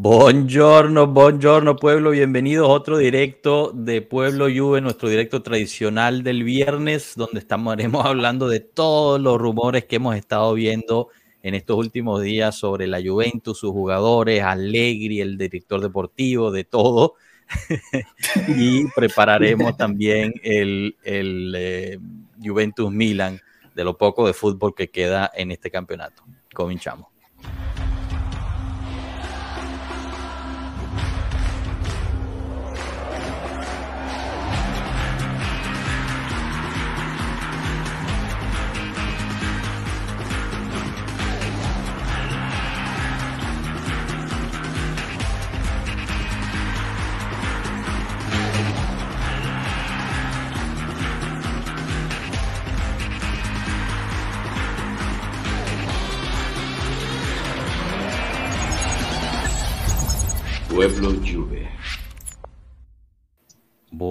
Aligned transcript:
Buongiorno, 0.00 1.08
buongiorno 1.08 1.74
pueblo, 1.74 2.10
bienvenidos 2.10 2.68
a 2.68 2.70
otro 2.70 2.98
directo 2.98 3.72
de 3.74 4.00
Pueblo 4.00 4.46
Juve, 4.46 4.80
nuestro 4.80 5.08
directo 5.08 5.42
tradicional 5.42 6.22
del 6.22 6.44
viernes, 6.44 7.14
donde 7.16 7.40
estaremos 7.40 8.06
hablando 8.06 8.48
de 8.48 8.60
todos 8.60 9.20
los 9.20 9.38
rumores 9.38 9.86
que 9.86 9.96
hemos 9.96 10.14
estado 10.14 10.54
viendo 10.54 11.08
en 11.42 11.56
estos 11.56 11.76
últimos 11.76 12.22
días 12.22 12.56
sobre 12.56 12.86
la 12.86 13.02
Juventus, 13.04 13.58
sus 13.58 13.72
jugadores, 13.72 14.40
Allegri, 14.40 15.20
el 15.20 15.36
director 15.36 15.80
deportivo, 15.80 16.52
de 16.52 16.62
todo. 16.62 17.14
y 18.56 18.86
prepararemos 18.94 19.76
también 19.76 20.32
el, 20.44 20.94
eh, 21.02 21.98
Juventus 22.40 22.92
Milan, 22.92 23.40
de 23.74 23.82
lo 23.82 23.98
poco 23.98 24.28
de 24.28 24.32
fútbol 24.32 24.76
que 24.76 24.92
queda 24.92 25.28
en 25.34 25.50
este 25.50 25.72
campeonato. 25.72 26.22
Cominchamos. 26.54 27.17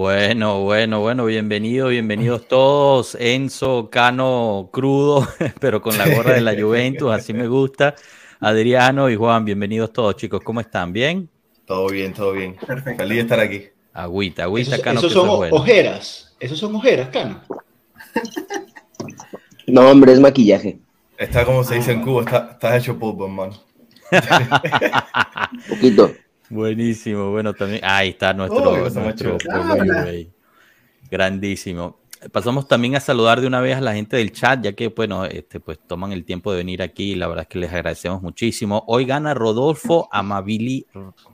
Bueno, 0.08 0.62
bueno, 0.62 1.02
bueno, 1.02 1.26
bienvenidos, 1.26 1.90
bienvenidos 1.90 2.48
todos. 2.48 3.18
Enzo, 3.20 3.90
Cano, 3.90 4.70
crudo, 4.72 5.28
pero 5.60 5.82
con 5.82 5.98
la 5.98 6.08
gorra 6.08 6.36
de 6.36 6.40
la 6.40 6.56
Juventus, 6.56 7.12
así 7.12 7.34
me 7.34 7.46
gusta. 7.46 7.94
Adriano 8.40 9.10
y 9.10 9.18
Juan, 9.18 9.44
bienvenidos 9.44 9.92
todos, 9.92 10.16
chicos. 10.16 10.40
¿Cómo 10.46 10.62
están? 10.62 10.94
¿Bien? 10.94 11.30
Todo 11.66 11.90
bien, 11.90 12.14
todo 12.14 12.32
bien. 12.32 12.56
Perfecto. 12.56 13.04
Feliz 13.04 13.18
de 13.18 13.22
estar 13.22 13.40
aquí. 13.42 13.66
Agüita, 13.92 14.44
agüita, 14.44 14.76
esos, 14.76 14.82
Cano. 14.86 15.00
Esos 15.02 15.12
son 15.12 15.30
ojeras. 15.52 16.38
Esos 16.40 16.58
son 16.58 16.74
ojeras, 16.74 17.10
Cano. 17.10 17.42
No, 19.68 19.90
hombre, 19.92 20.14
es 20.14 20.22
maquillaje. 20.22 20.80
Está 21.18 21.44
como 21.44 21.66
se 21.66 21.76
dice 21.76 21.92
en 21.92 22.02
Cuba, 22.02 22.22
está, 22.22 22.52
estás 22.54 22.82
hecho 22.82 22.98
polvo, 22.98 23.26
hermano. 23.26 23.62
poquito. 25.68 26.14
Buenísimo, 26.50 27.32
bueno, 27.32 27.54
también. 27.54 27.82
Ahí 27.84 28.10
está 28.10 28.34
nuestro, 28.34 28.72
oh, 28.72 28.90
nuestro 28.90 29.38
Grandísimo. 31.10 32.00
Pasamos 32.32 32.68
también 32.68 32.96
a 32.96 33.00
saludar 33.00 33.42
de 33.42 33.48
una 33.48 33.62
vez 33.62 33.78
a 33.78 33.82
la 33.82 33.94
gente 33.94 34.18
del 34.18 34.32
chat, 34.32 34.64
ya 34.64 34.74
que, 34.74 34.88
bueno, 34.88 35.26
este, 35.26 35.60
pues 35.60 35.80
toman 35.86 36.12
el 36.12 36.26
tiempo 36.26 36.52
de 36.52 36.58
venir 36.58 36.82
aquí. 36.82 37.16
La 37.16 37.28
verdad 37.28 37.44
es 37.44 37.48
que 37.50 37.60
les 37.60 37.72
agradecemos 37.72 38.22
muchísimo. 38.22 38.84
Hoy 38.88 39.06
gana 39.06 39.34
Rodolfo 39.34 40.10
Amabili 40.12 40.88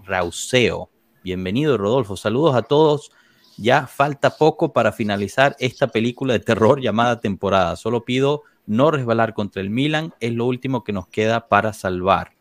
Rauseo. 0.05 0.89
Bienvenido, 1.23 1.77
Rodolfo. 1.77 2.17
Saludos 2.17 2.55
a 2.55 2.64
todos. 2.64 3.11
Ya 3.58 3.88
falta 3.88 4.31
poco 4.31 4.73
para 4.73 4.92
finalizar 4.92 5.55
esta 5.59 5.88
película 5.88 6.33
de 6.33 6.39
terror 6.39 6.81
llamada 6.81 7.20
temporada. 7.20 7.75
Solo 7.75 8.03
pido 8.03 8.44
no 8.66 8.92
resbalar 8.92 9.33
contra 9.33 9.61
el 9.61 9.70
Milan. 9.70 10.14
Es 10.20 10.33
lo 10.33 10.45
último 10.45 10.83
que 10.83 10.92
nos 10.92 11.08
queda 11.08 11.48
para 11.48 11.72
salvar. 11.72 12.31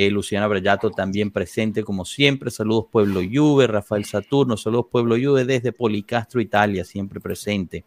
Eh, 0.00 0.12
Luciana 0.12 0.46
Brellato 0.46 0.92
también 0.92 1.32
presente 1.32 1.82
como 1.82 2.04
siempre. 2.04 2.52
Saludos 2.52 2.84
Pueblo 2.88 3.20
Juve, 3.20 3.66
Rafael 3.66 4.04
Saturno, 4.04 4.56
saludos 4.56 4.86
Pueblo 4.92 5.16
Juve 5.16 5.44
desde 5.44 5.72
Policastro, 5.72 6.40
Italia, 6.40 6.84
siempre 6.84 7.18
presente. 7.18 7.84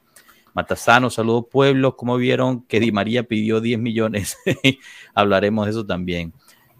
Matasano, 0.53 1.09
saludos 1.09 1.45
Pueblo. 1.49 1.95
Como 1.95 2.17
vieron 2.17 2.63
que 2.63 2.81
Di 2.81 2.91
María 2.91 3.23
pidió 3.23 3.61
10 3.61 3.79
millones, 3.79 4.35
hablaremos 5.15 5.67
de 5.67 5.71
eso 5.71 5.85
también. 5.85 6.33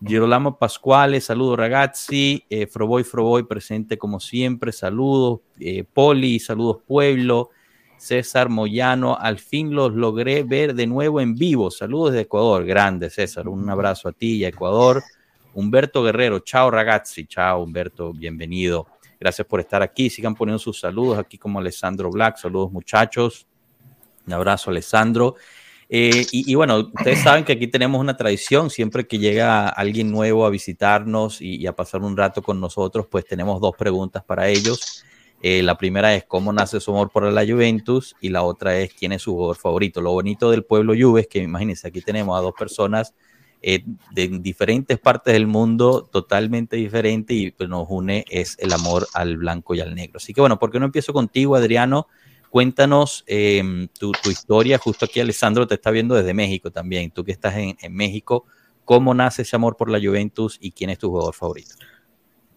Girolamo 0.06 0.58
Pascuale, 0.58 1.22
saludos 1.22 1.58
ragazzi. 1.58 2.44
Eh, 2.50 2.68
Froboy 2.68 3.06
Froboy 3.06 3.44
presente 3.44 3.98
como 3.98 4.20
siempre, 4.20 4.74
saludos. 4.74 5.40
Eh, 5.62 5.86
Poli, 5.86 6.42
saludos 6.42 6.80
Pueblo. 6.86 7.52
César 7.96 8.50
Moyano, 8.50 9.16
al 9.18 9.40
fin 9.40 9.74
los 9.74 9.94
logré 9.94 10.44
ver 10.44 10.74
de 10.76 10.88
nuevo 10.88 11.22
en 11.22 11.36
vivo. 11.36 11.72
Saludos 11.72 12.12
de 12.12 12.22
Ecuador, 12.22 12.66
grande 12.66 13.10
César. 13.10 13.48
Un 13.48 13.70
abrazo 13.70 14.10
a 14.10 14.12
ti 14.12 14.38
y 14.38 14.44
a 14.44 14.50
Ecuador. 14.50 15.02
Humberto 15.54 16.04
Guerrero, 16.04 16.40
chao 16.40 16.72
ragazzi, 16.72 17.26
chao 17.26 17.64
Humberto, 17.64 18.14
bienvenido. 18.14 18.88
Gracias 19.20 19.46
por 19.46 19.60
estar 19.60 19.84
aquí. 19.84 20.10
Sigan 20.10 20.34
poniendo 20.34 20.58
sus 20.58 20.80
saludos 20.80 21.20
aquí 21.20 21.38
como 21.38 21.60
Alessandro 21.60 22.10
Black. 22.10 22.38
Saludos 22.38 22.72
muchachos. 22.72 23.46
Un 24.26 24.34
abrazo 24.34 24.72
Alessandro. 24.72 25.36
Eh, 25.94 26.26
y, 26.32 26.56
bueno, 26.56 26.90
ustedes 26.94 27.20
saben 27.22 27.44
que 27.44 27.52
aquí 27.52 27.68
tenemos 27.68 28.00
una 28.00 28.16
tradición, 28.16 28.70
siempre 28.70 29.06
que 29.06 29.20
llega 29.20 29.68
alguien 29.68 30.10
nuevo 30.10 30.46
a 30.46 30.50
visitarnos 30.50 31.42
y, 31.42 31.68
a 31.68 31.76
pasar 31.76 32.02
un 32.02 32.16
rato 32.16 32.42
con 32.42 32.62
nosotros, 32.62 33.08
pues 33.12 33.26
tenemos 33.26 33.60
dos 33.60 33.76
preguntas 33.76 34.24
para 34.24 34.48
ellos. 34.48 35.04
Eh, 35.44 35.62
la 35.62 35.78
primera 35.78 36.16
es 36.16 36.24
cómo 36.24 36.54
nace 36.54 36.80
su 36.80 36.92
amor 36.92 37.12
por 37.12 37.30
la 37.32 37.46
Juventus 37.46 38.16
y 38.22 38.30
la 38.30 38.44
otra 38.44 38.78
es 38.78 38.94
quién 38.94 39.12
es 39.12 39.24
su 39.24 39.34
jugador 39.34 39.58
favorito. 39.58 40.00
Lo 40.00 40.14
bonito 40.14 40.50
del 40.50 40.64
pueblo 40.64 40.94
Juve 40.98 41.22
es 41.22 41.28
que 41.28 41.40
imagínense, 41.40 41.90
aquí 41.90 42.00
tenemos 42.00 42.40
a 42.40 42.42
dos 42.42 42.54
personas 42.58 43.14
eh, 43.64 43.84
de 44.12 44.28
diferentes 44.40 45.00
partes 45.00 45.34
del 45.34 45.46
mundo, 45.46 46.10
totalmente 46.12 46.78
diferente, 46.78 47.36
y 47.36 47.52
pues, 47.52 47.70
nos 47.70 47.86
une 47.90 48.26
es 48.30 48.58
el 48.60 48.74
amor 48.74 49.08
al 49.14 49.38
blanco 49.38 49.76
y 49.76 49.82
al 49.82 49.94
negro. 49.94 50.18
Así 50.18 50.34
que 50.34 50.42
bueno, 50.42 50.58
¿por 50.58 50.72
qué 50.72 50.80
no 50.80 50.86
empiezo 50.88 51.14
contigo, 51.14 51.56
Adriano? 51.56 52.08
Cuéntanos 52.50 53.24
em, 53.28 53.88
tu, 54.00 54.12
historia. 54.30 54.78
Justo 54.78 55.06
aquí 55.06 55.20
Alessandro 55.20 55.68
te 55.68 55.76
está 55.76 55.92
viendo 55.92 56.16
desde 56.16 56.34
México 56.34 56.72
también. 56.72 57.12
Tú 57.12 57.24
que 57.24 57.32
estás 57.32 57.54
en, 57.56 57.78
México, 57.92 58.46
¿cómo 58.84 59.14
nace 59.14 59.44
ese 59.44 59.56
amor 59.56 59.78
por 59.78 59.90
la 59.90 60.00
Juventus 60.00 60.58
y 60.60 60.72
quién 60.72 60.90
es 60.90 60.98
tu 60.98 61.10
jugador 61.10 61.34
favorito? 61.34 61.76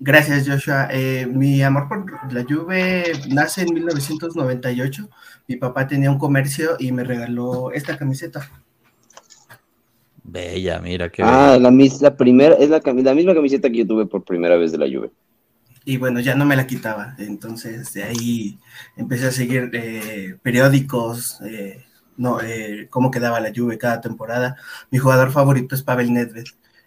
Gracias, 0.00 0.48
Joshua. 0.48 0.88
Eh, 0.90 1.26
mi 1.26 1.62
amor 1.62 1.86
por 1.86 2.32
la 2.32 2.42
Juve 2.42 3.12
nace 3.28 3.62
en 3.62 3.74
1998. 3.74 5.08
Mi 5.46 5.56
papá 5.56 5.86
tenía 5.86 6.10
un 6.10 6.18
comercio 6.18 6.76
y 6.78 6.90
me 6.90 7.04
regaló 7.04 7.70
esta 7.70 7.96
camiseta. 7.96 8.50
Bella, 10.24 10.80
mira 10.80 11.10
qué 11.10 11.22
Ah, 11.22 11.58
la, 11.60 11.70
la, 11.70 12.16
primera, 12.16 12.54
es 12.54 12.70
la, 12.70 12.80
la, 12.82 13.14
misma 13.14 13.34
camiseta 13.34 13.70
que 13.70 13.78
yo 13.78 13.86
tuve 13.86 14.06
por 14.06 14.24
primera 14.24 14.56
vez 14.56 14.72
de 14.72 14.78
la 14.78 14.86
Juve. 14.86 15.12
Y 15.84 15.98
bueno, 15.98 16.18
ya 16.20 16.34
no 16.34 16.46
me 16.46 16.56
la 16.56 16.66
quitaba. 16.66 17.14
Entonces 17.18 17.92
de 17.92 18.04
ahí 18.04 18.58
empecé 18.96 19.26
a 19.26 19.32
seguir 19.32 19.70
eh, 19.74 20.36
periódicos, 20.42 21.40
eh, 21.42 21.84
no, 22.16 22.40
eh, 22.40 22.88
cómo 22.88 23.10
quedaba 23.10 23.38
la 23.38 23.52
Juve 23.54 23.76
cada 23.76 24.00
temporada. 24.00 24.56
Mi 24.90 24.98
jugador 24.98 25.30
favorito 25.30 25.74
es 25.74 25.82
Pavel 25.82 26.12
Nedved. 26.12 26.46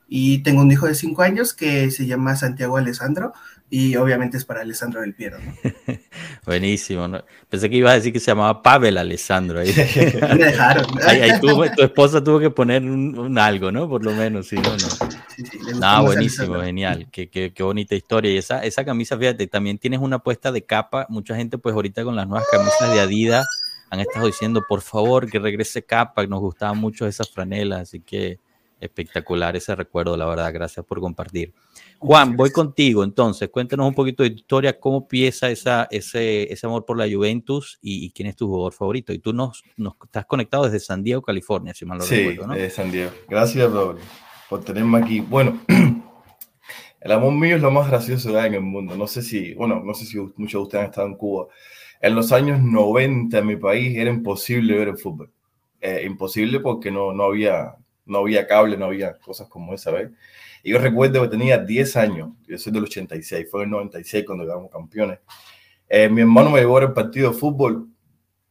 Y 0.09 0.39
tengo 0.39 0.61
un 0.61 0.71
hijo 0.71 0.87
de 0.87 0.95
cinco 0.95 1.21
años 1.21 1.53
que 1.53 1.91
se 1.91 2.07
llama 2.07 2.35
Santiago 2.35 2.77
Alessandro 2.77 3.33
y 3.69 3.97
obviamente 3.97 4.37
es 4.37 4.45
para 4.45 4.61
Alessandro 4.61 5.01
del 5.01 5.13
Piero. 5.13 5.37
Buenísimo. 6.45 7.09
Pensé 7.49 7.69
que 7.69 7.75
iba 7.75 7.91
a 7.91 7.95
decir 7.95 8.13
que 8.13 8.19
se 8.19 8.31
llamaba 8.31 8.61
Pavel 8.63 8.97
Alessandro. 8.97 9.59
Ahí. 9.59 9.73
Me 9.75 10.35
dejaron. 10.35 10.85
tu 11.75 11.83
esposa 11.83 12.23
tuvo 12.23 12.39
que 12.39 12.49
poner 12.49 12.83
un, 12.83 13.37
algo, 13.37 13.69
¿no? 13.69 13.89
Por 13.89 14.05
lo 14.05 14.13
menos, 14.13 14.47
sí, 14.47 14.55
no, 14.55 14.71
no. 14.77 15.79
no 15.79 16.03
buenísimo, 16.03 16.61
genial. 16.61 17.07
Qué, 17.11 17.29
qué, 17.29 17.51
qué, 17.53 17.63
bonita 17.63 17.93
historia. 17.93 18.31
Y 18.31 18.37
esa, 18.37 18.63
esa 18.63 18.85
camisa, 18.85 19.17
fíjate, 19.17 19.47
también 19.47 19.77
tienes 19.77 19.99
una 19.99 20.19
puesta 20.19 20.53
de 20.53 20.63
capa. 20.63 21.05
Mucha 21.09 21.35
gente, 21.35 21.57
pues 21.57 21.75
ahorita 21.75 22.05
con 22.05 22.15
las 22.15 22.25
nuevas 22.25 22.47
camisas 22.49 22.93
de 22.93 23.01
Adidas 23.01 23.45
han 23.89 23.99
estado 23.99 24.27
diciendo, 24.27 24.63
por 24.67 24.81
favor, 24.81 25.29
que 25.29 25.39
regrese 25.39 25.83
capa. 25.83 26.25
Nos 26.25 26.39
gustaban 26.39 26.77
mucho 26.77 27.05
esas 27.05 27.29
franelas, 27.29 27.81
así 27.81 27.99
que 27.99 28.39
espectacular 28.79 29.57
ese 29.57 29.75
recuerdo, 29.75 30.15
la 30.15 30.25
verdad. 30.25 30.53
Gracias 30.53 30.85
por 30.85 31.01
compartir. 31.01 31.53
Juan, 31.99 32.37
voy 32.37 32.51
contigo 32.51 33.03
entonces. 33.03 33.49
Cuéntanos 33.49 33.87
un 33.87 33.93
poquito 33.93 34.23
de 34.23 34.29
tu 34.29 34.35
historia, 34.37 34.79
cómo 34.79 34.97
empieza 34.97 35.49
esa, 35.49 35.87
ese, 35.89 36.51
ese 36.51 36.65
amor 36.65 36.85
por 36.85 36.97
la 36.97 37.09
Juventus 37.09 37.79
y, 37.81 38.11
quién 38.11 38.27
es 38.27 38.35
tu 38.35 38.47
jugador 38.47 38.73
favorito. 38.73 39.13
Y 39.13 39.19
tú 39.19 39.33
nos, 39.33 39.63
nos 39.75 39.93
estás 40.03 40.25
conectado 40.25 40.65
desde 40.65 40.79
San 40.79 41.03
Diego, 41.03 41.21
California, 41.21 41.73
si 41.73 41.85
mal 41.85 41.97
no 41.97 42.03
sí, 42.03 42.15
recuerdo, 42.15 42.47
¿no? 42.47 42.53
de 42.53 42.69
San 42.69 42.91
Diego. 42.91 43.11
Gracias, 43.27 43.69
por, 43.71 43.97
por 44.49 44.63
tenerme 44.63 44.99
aquí. 44.99 45.19
Bueno, 45.21 45.59
el 47.01 47.11
amor 47.11 47.33
mío 47.33 47.55
es 47.55 47.61
lo 47.61 47.71
más 47.71 47.89
gracioso 47.89 48.37
en 48.39 48.53
el 48.53 48.61
mundo. 48.61 48.95
No 48.95 49.07
sé 49.07 49.21
si, 49.21 49.53
bueno, 49.55 49.81
no 49.83 49.93
sé 49.93 50.05
si 50.05 50.17
muchos 50.35 50.59
de 50.59 50.63
ustedes 50.63 50.83
han 50.83 50.89
estado 50.89 51.07
en 51.07 51.15
Cuba. 51.15 51.47
En 51.99 52.13
los 52.13 52.31
años 52.31 52.61
90 52.61 53.39
en 53.39 53.47
mi 53.47 53.55
país 53.55 53.97
era 53.97 54.11
imposible 54.11 54.77
ver 54.77 54.89
el 54.89 54.97
fútbol. 54.97 55.31
Eh, 55.81 56.03
imposible 56.05 56.59
porque 56.59 56.91
no, 56.91 57.13
no, 57.13 57.23
había, 57.23 57.75
no 58.05 58.19
había 58.19 58.45
cable, 58.45 58.77
no 58.77 58.85
había 58.85 59.17
cosas 59.17 59.47
como 59.47 59.73
esa, 59.73 59.91
¿ves? 59.91 60.11
Y 60.67 60.71
yo 60.71 60.79
recuerdo 60.79 61.21
que 61.21 61.29
tenía 61.29 61.57
10 61.57 61.95
años, 61.95 62.31
yo 62.45 62.57
soy 62.57 62.73
del 62.73 62.83
86, 62.83 63.47
fue 63.49 63.63
el 63.63 63.69
96 63.69 64.25
cuando 64.25 64.43
quedamos 64.43 64.69
campeones. 64.69 65.19
Eh, 65.87 66.09
mi 66.09 66.19
hermano 66.19 66.49
me 66.49 66.59
llevó 66.59 66.77
al 66.79 66.91
partido 66.91 67.31
de 67.31 67.37
fútbol, 67.37 67.87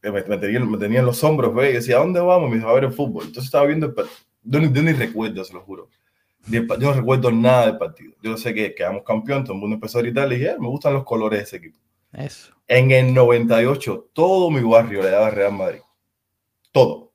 me, 0.01 0.11
me, 0.11 0.37
tenía, 0.39 0.59
me 0.61 0.79
tenía 0.79 1.01
en 1.01 1.05
los 1.05 1.23
hombros, 1.23 1.53
¿ve? 1.53 1.69
y 1.69 1.73
decía, 1.73 1.97
¿a 1.97 1.99
dónde 1.99 2.19
vamos? 2.19 2.49
Me 2.49 2.55
dijo, 2.55 2.69
a 2.69 2.73
ver 2.73 2.85
el 2.85 2.91
fútbol. 2.91 3.25
Entonces 3.25 3.45
estaba 3.45 3.67
viendo 3.67 3.85
el 3.85 3.93
partido, 3.93 4.17
yo 4.41 4.81
ni, 4.81 4.93
recuerdo, 4.93 5.43
se 5.43 5.53
lo 5.53 5.61
juro. 5.61 5.89
yo 6.47 6.63
no 6.63 6.93
recuerdo 6.93 7.31
nada 7.31 7.67
del 7.67 7.77
partido. 7.77 8.15
Yo 8.23 8.35
sé 8.35 8.51
que 8.51 8.73
quedamos 8.73 9.03
campeón, 9.03 9.43
todo 9.43 9.53
el 9.53 9.59
mundo 9.59 9.75
empezó 9.75 9.99
a 9.99 10.01
gritar, 10.01 10.27
le 10.27 10.37
dije, 10.37 10.49
"Eh, 10.49 10.55
me 10.59 10.69
gustan 10.69 10.95
los 10.95 11.03
colores 11.03 11.37
de 11.37 11.43
ese 11.43 11.57
equipo. 11.57 11.77
Eso. 12.13 12.51
En 12.67 12.89
el 12.89 13.13
98, 13.13 14.09
todo 14.13 14.49
mi 14.49 14.61
barrio 14.61 15.03
le 15.03 15.11
daba 15.11 15.29
Real 15.29 15.53
Madrid. 15.53 15.81
Todo, 16.71 17.06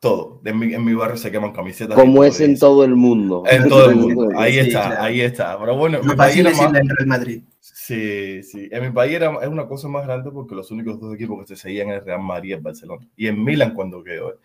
todo. 0.00 0.40
En 0.44 0.58
mi, 0.58 0.72
en 0.74 0.84
mi 0.84 0.94
barrio 0.94 1.16
se 1.16 1.30
queman 1.30 1.52
camisetas. 1.52 1.96
Como 1.96 2.24
es 2.24 2.40
en 2.40 2.58
todo 2.58 2.84
el 2.84 2.94
mundo. 2.94 3.42
En 3.50 3.68
todo 3.68 3.90
el 3.90 3.96
mundo. 3.96 4.28
Ahí 4.38 4.54
Sí, 4.54 4.58
está, 4.60 4.86
claro. 4.86 5.02
ahí 5.02 5.20
está. 5.20 5.58
Pero 5.58 5.76
bueno, 5.76 5.98
en 5.98 6.06
mi 6.06 6.14
país 6.14 6.36
era 6.36 6.50
más- 6.50 6.60
al 6.60 6.72
Real 6.74 7.06
Madrid. 7.06 7.42
Sí, 7.60 8.42
sí. 8.42 8.68
En 8.70 8.82
mi 8.84 8.90
país 8.90 9.14
era, 9.14 9.32
es 9.42 9.48
una 9.48 9.66
cosa 9.66 9.88
más 9.88 10.04
grande 10.06 10.30
porque 10.30 10.54
los 10.54 10.70
únicos 10.70 11.00
dos 11.00 11.14
equipos 11.14 11.40
que 11.40 11.56
se 11.56 11.60
seguían 11.60 11.88
eran 11.88 12.04
Real 12.04 12.20
Madrid 12.22 12.50
y 12.50 12.52
el 12.52 12.60
Barcelona. 12.60 13.06
Y 13.16 13.26
en 13.26 13.42
Milan 13.42 13.74
cuando 13.74 14.02
quedó. 14.04 14.30
¿eh? 14.32 14.36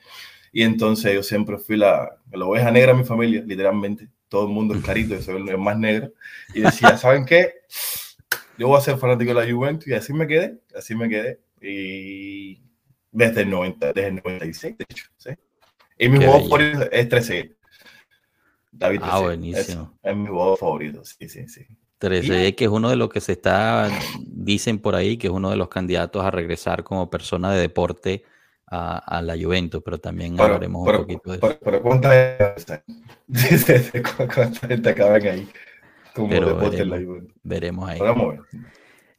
Y 0.52 0.64
entonces 0.64 1.14
yo 1.14 1.24
siempre 1.24 1.58
fui 1.58 1.78
la, 1.78 2.18
la 2.32 2.46
oveja 2.46 2.72
negra 2.72 2.94
de 2.94 3.00
mi 3.00 3.04
familia, 3.06 3.44
literalmente. 3.46 4.08
Todo 4.30 4.48
el 4.48 4.54
mundo 4.54 4.74
es 4.76 4.82
clarito, 4.84 5.14
yo 5.16 5.22
soy 5.22 5.48
el 5.48 5.58
más 5.58 5.78
negro. 5.78 6.12
Y 6.56 6.62
decía, 6.62 6.98
¿saben 6.98 7.26
qué? 7.26 7.52
Yo 8.58 8.68
voy 8.68 8.78
a 8.78 8.82
ser 8.82 8.98
fanático 8.98 9.34
de 9.34 9.46
la 9.46 9.52
Juventus 9.54 9.88
y 9.88 9.94
así 9.94 10.14
me 10.14 10.26
quedé, 10.28 10.60
así 10.76 10.96
me 10.96 11.10
quedé. 11.10 11.40
Y 11.62 12.62
desde 13.13 13.42
el, 13.44 13.50
90, 13.50 13.94
desde 13.94 14.07
el 14.10 14.15
96, 14.15 14.77
de 14.77 14.86
hecho. 14.89 15.06
¿sí? 15.18 15.30
Y 15.98 16.10
mi 16.10 16.19
Qué 16.19 16.25
jugador 16.25 16.50
bello. 16.50 16.50
favorito 16.74 16.92
es 16.92 17.10
13. 17.10 17.56
David 18.71 19.00
Ah, 19.04 19.19
Trezeguet. 19.19 19.24
buenísimo. 19.24 19.94
Es, 20.04 20.12
es 20.12 20.18
mi 20.18 20.27
jugador 20.27 20.57
favorito, 20.57 21.06
sí, 21.06 21.30
sí, 21.30 21.48
sí. 21.48 21.65
Trezeguet, 22.00 22.56
que 22.56 22.65
es 22.65 22.69
uno 22.71 22.89
de 22.89 22.95
los 22.98 23.07
que 23.10 23.21
se 23.21 23.33
está, 23.33 23.89
dicen 24.25 24.80
por 24.80 24.95
ahí, 24.95 25.15
que 25.18 25.27
es 25.27 25.33
uno 25.33 25.50
de 25.51 25.56
los 25.56 25.69
candidatos 25.69 26.25
a 26.25 26.31
regresar 26.31 26.83
como 26.83 27.10
persona 27.10 27.54
de 27.54 27.62
deporte 27.62 28.24
a, 28.68 28.98
a 28.98 29.21
la 29.21 29.38
Juventus, 29.42 29.81
pero 29.86 30.00
también 30.00 30.33
Pero, 30.36 30.45
hablaremos 30.45 30.86
pero, 30.86 31.00
un 31.00 31.04
poquito 31.06 31.31
de 31.31 31.38
eso. 31.38 31.60
pero, 31.63 31.81
¿cuántas 31.81 32.65
cuánta 34.36 34.68
gente 34.68 34.94
caben 34.95 35.27
ahí 35.27 35.48
como 36.15 36.30
Pero 36.30 36.48
deporte 36.56 36.81
en 36.81 36.89
la 36.89 36.95
veremos. 36.98 37.15
Juventus? 37.15 37.39
Veremos 37.44 37.89
ahí. 37.89 38.00
Vamos 38.00 38.24
a 38.24 38.30
ver. 38.31 38.42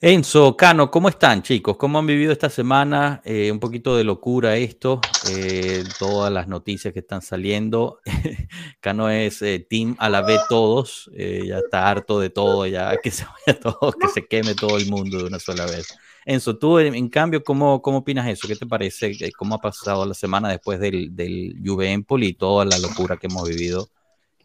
Enzo, 0.06 0.55
Cano, 0.55 0.91
¿cómo 0.91 1.09
están, 1.09 1.41
chicos? 1.43 1.79
¿Cómo 1.79 1.99
han 1.99 2.06
vivido 2.06 2.31
esta 2.31 2.51
semana? 2.51 3.23
Eh, 3.25 3.51
un 3.51 3.59
poquito 3.59 3.97
de 3.97 4.05
locura 4.05 4.55
esto, 4.55 5.01
eh, 5.31 5.83
todas 5.99 6.31
las 6.31 6.47
noticias 6.47 6.93
que 6.93 7.01
están 7.01 7.23
saliendo. 7.23 8.01
Cano 8.81 9.09
es 9.09 9.41
eh, 9.41 9.67
team 9.67 9.97
a 9.99 10.11
la 10.11 10.21
vez 10.21 10.43
todos, 10.47 11.11
eh, 11.15 11.45
ya 11.47 11.56
está 11.56 11.89
harto 11.89 12.21
de 12.21 12.29
todo, 12.29 12.67
ya 12.67 12.95
que 13.03 13.11
se 13.11 13.25
vaya 13.25 13.59
que 13.99 14.09
se 14.09 14.27
queme 14.27 14.55
todo 14.55 14.77
el 14.77 14.91
mundo 14.91 15.17
de 15.17 15.25
una 15.25 15.39
sola 15.39 15.65
vez. 15.65 15.97
Enzo, 16.27 16.59
tú 16.59 16.79
en, 16.81 17.09
cambio, 17.09 17.43
¿cómo, 17.43 17.81
¿cómo 17.81 17.99
opinas 18.01 18.29
eso? 18.29 18.47
¿Qué 18.47 18.56
te 18.56 18.67
parece? 18.67 19.17
¿Cómo 19.39 19.55
ha 19.55 19.61
pasado 19.62 20.05
la 20.05 20.12
semana 20.12 20.51
después 20.51 20.81
del, 20.81 21.17
del 21.17 21.56
Juve 21.65 21.91
Empoli 21.91 22.27
y 22.27 22.35
toda 22.35 22.67
la 22.67 22.77
locura 22.77 23.17
que 23.17 23.29
hemos 23.29 23.49
vivido 23.49 23.89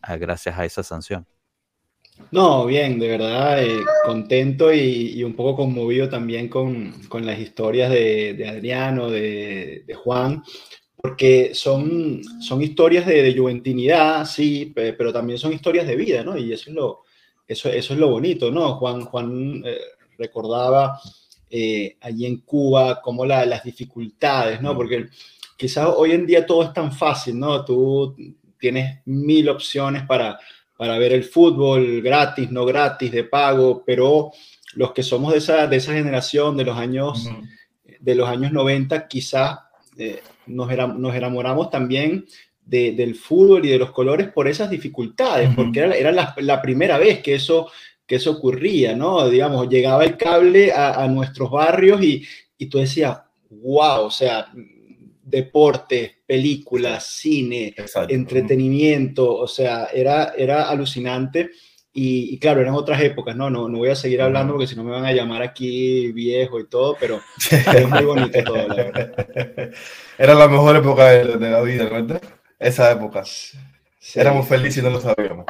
ah, 0.02 0.16
gracias 0.16 0.58
a 0.58 0.64
esa 0.64 0.84
sanción? 0.84 1.28
No, 2.32 2.66
bien, 2.68 3.00
de 3.00 3.08
verdad, 3.08 3.64
eh, 3.64 3.80
contento 4.06 4.72
y, 4.72 5.14
y 5.16 5.24
un 5.24 5.34
poco 5.36 5.56
conmovido 5.56 6.10
también 6.10 6.48
con, 6.48 6.92
con 7.10 7.26
las 7.26 7.40
historias 7.40 7.90
de, 7.90 8.36
de 8.36 8.48
Adriano, 8.48 9.10
de, 9.10 9.84
de 9.88 9.94
Juan, 9.96 10.44
porque 10.96 11.52
son, 11.56 12.22
son 12.42 12.62
historias 12.62 13.08
de, 13.08 13.24
de 13.24 13.38
juventinidad, 13.38 14.26
sí, 14.26 14.68
pe- 14.76 14.94
pero 14.94 15.12
también 15.12 15.40
son 15.40 15.54
historias 15.54 15.88
de 15.88 15.96
vida, 15.96 16.24
¿no? 16.24 16.38
Y 16.38 16.54
eso 16.54 16.70
es 16.70 16.76
lo, 16.76 17.00
eso, 17.48 17.70
eso 17.70 17.94
es 17.94 18.00
lo 18.00 18.10
bonito, 18.10 18.52
¿no? 18.52 18.76
Juan, 18.76 19.06
Juan 19.06 19.64
eh, 19.66 19.80
recordaba 20.18 21.00
eh, 21.50 21.98
allí 22.02 22.26
en 22.28 22.42
Cuba 22.42 23.02
como 23.02 23.26
la- 23.26 23.46
las 23.46 23.64
dificultades, 23.64 24.62
¿no? 24.62 24.76
Porque 24.76 25.08
quizás 25.58 25.88
hoy 25.96 26.12
en 26.12 26.28
día 26.28 26.46
todo 26.46 26.62
es 26.64 26.74
tan 26.74 26.92
fácil, 26.92 27.40
¿no? 27.40 27.66
Tú 27.66 28.16
tienes 28.60 29.00
mil 29.06 29.50
opciones 29.50 30.04
para 30.06 30.38
para 30.80 30.98
ver 30.98 31.12
el 31.12 31.26
fútbol 31.26 32.02
gratis, 32.02 32.50
no 32.52 32.64
gratis, 32.66 33.12
de 33.12 33.26
pago, 33.26 33.84
pero 33.86 34.32
los 34.76 34.94
que 34.94 35.04
somos 35.04 35.34
de 35.34 35.40
esa, 35.40 35.68
de 35.68 35.76
esa 35.76 35.92
generación 35.92 36.56
de 36.56 36.64
los 36.64 36.78
años, 36.78 37.26
Ujú. 37.26 37.42
de 38.00 38.16
los 38.16 38.30
años 38.30 38.54
90, 38.54 39.06
quizás 39.10 39.60
eh, 39.98 40.22
nos, 40.48 40.72
enamoramos 40.72 41.70
también 41.70 42.26
de- 42.66 42.94
del 42.94 43.16
fútbol 43.16 43.66
y 43.66 43.72
de 43.72 43.78
los 43.78 43.92
colores 43.92 44.30
por 44.30 44.48
esas 44.48 44.70
dificultades, 44.70 45.50
porque 45.54 45.80
era, 45.82 45.96
era 45.98 46.12
la, 46.14 46.34
la 46.38 46.62
primera 46.62 46.98
vez 46.98 47.20
que 47.20 47.36
eso, 47.36 47.70
que 48.08 48.16
eso 48.16 48.32
ocurría, 48.32 48.96
¿no? 48.96 49.28
Digamos, 49.28 49.68
llegaba 49.68 50.06
el 50.06 50.16
cable 50.16 50.72
a, 50.72 51.04
a 51.04 51.10
nuestros 51.10 51.52
barrios 51.52 52.02
y, 52.02 52.26
y 52.58 52.68
tú 52.68 52.78
decías, 52.78 53.18
wow, 53.50 54.06
o 54.06 54.12
sea, 54.12 54.48
deportes, 55.30 56.12
películas, 56.26 57.06
cine, 57.06 57.74
Exacto. 57.76 58.14
entretenimiento, 58.14 59.36
o 59.36 59.48
sea, 59.48 59.86
era, 59.94 60.34
era 60.38 60.70
alucinante. 60.70 61.52
Y, 61.92 62.34
y 62.34 62.40
claro, 62.40 62.62
eran 62.62 62.76
otras 62.76 63.02
épocas, 63.02 63.36
¿no? 63.36 63.50
¿no? 63.50 63.68
No 63.68 63.80
voy 63.80 63.90
a 63.90 63.96
seguir 63.96 64.22
hablando 64.22 64.54
porque 64.54 64.68
si 64.68 64.76
no 64.76 64.84
me 64.84 64.92
van 64.92 65.06
a 65.06 65.12
llamar 65.12 65.42
aquí 65.42 66.12
viejo 66.12 66.60
y 66.60 66.68
todo, 66.68 66.96
pero 67.00 67.20
es 67.52 67.90
muy 67.90 68.06
bonito 68.06 68.44
todo, 68.44 68.68
la 68.68 68.76
verdad. 68.76 69.72
Era 70.18 70.36
la 70.36 70.48
mejor 70.48 70.76
época 70.76 71.10
de, 71.10 71.38
de 71.38 71.50
la 71.50 71.62
vida, 71.62 71.86
¿verdad? 71.86 72.22
Esa 72.60 72.92
época. 72.92 73.24
Sí. 73.26 74.20
Éramos 74.20 74.48
felices 74.48 74.78
y 74.78 74.82
no 74.82 74.92
lo 74.92 75.02
sabíamos. 75.02 75.46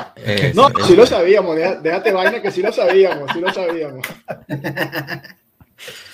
No, 0.56 0.70
eso. 0.70 0.88
sí 0.88 0.96
lo 0.96 1.06
sabíamos, 1.06 1.56
déjate 1.56 2.12
vaina 2.12 2.42
que 2.42 2.52
sí 2.52 2.62
lo 2.62 2.74
sabíamos, 2.74 3.32
sí 3.32 3.40
lo 3.40 3.54
sabíamos. 3.54 4.06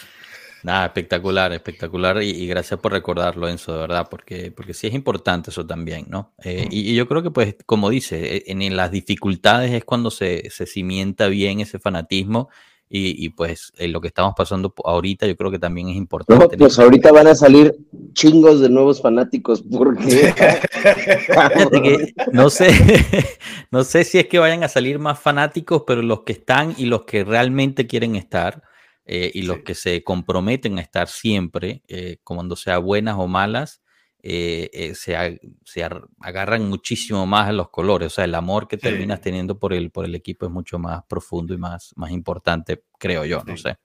Nada, 0.66 0.88
espectacular, 0.88 1.54
espectacular 1.54 2.24
y, 2.24 2.32
y 2.32 2.48
gracias 2.48 2.80
por 2.80 2.92
recordarlo, 2.92 3.48
Enzo, 3.48 3.72
de 3.72 3.82
verdad, 3.82 4.08
porque, 4.10 4.50
porque 4.50 4.74
sí 4.74 4.88
es 4.88 4.96
importante 4.96 5.52
eso 5.52 5.64
también, 5.64 6.08
¿no? 6.10 6.34
Eh, 6.44 6.68
y, 6.72 6.90
y 6.90 6.96
yo 6.96 7.08
creo 7.08 7.22
que, 7.22 7.30
pues, 7.30 7.56
como 7.68 7.92
dice, 7.92 8.38
eh, 8.38 8.44
en, 8.48 8.64
en 8.64 8.76
las 8.76 8.90
dificultades 8.90 9.72
es 9.72 9.86
cuando 9.86 10.10
se, 10.10 10.50
se 10.50 10.66
cimienta 10.66 11.28
bien 11.28 11.60
ese 11.60 11.78
fanatismo 11.78 12.50
y, 12.90 13.24
y, 13.24 13.30
pues 13.30 13.74
en 13.78 13.92
lo 13.92 14.02
que 14.02 14.08
estamos 14.08 14.34
pasando 14.36 14.74
ahorita 14.84 15.28
yo 15.28 15.38
creo 15.38 15.52
que 15.52 15.60
también 15.60 15.90
es 15.90 15.98
importante. 15.98 16.58
No, 16.58 16.58
pues 16.58 16.80
ahorita 16.80 17.12
van 17.12 17.28
a 17.28 17.36
salir 17.36 17.76
chingos 18.14 18.60
de 18.60 18.70
nuevos 18.70 19.04
fanáticos 19.04 19.62
porque 19.62 20.34
que 21.84 22.14
no 22.32 22.50
sé, 22.50 22.72
no 23.72 23.84
sé 23.84 24.04
si 24.04 24.18
es 24.18 24.26
que 24.26 24.40
vayan 24.40 24.64
a 24.64 24.68
salir 24.68 24.98
más 24.98 25.20
fanáticos, 25.20 25.84
pero 25.86 26.02
los 26.02 26.22
que 26.22 26.34
están 26.34 26.74
y 26.76 26.86
los 26.86 27.04
que 27.04 27.24
realmente 27.24 27.86
quieren 27.86 28.16
estar 28.16 28.64
eh, 29.06 29.32
y 29.34 29.44
los 29.44 29.58
Sí. 29.58 29.64
que 29.64 29.76
se 29.76 30.04
comprometen 30.04 30.78
a 30.78 30.82
estar 30.82 31.08
siempre, 31.08 31.84
eh, 31.88 32.18
cuando 32.24 32.56
sea 32.56 32.78
buenas 32.80 33.16
o 33.18 33.28
malas, 33.28 33.82
eh, 34.24 34.70
eh, 34.74 34.96
se, 34.96 35.16
ag- 35.16 35.40
se 35.64 35.84
ar- 35.84 36.08
agarran 36.20 36.68
muchísimo 36.68 37.26
más 37.28 37.48
a 37.50 37.52
los 37.54 37.70
colores. 37.70 38.08
O 38.08 38.16
sea, 38.16 38.26
el 38.26 38.34
amor 38.36 38.68
que 38.68 38.78
Sí. 38.78 38.84
terminas 38.84 39.22
teniendo 39.22 39.60
por 39.60 39.74
el, 39.74 39.92
por 39.92 40.06
el 40.06 40.16
equipo 40.16 40.46
es 40.48 40.52
mucho 40.52 40.80
más 40.80 41.04
profundo 41.08 41.54
y 41.54 41.58
más, 41.58 41.94
más 41.96 42.12
importante, 42.12 42.84
creo 42.98 43.24
yo, 43.26 43.44
no 43.46 43.56
sé. 43.58 43.78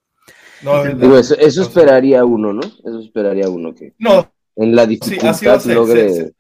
No, 0.63 0.77
es 0.79 0.85
verdad. 0.85 1.01
Digo, 1.01 1.19
eso, 1.19 1.63
esperaría 1.63 2.25
uno, 2.25 2.53
¿no? 2.53 2.61
Eso 2.61 3.01
esperaría 3.01 3.49
uno 3.49 3.75
que 3.75 3.95
No, 3.99 4.33
en 4.57 4.75
la 4.75 4.87
Sí, 4.87 5.19
así 5.23 5.47
va 5.47 5.55
dificultad 5.55 5.55
a 5.55 5.61
ser, 5.61 5.75
logre. 5.77 6.09
sí, 6.15 6.25
sí. 6.25 6.33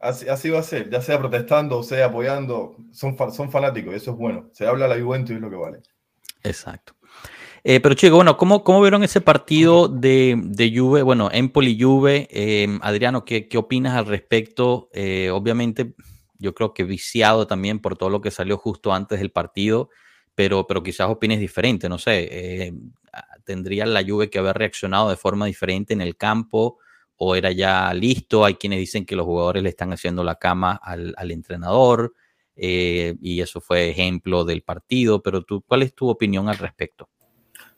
así, 0.00 0.28
así 0.28 0.50
va 0.50 0.58
a 0.60 0.62
ser, 0.62 0.90
ya 0.90 1.00
sea 1.00 1.18
protestando 1.18 1.78
o 1.78 1.82
sea 1.82 2.06
apoyando, 2.06 2.76
son, 2.92 3.16
fa- 3.16 3.30
son 3.30 3.50
fanáticos, 3.50 3.92
y 3.92 3.96
eso 3.96 4.12
es 4.12 4.16
bueno. 4.16 4.50
Se 4.52 4.66
habla 4.66 4.88
la 4.88 5.00
Juventus 5.02 5.30
y 5.32 5.34
es 5.34 5.40
lo 5.40 5.50
que 5.50 5.56
vale. 5.56 5.82
Exacto. 6.42 6.94
Eh, 7.66 7.80
pero 7.80 7.94
chicos, 7.94 8.16
bueno, 8.16 8.36
¿cómo, 8.36 8.62
¿cómo 8.62 8.82
vieron 8.82 9.02
ese 9.04 9.22
partido 9.22 9.88
de, 9.88 10.36
de 10.38 10.76
Juve? 10.76 11.00
Bueno, 11.02 11.30
Empoli 11.32 11.80
Juve. 11.80 12.28
Eh, 12.30 12.68
Adriano, 12.82 13.24
¿qué, 13.24 13.48
¿qué 13.48 13.56
opinas 13.56 13.96
al 13.96 14.04
respecto? 14.06 14.90
Eh, 14.92 15.30
obviamente, 15.30 15.94
yo 16.38 16.54
creo 16.54 16.74
que 16.74 16.84
viciado 16.84 17.46
también 17.46 17.78
por 17.80 17.96
todo 17.96 18.10
lo 18.10 18.20
que 18.20 18.30
salió 18.30 18.58
justo 18.58 18.92
antes 18.92 19.18
del 19.18 19.30
partido, 19.30 19.88
pero, 20.34 20.66
pero 20.66 20.82
quizás 20.82 21.08
opines 21.08 21.40
diferente, 21.40 21.88
no 21.88 21.96
sé. 21.98 22.28
eh, 22.66 22.72
¿Tendría 23.44 23.86
la 23.86 24.04
Juve 24.06 24.28
que 24.30 24.38
haber 24.38 24.56
reaccionado 24.58 25.08
de 25.08 25.16
forma 25.16 25.46
diferente 25.46 25.94
en 25.94 26.00
el 26.02 26.16
campo? 26.18 26.78
¿O 27.16 27.34
era 27.34 27.50
ya 27.52 27.94
listo? 27.94 28.44
Hay 28.44 28.56
quienes 28.56 28.78
dicen 28.80 29.06
que 29.06 29.16
los 29.16 29.24
jugadores 29.24 29.62
le 29.62 29.68
están 29.70 29.90
haciendo 29.92 30.22
la 30.24 30.34
cama 30.36 30.78
al, 30.82 31.14
al 31.16 31.30
entrenador. 31.30 32.14
y 32.56 33.40
eso 33.40 33.60
fue 33.62 33.88
ejemplo 33.90 34.44
del 34.44 34.62
partido, 34.62 35.22
pero 35.22 35.42
tú, 35.42 35.62
¿cuál 35.66 35.82
es 35.82 35.94
tu 35.94 36.08
opinión 36.10 36.48
al 36.48 36.58
respecto? 36.58 37.08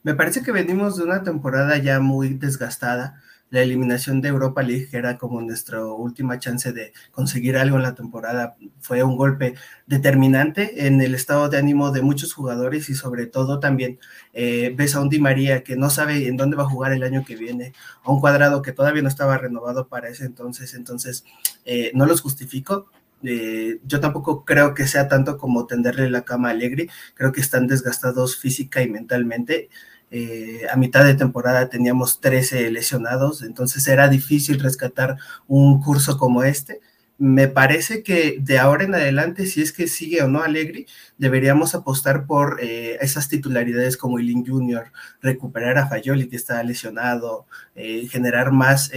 Me 0.06 0.14
parece 0.14 0.44
que 0.44 0.52
venimos 0.52 0.96
de 0.96 1.02
una 1.02 1.25
temporada 1.25 1.78
ya 1.78 1.98
muy 1.98 2.28
desgastada. 2.34 3.20
La 3.50 3.60
eliminación 3.62 4.20
de 4.20 4.28
Europa 4.28 4.62
League, 4.62 4.86
que 4.88 4.98
era 4.98 5.18
como 5.18 5.40
nuestra 5.40 5.84
última 5.84 6.38
chance 6.38 6.72
de 6.72 6.92
conseguir 7.10 7.56
algo 7.56 7.76
en 7.76 7.82
la 7.82 7.96
temporada, 7.96 8.54
fue 8.78 9.02
un 9.02 9.16
golpe 9.16 9.56
determinante 9.88 10.86
en 10.86 11.00
el 11.00 11.16
estado 11.16 11.48
de 11.48 11.58
ánimo 11.58 11.90
de 11.90 12.02
muchos 12.02 12.34
jugadores 12.34 12.88
y 12.88 12.94
sobre 12.94 13.26
todo 13.26 13.58
también 13.58 13.98
eh, 14.32 14.72
ves 14.76 14.94
a 14.94 15.00
un 15.00 15.08
Di 15.08 15.18
María 15.18 15.64
que 15.64 15.75
no 15.75 15.90
sabe 15.90 16.28
en 16.28 16.36
dónde 16.36 16.56
va 16.56 16.62
a 16.62 16.68
jugar 16.68 16.92
el 16.92 17.02
año 17.02 17.25
que 17.25 17.34
viene, 17.34 17.72
a 18.04 18.12
un 18.12 18.20
cuadrado 18.20 18.62
que 18.62 18.70
todavía 18.70 19.02
no 19.02 19.08
estaba 19.08 19.38
renovado 19.38 19.88
para 19.88 20.08
ese 20.08 20.25
entonces, 20.25 20.75
entonces 20.75 21.25
eh, 21.64 21.90
no 21.94 22.06
los 22.06 22.20
justifico. 22.20 22.92
Eh, 23.22 23.80
yo 23.84 23.98
tampoco 23.98 24.44
creo 24.44 24.75
que 24.75 24.86
sea 24.86 25.08
tanto 25.08 25.36
como 25.38 25.66
tenderle 25.66 26.10
la 26.10 26.25
cama 26.25 26.48
a 26.48 26.50
Allegri, 26.52 26.88
creo 27.14 27.32
que 27.32 27.40
están 27.40 27.66
desgastados 27.66 28.36
física 28.36 28.82
y 28.82 28.88
mentalmente. 28.88 29.68
Eh, 30.10 30.62
a 30.70 30.76
mitad 30.76 31.04
de 31.04 31.14
temporada 31.14 31.68
teníamos 31.68 32.20
13 32.20 32.70
lesionados, 32.70 33.42
entonces 33.42 33.86
era 33.88 34.08
difícil 34.08 34.60
rescatar 34.60 35.16
un 35.48 35.80
curso 35.82 36.16
como 36.18 36.44
este. 36.44 36.80
me 37.18 37.48
parece 37.48 38.02
que 38.02 38.36
de 38.40 38.58
ahora 38.58 38.84
en 38.84 38.94
adelante, 38.94 39.46
si 39.46 39.62
es 39.62 39.72
que 39.72 39.88
sigue 39.88 40.22
o 40.22 40.28
no 40.28 40.42
Alegri, 40.42 40.86
deberíamos 41.18 41.75
apostar 41.75 42.26
por 42.26 42.58
eh, 42.62 42.98
esas 43.00 43.28
titularidades 43.28 43.96
como 43.96 44.18
Ilin 44.18 44.46
Junior, 44.46 44.92
recuperar 45.22 45.78
a 45.78 45.88
Fayoli 45.88 46.28
que 46.28 46.36
está 46.36 46.62
lesionado, 46.62 47.46
eh, 47.75 48.06
generar 48.10 48.52
más 48.52 48.90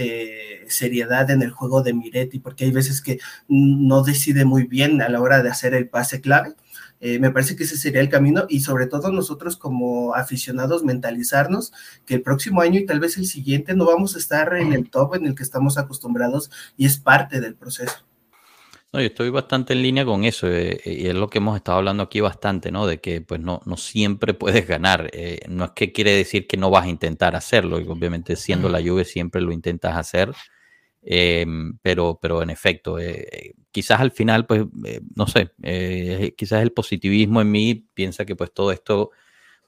seriedad 0.68 1.30
en 1.30 1.42
el 1.42 1.50
juego 1.50 1.82
de 1.82 1.94
Miretti, 1.94 2.38
porque 2.40 2.64
hay 2.66 2.72
veces 2.72 3.00
que 3.00 3.18
no 3.48 4.02
decide 4.02 4.44
muy 4.44 4.64
bien 4.64 5.00
a 5.02 5.08
la 5.08 5.20
hora 5.20 5.42
de 5.42 5.50
hacer 5.50 5.74
el 5.74 5.88
pase 5.88 6.20
clave. 6.20 6.54
Me 7.00 7.30
parece 7.30 7.56
que 7.56 7.64
ese 7.64 7.78
sería 7.78 8.00
el 8.00 8.08
camino 8.08 8.44
y 8.48 8.60
sobre 8.60 8.86
todo 8.86 9.10
nosotros 9.10 9.56
como 9.56 10.14
aficionados 10.14 10.84
mentalizarnos 10.84 11.72
que 12.04 12.14
el 12.14 12.22
próximo 12.22 12.60
año 12.60 12.78
y 12.78 12.86
tal 12.86 13.00
vez 13.00 13.16
el 13.16 13.26
siguiente 13.26 13.74
no 13.74 13.86
vamos 13.86 14.14
a 14.14 14.18
estar 14.18 14.54
en 14.54 14.72
el 14.72 14.90
top 14.90 15.14
en 15.14 15.26
el 15.26 15.34
que 15.34 15.42
estamos 15.42 15.78
acostumbrados 15.78 16.50
y 16.76 16.86
es 16.86 16.98
parte 16.98 17.40
del 17.40 17.54
proceso. 17.54 18.04
No, 18.92 18.98
yo 18.98 19.06
estoy 19.06 19.30
bastante 19.30 19.72
en 19.72 19.82
línea 19.82 20.04
con 20.04 20.24
eso 20.24 20.48
eh, 20.48 20.80
y 20.84 21.06
es 21.06 21.14
lo 21.14 21.30
que 21.30 21.38
hemos 21.38 21.54
estado 21.54 21.78
hablando 21.78 22.02
aquí 22.02 22.20
bastante, 22.20 22.72
¿no? 22.72 22.88
De 22.88 23.00
que 23.00 23.20
pues 23.20 23.40
no, 23.40 23.60
no 23.64 23.76
siempre 23.76 24.34
puedes 24.34 24.66
ganar. 24.66 25.10
Eh, 25.12 25.40
no 25.48 25.66
es 25.66 25.70
que 25.70 25.92
quiere 25.92 26.10
decir 26.10 26.48
que 26.48 26.56
no 26.56 26.70
vas 26.70 26.86
a 26.86 26.88
intentar 26.88 27.36
hacerlo, 27.36 27.80
y 27.80 27.86
obviamente 27.86 28.34
siendo 28.34 28.68
la 28.68 28.80
lluvia 28.80 29.04
siempre 29.04 29.42
lo 29.42 29.52
intentas 29.52 29.96
hacer, 29.96 30.32
em, 31.02 31.78
pero, 31.82 32.18
pero 32.20 32.42
en 32.42 32.50
efecto, 32.50 32.98
eh, 32.98 33.54
quizás 33.70 34.00
al 34.00 34.12
final, 34.12 34.46
pues, 34.46 34.64
no 35.14 35.26
sé, 35.26 35.52
quizás 36.36 36.62
el 36.62 36.72
positivismo 36.72 37.40
en 37.40 37.50
mí 37.50 37.74
piensa 37.94 38.24
que 38.24 38.36
pues 38.36 38.52
todo 38.52 38.72
esto 38.72 39.10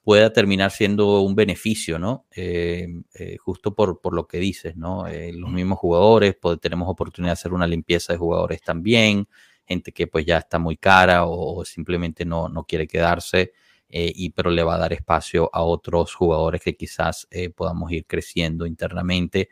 pueda 0.03 0.33
terminar 0.33 0.71
siendo 0.71 1.21
un 1.21 1.35
beneficio, 1.35 1.99
¿no? 1.99 2.27
Eh, 2.35 2.89
eh, 3.15 3.37
justo 3.39 3.75
por, 3.75 4.01
por, 4.01 4.15
lo 4.15 4.27
que 4.27 4.39
dices, 4.39 4.77
¿no? 4.77 5.07
Eh, 5.07 5.33
los 5.33 5.51
mismos 5.51 5.79
jugadores, 5.79 6.37
pues, 6.41 6.61
tenemos 6.61 6.89
oportunidad 6.89 7.31
de 7.31 7.35
hacer 7.35 7.53
una 7.53 7.67
limpieza 7.67 8.13
de 8.13 8.19
jugadores 8.19 8.61
también, 8.63 9.29
gente 9.65 9.93
que 9.93 10.07
pues 10.09 10.27
ya 10.27 10.39
está 10.39 10.59
muy 10.59 10.77
cara 10.77 11.25
o, 11.27 11.65
simplemente 11.65 12.25
no, 12.25 12.49
no, 12.49 12.65
quiere 12.65 12.87
quedarse, 12.89 13.53
y, 13.95 14.31
pero 14.31 14.51
le 14.51 14.63
va 14.63 14.77
a 14.77 14.79
dar 14.79 14.93
espacio 14.95 15.51
a 15.53 15.63
otros 15.63 16.15
jugadores 16.15 16.63
que 16.63 16.75
quizás 16.77 17.29
podamos 17.55 17.93
ir 17.93 18.07
creciendo 18.07 18.65
internamente. 18.67 19.51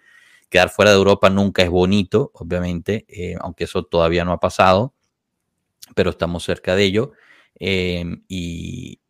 Quedar 0.51 0.69
fuera 0.69 0.91
de 0.91 0.99
Europa 0.99 1.31
nunca 1.31 1.63
es 1.63 1.71
bonito, 1.71 2.31
obviamente, 2.35 3.07
aunque 3.41 3.65
eso 3.65 3.85
todavía 3.85 4.25
no 4.25 4.33
ha 4.33 4.41
pasado, 4.41 4.95
pero 5.95 6.11
estamos 6.11 6.45
cerca 6.45 6.77
de 6.77 6.85
ello. 6.85 7.13
y, 7.59 9.01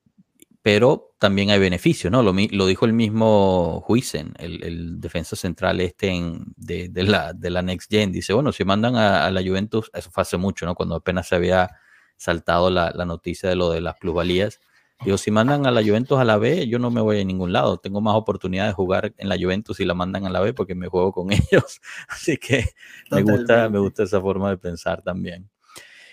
pero 0.62 1.14
también 1.18 1.50
hay 1.50 1.58
beneficios, 1.58 2.10
¿no? 2.12 2.22
Lo, 2.22 2.34
lo 2.34 2.66
dijo 2.66 2.84
el 2.84 2.92
mismo 2.92 3.84
Huisen, 3.88 4.34
el, 4.38 5.00
defensa 5.00 5.36
central 5.36 5.80
este 5.80 6.12
de, 6.56 6.90
la, 7.04 7.32
de, 7.32 7.50
la, 7.50 7.62
Next 7.62 7.90
Gen. 7.90 8.12
Dice, 8.12 8.32
bueno, 8.34 8.52
si 8.52 8.64
mandan 8.64 8.96
a, 8.96 9.30
la 9.30 9.42
Juventus, 9.42 9.90
eso 9.94 10.10
fue 10.10 10.22
hace 10.22 10.36
mucho, 10.36 10.66
¿no? 10.66 10.74
Cuando 10.74 10.96
apenas 10.96 11.28
se 11.28 11.34
había 11.34 11.70
saltado 12.16 12.70
la, 12.70 12.92
noticia 13.06 13.48
de 13.48 13.56
lo 13.56 13.70
de 13.70 13.80
las 13.80 13.96
plusvalías. 13.96 14.60
Digo, 15.04 15.16
si 15.16 15.30
mandan 15.30 15.66
a 15.66 15.70
la 15.70 15.82
Juventus 15.82 16.18
a 16.18 16.24
la 16.24 16.36
B, 16.36 16.68
yo 16.68 16.78
no 16.78 16.90
me 16.90 17.00
voy 17.00 17.20
a 17.20 17.24
ningún 17.24 17.52
lado. 17.52 17.78
Tengo 17.78 18.00
más 18.02 18.14
oportunidad 18.16 18.66
de 18.66 18.72
jugar 18.74 19.14
en 19.16 19.28
la 19.28 19.36
Juventus 19.38 19.78
si 19.78 19.84
la 19.86 19.94
mandan 19.94 20.26
a 20.26 20.30
la 20.30 20.40
B 20.40 20.52
porque 20.52 20.74
me 20.74 20.88
juego 20.88 21.12
con 21.12 21.30
ellos. 21.32 21.80
Así 22.08 22.36
que 22.36 22.66
me 23.10 23.22
gusta, 23.22 23.68
me 23.70 23.78
gusta 23.78 24.02
esa 24.02 24.20
forma 24.20 24.50
de 24.50 24.58
pensar 24.58 25.02
también. 25.02 25.48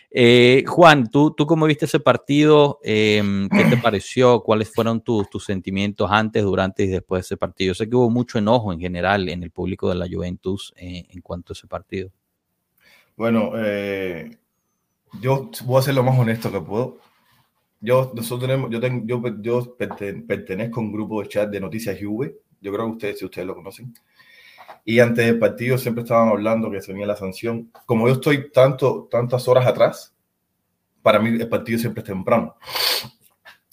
Eh, 0.09 0.63
Juan, 0.65 1.09
¿tú, 1.09 1.31
¿tú 1.31 1.45
cómo 1.45 1.65
viste 1.65 1.85
ese 1.85 1.99
partido? 1.99 2.79
Em, 2.81 3.49
¿Qué 3.49 3.65
te 3.65 3.77
pareció? 3.83 4.41
¿Cuáles 4.41 4.73
fueron 4.73 5.01
tus, 5.01 5.29
tus 5.29 5.43
sentimientos 5.43 6.09
antes, 6.09 6.43
durante 6.43 6.83
y 6.83 6.87
después 6.87 7.19
de 7.19 7.25
ese 7.25 7.37
partido? 7.37 7.73
sé 7.73 7.89
que 7.89 7.95
hubo 7.95 8.09
mucho 8.09 8.37
enojo 8.37 8.71
en 8.71 8.79
general 8.79 9.27
en 9.27 9.43
el 9.43 9.51
público 9.51 9.89
de 9.89 9.95
la 9.95 10.07
Juventus 10.09 10.73
eh, 10.77 11.05
en 11.09 11.21
cuanto 11.21 11.51
a 11.51 11.55
ese 11.55 11.67
partido. 11.67 12.09
Bueno, 13.17 13.51
eh, 13.55 14.37
yo 15.19 15.49
voy 15.65 15.79
a 15.79 15.81
ser 15.81 15.95
lo 15.95 16.03
más 16.03 16.17
honesto 16.17 16.51
que 16.51 16.61
puedo. 16.61 16.99
Yo, 17.79 18.11
nosotros 18.15 18.49
tenemos, 18.49 18.71
yo, 18.71 18.79
tengo, 18.79 19.05
yo, 19.05 19.21
yo 19.41 19.77
pertenezco 19.77 20.79
a 20.79 20.83
un 20.83 20.91
grupo 20.91 21.21
de 21.21 21.29
chat 21.29 21.49
de 21.49 21.59
noticias 21.59 21.97
Juve. 22.01 22.37
Yo 22.59 22.73
creo 22.73 22.85
que 22.85 22.91
ustedes, 22.91 23.19
si 23.19 23.25
ustedes 23.25 23.47
lo 23.47 23.55
conocen. 23.55 23.93
Y 24.83 24.99
antes 24.99 25.25
del 25.25 25.37
partido 25.37 25.77
siempre 25.77 26.03
estaban 26.03 26.29
hablando 26.29 26.71
que 26.71 26.81
se 26.81 26.91
venía 26.91 27.07
la 27.07 27.15
sanción. 27.15 27.71
Como 27.85 28.07
yo 28.07 28.15
estoy 28.15 28.51
tanto, 28.51 29.07
tantas 29.11 29.47
horas 29.47 29.67
atrás, 29.67 30.15
para 31.01 31.19
mí 31.19 31.29
el 31.29 31.49
partido 31.49 31.77
siempre 31.79 32.01
es 32.01 32.07
temprano. 32.07 32.55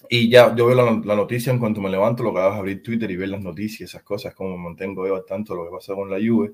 Y 0.08 0.28
ya 0.28 0.54
yo 0.54 0.66
veo 0.66 0.76
la, 0.76 1.16
noticia 1.16 1.52
en 1.52 1.58
cuanto 1.58 1.80
me 1.80 1.90
levanto, 1.90 2.23
lo 2.23 2.32
que 2.32 2.40
hago 2.40 2.52
es 2.52 2.58
abrir 2.58 2.82
Twitter 2.82 3.11
y 3.11 3.16
ver 3.16 3.30
las 3.30 3.40
noticias, 3.40 3.90
esas 3.90 4.02
cosas, 4.02 4.34
como 4.34 4.56
me 4.56 4.64
mantengo 4.64 5.06
yo 5.06 5.16
al 5.16 5.25
tanto 5.25 5.54
lo 5.54 5.64
que 5.64 5.70
pasa 5.70 5.94
con 5.94 6.11
la 6.11 6.18
Juve. 6.18 6.52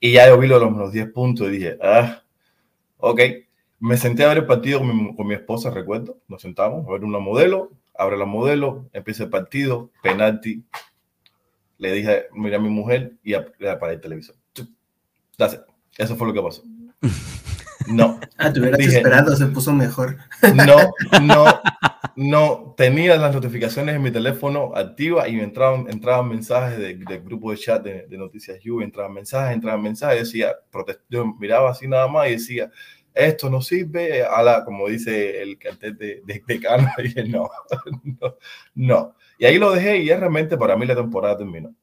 Y 0.00 0.12
ya 0.12 0.28
yo 0.28 0.38
vi 0.38 0.48
lo 0.48 0.58
los, 0.58 0.92
10 0.92 1.12
puntos 1.12 1.48
y 1.48 1.50
dije, 1.50 1.78
ah, 1.82 2.22
ok. 2.98 3.20
Me 3.80 3.96
senté 3.96 4.24
a 4.24 4.28
ver 4.28 4.38
el 4.38 4.46
partido 4.46 4.78
con 4.78 4.88
mi, 4.88 5.16
con 5.16 5.26
mi 5.26 5.34
esposa, 5.34 5.70
recuerdo. 5.70 6.18
Nos 6.28 6.42
sentamos 6.42 6.86
a 6.86 6.92
ver 6.92 7.04
una 7.04 7.18
modelo, 7.18 7.72
abre 7.96 8.16
la 8.16 8.26
modelo, 8.26 8.88
empieza 8.92 9.24
el 9.24 9.30
partido, 9.30 9.90
penalti, 10.02 10.64
le 11.80 11.92
dije, 11.92 12.26
mira 12.34 12.58
a 12.58 12.60
mi 12.60 12.68
mujer 12.68 13.14
y 13.24 13.32
apagué 13.34 13.94
el 13.94 14.00
televisor. 14.00 14.36
Eso 15.96 16.16
fue 16.16 16.26
lo 16.28 16.34
que 16.34 16.42
pasó. 16.42 16.62
No. 17.86 18.20
Ah, 18.36 18.52
te 18.52 18.60
hubieras 18.60 18.78
esperado, 18.78 19.34
se 19.34 19.46
puso 19.46 19.72
mejor. 19.72 20.18
No, 20.54 20.76
no, 21.22 21.46
no. 22.14 22.74
Tenía 22.76 23.16
las 23.16 23.34
notificaciones 23.34 23.96
en 23.96 24.02
mi 24.02 24.10
teléfono 24.10 24.72
activas 24.76 25.28
y 25.28 25.32
me 25.32 25.42
entraban, 25.42 25.86
entraban 25.88 26.28
mensajes 26.28 26.78
del 26.78 27.22
grupo 27.22 27.50
de 27.50 27.56
chat 27.56 27.82
de, 27.82 28.06
Noticias 28.10 28.60
You, 28.60 28.82
entraban 28.82 29.14
mensajes, 29.14 29.54
entraban 29.54 29.82
mensajes, 29.82 30.20
decía, 30.20 30.52
yo 31.08 31.34
miraba 31.40 31.70
así 31.70 31.88
nada 31.88 32.06
más 32.06 32.28
y 32.28 32.32
decía, 32.32 32.70
esto 33.14 33.50
no 33.50 33.60
sirve, 33.60 34.22
a 34.24 34.42
la, 34.42 34.64
como 34.64 34.88
dice 34.88 35.42
el 35.42 35.58
cartel 35.58 35.96
de, 35.96 36.22
de, 36.24 36.42
de 36.46 36.60
Cano, 36.60 36.88
dije, 37.02 37.24
no, 37.24 37.50
no, 38.02 38.36
no. 38.74 39.14
Y 39.38 39.46
ahí 39.46 39.58
lo 39.58 39.72
dejé 39.72 39.98
y 39.98 40.06
ya 40.06 40.18
realmente 40.18 40.56
para 40.56 40.76
mí 40.76 40.86
la 40.86 40.94
temporada 40.94 41.38
terminó. 41.38 41.74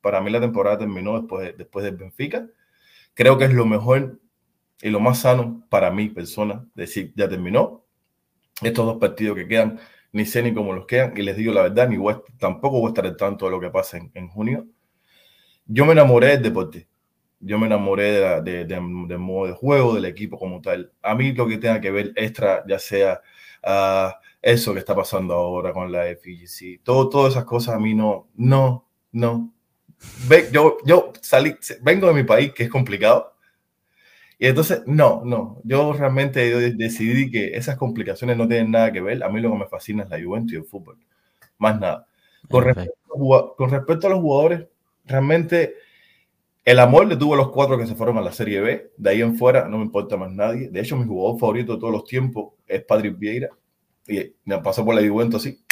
Para 0.00 0.20
mí 0.20 0.30
la 0.30 0.40
temporada 0.40 0.78
terminó 0.78 1.18
después, 1.18 1.46
de, 1.46 1.52
después 1.52 1.84
del 1.84 1.96
Benfica. 1.96 2.46
Creo 3.14 3.36
que 3.36 3.44
es 3.44 3.52
lo 3.52 3.66
mejor 3.66 4.20
y 4.82 4.90
lo 4.90 5.00
más 5.00 5.20
sano 5.20 5.66
para 5.68 5.90
mí, 5.90 6.08
persona, 6.08 6.66
decir, 6.74 7.12
ya 7.16 7.28
terminó. 7.28 7.84
Estos 8.62 8.86
dos 8.86 8.98
partidos 8.98 9.36
que 9.36 9.46
quedan, 9.48 9.78
ni 10.12 10.24
sé 10.24 10.42
ni 10.42 10.54
cómo 10.54 10.72
los 10.72 10.86
quedan. 10.86 11.16
Y 11.16 11.22
les 11.22 11.36
digo 11.36 11.52
la 11.52 11.62
verdad, 11.62 11.88
ni 11.88 11.98
tampoco 12.38 12.80
voy 12.80 12.86
a 12.86 12.88
estar 12.88 13.06
al 13.06 13.16
tanto 13.16 13.46
de 13.46 13.50
lo 13.50 13.60
que 13.60 13.70
pasa 13.70 13.98
en, 14.14 14.28
junio. 14.28 14.66
Yo 15.66 15.84
me 15.84 15.92
enamoré 15.92 16.28
del 16.28 16.42
deporte. 16.42 16.88
Yo 17.40 17.58
me 17.58 17.66
enamoré 17.66 18.42
de, 18.42 18.64
de, 18.64 18.80
modo 18.80 19.46
de 19.46 19.54
juego, 19.54 19.94
del 19.94 20.04
equipo 20.04 20.38
como 20.38 20.60
tal. 20.60 20.92
A 21.02 21.14
mí 21.14 21.32
lo 21.32 21.48
que 21.48 21.58
tenga 21.58 21.80
que 21.80 21.90
ver 21.90 22.12
extra, 22.16 22.64
ya 22.66 22.78
sea... 22.78 23.20
Uh, 23.62 24.12
eso 24.42 24.72
que 24.72 24.78
está 24.78 24.94
pasando 24.94 25.34
ahora 25.34 25.72
con 25.72 25.92
la 25.92 26.06
FGC, 26.06 26.80
todo, 26.82 27.08
todas 27.08 27.32
esas 27.34 27.44
cosas 27.44 27.74
a 27.74 27.78
mí 27.78 27.94
no, 27.94 28.28
no, 28.36 28.88
no. 29.12 29.52
Ve, 30.28 30.48
yo, 30.50 30.78
yo 30.86 31.12
salí, 31.20 31.54
vengo 31.82 32.06
de 32.06 32.14
mi 32.14 32.24
país, 32.24 32.52
que 32.54 32.62
es 32.64 32.70
complicado, 32.70 33.34
y 34.38 34.46
entonces, 34.46 34.82
no, 34.86 35.22
no, 35.22 35.60
yo 35.64 35.92
realmente 35.92 36.72
decidí 36.72 37.30
que 37.30 37.48
esas 37.58 37.76
complicaciones 37.76 38.38
no 38.38 38.48
tienen 38.48 38.70
nada 38.70 38.90
que 38.90 39.02
ver. 39.02 39.22
A 39.22 39.28
mí 39.28 39.38
lo 39.38 39.52
que 39.52 39.58
me 39.58 39.66
fascina 39.66 40.04
es 40.04 40.08
la 40.08 40.18
Juventus 40.18 40.54
y 40.54 40.56
el 40.56 40.64
fútbol, 40.64 40.96
más 41.58 41.78
nada. 41.78 42.06
Con 42.48 42.64
respecto, 42.64 43.54
con 43.58 43.70
respecto 43.70 44.06
a 44.06 44.10
los 44.10 44.20
jugadores, 44.20 44.66
realmente 45.04 45.74
el 46.64 46.78
amor 46.78 47.06
le 47.06 47.16
tuvo 47.16 47.34
a 47.34 47.38
los 47.38 47.50
cuatro 47.50 47.78
que 47.78 47.86
se 47.86 47.94
fueron 47.94 48.18
a 48.18 48.20
la 48.20 48.32
Serie 48.32 48.60
B. 48.60 48.92
De 48.96 49.10
ahí 49.10 49.22
en 49.22 49.36
fuera 49.36 49.68
no 49.68 49.78
me 49.78 49.84
importa 49.84 50.16
más 50.16 50.30
nadie. 50.30 50.68
De 50.68 50.80
hecho, 50.80 50.96
mi 50.96 51.06
jugador 51.06 51.38
favorito 51.38 51.74
de 51.74 51.80
todos 51.80 51.92
los 51.92 52.04
tiempos 52.04 52.54
es 52.66 52.82
Patrick 52.84 53.18
Vieira 53.18 53.48
y 54.10 54.34
me 54.44 54.58
pasó 54.58 54.84
por 54.84 54.94
la 54.94 55.08
Juventus 55.08 55.42
así, 55.42 55.62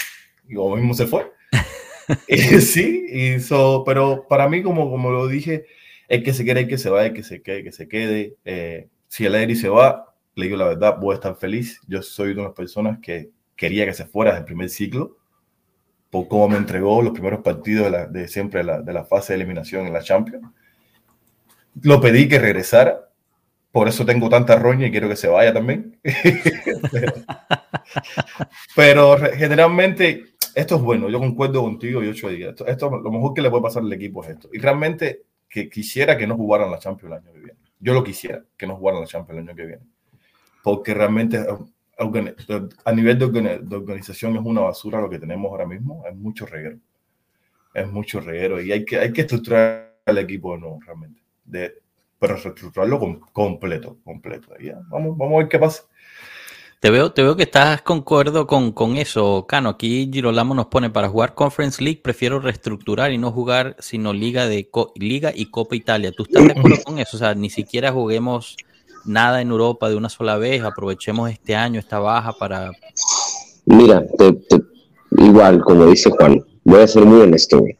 y 0.48 0.54
como 0.54 0.76
mismo 0.76 0.94
se 0.94 1.06
fue. 1.06 1.30
sí, 2.60 3.04
hizo, 3.10 3.82
pero 3.84 4.26
para 4.28 4.48
mí, 4.48 4.62
como, 4.62 4.90
como 4.90 5.10
lo 5.10 5.26
dije, 5.26 5.66
es 6.08 6.22
que 6.22 6.32
se 6.32 6.44
quiere 6.44 6.68
que 6.68 6.78
se 6.78 6.88
vaya, 6.88 7.12
que 7.12 7.22
se 7.22 7.42
quede, 7.42 7.64
que 7.64 7.72
se 7.72 7.88
quede. 7.88 8.36
Eh, 8.44 8.88
si 9.08 9.26
el 9.26 9.34
Eri 9.34 9.56
se 9.56 9.68
va, 9.68 10.14
le 10.34 10.46
digo 10.46 10.56
la 10.56 10.68
verdad, 10.68 10.98
voy 11.00 11.12
a 11.12 11.16
estar 11.16 11.36
feliz. 11.36 11.80
Yo 11.86 12.02
soy 12.02 12.34
de 12.34 12.42
las 12.42 12.52
personas 12.52 12.98
que 13.00 13.30
quería 13.56 13.84
que 13.84 13.94
se 13.94 14.06
fuera 14.06 14.34
del 14.34 14.44
primer 14.44 14.70
ciclo, 14.70 15.16
por 16.10 16.28
cómo 16.28 16.48
me 16.48 16.56
entregó 16.56 17.02
los 17.02 17.12
primeros 17.12 17.40
partidos 17.40 17.86
de, 17.86 17.90
la, 17.90 18.06
de 18.06 18.28
siempre 18.28 18.62
la, 18.62 18.80
de 18.80 18.92
la 18.92 19.04
fase 19.04 19.32
de 19.32 19.38
eliminación 19.38 19.86
en 19.86 19.92
la 19.92 20.02
Champions. 20.02 20.46
Lo 21.82 22.00
pedí 22.00 22.28
que 22.28 22.38
regresara, 22.38 23.08
por 23.72 23.88
eso 23.88 24.04
tengo 24.04 24.28
tanta 24.28 24.56
roña 24.56 24.86
y 24.86 24.90
quiero 24.90 25.08
que 25.08 25.16
se 25.16 25.28
vaya 25.28 25.52
también. 25.52 25.98
pero, 28.76 29.16
generalmente 29.34 30.24
esto 30.54 30.76
es 30.76 30.82
bueno, 30.82 31.08
yo 31.08 31.18
concuerdo 31.18 31.62
contigo 31.62 32.02
y 32.02 32.08
ocho 32.08 32.28
días. 32.28 32.50
Esto, 32.50 32.66
esto, 32.66 32.90
lo 32.90 33.12
mejor 33.12 33.34
que 33.34 33.42
le 33.42 33.50
puede 33.50 33.62
pasar 33.62 33.82
al 33.82 33.92
equipo 33.92 34.24
es 34.24 34.30
esto. 34.30 34.48
Y 34.52 34.58
realmente 34.58 35.22
que 35.48 35.68
quisiera 35.68 36.16
que 36.16 36.26
no 36.26 36.36
jugaran 36.36 36.70
la 36.70 36.78
Champions 36.78 37.12
el 37.12 37.18
año 37.18 37.32
que 37.32 37.38
viene. 37.38 37.58
Yo 37.80 37.94
lo 37.94 38.02
quisiera, 38.02 38.42
que 38.56 38.66
no 38.66 38.76
jugaran 38.76 39.00
la 39.00 39.06
Champions 39.06 39.40
el 39.40 39.48
año 39.48 39.56
que 39.56 39.66
viene. 39.66 39.82
Porque 40.62 40.94
realmente 40.94 41.38
a 41.38 42.92
nivel 42.92 43.18
de, 43.18 43.76
organización 43.76 44.36
es 44.36 44.42
una 44.44 44.62
basura 44.62 45.00
lo 45.00 45.08
que 45.08 45.18
tenemos 45.18 45.50
ahora 45.50 45.66
mismo. 45.66 46.04
Es 46.06 46.16
mucho 46.16 46.46
reguero. 46.46 46.78
Es 47.74 47.90
mucho 47.90 48.20
reguero. 48.20 48.60
Y 48.60 48.72
hay 48.72 48.84
que, 48.84 48.98
hay 48.98 49.12
que 49.12 49.22
estructurar 49.22 49.94
el 50.04 50.18
equipo 50.18 50.54
de 50.54 50.60
nuevo, 50.60 50.80
realmente. 50.84 51.20
De, 51.48 51.74
pero 52.18 52.36
reestructurarlo 52.36 52.98
com- 52.98 53.20
completo, 53.32 53.96
completo. 54.04 54.48
Ya, 54.60 54.78
vamos, 54.88 55.16
vamos 55.16 55.34
a 55.34 55.38
ver 55.38 55.48
qué 55.48 55.58
pasa. 55.58 55.84
Te 56.80 56.90
veo, 56.90 57.10
te 57.12 57.24
veo 57.24 57.34
que 57.36 57.42
estás 57.42 57.82
concuerdo 57.82 58.46
con, 58.46 58.70
con 58.70 58.96
eso, 58.96 59.46
Cano. 59.48 59.70
Aquí 59.70 60.08
Girolamo 60.12 60.54
nos 60.54 60.66
pone 60.66 60.90
para 60.90 61.08
jugar 61.08 61.34
Conference 61.34 61.82
League 61.82 62.00
prefiero 62.04 62.38
reestructurar 62.38 63.12
y 63.12 63.18
no 63.18 63.32
jugar 63.32 63.74
sino 63.80 64.12
Liga 64.12 64.46
de 64.46 64.70
Co- 64.70 64.92
Liga 64.94 65.32
y 65.34 65.50
Copa 65.50 65.74
Italia. 65.74 66.12
¿Tú 66.12 66.22
estás 66.22 66.44
de 66.46 66.52
acuerdo 66.52 66.76
con 66.84 66.98
eso? 67.00 67.16
O 67.16 67.18
sea, 67.18 67.34
ni 67.34 67.50
siquiera 67.50 67.90
juguemos 67.90 68.56
nada 69.04 69.40
en 69.40 69.50
Europa 69.50 69.88
de 69.88 69.96
una 69.96 70.08
sola 70.08 70.36
vez, 70.36 70.62
aprovechemos 70.62 71.30
este 71.30 71.56
año, 71.56 71.80
esta 71.80 71.98
baja 71.98 72.32
para 72.38 72.70
Mira, 73.66 74.04
te- 74.16 74.32
te- 74.34 74.62
igual, 75.18 75.60
como 75.62 75.86
dice 75.86 76.10
Juan, 76.10 76.44
voy 76.64 76.82
a 76.82 76.86
ser 76.86 77.04
muy 77.04 77.22
honesto, 77.22 77.58
güey. 77.58 77.76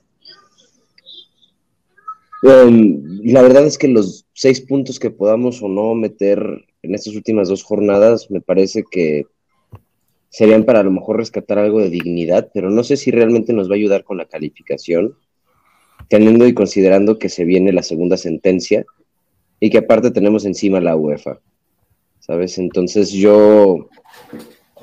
Em, 2.42 3.02
la 3.24 3.42
verdad 3.42 3.66
es 3.66 3.78
que 3.78 3.88
los 3.88 4.26
seis 4.32 4.60
puntos 4.60 4.98
que 4.98 5.10
podamos 5.10 5.60
o 5.62 5.68
no 5.68 5.94
meter 5.94 6.40
en 6.82 6.94
estas 6.94 7.14
últimas 7.14 7.48
dos 7.48 7.62
jornadas 7.62 8.30
me 8.30 8.40
parece 8.40 8.84
que 8.88 9.26
serían 10.28 10.64
para 10.64 10.80
a 10.80 10.84
lo 10.84 10.90
mejor 10.90 11.16
rescatar 11.16 11.58
algo 11.58 11.80
de 11.80 11.90
dignidad, 11.90 12.50
pero 12.54 12.70
no 12.70 12.84
sé 12.84 12.96
si 12.96 13.10
realmente 13.10 13.52
nos 13.52 13.68
va 13.68 13.72
a 13.72 13.76
ayudar 13.76 14.04
con 14.04 14.18
la 14.18 14.26
calificación, 14.26 15.16
teniendo 16.08 16.46
y 16.46 16.54
considerando 16.54 17.18
que 17.18 17.28
se 17.28 17.44
viene 17.44 17.72
la 17.72 17.82
segunda 17.82 18.16
sentencia 18.16 18.84
y 19.58 19.70
que 19.70 19.78
aparte 19.78 20.10
tenemos 20.10 20.44
encima 20.44 20.80
la 20.80 20.96
UEFA, 20.96 21.40
¿sabes? 22.20 22.58
Entonces 22.58 23.10
yo, 23.10 23.88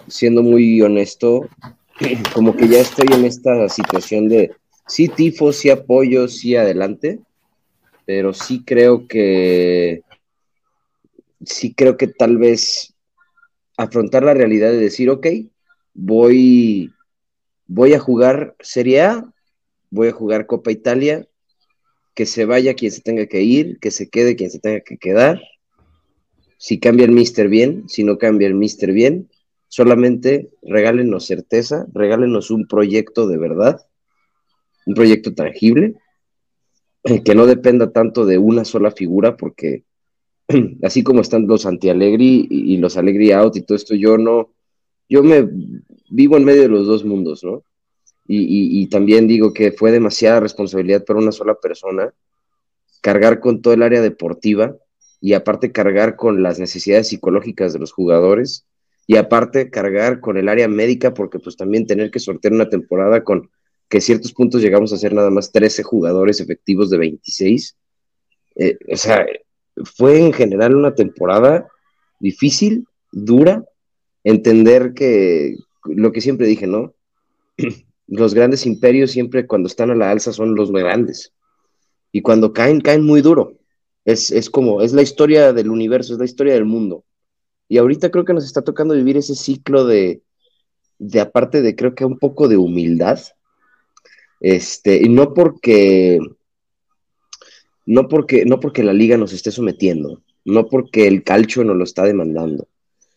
siendo 0.08 0.44
muy 0.44 0.82
honesto, 0.82 1.48
como 2.34 2.56
que 2.56 2.68
ya 2.68 2.80
estoy 2.80 3.08
en 3.14 3.24
esta 3.24 3.70
situación 3.70 4.28
de 4.28 4.52
sí 4.88 5.08
tifo, 5.08 5.54
sí 5.54 5.70
apoyo, 5.70 6.28
sí 6.28 6.56
adelante, 6.56 7.20
pero 8.06 8.34
sí 8.34 8.64
creo 8.64 9.08
que 9.08 10.04
sí 11.46 11.74
creo 11.74 11.98
que 11.98 12.08
tal 12.08 12.38
vez 12.38 12.94
afrontar 13.78 14.24
la 14.24 14.34
realidad 14.34 14.72
de 14.72 14.78
decir, 14.78 15.10
ok, 15.10 15.28
voy, 15.94 16.92
voy 17.68 17.94
a 17.94 18.00
jugar 18.00 18.56
Serie 18.60 19.02
A, 19.02 19.34
voy 19.90 20.10
a 20.10 20.14
jugar 20.14 20.46
Copa 20.46 20.72
Italia, 20.72 21.28
que 22.14 22.26
se 22.26 22.46
vaya 22.46 22.76
quien 22.76 22.92
se 22.92 23.02
tenga 23.02 23.26
que 23.26 23.42
ir, 23.42 23.80
que 23.80 23.92
se 23.92 24.10
quede 24.10 24.36
quien 24.36 24.50
se 24.50 24.60
tenga 24.60 24.80
que 24.82 24.98
quedar. 24.98 25.42
Si 26.58 26.80
cambia 26.80 27.06
el 27.06 27.12
mister 27.12 27.50
bien, 27.50 27.88
si 27.90 28.04
no 28.04 28.18
cambia 28.18 28.48
el 28.48 28.56
mister 28.56 28.94
bien, 28.94 29.30
solamente 29.68 30.50
regálenos 30.62 31.26
certeza, 31.26 31.86
regálenos 31.94 32.50
un 32.52 32.66
proyecto 32.68 33.28
de 33.28 33.38
verdad, 33.38 33.82
un 34.86 34.94
proyecto 34.94 35.34
tangible, 35.34 35.96
que 37.24 37.36
no 37.36 37.46
dependa 37.46 37.92
tanto 37.92 38.26
de 38.26 38.38
una 38.38 38.66
sola 38.66 38.92
figura, 38.92 39.38
porque 39.38 39.84
así 40.84 41.04
como 41.04 41.22
están 41.22 41.48
los 41.48 41.66
anti-Alegri 41.66 42.48
y, 42.50 42.78
los 42.78 42.98
Alegri 42.98 43.32
out 43.32 43.56
y 43.56 43.62
todo 43.62 43.76
esto, 43.76 43.96
yo 43.96 44.18
no, 44.18 44.52
yo 45.08 45.24
me 45.24 45.48
vivo 46.10 46.38
en 46.38 46.46
medio 46.46 46.64
de 46.64 46.70
los 46.70 46.88
dos 46.88 47.06
mundos, 47.06 47.44
¿no? 47.44 47.64
Y, 48.28 48.40
y, 48.40 48.82
y 48.82 48.88
también 48.88 49.28
digo 49.28 49.54
que 49.54 49.72
fue 49.72 49.92
demasiada 49.92 50.40
responsabilidad 50.40 51.06
para 51.06 51.20
una 51.20 51.32
sola 51.32 51.54
persona 51.56 52.12
cargar 53.02 53.40
con 53.40 53.62
todo 53.62 53.76
el 53.76 53.84
área 53.84 54.02
deportiva 54.02 54.76
y 55.22 55.34
aparte 55.34 55.72
cargar 55.72 56.16
con 56.16 56.42
las 56.42 56.60
necesidades 56.60 57.10
psicológicas 57.10 57.72
de 57.72 57.78
los 57.78 57.92
jugadores 57.92 58.66
y 59.06 59.18
aparte 59.18 59.70
cargar 59.70 60.20
con 60.20 60.38
el 60.38 60.50
área 60.50 60.68
médica 60.68 61.14
porque 61.14 61.38
pues 61.38 61.56
también 61.56 61.86
tener 61.86 62.10
que 62.10 62.20
sortear 62.20 62.54
una 62.54 62.70
temporada 62.70 63.24
con 63.24 63.52
que 63.96 64.02
ciertos 64.02 64.34
puntos 64.34 64.62
llegamos 64.62 64.92
a 64.92 64.98
ser 64.98 65.14
nada 65.14 65.30
más 65.30 65.54
13 65.54 65.82
jugadores 65.84 66.42
efectivos 66.42 66.90
de 66.90 66.98
26. 66.98 67.78
Eh, 68.58 68.78
o 68.92 68.98
sea, 68.98 69.26
fue 69.86 70.20
en 70.20 70.34
general 70.34 70.76
una 70.76 70.94
temporada 70.94 71.70
difícil, 72.20 72.86
dura, 73.14 73.64
entender 74.26 74.94
que 74.94 75.56
lo 75.86 76.12
que 76.12 76.20
siempre 76.20 76.46
dije, 76.46 76.68
¿no? 76.68 76.94
Los 78.08 78.34
grandes 78.34 78.66
imperios 78.66 79.12
siempre 79.12 79.48
cuando 79.48 79.68
están 79.68 79.92
a 79.92 79.96
la 79.96 80.12
alza 80.12 80.34
son 80.34 80.56
los 80.56 80.74
grandes. 80.74 81.32
Y 82.12 82.22
cuando 82.22 82.52
caen, 82.52 82.82
caen 82.82 83.06
muy 83.06 83.22
duro. 83.22 83.54
Es, 84.04 84.30
es 84.30 84.50
como, 84.50 84.82
es 84.82 84.92
la 84.92 85.04
historia 85.04 85.54
del 85.54 85.72
universo, 85.72 86.12
es 86.12 86.20
la 86.20 86.26
historia 86.26 86.54
del 86.54 86.66
mundo. 86.66 87.06
Y 87.70 87.78
ahorita 87.78 88.12
creo 88.12 88.26
que 88.26 88.34
nos 88.34 88.44
está 88.44 88.62
tocando 88.62 88.94
vivir 88.94 89.16
ese 89.16 89.36
ciclo 89.36 89.86
de, 89.86 90.22
de 91.00 91.22
aparte 91.22 91.62
de 91.62 91.78
creo 91.78 91.96
que 91.96 92.04
un 92.04 92.20
poco 92.20 92.50
de 92.50 92.58
humildad. 92.58 93.20
Este, 94.40 94.98
y 94.98 95.10
no 95.10 95.34
porque, 95.34 96.20
no 97.86 98.08
porque, 98.08 98.46
no 98.46 98.60
porque 98.60 98.84
la 98.84 98.94
liga 98.94 99.18
nos 99.18 99.34
esté 99.34 99.52
sometiendo, 99.52 100.22
no 100.44 100.68
porque 100.68 101.08
el 101.08 101.24
calcio 101.24 101.64
nos 101.64 101.78
lo 101.78 101.84
está 101.84 102.04
demandando, 102.04 102.68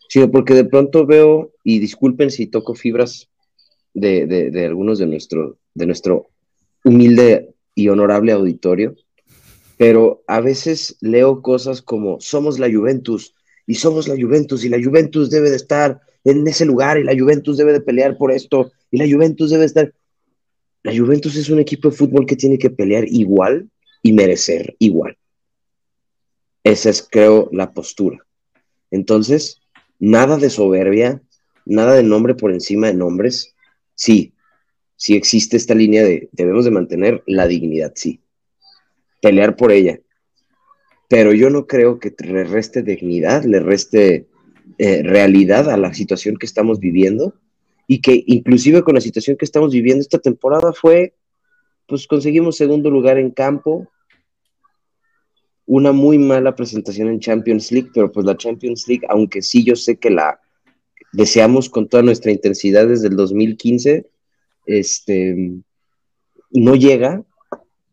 sino 0.08 0.30
porque 0.30 0.54
de 0.54 0.64
pronto 0.64 1.06
veo, 1.06 1.52
y 1.64 1.78
disculpen 1.80 2.30
si 2.30 2.46
toco 2.46 2.74
fibras 2.74 3.28
de, 3.94 4.26
de, 4.26 4.50
de 4.50 4.66
algunos 4.66 4.98
de 4.98 5.06
nuestro, 5.06 5.58
de 5.74 5.86
nuestro 5.86 6.28
humilde 6.84 7.54
y 7.74 7.88
honorable 7.88 8.32
auditorio, 8.32 8.94
pero 9.76 10.24
a 10.26 10.40
veces 10.40 10.96
leo 11.00 11.40
cosas 11.40 11.82
como 11.82 12.20
somos 12.20 12.58
la 12.58 12.70
Juventus 12.70 13.34
y 13.66 13.76
somos 13.76 14.08
la 14.08 14.16
Juventus 14.20 14.64
y 14.64 14.68
la 14.68 14.82
Juventus 14.82 15.30
debe 15.30 15.50
de 15.50 15.56
estar 15.56 16.00
en 16.24 16.46
ese 16.46 16.64
lugar 16.64 16.98
y 16.98 17.04
la 17.04 17.16
Juventus 17.16 17.56
debe 17.56 17.72
de 17.72 17.80
pelear 17.80 18.16
por 18.16 18.32
esto 18.32 18.72
y 18.90 18.98
la 18.98 19.06
Juventus 19.10 19.50
debe 19.50 19.64
estar... 19.64 19.92
La 20.82 20.96
Juventus 20.96 21.36
es 21.36 21.50
un 21.50 21.58
equipo 21.58 21.90
de 21.90 21.96
fútbol 21.96 22.26
que 22.26 22.36
tiene 22.36 22.58
que 22.58 22.70
pelear 22.70 23.04
igual 23.08 23.68
y 24.02 24.12
merecer 24.12 24.76
igual. 24.78 25.16
Esa 26.62 26.90
es, 26.90 27.06
creo, 27.08 27.48
la 27.52 27.72
postura. 27.72 28.24
Entonces, 28.90 29.60
nada 29.98 30.36
de 30.36 30.50
soberbia, 30.50 31.22
nada 31.64 31.94
de 31.94 32.02
nombre 32.02 32.34
por 32.34 32.52
encima 32.52 32.86
de 32.86 32.94
nombres. 32.94 33.54
Sí, 33.94 34.32
sí 34.96 35.14
existe 35.16 35.56
esta 35.56 35.74
línea 35.74 36.04
de 36.04 36.28
debemos 36.32 36.64
de 36.64 36.70
mantener 36.70 37.22
la 37.26 37.46
dignidad, 37.46 37.92
sí. 37.94 38.20
Pelear 39.20 39.56
por 39.56 39.72
ella. 39.72 40.00
Pero 41.08 41.32
yo 41.32 41.50
no 41.50 41.66
creo 41.66 41.98
que 41.98 42.14
le 42.18 42.44
reste 42.44 42.82
dignidad, 42.82 43.44
le 43.44 43.60
reste 43.60 44.26
eh, 44.78 45.02
realidad 45.02 45.70
a 45.70 45.76
la 45.76 45.94
situación 45.94 46.36
que 46.36 46.46
estamos 46.46 46.78
viviendo 46.78 47.34
y 47.90 48.02
que 48.02 48.22
inclusive 48.26 48.82
con 48.82 48.94
la 48.94 49.00
situación 49.00 49.36
que 49.36 49.46
estamos 49.46 49.72
viviendo 49.72 50.02
esta 50.02 50.18
temporada 50.18 50.74
fue, 50.74 51.14
pues 51.86 52.06
conseguimos 52.06 52.56
segundo 52.56 52.90
lugar 52.90 53.18
en 53.18 53.30
campo, 53.30 53.88
una 55.64 55.92
muy 55.92 56.18
mala 56.18 56.54
presentación 56.54 57.08
en 57.08 57.18
Champions 57.18 57.72
League, 57.72 57.88
pero 57.94 58.12
pues 58.12 58.26
la 58.26 58.36
Champions 58.36 58.86
League, 58.86 59.06
aunque 59.08 59.40
sí 59.40 59.64
yo 59.64 59.74
sé 59.74 59.96
que 59.96 60.10
la 60.10 60.38
deseamos 61.14 61.70
con 61.70 61.88
toda 61.88 62.02
nuestra 62.02 62.30
intensidad 62.30 62.86
desde 62.86 63.08
el 63.08 63.16
2015, 63.16 64.06
este, 64.66 65.54
no 66.50 66.74
llega, 66.74 67.24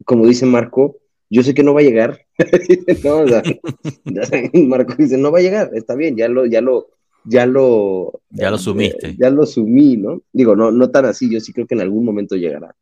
como 0.03 0.27
dice 0.27 0.45
Marco, 0.45 0.97
yo 1.29 1.41
sé 1.41 1.53
que 1.53 1.63
no 1.63 1.73
va 1.73 1.79
a 1.79 1.83
llegar. 1.83 2.25
Marco 4.53 4.95
dice, 4.97 5.17
no 5.17 5.31
va 5.31 5.39
a 5.39 5.41
llegar, 5.41 5.71
está 5.73 5.95
bien, 5.95 6.17
ya 6.17 6.27
lo, 6.27 6.45
ya 6.45 6.59
lo, 6.59 6.89
ya 7.25 7.45
lo, 7.45 8.21
ya 8.29 8.51
lo 8.51 8.57
sumiste. 8.57 9.09
Eh, 9.09 9.15
ya 9.17 9.29
lo 9.29 9.45
sumí, 9.45 9.97
¿no? 9.97 10.21
Digo, 10.31 10.55
no, 10.55 10.71
no 10.71 10.89
tan 10.91 11.05
así, 11.05 11.31
yo 11.31 11.39
sí 11.39 11.53
creo 11.53 11.67
que 11.67 11.75
en 11.75 11.81
algún 11.81 12.05
momento 12.05 12.35
llegará. 12.35 12.75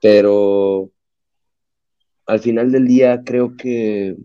Pero 0.00 0.90
al 2.26 2.40
final 2.40 2.72
del 2.72 2.86
día 2.86 3.22
creo 3.24 3.56
que 3.56 4.16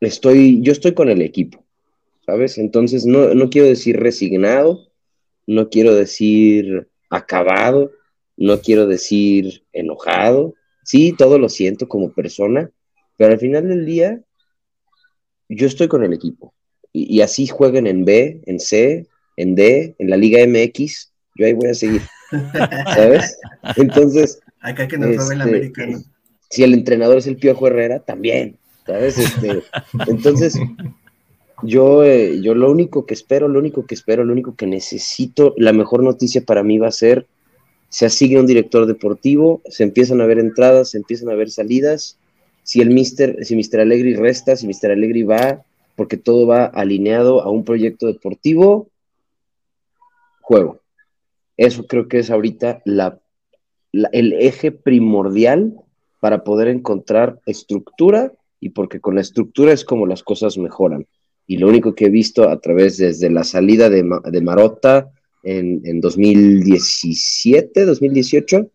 estoy, 0.00 0.60
yo 0.62 0.72
estoy 0.72 0.94
con 0.94 1.08
el 1.08 1.22
equipo, 1.22 1.64
¿sabes? 2.24 2.58
Entonces 2.58 3.06
no, 3.06 3.34
no 3.34 3.50
quiero 3.50 3.68
decir 3.68 3.98
resignado, 3.98 4.88
no 5.46 5.68
quiero 5.68 5.94
decir 5.94 6.88
acabado, 7.10 7.92
no 8.36 8.60
quiero 8.60 8.86
decir 8.86 9.64
enojado. 9.72 10.54
Sí, 10.82 11.14
todo 11.16 11.38
lo 11.38 11.48
siento 11.48 11.88
como 11.88 12.12
persona, 12.12 12.70
pero 13.16 13.32
al 13.32 13.40
final 13.40 13.68
del 13.68 13.86
día 13.86 14.20
yo 15.48 15.66
estoy 15.66 15.88
con 15.88 16.04
el 16.04 16.12
equipo. 16.12 16.54
Y, 16.96 17.16
y, 17.16 17.20
así 17.20 17.46
jueguen 17.46 17.86
en 17.86 18.06
B, 18.06 18.40
en 18.46 18.58
C, 18.58 19.06
en 19.36 19.54
D, 19.54 19.94
en 19.98 20.08
la 20.08 20.16
Liga 20.16 20.38
MX, 20.46 21.12
yo 21.34 21.46
ahí 21.46 21.52
voy 21.52 21.68
a 21.68 21.74
seguir. 21.74 22.00
¿Sabes? 22.94 23.38
Entonces. 23.76 24.40
Acá 24.60 24.88
que 24.88 24.96
nos 24.96 25.10
este, 25.10 25.34
el 25.34 25.42
americano. 25.42 26.02
Si 26.48 26.62
el 26.62 26.72
entrenador 26.72 27.18
es 27.18 27.26
el 27.26 27.36
Piojo 27.36 27.66
Herrera, 27.66 28.00
también. 28.00 28.56
¿Sabes? 28.86 29.18
Este, 29.18 29.62
entonces, 30.06 30.58
yo, 31.62 32.04
eh, 32.04 32.40
yo 32.40 32.54
lo 32.54 32.70
único 32.70 33.04
que 33.04 33.14
espero, 33.14 33.48
lo 33.48 33.58
único 33.58 33.84
que 33.84 33.94
espero, 33.94 34.24
lo 34.24 34.32
único 34.32 34.54
que 34.54 34.66
necesito, 34.66 35.54
la 35.58 35.72
mejor 35.72 36.02
noticia 36.02 36.40
para 36.40 36.62
mí 36.62 36.78
va 36.78 36.88
a 36.88 36.92
ser: 36.92 37.26
se 37.90 38.06
asigne 38.06 38.40
un 38.40 38.46
director 38.46 38.86
deportivo, 38.86 39.60
se 39.68 39.82
empiezan 39.82 40.20
a 40.20 40.26
ver 40.26 40.38
entradas, 40.38 40.90
se 40.90 40.98
empiezan 40.98 41.28
a 41.30 41.34
ver 41.34 41.50
salidas. 41.50 42.16
Si 42.62 42.80
el 42.80 42.90
Mister, 42.90 43.44
si 43.44 43.54
Mister 43.54 43.80
Alegri 43.80 44.14
resta, 44.14 44.56
si 44.56 44.66
Mister 44.66 44.90
Alegri 44.90 45.24
va, 45.24 45.64
porque 45.96 46.16
todo 46.16 46.46
va 46.46 46.66
alineado 46.66 47.42
a 47.42 47.50
un 47.50 47.64
proyecto 47.64 48.06
deportivo, 48.06 48.90
juego. 50.40 50.80
Eso 51.56 51.86
creo 51.86 52.06
que 52.06 52.18
es 52.18 52.30
ahorita 52.30 52.82
la, 52.84 53.18
la, 53.92 54.08
el 54.12 54.34
eje 54.34 54.70
primordial 54.70 55.74
para 56.20 56.44
poder 56.44 56.68
encontrar 56.68 57.40
estructura 57.46 58.32
y 58.60 58.70
porque 58.70 59.00
con 59.00 59.16
la 59.16 59.22
estructura 59.22 59.72
es 59.72 59.84
como 59.84 60.06
las 60.06 60.22
cosas 60.22 60.58
mejoran. 60.58 61.06
Y 61.46 61.58
lo 61.58 61.68
único 61.68 61.94
que 61.94 62.06
he 62.06 62.10
visto 62.10 62.48
a 62.48 62.60
través 62.60 62.98
desde 62.98 63.30
la 63.30 63.44
salida 63.44 63.88
de, 63.88 64.04
de 64.24 64.40
Marotta 64.40 65.10
en, 65.42 65.80
en, 65.84 66.00
2017, 66.00 67.84
2018, 67.84 68.70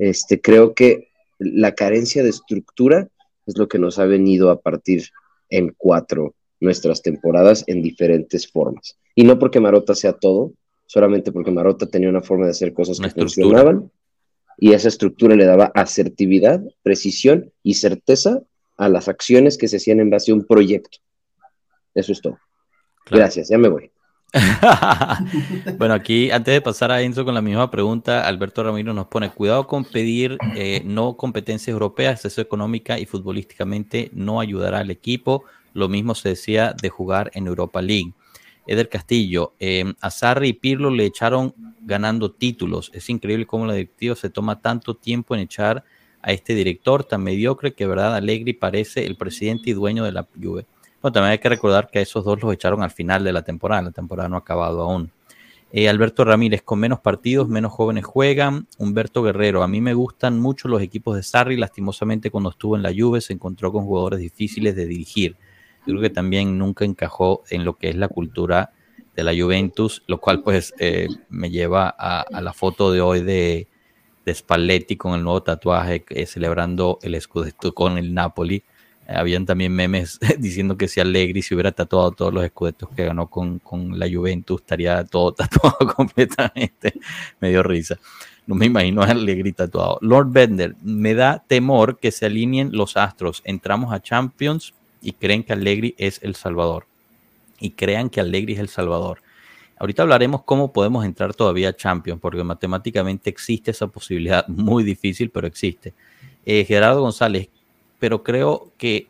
este, 0.00 0.40
creo 0.40 0.74
que 0.74 1.08
la 1.38 1.74
carencia 1.74 2.22
de 2.22 2.28
estructura 2.28 3.08
es 3.46 3.56
lo 3.56 3.66
que 3.66 3.78
nos 3.78 3.98
ha 3.98 4.04
venido 4.04 4.50
a 4.50 4.60
partir 4.60 5.04
en 5.48 5.74
cuatro 5.76 6.34
nuestras 6.60 7.02
temporadas 7.02 7.64
en 7.66 7.82
diferentes 7.82 8.50
formas. 8.50 8.96
Y 9.14 9.24
no 9.24 9.38
porque 9.38 9.60
Marota 9.60 9.94
sea 9.94 10.12
todo, 10.12 10.52
solamente 10.86 11.32
porque 11.32 11.50
Marota 11.50 11.86
tenía 11.86 12.08
una 12.08 12.22
forma 12.22 12.44
de 12.44 12.52
hacer 12.52 12.72
cosas 12.72 13.00
que 13.00 13.10
funcionaban 13.10 13.90
y 14.58 14.72
esa 14.72 14.88
estructura 14.88 15.34
le 15.36 15.46
daba 15.46 15.72
asertividad, 15.74 16.62
precisión 16.82 17.50
y 17.62 17.74
certeza 17.74 18.42
a 18.76 18.88
las 18.88 19.08
acciones 19.08 19.56
que 19.56 19.68
se 19.68 19.78
hacían 19.78 20.00
en 20.00 20.10
base 20.10 20.32
a 20.32 20.34
un 20.34 20.44
proyecto. 20.44 20.98
Eso 21.94 22.12
es 22.12 22.20
todo. 22.20 22.38
Gracias, 23.10 23.48
ya 23.48 23.58
me 23.58 23.68
voy. 23.68 23.90
bueno, 25.78 25.94
aquí 25.94 26.30
antes 26.30 26.54
de 26.54 26.60
pasar 26.60 26.92
a 26.92 27.02
Enzo 27.02 27.24
con 27.24 27.34
la 27.34 27.42
misma 27.42 27.70
pregunta, 27.70 28.26
Alberto 28.26 28.62
Ramiro 28.62 28.92
nos 28.92 29.08
pone 29.08 29.30
cuidado 29.30 29.66
con 29.66 29.84
pedir 29.84 30.38
eh, 30.54 30.82
no 30.84 31.16
competencias 31.16 31.68
europeas, 31.68 32.24
eso 32.24 32.40
económica 32.40 32.98
y 32.98 33.06
futbolísticamente 33.06 34.10
no 34.12 34.40
ayudará 34.40 34.78
al 34.80 34.90
equipo. 34.90 35.44
Lo 35.72 35.88
mismo 35.88 36.14
se 36.14 36.30
decía 36.30 36.74
de 36.80 36.88
jugar 36.88 37.30
en 37.34 37.46
Europa 37.46 37.82
League. 37.82 38.12
Eder 38.66 38.88
Castillo, 38.88 39.54
eh, 39.58 39.92
a 40.00 40.10
Sarri 40.10 40.48
y 40.48 40.52
Pirlo 40.52 40.90
le 40.90 41.04
echaron 41.04 41.54
ganando 41.80 42.30
títulos. 42.30 42.90
Es 42.94 43.10
increíble 43.10 43.46
cómo 43.46 43.66
la 43.66 43.74
directiva 43.74 44.14
se 44.14 44.30
toma 44.30 44.60
tanto 44.60 44.94
tiempo 44.94 45.34
en 45.34 45.40
echar 45.40 45.84
a 46.22 46.32
este 46.32 46.54
director 46.54 47.04
tan 47.04 47.22
mediocre 47.22 47.72
que, 47.72 47.86
verdad, 47.86 48.14
Allegri 48.14 48.52
parece 48.52 49.06
el 49.06 49.16
presidente 49.16 49.70
y 49.70 49.72
dueño 49.72 50.04
de 50.04 50.12
la 50.12 50.28
Juve. 50.40 50.66
Bueno, 51.00 51.12
también 51.12 51.32
hay 51.32 51.38
que 51.38 51.48
recordar 51.48 51.90
que 51.90 51.98
a 51.98 52.02
esos 52.02 52.24
dos 52.24 52.42
los 52.42 52.52
echaron 52.52 52.82
al 52.82 52.90
final 52.90 53.24
de 53.24 53.32
la 53.32 53.42
temporada. 53.42 53.82
La 53.82 53.90
temporada 53.90 54.28
no 54.28 54.36
ha 54.36 54.40
acabado 54.40 54.82
aún. 54.82 55.10
Eh, 55.72 55.88
Alberto 55.88 56.24
Ramírez, 56.24 56.62
con 56.62 56.80
menos 56.80 57.00
partidos, 57.00 57.48
menos 57.48 57.72
jóvenes 57.72 58.04
juegan. 58.04 58.66
Humberto 58.76 59.22
Guerrero, 59.22 59.62
a 59.62 59.68
mí 59.68 59.80
me 59.80 59.94
gustan 59.94 60.38
mucho 60.38 60.68
los 60.68 60.82
equipos 60.82 61.16
de 61.16 61.22
Sarri. 61.22 61.56
Lastimosamente, 61.56 62.30
cuando 62.30 62.50
estuvo 62.50 62.76
en 62.76 62.82
la 62.82 62.92
Juve, 62.96 63.20
se 63.20 63.32
encontró 63.32 63.72
con 63.72 63.84
jugadores 63.84 64.20
difíciles 64.20 64.76
de 64.76 64.86
dirigir. 64.86 65.36
Creo 65.84 66.00
que 66.00 66.10
también 66.10 66.58
nunca 66.58 66.84
encajó 66.84 67.42
en 67.50 67.64
lo 67.64 67.76
que 67.76 67.88
es 67.88 67.96
la 67.96 68.08
cultura 68.08 68.72
de 69.14 69.24
la 69.24 69.32
Juventus, 69.32 70.02
lo 70.06 70.20
cual 70.20 70.42
pues 70.42 70.74
eh, 70.78 71.08
me 71.28 71.50
lleva 71.50 71.88
a, 71.88 72.40
la 72.40 72.52
foto 72.52 72.92
de 72.92 73.00
hoy 73.00 73.22
de, 73.22 73.68
de 74.24 74.34
Spalletti 74.34 74.96
con 74.96 75.14
el 75.14 75.22
nuevo 75.22 75.42
tatuaje 75.42 76.04
eh, 76.10 76.26
celebrando 76.26 76.98
el 77.02 77.14
escudeto 77.14 77.74
con 77.74 77.98
el 77.98 78.14
Napoli. 78.14 78.62
Eh, 79.08 79.14
habían 79.14 79.46
también 79.46 79.72
memes 79.72 80.18
diciendo 80.38 80.76
que 80.76 80.88
si 80.88 81.00
Allegri 81.00 81.42
se 81.42 81.54
hubiera 81.54 81.72
tatuado 81.72 82.12
todos 82.12 82.32
los 82.32 82.44
escudetos 82.44 82.88
que 82.90 83.04
ganó 83.04 83.26
con, 83.28 83.58
con 83.58 83.98
la 83.98 84.08
Juventus, 84.08 84.60
estaría 84.60 85.04
todo 85.04 85.32
tatuado 85.34 85.94
completamente. 85.94 86.94
me 87.40 87.50
dio 87.50 87.62
risa. 87.62 87.98
No 88.46 88.54
me 88.54 88.66
imagino 88.66 89.02
a 89.02 89.06
Allegri 89.06 89.52
tatuado. 89.52 89.98
Lord 90.00 90.32
Bender, 90.32 90.74
me 90.82 91.14
da 91.14 91.44
temor 91.46 91.98
que 91.98 92.10
se 92.10 92.26
alineen 92.26 92.70
los 92.72 92.96
astros. 92.96 93.42
Entramos 93.44 93.92
a 93.92 94.00
Champions 94.00 94.74
y 95.00 95.12
creen 95.12 95.42
que 95.42 95.52
Allegri 95.52 95.94
es 95.98 96.22
el 96.22 96.34
Salvador. 96.34 96.86
Y 97.58 97.70
crean 97.70 98.10
que 98.10 98.20
Allegri 98.20 98.54
es 98.54 98.58
el 98.58 98.68
Salvador. 98.68 99.22
Ahorita 99.78 100.02
hablaremos 100.02 100.42
cómo 100.42 100.72
podemos 100.72 101.04
entrar 101.04 101.34
todavía 101.34 101.70
a 101.70 101.76
Champions, 101.76 102.20
porque 102.20 102.44
matemáticamente 102.44 103.30
existe 103.30 103.70
esa 103.70 103.86
posibilidad, 103.86 104.46
muy 104.48 104.84
difícil, 104.84 105.30
pero 105.30 105.46
existe. 105.46 105.94
Eh, 106.44 106.64
Gerardo 106.64 107.00
González, 107.00 107.48
pero 107.98 108.22
creo 108.22 108.72
que 108.76 109.08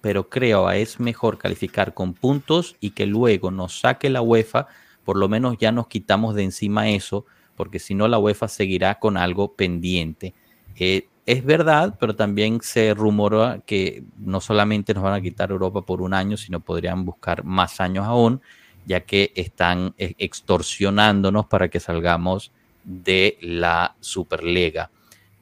pero 0.00 0.28
creo 0.28 0.68
es 0.70 0.98
mejor 0.98 1.38
calificar 1.38 1.94
con 1.94 2.12
puntos 2.12 2.76
y 2.80 2.90
que 2.90 3.06
luego 3.06 3.52
nos 3.52 3.78
saque 3.78 4.10
la 4.10 4.20
UEFA, 4.20 4.66
por 5.04 5.16
lo 5.16 5.28
menos 5.28 5.56
ya 5.58 5.70
nos 5.70 5.86
quitamos 5.86 6.34
de 6.34 6.42
encima 6.42 6.88
eso, 6.90 7.24
porque 7.56 7.78
si 7.78 7.94
no 7.94 8.08
la 8.08 8.18
UEFA 8.18 8.48
seguirá 8.48 8.98
con 8.98 9.16
algo 9.16 9.54
pendiente. 9.54 10.34
Eh, 10.76 11.06
es 11.24 11.44
verdad, 11.44 11.96
pero 12.00 12.16
también 12.16 12.60
se 12.62 12.94
rumora 12.94 13.62
que 13.64 14.02
no 14.18 14.40
solamente 14.40 14.92
nos 14.92 15.04
van 15.04 15.14
a 15.14 15.20
quitar 15.20 15.50
Europa 15.50 15.82
por 15.82 16.02
un 16.02 16.14
año, 16.14 16.36
sino 16.36 16.60
podrían 16.60 17.04
buscar 17.04 17.44
más 17.44 17.80
años 17.80 18.06
aún, 18.06 18.40
ya 18.86 19.00
que 19.00 19.32
están 19.36 19.94
eh, 19.98 20.14
extorsionándonos 20.18 21.46
para 21.46 21.68
que 21.68 21.78
salgamos 21.78 22.50
de 22.84 23.38
la 23.40 23.94
Superliga. 24.00 24.90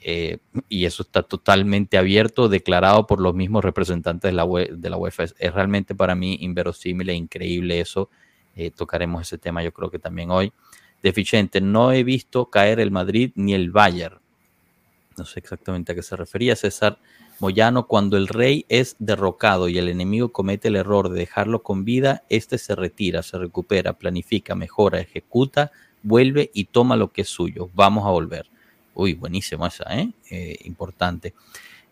Eh, 0.02 0.38
y 0.68 0.84
eso 0.84 1.02
está 1.02 1.22
totalmente 1.22 1.96
abierto, 1.96 2.48
declarado 2.48 3.06
por 3.06 3.20
los 3.20 3.34
mismos 3.34 3.64
representantes 3.64 4.30
de 4.30 4.32
la, 4.34 4.46
de 4.46 4.90
la 4.90 4.96
UEFA. 4.98 5.24
Es, 5.24 5.54
realmente 5.54 5.94
para 5.94 6.14
mí 6.14 6.38
inverosímil 6.40 7.08
e 7.08 7.14
increíble 7.14 7.80
eso. 7.80 8.10
Eh, 8.54 8.70
tocaremos 8.70 9.22
ese 9.22 9.38
tema 9.38 9.62
yo 9.62 9.72
creo 9.72 9.90
que 9.90 9.98
también 9.98 10.30
hoy. 10.30 10.52
Deficiente, 11.02 11.62
no 11.62 11.92
he 11.92 12.04
visto 12.04 12.50
caer 12.50 12.80
el 12.80 12.90
Madrid 12.90 13.32
ni 13.34 13.54
el 13.54 13.70
Bayern 13.70 14.20
no 15.16 15.24
sé 15.24 15.40
exactamente 15.40 15.92
a 15.92 15.94
qué 15.94 16.02
se 16.02 16.16
refería 16.16 16.56
César 16.56 16.98
Moyano, 17.40 17.86
cuando 17.86 18.18
el 18.18 18.28
rey 18.28 18.66
es 18.68 18.96
derrocado 18.98 19.68
y 19.68 19.78
el 19.78 19.88
enemigo 19.88 20.30
comete 20.30 20.68
el 20.68 20.76
error 20.76 21.08
de 21.08 21.20
dejarlo 21.20 21.62
con 21.62 21.86
vida, 21.86 22.22
este 22.28 22.58
se 22.58 22.74
retira, 22.76 23.22
se 23.22 23.38
recupera, 23.38 23.94
planifica, 23.94 24.54
mejora, 24.54 25.00
ejecuta, 25.00 25.72
vuelve 26.02 26.50
y 26.52 26.64
toma 26.66 26.96
lo 26.96 27.12
que 27.12 27.22
es 27.22 27.28
suyo. 27.28 27.70
Vamos 27.74 28.06
a 28.06 28.10
volver. 28.10 28.46
Uy, 28.94 29.14
buenísimo 29.14 29.66
esa, 29.66 29.84
¿eh? 29.96 30.10
eh 30.30 30.58
importante. 30.64 31.32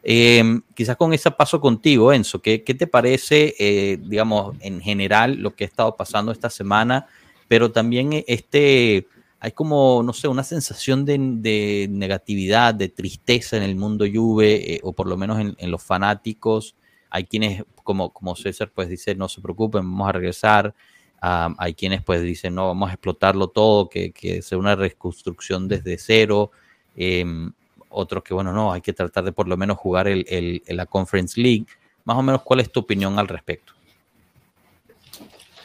Em, 0.03 0.61
quizás 0.75 0.97
con 0.97 1.15
ese 1.15 1.31
paso 1.31 1.61
contigo, 1.61 2.13
Enzo, 2.13 2.41
¿qué, 2.43 2.63
qué 2.63 2.75
te 2.75 2.87
parece, 2.87 3.55
eh, 3.59 3.99
digamos, 4.03 4.55
en 4.61 4.81
general 4.81 5.37
lo 5.37 5.55
que 5.55 5.65
ha 5.65 5.67
estado 5.67 5.97
pasando 5.97 6.31
esta 6.31 6.51
semana, 6.51 7.07
pero 7.49 7.73
también 7.73 8.23
este 8.27 9.07
hay 9.41 9.53
como, 9.53 10.03
no 10.03 10.13
sé, 10.13 10.27
una 10.27 10.43
sensación 10.43 11.05
de, 11.05 11.87
negatividad, 11.91 12.75
de 12.75 12.89
tristeza 12.89 13.57
en 13.57 13.63
el 13.63 13.77
mundo 13.77 14.05
Juve, 14.13 14.75
eh, 14.75 14.81
o 14.83 14.93
por 14.93 15.07
lo 15.07 15.17
menos 15.17 15.39
en, 15.57 15.71
los 15.71 15.83
fanáticos. 15.83 16.75
Hay 17.09 17.25
quienes, 17.25 17.63
como, 17.85 18.37
César, 18.37 18.71
pues 18.75 18.89
dice, 18.89 19.15
no 19.15 19.29
se 19.29 19.41
preocupen, 19.41 19.83
vamos 19.83 20.09
a 20.09 20.13
regresar. 20.13 20.75
hay 21.21 21.75
quienes 21.75 22.03
pues 22.03 22.23
dicen, 22.23 22.55
no, 22.55 22.67
vamos 22.67 22.91
a 22.91 22.95
explotarlo 22.95 23.49
todo, 23.49 23.89
que, 23.89 24.11
que 24.11 24.43
sea 24.43 24.59
una 24.59 24.75
reconstrucción 24.75 25.69
desde 25.69 25.99
cero. 25.99 26.51
Em, 26.97 27.53
otros 27.91 28.25
que, 28.25 28.35
bueno, 28.35 28.53
no, 28.53 28.73
hay 28.73 28.81
que 28.81 28.93
tratar 28.93 29.23
de 29.25 29.33
por 29.33 29.47
lo 29.47 29.57
menos 29.57 29.79
jugar 29.79 30.09
el, 30.09 30.27
el, 30.29 30.63
la 30.67 30.87
Conference 30.87 31.41
League. 31.41 31.67
Más 32.05 32.17
o 32.17 32.23
menos, 32.23 32.43
¿cuál 32.43 32.61
es 32.61 32.73
tu 32.73 32.81
opinión 32.81 33.19
al 33.19 33.29
respecto? 33.29 33.73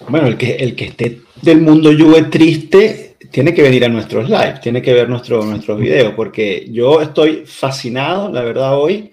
Bueno, 0.07 0.27
el 0.27 0.37
que, 0.37 0.55
el 0.57 0.75
que 0.75 0.85
esté 0.85 1.21
del 1.41 1.61
mundo 1.61 1.91
Juve 1.91 2.23
triste 2.23 3.12
tiene 3.33 3.51
que 3.55 3.63
venir 3.63 3.83
a 3.83 3.89
nuestros 3.89 4.29
live, 4.29 4.59
tiene 4.61 4.79
que 4.79 4.93
ver 4.93 5.09
nuestro, 5.09 5.43
nuestros 5.43 5.79
videos, 5.79 6.13
porque 6.13 6.67
yo 6.69 7.01
estoy 7.01 7.47
fascinado, 7.47 8.31
la 8.31 8.43
verdad, 8.43 8.77
hoy. 8.77 9.11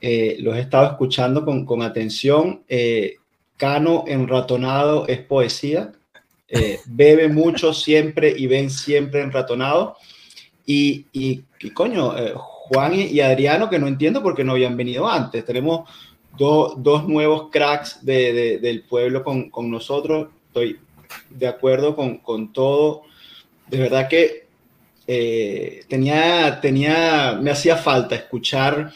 Eh, 0.00 0.38
los 0.40 0.56
he 0.56 0.60
estado 0.60 0.86
escuchando 0.86 1.44
con, 1.44 1.66
con 1.66 1.82
atención. 1.82 2.62
Eh, 2.66 3.16
Cano 3.58 4.04
enratonado 4.06 5.06
es 5.06 5.18
poesía. 5.18 5.92
Eh, 6.48 6.78
bebe 6.86 7.28
mucho 7.28 7.74
siempre 7.74 8.32
y 8.34 8.46
ven 8.46 8.70
siempre 8.70 9.20
enratonado. 9.20 9.98
Y, 10.64 11.04
y, 11.12 11.42
coño, 11.74 12.14
Juan 12.36 12.94
y, 12.94 13.20
Adriano, 13.20 13.68
que 13.68 13.78
no 13.78 13.86
entiendo 13.86 14.22
por 14.22 14.34
qué 14.34 14.44
no 14.44 14.52
habían 14.52 14.78
venido 14.78 15.06
antes. 15.06 15.44
Tenemos 15.44 15.90
dos 16.38 17.06
nuevos 17.06 17.50
cracks 17.50 18.02
de, 18.02 18.58
del 18.62 18.82
pueblo 18.84 19.22
con, 19.22 19.50
con, 19.50 19.70
nosotros. 19.70 20.28
Estoy 20.46 20.78
de 21.28 21.48
acuerdo 21.48 21.94
con, 21.94 22.16
con 22.18 22.50
todo 22.54 23.02
de 23.70 23.78
verdad 23.78 24.08
que 24.08 24.48
eh, 25.10 25.84
tenía, 25.88 26.60
tenía, 26.60 27.38
me 27.40 27.50
hacía 27.50 27.76
falta 27.76 28.14
escuchar 28.14 28.92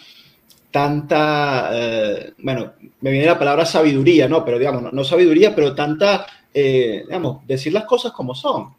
tanta, 0.71 1.71
eh, 1.73 2.33
bueno, 2.39 2.73
me 3.01 3.11
viene 3.11 3.27
la 3.27 3.39
palabra 3.39 3.65
sabiduría, 3.65 4.29
¿no? 4.29 4.45
Pero 4.45 4.59
digamos, 4.59 4.93
no, 4.93 5.05
sabiduría, 5.05 5.55
pero 5.55 5.75
tanta, 5.75 6.27
eh, 6.53 7.05
digamos, 7.07 7.47
decir 7.47 7.73
las 7.73 7.85
cosas 7.85 8.13
como 8.13 8.35
son, 8.35 8.75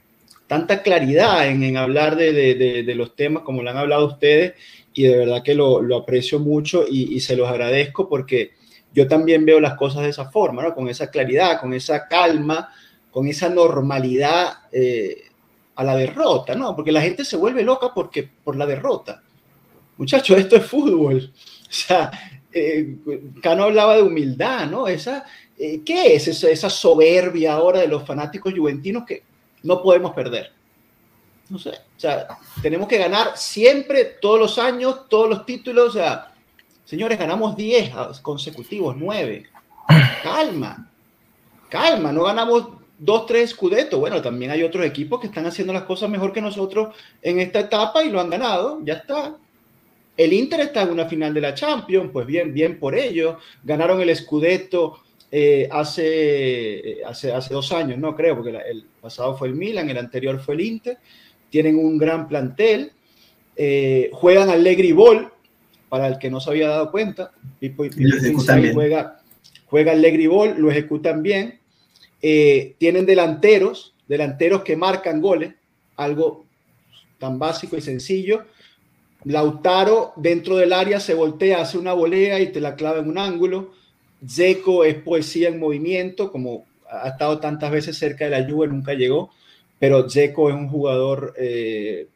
tanta 0.46 0.84
claridad 0.84 1.48
en, 1.48 1.76
hablar 1.76 2.16
de, 2.16 2.94
los 2.96 3.16
temas 3.16 3.42
como 3.42 3.64
lo 3.64 3.70
han 3.72 3.78
hablado 3.78 4.06
ustedes 4.06 4.54
y 4.94 5.04
de 5.04 5.18
verdad 5.18 5.42
que 5.42 5.56
lo, 5.56 5.96
aprecio 5.96 6.40
mucho 6.40 6.86
y, 6.88 7.20
se 7.20 7.36
los 7.36 7.50
agradezco 7.50 8.08
porque 8.08 8.52
yo 8.94 9.08
también 9.08 9.44
veo 9.44 9.60
las 9.60 9.74
cosas 9.74 10.04
de 10.04 10.10
esa 10.10 10.30
forma, 10.30 10.62
¿no? 10.62 10.76
Con 10.76 10.88
esa 10.88 11.10
claridad, 11.10 11.60
con 11.60 11.74
esa 11.74 12.08
calma, 12.08 12.70
con 13.10 13.28
esa 13.28 13.50
normalidad 13.50 14.54
a 15.76 15.84
la 15.84 15.96
derrota, 15.96 16.56
¿no? 16.56 16.76
Porque 16.76 16.92
la 16.92 17.02
gente 17.02 17.26
se 17.26 17.38
vuelve 17.38 17.64
loca 17.64 17.94
porque, 17.94 18.30
por 18.44 18.56
la 18.56 18.66
derrota. 18.66 19.22
Muchachos, 19.98 20.38
esto 20.40 20.56
es 20.56 20.66
fútbol. 20.66 21.32
O 21.36 21.72
sea, 21.74 22.12
eh, 22.52 22.98
Cano 23.42 23.64
hablaba 23.64 23.96
de 23.96 24.04
humildad, 24.04 24.68
¿no? 24.68 24.88
Esa, 24.88 25.26
eh, 25.58 25.82
¿Qué 25.86 26.16
es 26.16 26.28
esa, 26.28 26.50
esa, 26.50 26.70
soberbia 26.70 27.54
ahora 27.54 27.80
de 27.80 27.88
los 27.88 28.06
fanáticos 28.06 28.54
juventinos 28.54 29.06
que 29.06 29.24
no 29.64 29.82
podemos 29.82 30.14
perder? 30.14 30.52
No 31.50 31.60
sé, 31.60 31.70
o 31.70 32.00
sea, 32.00 32.28
tenemos 32.62 32.88
que 32.88 32.98
ganar 32.98 33.36
siempre, 33.36 34.06
todos 34.06 34.40
los 34.40 34.58
años, 34.58 35.10
todos 35.10 35.30
los 35.30 35.46
títulos, 35.46 35.90
o 35.90 35.92
sea, 35.92 36.34
Señores, 36.86 37.18
ganamos 37.18 37.56
10 37.56 37.92
consecutivos, 38.22 38.96
9. 38.98 39.46
Calma, 40.22 40.90
calma, 41.70 42.12
no 42.12 42.24
ganamos 42.24 42.68
2, 43.04 43.26
3 43.26 43.44
escudetos. 43.44 44.00
Bueno, 44.00 44.22
también 44.22 44.52
hay 44.52 44.64
otros 44.64 44.86
equipos 44.86 45.20
que 45.20 45.28
están 45.28 45.46
haciendo 45.46 45.74
las 45.74 45.84
cosas 45.84 46.10
mejor 46.10 46.32
que 46.32 46.42
nosotros 46.42 46.96
en 47.22 47.40
esta 47.40 47.60
etapa 47.60 48.04
y 48.04 48.10
lo 48.10 48.22
han 48.22 48.30
ganado, 48.30 48.80
ya 48.84 48.94
está. 48.94 49.36
El 50.16 50.32
Inter 50.32 50.62
está 50.62 50.84
en 50.84 50.92
una 50.92 51.06
final 51.06 51.34
de 51.34 51.42
la 51.42 51.54
Champions, 51.54 52.12
pues 52.14 52.26
bien, 52.26 52.54
bien 52.54 52.80
por 52.80 52.96
ello. 52.96 53.40
Ganaron 53.64 54.00
el 54.00 54.16
Scudetto 54.16 55.00
eh, 55.32 55.68
hace, 55.70 57.00
hace, 57.06 57.34
hace 57.34 57.54
dos 57.54 57.72
años, 57.74 57.98
no 57.98 58.16
creo, 58.16 58.36
porque 58.36 58.52
el 58.52 58.86
pasado 59.02 59.36
fue 59.36 59.50
el 59.50 59.56
Milan, 59.56 59.90
el 59.90 59.98
anterior 59.98 60.40
fue 60.40 60.54
el 60.56 60.62
Inter. 60.62 60.98
Tienen 61.50 61.78
un 61.78 61.98
gran 61.98 62.28
plantel. 62.28 62.94
Eh, 63.56 64.12
juegan 64.14 64.50
Allegri 64.50 64.94
Ball, 64.94 65.30
para 65.90 66.08
el 66.08 66.20
que 66.20 66.30
no 66.30 66.40
se 66.40 66.52
había 66.52 66.70
dado 66.70 66.90
cuenta. 66.90 67.32
Pipo, 67.60 67.84
juega, 68.74 69.20
juega 69.66 69.92
Allegri 69.92 70.28
Ball, 70.28 70.56
lo 70.58 70.72
ejecutan 70.72 71.22
bien. 71.22 71.60
Eh, 72.24 72.76
tienen 72.80 73.06
delanteros, 73.06 73.94
delanteros 74.08 74.64
que 74.64 74.76
marcan 74.76 75.22
goles, 75.22 75.54
algo 75.98 76.46
tan 77.20 77.38
básico 77.38 77.78
y 77.78 77.82
sencillo 77.82 78.46
Lautaro 79.26 80.14
dentro 80.18 80.58
del 80.58 80.74
área 80.74 81.00
se 81.00 81.14
voltea, 81.14 81.62
hace 81.62 81.78
una 81.78 81.94
volea 81.94 82.40
y 82.40 82.52
te 82.52 82.60
la 82.60 82.76
clava 82.76 83.00
en 83.00 83.10
un 83.10 83.18
ángulo. 83.18 83.72
Zeco 84.28 84.84
es 84.84 84.96
poesía 84.96 85.50
en 85.50 85.60
movimiento, 85.60 86.32
como 86.32 86.66
ha 86.90 87.10
estado 87.10 87.40
tantas 87.40 87.72
veces 87.72 87.98
cerca 87.98 88.26
de 88.26 88.32
la 88.32 88.48
lluvia, 88.48 88.70
nunca 88.70 88.94
llegó, 88.94 89.32
pero 89.80 90.10
Zeco 90.10 90.50
es 90.50 90.56
un 90.56 90.70
jugador 90.70 91.34
eh. 91.38 92.08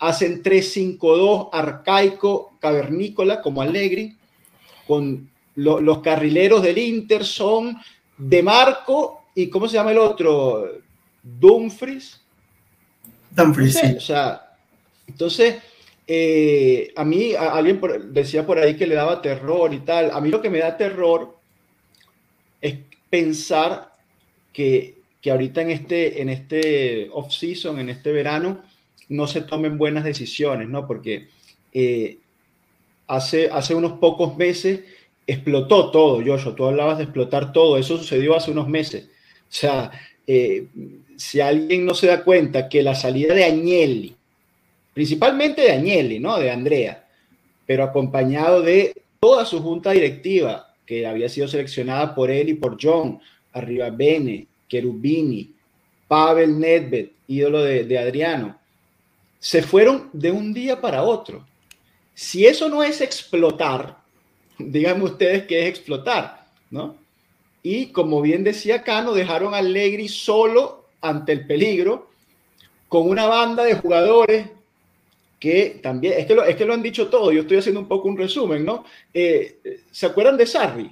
Hacen 0.00 0.44
3-5-2 0.44 1.48
arcaico, 1.52 2.56
cavernícola, 2.60 3.40
como 3.42 3.62
Allegri, 3.62 4.16
con 4.86 5.28
los 5.56 5.98
carrileros 6.02 6.62
del 6.62 6.78
Inter 6.78 7.24
son 7.24 7.76
De 8.18 8.42
Marco 8.42 9.22
y 9.34 9.48
¿cómo 9.48 9.68
se 9.68 9.74
llama 9.74 9.92
el 9.92 9.98
otro? 9.98 10.80
Dumfries. 11.22 12.20
Dumfries, 13.30 13.74
sí. 13.74 13.86
O 13.96 14.00
sea, 14.00 14.56
entonces, 15.06 15.56
eh, 16.06 16.92
a 16.96 17.04
mí, 17.04 17.34
alguien 17.34 17.80
decía 18.12 18.44
por 18.44 18.58
ahí 18.58 18.76
que 18.76 18.86
le 18.86 18.94
daba 18.94 19.22
terror 19.22 19.72
y 19.72 19.80
tal. 19.80 20.10
A 20.10 20.20
mí 20.20 20.28
lo 20.28 20.42
que 20.42 20.50
me 20.50 20.58
da 20.58 20.76
terror 20.76 21.36
es 22.60 22.76
pensar 23.08 23.92
que, 24.52 24.96
que 25.20 25.30
ahorita 25.30 25.62
en 25.62 25.70
este, 25.70 26.20
en 26.20 26.28
este 26.28 27.08
off-season, 27.12 27.78
en 27.78 27.90
este 27.90 28.10
verano, 28.10 28.62
no 29.08 29.26
se 29.26 29.42
tomen 29.42 29.78
buenas 29.78 30.04
decisiones, 30.04 30.68
¿no? 30.68 30.86
Porque 30.86 31.28
eh, 31.72 32.18
hace, 33.06 33.50
hace 33.50 33.74
unos 33.74 33.92
pocos 33.98 34.36
meses 34.36 34.80
explotó 35.28 35.90
todo, 35.90 36.22
Joshua. 36.24 36.56
Tú 36.56 36.64
hablabas 36.64 36.98
de 36.98 37.04
explotar 37.04 37.52
todo. 37.52 37.76
Eso 37.76 37.98
sucedió 37.98 38.34
hace 38.34 38.50
unos 38.50 38.66
meses. 38.66 39.04
O 39.04 39.50
sea, 39.50 39.92
eh, 40.26 40.66
si 41.16 41.40
alguien 41.40 41.84
no 41.84 41.94
se 41.94 42.08
da 42.08 42.24
cuenta 42.24 42.68
que 42.68 42.82
la 42.82 42.94
salida 42.94 43.34
de 43.34 43.44
Agnelli, 43.44 44.16
principalmente 44.94 45.62
de 45.62 45.72
Agnelli, 45.72 46.18
¿no? 46.18 46.38
De 46.38 46.50
Andrea, 46.50 47.06
pero 47.66 47.84
acompañado 47.84 48.62
de 48.62 48.94
toda 49.20 49.44
su 49.44 49.60
junta 49.60 49.92
directiva, 49.92 50.74
que 50.86 51.06
había 51.06 51.28
sido 51.28 51.46
seleccionada 51.46 52.14
por 52.14 52.30
él 52.30 52.48
y 52.48 52.54
por 52.54 52.78
John, 52.80 53.20
Arriba 53.52 53.90
Bene, 53.90 54.46
Cherubini, 54.68 55.52
Pavel 56.08 56.58
Nedved, 56.58 57.08
ídolo 57.26 57.62
de 57.62 57.98
Adriano, 57.98 58.58
se 59.38 59.62
fueron 59.62 60.08
de 60.12 60.30
un 60.30 60.54
día 60.54 60.80
para 60.80 61.02
otro. 61.02 61.46
Si 62.14 62.46
eso 62.46 62.68
no 62.68 62.82
es 62.82 63.00
explotar, 63.00 63.97
díganme 64.58 65.04
ustedes 65.04 65.46
qué 65.46 65.62
es 65.62 65.68
explotar, 65.68 66.46
¿no? 66.70 66.96
Y 67.62 67.86
como 67.86 68.20
bien 68.20 68.44
decía 68.44 68.82
Cano, 68.82 69.12
dejaron 69.12 69.54
a 69.54 69.58
Allegri 69.58 70.08
solo 70.08 70.84
ante 71.00 71.32
el 71.32 71.46
peligro, 71.46 72.08
con 72.88 73.08
una 73.08 73.26
banda 73.26 73.64
de 73.64 73.74
jugadores 73.74 74.46
que 75.38 75.78
también, 75.82 76.14
es 76.18 76.26
que, 76.26 76.34
lo, 76.34 76.72
han 76.72 76.82
dicho 76.82 77.08
todo, 77.08 77.30
yo 77.30 77.42
estoy 77.42 77.58
haciendo 77.58 77.80
un 77.80 77.88
poco 77.88 78.08
un 78.08 78.16
resumen, 78.16 78.64
¿no? 78.64 78.84
Eh, 79.14 79.58
¿Se 79.90 80.06
acuerdan 80.06 80.36
de 80.36 80.46
Sarri? 80.46 80.90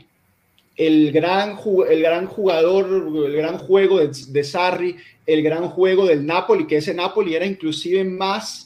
El 0.77 1.11
gran, 1.11 1.59
el 1.89 2.03
gran 2.03 2.27
jugador, 2.27 2.87
el 3.27 3.33
gran 3.35 3.59
juego 3.59 3.99
de, 3.99 4.11
de, 4.29 4.45
Sarri, 4.45 4.97
el 5.27 5.43
gran 5.43 5.69
juego 5.69 6.07
del 6.07 6.27
Napoli, 6.27 6.67
que 6.67 6.77
ese 6.77 6.95
Napoli 6.95 7.35
era 7.35 7.47
inclusive 7.47 8.05
más 8.05 8.66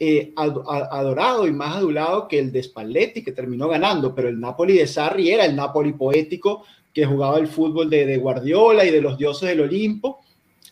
eh, 0.00 0.32
adorado 0.36 1.46
y 1.46 1.52
más 1.52 1.76
adulado 1.76 2.28
que 2.28 2.38
el 2.38 2.52
de 2.52 2.62
Spalletti, 2.62 3.22
que 3.22 3.32
terminó 3.32 3.68
ganando, 3.68 4.14
pero 4.14 4.28
el 4.28 4.38
Napoli 4.38 4.74
de 4.74 4.86
Sarri 4.86 5.30
era 5.30 5.44
el 5.44 5.56
Napoli 5.56 5.92
poético 5.92 6.64
que 6.94 7.04
jugaba 7.04 7.38
el 7.38 7.48
fútbol 7.48 7.90
de, 7.90 8.06
de 8.06 8.16
Guardiola 8.16 8.84
y 8.84 8.90
de 8.90 9.00
los 9.00 9.18
dioses 9.18 9.48
del 9.48 9.62
Olimpo, 9.62 10.20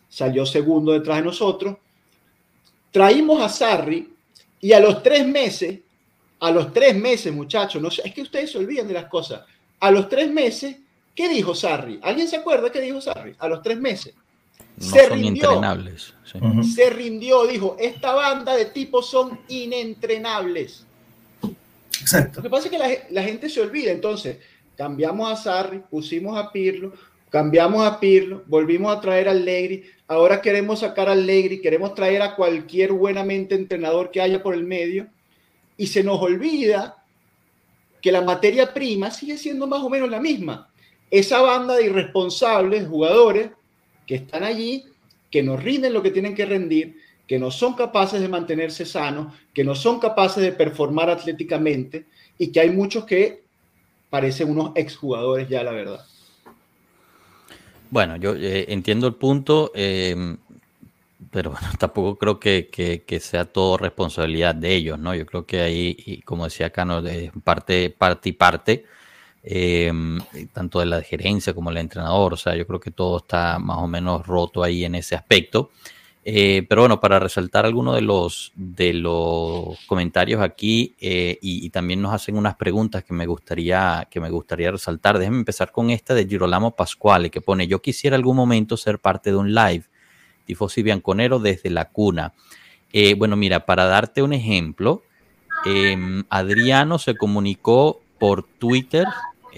salió 0.09 0.47
segundo 0.47 0.93
detrás 0.93 1.19
de 1.19 1.25
nosotros. 1.25 1.77
Traímos 2.91 3.43
a 3.43 3.49
Sarri 3.49 4.13
y 4.61 4.73
a 4.73 4.81
los 4.81 5.03
tres 5.03 5.27
meses, 5.27 5.81
a 6.41 6.51
los 6.51 6.73
tres 6.73 6.97
meses, 6.97 7.33
muchachos, 7.33 7.83
no, 7.83 7.89
es 7.89 8.15
que 8.15 8.23
ustedes 8.23 8.53
se 8.53 8.59
olvidan 8.59 8.89
de 8.89 8.95
las 8.95 9.07
cosas. 9.07 9.43
A 9.81 9.91
los 9.91 10.09
tres 10.09 10.31
meses, 10.31 10.77
¿qué 11.15 11.29
dijo 11.29 11.55
Sarri? 11.55 11.99
¿Alguien 12.03 12.29
se 12.29 12.37
acuerda 12.37 12.71
qué 12.71 12.81
dijo 12.81 13.01
Sarri? 13.01 13.35
A 13.39 13.49
los 13.49 13.63
tres 13.63 13.79
meses. 13.79 14.15
Se 14.79 15.09
rindió. 15.09 15.61
Se 16.63 16.91
rindió, 16.91 17.47
dijo, 17.47 17.77
esta 17.79 18.15
banda 18.15 18.55
de 18.57 18.67
tipos 18.67 19.09
son 19.09 19.41
inentrenables. 19.49 20.85
Exacto. 22.01 22.37
Lo 22.37 22.43
que 22.43 22.51
pasa 22.51 22.65
es 22.67 22.71
que 22.71 22.79
la, 22.79 22.89
la, 23.11 23.23
gente 23.23 23.49
se 23.49 23.61
olvida. 23.61 23.91
Entonces, 23.91 24.39
cambiamos 24.77 25.31
a 25.31 25.37
Sarri, 25.37 25.79
pusimos 25.79 26.37
a 26.37 26.53
Pirlo, 26.53 26.93
cambiamos 27.31 27.87
a 27.87 27.99
Pirlo, 27.99 28.45
volvimos 28.47 28.95
a 28.95 29.01
traer 29.01 29.29
a 29.29 29.33
Allegri, 29.33 29.85
ahora 30.07 30.41
queremos 30.41 30.81
sacar 30.81 31.09
a 31.09 31.13
Allegri, 31.13 31.61
queremos 31.61 31.95
traer 31.95 32.23
a 32.23 32.37
cualquier 32.37 32.93
buenamente 32.93 33.55
entrenador 33.55 34.11
que 34.11 34.21
haya 34.21 34.43
por 34.43 34.55
el 34.55 34.65
medio, 34.65 35.09
y 35.77 35.87
se 35.87 36.03
nos 36.03 36.21
olvida 36.21 37.03
que 38.01 38.13
la 38.13 38.23
materia 38.23 38.73
prima 38.73 39.11
sigue 39.11 39.37
siendo 39.37 39.67
más 39.67 39.83
o 39.83 39.91
menos 39.91 40.11
la 40.11 40.21
misma. 40.21 40.71
Esa 41.11 41.41
banda 41.41 41.75
de 41.77 41.87
irresponsables 41.87 42.87
jugadores 42.87 43.51
que 44.07 44.17
están 44.17 44.45
allí, 44.45 44.85
que 45.31 45.43
nos 45.43 45.63
rinden 45.63 45.93
lo 45.93 46.03
que 46.03 46.11
tienen 46.11 46.35
que 46.35 46.47
rendir, 46.47 47.01
que 47.27 47.39
no 47.39 47.51
son 47.51 47.75
capaces 47.75 48.21
de 48.21 48.29
mantenerse 48.29 48.87
sanos, 48.87 49.35
que 49.53 49.65
no 49.65 49.75
son 49.75 49.99
capaces 49.99 50.43
de 50.43 50.53
performar 50.53 51.11
atléticamente 51.11 52.07
y 52.39 52.49
que 52.49 52.61
hay 52.61 52.71
muchos 52.71 53.05
que 53.05 53.43
parecen 54.11 54.51
unos 54.51 54.73
exjugadores 54.77 55.49
ya, 55.49 55.65
la 55.65 55.73
verdad. 55.73 56.05
Bueno, 57.91 58.17
yo 58.17 58.35
eh, 58.35 58.67
entiendo 58.69 59.07
el 59.07 59.15
punto, 59.15 59.73
em, 59.75 60.37
pero 61.31 61.51
bueno, 61.51 61.67
tampoco 61.79 62.17
creo 62.17 62.41
que, 62.41 63.19
sea 63.21 63.45
todo 63.45 63.77
responsabilidad 63.77 64.55
de 64.55 64.75
ellos, 64.75 64.99
¿no? 64.99 65.15
Yo 65.15 65.27
creo 65.27 65.47
que 65.47 65.61
ahí, 65.61 66.23
como 66.25 66.45
decía 66.45 66.71
Cano, 66.71 67.03
de 67.03 67.33
parte, 67.45 67.91
parte 67.91 68.29
y 68.29 68.33
parte, 68.33 68.85
em, 69.49 70.19
tanto 70.53 70.81
de 70.81 70.87
la 70.87 71.03
gerencia 71.03 71.55
como 71.55 71.71
el 71.71 71.77
entrenador, 71.77 72.35
o 72.35 72.37
sea, 72.37 72.57
yo 72.57 72.67
creo 72.67 72.81
que 72.81 72.91
todo 72.91 73.19
está 73.19 73.61
más 73.61 73.79
o 73.79 73.87
menos 73.87 74.27
roto 74.27 74.63
ahí 74.65 74.85
en 74.85 74.97
ese 74.97 75.15
aspecto. 75.15 75.71
Eh, 76.29 76.67
pero 76.69 76.83
bueno, 76.83 76.99
para 76.99 77.21
resaltar 77.21 77.67
algunos 77.67 77.95
de 77.95 78.01
los, 78.01 78.51
de 78.57 78.93
los 78.93 79.79
comentarios 79.87 80.43
aquí 80.43 80.97
eh, 81.01 81.39
y, 81.41 81.71
también 81.71 82.03
nos 82.03 82.13
hacen 82.13 82.37
unas 82.37 82.57
preguntas 82.57 83.05
que 83.05 83.15
me 83.15 83.27
gustaría, 83.27 84.09
que 84.11 84.19
me 84.19 84.29
gustaría 84.29 84.73
resaltar. 84.73 85.19
Déjenme 85.19 85.39
empezar 85.39 85.71
con 85.71 85.91
esta 85.91 86.15
de 86.15 86.27
Girolamo 86.27 86.75
Pascuale 86.75 87.31
que 87.31 87.41
pone, 87.41 87.69
yo 87.69 87.81
quisiera 87.81 88.17
algún 88.17 88.35
momento 88.35 88.77
ser 88.77 88.99
parte 88.99 89.31
de 89.31 89.37
un 89.37 89.55
live, 89.55 89.85
Tifosi 90.47 90.83
Bianconero 90.83 91.39
desde 91.39 91.71
la 91.71 91.91
cuna. 91.91 92.35
Eh, 92.93 93.15
bueno, 93.15 93.37
mira, 93.37 93.65
para 93.65 93.85
darte 93.85 94.21
un 94.21 94.33
ejemplo, 94.33 95.05
em, 95.65 96.25
Adriano 96.29 96.99
se 96.99 97.15
comunicó 97.15 98.01
por 98.19 98.43
Twitter 98.43 99.07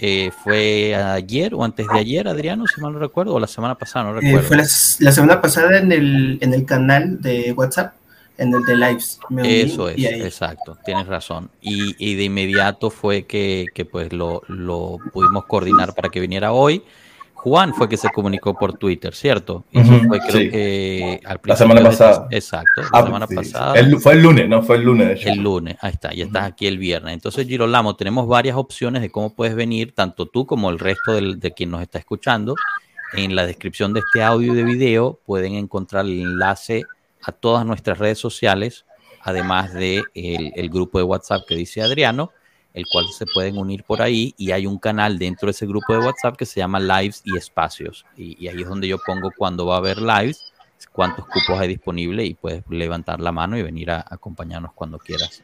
eh, 0.01 0.31
fue 0.43 0.95
ayer 0.95 1.53
o 1.53 1.63
antes 1.63 1.85
de 1.87 1.99
ayer, 1.99 2.27
Adriano, 2.27 2.65
si 2.67 2.79
mal 2.79 2.93
no 2.93 2.99
recuerdo, 2.99 3.33
o 3.33 3.39
la 3.39 3.47
semana 3.47 3.75
pasada, 3.75 4.05
no 4.05 4.17
eh, 4.17 4.21
recuerdo. 4.21 4.47
fue 4.47 4.57
la, 4.57 5.11
semana 5.11 5.41
pasada 5.41 5.77
en 5.77 5.91
el, 5.91 6.37
en 6.41 6.53
el 6.53 6.65
canal 6.65 7.21
de 7.21 7.51
WhatsApp, 7.51 7.93
en 8.37 8.53
el 8.53 8.63
de 8.63 8.75
Lives. 8.77 9.19
Eso 9.43 9.89
es, 9.89 9.97
exacto, 10.03 10.77
tienes 10.85 11.07
razón. 11.07 11.49
Y, 11.61 11.95
y 11.97 12.15
de 12.15 12.23
inmediato 12.23 12.89
fue 12.89 13.23
que, 13.23 13.65
que 13.73 13.83
pues 13.83 14.13
lo, 14.13 14.41
lo, 14.47 14.97
pudimos 15.11 15.45
coordinar 15.45 15.93
para 15.93 16.09
que 16.09 16.21
viniera 16.21 16.53
hoy. 16.53 16.81
Juan 17.43 17.73
fue 17.73 17.87
que 17.87 17.95
se 17.95 18.09
comunicó 18.09 18.53
por 18.53 18.77
Twitter, 18.77 19.13
¿cierto? 19.15 19.63
Eso 19.71 19.99
fue 20.07 20.19
creo 20.19 20.51
que 20.51 21.21
al 21.23 21.39
La 21.45 21.55
semana 21.55 21.81
pasada. 21.81 22.27
exacto, 22.31 22.81
la 22.81 22.89
ah, 22.91 23.03
semana 23.03 23.27
pasada. 23.27 23.73
fue 24.01 24.13
el 24.13 24.21
lunes, 24.21 24.49
no, 24.49 24.61
fue 24.61 24.75
el 24.75 24.83
lunes. 24.83 25.07
De 25.07 25.13
hecho. 25.13 25.29
El 25.29 25.39
lunes, 25.39 25.77
ahí 25.79 25.91
está, 25.93 26.13
ya 26.13 26.25
estás 26.25 26.43
aquí 26.43 26.67
el 26.67 26.77
viernes. 26.77 27.13
Entonces, 27.13 27.47
Girolamo, 27.47 27.95
tenemos 27.95 28.27
varias 28.27 28.57
opciones 28.57 29.01
de 29.01 29.09
cómo 29.09 29.33
puedes 29.33 29.55
venir, 29.55 29.93
tanto 29.95 30.25
tú 30.25 30.45
como 30.45 30.69
el 30.69 30.79
resto 30.79 31.13
de 31.13 31.53
quien 31.53 31.71
nos 31.71 31.81
está 31.81 31.97
escuchando. 31.97 32.55
En 33.13 33.35
la 33.35 33.45
descripción 33.45 33.93
de 33.93 34.01
este 34.01 34.21
audio 34.21 34.53
y 34.53 34.57
de 34.57 34.63
video 34.63 35.19
pueden 35.25 35.53
encontrar 35.53 36.05
el 36.05 36.19
enlace 36.19 36.83
a 37.23 37.31
todas 37.31 37.65
nuestras 37.65 37.97
redes 37.97 38.19
sociales, 38.19 38.85
además 39.21 39.73
de 39.73 40.03
el, 40.13 40.51
el 40.55 40.69
grupo 40.69 40.97
de 40.97 41.05
WhatsApp 41.05 41.43
que 41.47 41.55
dice 41.55 41.81
Adriano 41.81 42.31
el 42.73 42.85
cual 42.91 43.05
se 43.17 43.25
pueden 43.25 43.57
unir 43.57 43.83
por 43.83 44.01
ahí 44.01 44.33
y 44.37 44.51
hay 44.51 44.65
un 44.65 44.77
canal 44.77 45.17
dentro 45.17 45.47
de 45.47 45.51
ese 45.51 45.65
grupo 45.65 45.93
de 45.93 45.99
WhatsApp 45.99 46.35
que 46.37 46.45
se 46.45 46.59
llama 46.59 46.79
Lives 46.79 47.21
y 47.25 47.37
Espacios. 47.37 48.05
Y, 48.15 48.47
ahí 48.47 48.61
es 48.61 48.67
donde 48.67 48.87
yo 48.87 48.97
pongo 49.05 49.31
cuando 49.35 49.65
va 49.65 49.75
a 49.75 49.77
haber 49.79 49.99
lives, 49.99 50.53
cuántos 50.91 51.25
cupos 51.25 51.59
hay 51.59 51.67
disponible 51.67 52.23
y 52.25 52.35
puedes 52.35 52.63
levantar 52.69 53.19
la 53.19 53.31
mano 53.31 53.57
y 53.57 53.63
venir 53.63 53.91
a, 53.91 54.05
acompañarnos 54.07 54.73
cuando 54.73 54.99
quieras. 54.99 55.43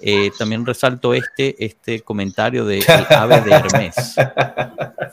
Eh, 0.00 0.30
también 0.36 0.66
resalto 0.66 1.14
este, 1.14 1.64
este 1.64 2.00
comentario 2.00 2.64
de 2.64 2.78
el 2.78 2.84
ave 3.10 3.40
de 3.40 3.50
Hermes, 3.52 4.16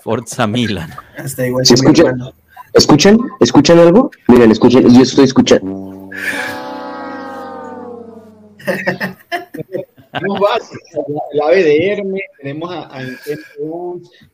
Forza 0.02 0.48
Milan. 0.48 0.92
Está 1.18 1.46
igual 1.46 1.64
escuchan? 2.74 3.20
¿Escuchan? 3.40 3.80
algo? 3.80 4.12
Miren, 4.28 4.52
escuchen, 4.52 4.94
yo 4.94 5.02
estoy 5.02 5.26
escuchando. 5.26 6.10
tenemos 10.12 10.40
el 11.34 11.42
ave 11.42 11.64
de 11.64 11.88
Hermes, 11.88 12.22
tenemos 12.38 12.72
a, 12.72 12.90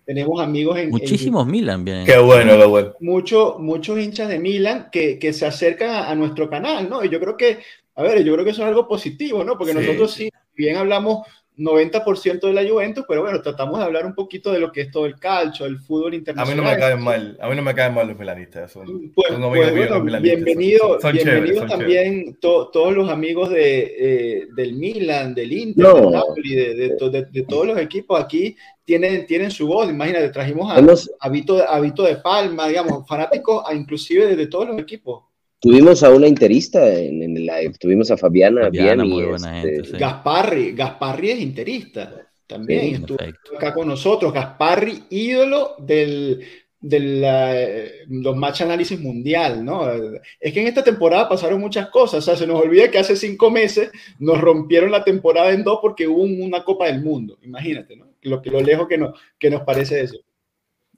tenemos 0.06 0.42
amigos 0.42 0.78
en. 0.78 0.90
Muchísimos 0.90 1.46
Milan, 1.48 1.84
bien. 1.84 2.06
Qué 2.06 2.18
bueno, 2.18 2.58
qué 2.58 2.66
bueno. 2.66 2.94
Muchos, 3.00 3.60
muchos 3.60 4.00
hinchas 4.00 4.30
de 4.30 4.40
Milan 4.40 4.90
que, 4.92 5.20
que 5.20 5.34
se 5.34 5.46
acercan 5.46 5.90
a, 5.90 6.16
nuestro 6.16 6.50
canal, 6.50 6.90
¿no? 6.90 7.04
Y 7.04 7.10
yo 7.10 7.20
creo 7.20 7.36
que, 7.36 7.60
a 7.96 8.04
ver, 8.04 8.24
yo 8.24 8.34
creo 8.34 8.46
que 8.46 8.52
eso 8.52 8.62
es 8.62 8.68
algo 8.68 8.88
positivo, 8.88 9.44
¿no? 9.44 9.58
Porque 9.58 9.74
nosotros 9.74 10.14
sí, 10.14 10.30
bien 10.54 10.78
hablamos 10.78 11.28
90% 11.58 12.42
de 12.42 12.54
la 12.54 12.68
Juventus, 12.68 13.06
pero 13.08 13.22
bueno, 13.22 13.42
tratamos 13.42 13.80
de 13.80 13.86
hablar 13.86 14.06
un 14.06 14.14
poquito 14.14 14.52
de 14.52 14.60
lo 14.60 14.72
que 14.72 14.82
es 14.82 14.92
todo 14.92 15.06
el 15.06 15.18
calcio, 15.18 15.66
el 15.66 15.80
fútbol 15.80 16.14
internacional. 16.14 16.60
A 16.60 16.62
mí 16.62 16.70
no 16.70 16.76
me 16.76 16.80
caen 16.80 17.02
mal, 17.02 17.38
a 17.42 17.50
mí 17.50 17.56
no 17.56 17.62
me 17.62 17.74
caen 17.74 17.94
mal 17.94 18.08
los 18.08 18.18
milanistas. 18.18 18.72
Son, 18.72 18.86
pues, 19.14 19.28
pues 19.30 19.40
bueno, 19.40 19.52
bienvenido, 19.52 21.00
bienvenidos 21.12 21.68
también 21.68 22.38
todos 22.42 22.94
los 22.94 23.10
amigos 23.10 23.50
de, 23.50 23.96
eh, 23.98 24.48
del 24.56 24.74
Milan, 24.74 25.34
del 25.34 25.54
Inter, 25.54 25.94
del 25.94 26.12
Napoli, 26.12 26.56
de, 26.56 26.76
de, 26.76 27.44
todos 27.44 27.68
los 27.68 27.78
equipos 27.78 28.22
aquí 28.22 28.56
tienen, 28.84 29.26
tienen 29.26 29.52
su 29.52 29.68
voz. 29.68 29.90
Imagínate, 29.90 30.30
trajimos 30.30 30.72
a, 30.72 30.78
a, 31.20 31.30
Vito, 31.30 31.68
a 31.68 31.80
Vito 31.80 32.04
de 32.04 32.18
Palma, 32.18 32.68
digamos, 32.68 33.08
fanáticos 33.08 33.64
a, 33.66 33.74
inclusive 33.74 34.36
de 34.36 34.48
todos 34.48 34.68
los 34.68 34.80
equipos. 34.80 35.24
Tuvimos 35.66 36.04
a 36.04 36.12
una 36.12 36.28
interista 36.28 36.94
en, 36.94 37.24
el 37.24 37.44
live, 37.48 37.74
tuvimos 37.80 38.12
a 38.12 38.18
Fabiana, 38.18 38.70
bien 38.70 39.00
muy 39.00 39.24
buena 39.24 39.64
este, 39.64 39.84
gente, 39.84 39.98
Gasparri, 39.98 40.74
Gasparri 40.74 41.32
es 41.32 41.40
interista, 41.40 42.30
también 42.46 42.94
estuvo 42.94 43.18
acá 43.58 43.74
con 43.74 43.88
nosotros, 43.88 44.32
Gasparri, 44.32 45.06
ídolo 45.10 45.72
del, 45.80 46.46
de 46.80 48.04
los 48.10 48.38
match 48.38 48.62
análisis 48.62 49.00
mundial, 49.00 49.66
¿no? 49.66 49.92
Es 50.40 50.54
que 50.54 50.62
en 50.62 50.68
esta 50.68 50.84
temporada 50.84 51.28
pasaron 51.28 51.60
muchas 51.60 51.90
cosas, 51.90 52.20
o 52.20 52.22
sea, 52.22 52.36
se 52.36 52.46
nos 52.46 52.62
olvida 52.62 52.92
que 52.92 53.00
hace 53.00 53.16
cinco 53.16 53.50
meses 53.50 53.90
nos 54.20 54.40
rompieron 54.40 54.92
la 54.92 55.04
temporada 55.04 55.50
en 55.50 55.64
dos 55.64 55.80
porque 55.82 56.08
hubo 56.08 56.22
una 56.22 56.64
Copa 56.64 56.86
del 56.86 57.02
Mundo, 57.02 57.40
imagínate, 57.42 57.96
¿no? 57.96 58.06
Lo, 58.22 58.40
lo 58.46 58.62
lejos 58.62 58.88
que, 58.88 59.00
no, 59.00 59.16
que 59.40 59.50
nos 59.50 59.64
parece 59.64 60.02
eso. 60.02 60.20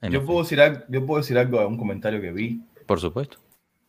Yo 0.01 0.25
puedo, 0.25 0.43
decir 0.43 0.59
algo, 0.59 0.81
yo 0.89 1.05
puedo 1.05 1.21
decir 1.21 1.37
algo 1.37 1.57
a 1.61 1.67
un 1.67 1.77
comentario 1.77 2.19
que 2.19 2.33
vi. 2.33 2.59
Por 2.85 2.99
supuesto. 2.99 3.37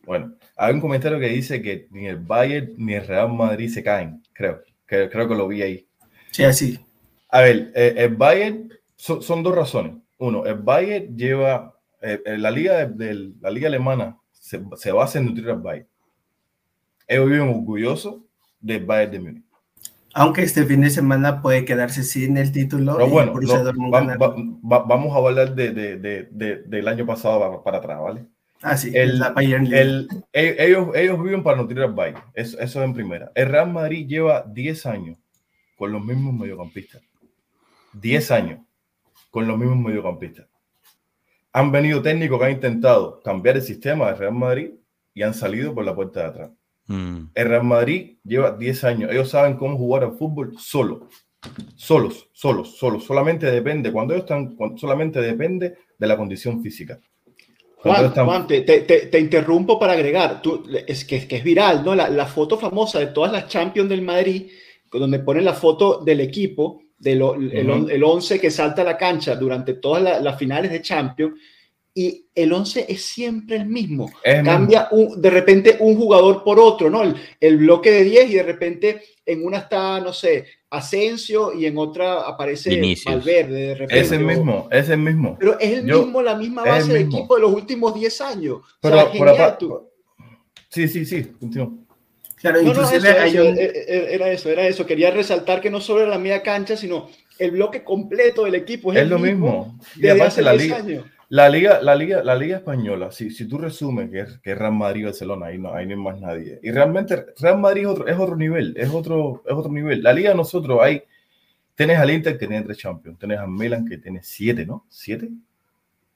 Bueno, 0.09 0.33
hay 0.57 0.73
un 0.73 0.81
comentario 0.81 1.19
que 1.19 1.27
dice 1.27 1.61
que 1.61 1.87
ni 1.91 2.07
el 2.07 2.17
Bayern 2.17 2.73
ni 2.77 2.95
el 2.95 3.05
Real 3.05 3.31
Madrid 3.31 3.69
se 3.69 3.83
caen, 3.83 4.23
creo. 4.33 4.59
Que, 4.87 5.07
creo 5.07 5.27
que 5.27 5.35
lo 5.35 5.47
vi 5.47 5.61
ahí. 5.61 5.87
Sí, 6.31 6.43
así. 6.43 6.79
A 7.29 7.41
ver, 7.41 7.71
eh, 7.75 7.93
el 7.95 8.15
Bayern 8.15 8.73
son 8.97 9.43
dos 9.43 9.55
razones. 9.55 9.97
Uno, 10.17 10.47
el 10.47 10.55
Bayern 10.55 11.15
lleva, 11.15 11.75
eh, 12.01 12.19
eh, 12.25 12.39
la, 12.39 12.49
liga 12.49 12.87
de, 12.87 13.33
la 13.39 13.51
liga 13.51 13.67
alemana 13.67 14.17
se, 14.31 14.59
se, 14.77 14.91
basa 14.91 15.19
en 15.19 15.27
nutrir 15.27 15.47
al 15.51 15.61
Bayern. 15.61 15.87
Ellos 17.07 17.29
viven 17.29 17.49
orgullosos 17.49 18.15
del 18.59 18.83
Bayern 18.87 19.11
de 19.11 19.19
Múnich. 19.19 19.45
Aunque 20.15 20.41
este 20.41 20.65
fin 20.65 20.81
de 20.81 20.89
semana 20.89 21.39
puede 21.39 21.65
quedarse 21.65 22.01
sin 22.03 22.35
el 22.37 22.51
título. 22.51 22.95
Pero 22.95 23.09
bueno, 23.09 23.33
vamos 24.63 25.13
a 25.13 25.17
hablar 25.17 25.53
de, 25.53 25.71
de, 25.71 26.63
del 26.65 26.87
año 26.87 27.05
pasado 27.05 27.39
para, 27.39 27.63
para 27.63 27.77
atrás, 27.77 28.01
¿vale? 28.01 28.25
Ah, 28.61 28.75
sí, 28.75 28.91
el, 28.93 29.21
el, 29.37 30.07
ellos, 30.33 30.89
ellos 30.93 31.23
viven 31.23 31.43
para 31.43 31.57
nutrir 31.57 31.81
al 31.81 31.93
Bayern. 31.93 32.21
Eso, 32.33 32.59
eso 32.59 32.79
es 32.79 32.85
en 32.85 32.93
primera. 32.93 33.31
El 33.33 33.47
Real 33.47 33.71
Madrid 33.71 34.05
lleva 34.05 34.43
10 34.45 34.85
años 34.85 35.17
con 35.77 35.93
los 35.93 36.03
mismos 36.03 36.33
mediocampistas. 36.33 37.01
10 37.93 38.31
años 38.31 38.59
con 39.31 39.47
los 39.47 39.57
mismos 39.57 39.77
mediocampistas. 39.77 40.47
Han 41.53 41.71
venido 41.71 42.01
técnicos 42.01 42.37
que 42.37 42.45
han 42.45 42.51
intentado 42.51 43.21
cambiar 43.21 43.55
el 43.55 43.61
sistema 43.61 44.07
del 44.07 44.17
Real 44.17 44.33
Madrid 44.33 44.71
y 45.13 45.23
han 45.23 45.33
salido 45.33 45.73
por 45.73 45.85
la 45.85 45.95
puerta 45.95 46.21
de 46.21 46.25
atrás. 46.27 46.51
Mm. 46.87 47.29
El 47.33 47.47
Real 47.47 47.63
Madrid 47.63 48.17
lleva 48.23 48.51
10 48.51 48.83
años. 48.83 49.11
Ellos 49.11 49.29
saben 49.29 49.55
cómo 49.55 49.77
jugar 49.77 50.03
al 50.03 50.17
fútbol 50.17 50.55
solo. 50.57 51.07
Solos, 51.75 52.29
solos, 52.33 52.77
solos. 52.77 53.05
Solamente 53.05 53.49
depende, 53.49 53.91
cuando 53.91 54.13
ellos 54.13 54.25
están, 54.25 54.57
solamente 54.77 55.21
depende 55.21 55.77
de 55.97 56.07
la 56.07 56.17
condición 56.17 56.61
física. 56.61 56.99
Juan, 57.81 58.45
te, 58.45 58.61
te, 58.61 58.81
te, 58.81 59.19
interrumpo 59.19 59.79
para 59.79 59.93
agregar, 59.93 60.41
Tú, 60.41 60.65
es, 60.85 61.05
que, 61.05 61.25
que 61.27 61.37
es 61.37 61.43
viral, 61.43 61.83
¿no? 61.85 61.95
La, 61.95 62.09
la, 62.09 62.25
foto 62.25 62.57
famosa 62.57 62.99
de 62.99 63.07
todas 63.07 63.31
las 63.31 63.47
Champions 63.47 63.87
del 63.87 64.01
Madrid, 64.01 64.51
donde 64.91 65.19
ponen 65.19 65.45
la 65.45 65.53
foto 65.53 66.01
del 66.03 66.19
equipo, 66.19 66.81
del 66.97 67.21
el, 67.53 67.89
el 67.89 68.03
11 68.03 68.39
que 68.39 68.51
salta 68.51 68.81
a 68.81 68.85
la 68.85 68.97
cancha 68.97 69.35
durante 69.35 69.75
todas 69.75 70.21
las 70.21 70.37
finales 70.37 70.71
de 70.71 70.81
Champions, 70.81 71.39
y 71.93 72.27
el 72.35 72.53
11 72.53 72.85
es 72.87 73.03
siempre 73.03 73.57
el 73.57 73.65
mismo. 73.65 74.09
Cambia 74.23 74.87
Un, 74.91 75.21
de 75.21 75.29
repente 75.29 75.77
un 75.79 75.95
jugador 75.95 76.43
por 76.43 76.59
otro, 76.59 76.89
¿no? 76.89 77.03
El, 77.03 77.15
el, 77.39 77.57
bloque 77.57 77.91
de 77.91 78.03
10 78.03 78.29
y 78.29 78.33
de 78.35 78.43
repente 78.43 79.01
en 79.25 79.45
una 79.45 79.59
está, 79.59 79.99
no 79.99 80.13
sé, 80.13 80.45
Asensio 80.71 81.53
y 81.53 81.65
en 81.65 81.77
otra 81.77 82.21
aparece 82.21 82.79
Valverde 83.05 83.67
de 83.67 83.75
repente. 83.75 83.99
Es 83.99 84.11
el 84.11 84.23
mismo, 84.23 84.67
es 84.71 84.89
el 84.89 84.99
mismo. 84.99 85.35
Pero 85.39 85.59
es 85.59 85.71
el 85.71 85.83
mismo, 85.83 86.21
la 86.21 86.35
misma 86.35 86.63
base 86.63 86.93
del 86.93 87.07
equipo 87.07 87.35
de 87.35 87.41
los 87.41 87.53
últimos 87.53 87.93
10 87.95 88.21
años. 88.21 88.61
Pero, 88.81 88.97
o 88.99 89.89
Sí, 90.69 90.87
sí, 90.87 91.05
sí, 91.05 91.31
Claro, 92.35 92.61
no, 92.61 92.73
no, 92.73 92.89
era, 92.89 94.31
eso, 94.31 94.49
era 94.49 94.67
eso. 94.67 94.85
Quería 94.85 95.11
resaltar 95.11 95.59
que 95.59 95.69
no 95.69 95.81
solo 95.81 96.01
era 96.01 96.11
la 96.11 96.17
media 96.17 96.41
cancha, 96.41 96.77
sino 96.77 97.09
el 97.37 97.51
bloque 97.51 97.83
completo 97.83 98.45
del 98.45 98.55
equipo. 98.55 98.93
Es, 98.93 98.99
es 98.99 99.09
lo 99.09 99.19
mismo. 99.19 99.77
Y 99.97 100.07
aparte 100.07 100.41
la 100.41 100.53
liga, 100.53 100.81
la 101.29 101.47
liga, 101.47 101.79
la 101.81 101.95
liga, 101.95 102.23
la 102.23 102.35
liga 102.35 102.57
española, 102.57 103.11
si, 103.11 103.29
si 103.29 103.47
tú 103.47 103.59
resumes 103.59 104.09
que 104.09 104.21
es, 104.21 104.39
que 104.39 104.55
Real 104.55 104.73
Madrid 104.73 105.05
Barcelona, 105.05 105.45
ahí 105.47 105.59
no, 105.59 105.71
hay 105.71 105.85
no 105.85 105.91
hay 105.91 105.99
más 105.99 106.19
nadie. 106.19 106.59
Y 106.63 106.71
realmente 106.71 107.23
Real 107.39 107.59
Madrid 107.59 107.83
es 107.83 107.87
otro, 107.87 108.07
es 108.07 108.17
otro 108.17 108.35
nivel, 108.35 108.73
es 108.75 108.89
otro, 108.89 109.43
es 109.45 109.53
otro 109.53 109.71
nivel. 109.71 110.01
La 110.01 110.11
liga 110.11 110.33
nosotros 110.33 110.79
hay, 110.81 111.03
tienes 111.75 111.99
al 111.99 112.09
Inter 112.09 112.35
que 112.35 112.47
tiene 112.47 112.63
tres 112.63 112.79
Champions, 112.79 113.19
tienes 113.19 113.37
a 113.37 113.45
Milan 113.45 113.85
que 113.85 113.99
tiene 113.99 114.21
siete, 114.23 114.65
¿no? 114.65 114.85
¿Siete? 114.89 115.29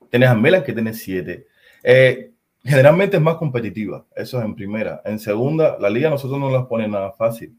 Tienes 0.09 0.29
a 0.29 0.35
Milan 0.35 0.63
que 0.63 0.73
tiene 0.73 0.93
siete. 0.95 1.45
Eh, 1.83 2.31
generalmente 2.63 3.17
es 3.17 3.23
más 3.23 3.35
competitiva, 3.35 4.05
eso 4.15 4.39
es 4.39 4.45
en 4.45 4.55
primera. 4.55 5.03
En 5.05 5.19
segunda, 5.19 5.77
la 5.79 5.91
liga 5.91 6.09
nosotros 6.09 6.39
no 6.39 6.49
las 6.49 6.65
pone 6.65 6.87
nada 6.87 7.11
fácil. 7.11 7.55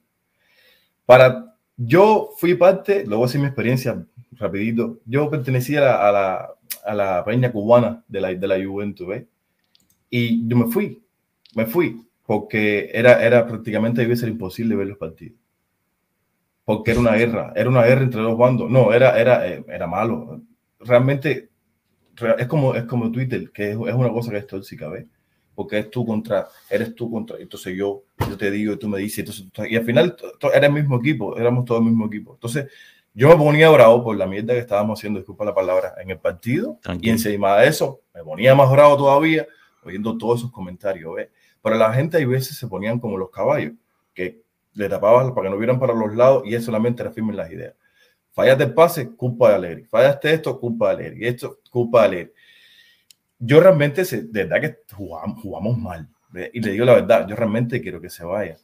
Para, 1.06 1.54
yo 1.76 2.30
fui 2.36 2.54
parte, 2.54 3.04
luego 3.06 3.26
voy 3.26 3.40
mi 3.40 3.46
experiencia 3.46 4.04
rapidito, 4.32 4.98
yo 5.04 5.30
pertenecía 5.30 5.78
a 5.78 5.82
la 5.82 6.08
a 6.08 6.12
la 6.12 6.53
peña 7.25 7.53
cubana 7.53 8.05
de 8.09 8.20
la, 8.20 8.35
de 8.35 8.49
la 8.49 8.64
Juventus, 8.64 9.07
¿ves? 9.07 9.25
Y 10.11 10.47
yo 10.47 10.57
me 10.57 10.66
fui, 10.66 11.03
me 11.55 11.66
fui, 11.66 12.07
porque 12.27 12.90
era, 12.92 13.25
era 13.25 13.47
prácticamente 13.47 14.01
debía 14.01 14.16
ser 14.16 14.29
imposible 14.29 14.77
ver 14.77 14.88
los 14.88 14.99
partidos. 14.99 15.38
Porque 16.64 16.92
era 16.92 17.01
una 17.01 17.12
guerra, 17.16 17.53
era 17.57 17.68
una 17.68 17.85
guerra 17.85 18.03
entre 18.03 18.20
dos 18.20 18.38
bandos. 18.38 18.70
No, 18.70 18.92
era, 18.92 19.18
era, 19.18 19.47
eh, 19.49 19.64
era 19.68 19.87
malo. 19.87 20.40
Realmente 20.81 21.51
es 22.38 22.47
como, 22.47 22.75
es 22.75 22.85
como 22.85 23.11
Twitter, 23.11 23.51
que 23.51 23.70
es, 23.70 23.77
es 23.77 23.94
una 23.94 24.11
cosa 24.11 24.31
que 24.31 24.38
es 24.38 24.47
tóxica, 24.47 24.88
¿ves? 24.88 25.07
Porque 25.55 25.79
es 25.79 25.90
tú 25.90 26.05
contra, 26.05 26.49
eres 26.68 26.94
tú 26.94 27.11
contra, 27.11 27.38
entonces 27.38 27.77
yo, 27.77 28.03
yo 28.29 28.37
te 28.37 28.51
digo 28.51 28.73
y 28.73 28.77
tú 28.77 28.88
me 28.88 28.99
dices, 28.99 29.20
entonces, 29.20 29.70
y 29.70 29.77
al 29.77 29.85
final 29.85 30.16
era 30.53 30.66
el 30.66 30.73
mismo 30.73 30.99
equipo, 30.99 31.37
éramos 31.37 31.64
todos 31.64 31.81
el 31.81 31.87
mismo 31.87 32.07
equipo. 32.07 32.35
Entonces, 32.35 32.66
yo 33.16 33.29
me 33.29 33.37
ponía 33.37 33.70
bravo 33.70 34.03
por 34.03 34.16
la 34.16 34.27
mierda 34.27 34.55
que 34.55 34.59
estábamos 34.59 34.98
haciendo, 34.98 35.20
disculpa 35.20 35.44
la 35.44 35.55
palabra, 35.55 35.94
en 35.98 36.11
el 36.11 36.18
partido. 36.18 36.80
Y 37.01 37.11
encima 37.11 37.59
de 37.59 37.68
eso, 37.68 38.01
me 38.12 38.24
ponía 38.24 38.57
más 38.57 38.70
bravo 38.70 38.97
todavía 38.97 39.47
oyendo 39.84 40.18
todos 40.18 40.41
esos 40.41 40.51
comentarios. 40.51 41.14
¿ves? 41.14 41.28
Pero 41.62 41.76
la 41.76 41.93
gente 41.93 42.16
hay 42.16 42.24
veces 42.24 42.57
se 42.59 42.66
ponían 42.66 42.99
como 42.99 43.16
los 43.16 43.30
caballos, 43.30 43.72
que 44.12 44.43
le 44.72 44.88
tapaban 44.88 45.32
para 45.32 45.47
que 45.47 45.51
no 45.51 45.59
vieran 45.59 45.78
para 45.78 45.95
los 45.95 46.14
lados 46.16 46.43
y 46.45 46.55
eso 46.57 46.66
solamente 46.66 47.05
en 47.05 47.36
las 47.36 47.51
ideas. 47.51 47.74
Fallaste 48.32 48.64
el 48.64 48.74
pase, 48.74 49.14
culpa 49.14 49.51
de 49.51 49.55
Alegre. 49.55 49.84
Fallaste 49.84 50.32
esto, 50.32 50.59
culpa 50.59 50.88
de 50.88 50.95
Alegre. 50.95 51.24
Y 51.24 51.28
esto, 51.28 51.61
culpa 51.70 52.01
de 52.01 52.07
Alegre. 52.07 52.32
Yo 53.38 53.61
realmente, 53.61 54.03
de 54.05 54.45
verdad 54.45 54.61
que 54.61 54.95
jugamos, 54.95 55.41
jugamos 55.41 55.78
mal. 55.78 56.09
Y 56.53 56.61
le 56.61 56.72
digo 56.72 56.84
la 56.84 56.95
verdad, 56.95 57.28
yo 57.28 57.36
realmente 57.36 57.80
quiero 57.80 58.01
que 58.01 58.11
se 58.11 58.24
vaya. 58.24 58.57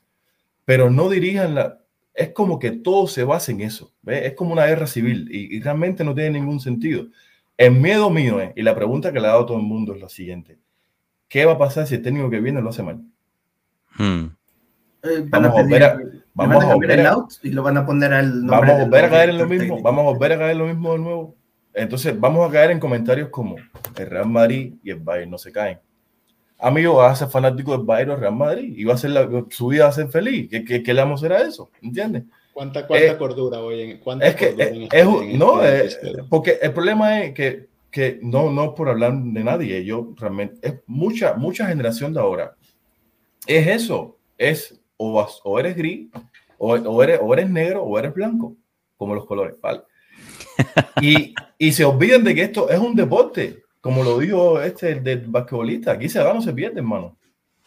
Pero 0.64 0.91
no 0.91 1.09
dirijan 1.09 1.55
la, 1.55 1.79
es 2.21 2.35
como 2.35 2.59
que 2.59 2.71
todo 2.71 3.07
se 3.07 3.25
basa 3.25 3.51
en 3.51 3.62
eso. 3.62 3.95
Es 4.07 4.35
como 4.35 4.53
una 4.53 4.66
guerra 4.66 4.87
civil 4.87 5.27
y, 5.31 5.59
realmente 5.61 6.05
no 6.05 6.14
tiene 6.14 6.39
ningún 6.39 6.61
sentido. 6.61 7.07
El 7.57 7.73
miedo 7.73 8.11
mío 8.11 8.41
es, 8.43 8.53
y 8.57 8.62
la 8.62 8.75
pregunta 8.75 9.11
que 9.11 9.21
le 9.21 9.27
ha 9.27 9.31
dado 9.31 9.47
todo 9.47 9.57
el 9.57 9.62
mundo 9.62 9.95
es 9.95 10.03
la 10.03 10.09
siguiente. 10.11 10.59
¿Qué 11.29 11.47
va 11.47 11.53
a 11.53 11.59
pasar 11.59 11.87
si 11.87 11.95
el 11.95 12.03
técnico 12.03 12.29
que 12.29 12.41
viene 12.41 12.61
lo 12.61 12.68
hace 12.68 12.83
mal? 12.83 13.01
Hmm. 13.97 14.27
Eh, 15.03 15.25
van 15.29 15.43
Vamos 15.43 15.59
a 15.59 15.62
volver 15.62 15.83
a, 15.83 15.99
vamos 16.35 16.57
van 16.59 16.71
a 16.71 16.75
volver 16.75 16.91
el 16.91 17.07
a, 17.07 17.11
out 17.11 17.33
y 17.43 17.53
lo 17.53 17.62
van 17.62 17.79
a 17.79 17.87
poner 17.87 18.12
al 18.12 18.43
vamos 18.43 18.68
a 18.68 18.85
volver 18.85 19.05
a 19.07 19.11
caer 19.11 19.31
en 19.31 19.39
lo 19.39 19.47
mismo, 19.47 19.64
técnico. 19.64 19.83
vamos 19.83 20.01
a 20.03 20.11
volver 20.11 20.33
a 20.33 20.39
caer 20.39 20.51
en 20.53 20.59
lo 20.59 20.66
mismo 20.66 20.93
de 20.93 20.99
nuevo. 20.99 21.37
Entonces, 21.73 22.21
vamos 22.21 22.47
a 22.47 22.53
caer 22.53 22.71
en 22.73 22.81
comentarios 22.81 23.31
como 23.31 23.57
el 23.97 24.11
Real 24.11 24.29
Madrid 24.29 24.75
y 24.83 24.91
el 24.91 24.99
Bayern 24.99 25.31
no 25.31 25.39
se 25.39 25.51
caen. 25.51 25.79
Amigo, 26.63 26.95
vas 26.97 27.13
a 27.13 27.25
ser 27.25 27.33
fanático 27.33 27.73
del 27.73 27.87
Bayern 27.87 28.11
o 28.13 28.17
Real 28.17 28.35
Madrid 28.37 28.75
y 28.77 28.85
va 28.85 28.95
a 28.95 28.99
ser 28.99 29.11
la- 29.11 29.29
su 29.51 29.69
vida 29.69 29.85
va 29.85 29.91
a 29.91 29.93
ser 29.93 30.09
feliz. 30.09 30.49
¿Qué, 30.51 30.65
qué, 30.65 30.83
qué 30.83 30.95
le 30.95 31.01
vamos 31.01 31.23
a 31.23 31.27
hacer 31.27 31.37
a 31.37 31.49
eso? 31.49 31.71
¿Entiendes? 31.83 32.25
¿Cuánta, 32.53 32.87
cuánta 32.87 33.07
Eh, 33.07 33.17
cordura 33.17 33.61
hoy 33.61 33.81
en 33.81 33.99
cuánta 33.99 34.27
Es 34.27 34.35
que 34.37 34.47
es, 34.49 34.59
en 34.59 34.83
este- 34.83 35.01
es- 35.01 35.07
en 35.07 35.39
no, 35.39 35.63
este 35.63 36.09
eh, 36.11 36.15
porque 36.29 36.59
el 36.61 36.73
problema 36.73 37.21
es 37.23 37.33
que, 37.35 37.69
que 37.91 38.19
no, 38.23 38.51
no 38.51 38.75
por 38.75 38.89
hablar 38.89 39.15
de 39.15 39.45
nadie, 39.45 39.85
yo 39.85 40.13
realmente, 40.17 40.57
es 40.67 40.75
mucha, 40.87 41.35
mucha 41.35 41.67
generación 41.67 42.13
de 42.13 42.21
ahora. 42.21 42.55
Es 43.47 43.67
eso, 43.67 44.19
es 44.37 44.79
o, 44.97 45.13
vas- 45.15 45.41
o 45.45 45.59
eres 45.59 45.75
gris, 45.77 46.09
o, 46.59 46.75
o 46.75 47.03
eres, 47.03 47.19
o 47.23 47.33
eres 47.33 47.49
negro, 47.49 47.83
o 47.85 47.99
eres 47.99 48.13
blanco, 48.13 48.55
como 48.99 49.15
los 49.15 49.25
colores, 49.25 49.57
¿vale? 49.63 49.81
Y, 51.01 51.35
y 51.57 51.73
se 51.73 51.85
olvidan 51.85 52.23
de 52.25 52.35
que 52.35 52.43
esto 52.43 52.69
es 52.69 52.79
un 52.79 52.95
deporte, 52.95 53.63
como 53.81 54.03
lo 54.05 54.18
dijo 54.18 54.61
este 54.61 54.93
el 54.93 55.03
del 55.05 55.26
basquetbolista, 55.28 55.93
aquí 55.93 56.09
se 56.09 56.22
gana 56.22 56.39
o 56.39 56.43
se 56.43 56.53
pierde, 56.53 56.78
hermano. 56.81 57.16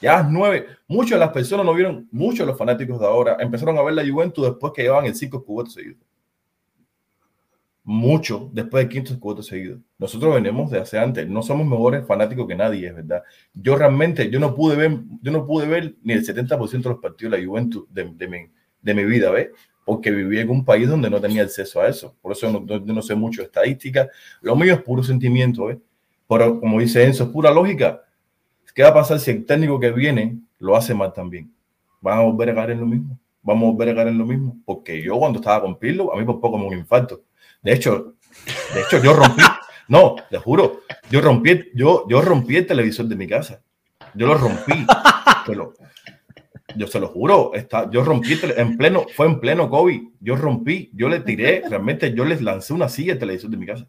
Ya 0.01 0.23
nueve, 0.23 0.67
muchas 0.87 1.11
de 1.11 1.25
las 1.25 1.29
personas 1.33 1.65
no 1.65 1.73
vieron, 1.73 2.07
muchos 2.11 2.39
de 2.39 2.47
los 2.47 2.57
fanáticos 2.57 2.99
de 2.99 3.05
ahora 3.07 3.37
empezaron 3.39 3.77
a 3.77 3.83
ver 3.83 3.93
la 3.93 4.07
Juventus 4.07 4.45
después 4.45 4.73
que 4.75 4.83
llevaban 4.83 5.05
el 5.05 5.15
cinco 5.15 5.43
cubetos 5.43 5.73
seguidos. 5.75 5.99
Mucho 7.85 8.49
después 8.53 8.83
del 8.85 8.89
quinto 8.93 9.19
cubetos 9.19 9.47
seguidos. 9.47 9.79
Nosotros 9.97 10.33
venimos 10.35 10.71
de 10.71 10.79
hace 10.79 10.97
antes, 10.97 11.27
no 11.27 11.41
somos 11.41 11.67
mejores 11.67 12.05
fanáticos 12.07 12.47
que 12.47 12.55
nadie, 12.55 12.87
es 12.87 12.95
verdad. 12.95 13.23
Yo 13.53 13.75
realmente, 13.75 14.29
yo 14.29 14.39
no 14.39 14.55
pude 14.55 14.77
ver, 14.77 14.99
yo 15.21 15.31
no 15.33 15.45
pude 15.45 15.67
ver 15.67 15.95
ni 16.01 16.13
el 16.13 16.23
70% 16.23 16.87
de 16.89 16.93
los 16.95 17.01
partidos 17.01 17.33
de 17.33 17.39
la 17.39 17.45
Juventus 17.45 17.83
de, 17.89 18.05
de 18.15 18.27
mi, 18.29 18.37
de 18.81 18.93
mi 18.93 19.03
vida, 19.03 19.31
¿ves? 19.31 19.49
Porque 19.83 20.11
viví 20.11 20.39
en 20.39 20.49
un 20.49 20.63
país 20.63 20.87
donde 20.87 21.09
no 21.09 21.19
tenía 21.19 21.43
acceso 21.43 21.81
a 21.81 21.89
eso. 21.89 22.15
Por 22.21 22.31
eso 22.31 22.49
no, 22.49 22.61
no- 22.61 22.79
no 22.79 23.01
sé 23.01 23.15
mucho 23.15 23.41
de 23.41 23.47
estadística. 23.47 24.07
Lo 24.41 24.55
mío 24.55 24.73
es 24.75 24.81
puro 24.81 25.03
sentimiento, 25.03 25.65
¿ves? 25.65 25.77
Pero 26.27 26.59
como 26.59 26.79
dice 26.79 27.03
Enzo, 27.03 27.25
es 27.25 27.29
pura 27.29 27.51
lógica. 27.51 28.01
¿Qué 28.73 28.81
va 28.83 28.89
a 28.89 28.93
pasar 28.93 29.19
si 29.19 29.31
el 29.31 29.45
técnico 29.45 29.79
que 29.79 29.91
viene 29.91 30.37
lo 30.59 30.75
hace 30.75 30.93
mal 30.93 31.13
también? 31.13 31.51
¿Van 32.01 32.17
a 32.19 32.21
volver 32.23 32.49
a 32.49 32.55
caer 32.55 32.71
en 32.71 32.79
lo 32.79 32.85
mismo? 32.87 33.19
¿Vamos 33.43 33.63
a 33.67 33.71
volver 33.71 33.89
a 33.89 33.95
caer 33.95 34.07
en 34.09 34.17
lo 34.17 34.25
mismo? 34.25 34.57
Porque 34.65 35.01
yo 35.01 35.17
cuando 35.19 35.39
estaba 35.39 35.61
con 35.61 35.77
Pirlo, 35.77 36.13
a 36.13 36.17
mí 36.17 36.25
por 36.25 36.39
poco 36.39 36.57
me 36.57 36.65
un 36.65 36.73
infarto. 36.73 37.21
De 37.61 37.73
hecho, 37.73 38.15
de 38.73 38.81
hecho 38.81 39.01
yo 39.03 39.13
rompí, 39.13 39.43
no, 39.87 40.15
te 40.29 40.37
juro, 40.39 40.79
yo 41.11 41.21
rompí, 41.21 41.69
yo, 41.75 42.05
yo 42.09 42.21
rompí 42.21 42.57
el 42.57 42.65
televisor 42.65 43.05
de 43.05 43.15
mi 43.15 43.27
casa. 43.27 43.61
Yo 44.15 44.27
lo 44.27 44.35
rompí. 44.35 44.73
Te 45.45 45.55
lo- 45.55 45.73
yo 46.75 46.87
se 46.87 46.99
lo 46.99 47.07
juro, 47.09 47.51
está, 47.53 47.89
yo 47.91 48.03
rompí 48.03 48.39
en 48.57 48.77
pleno, 48.77 49.05
fue 49.15 49.27
en 49.27 49.39
pleno 49.39 49.69
COVID. 49.69 50.01
Yo 50.21 50.35
rompí, 50.35 50.89
yo 50.93 51.07
le 51.09 51.19
tiré, 51.19 51.61
realmente 51.69 52.13
yo 52.15 52.25
les 52.25 52.41
lancé 52.41 52.73
una 52.73 52.89
silla 52.89 53.13
al 53.13 53.19
televisor 53.19 53.49
de 53.51 53.57
mi 53.57 53.65
casa. 53.67 53.87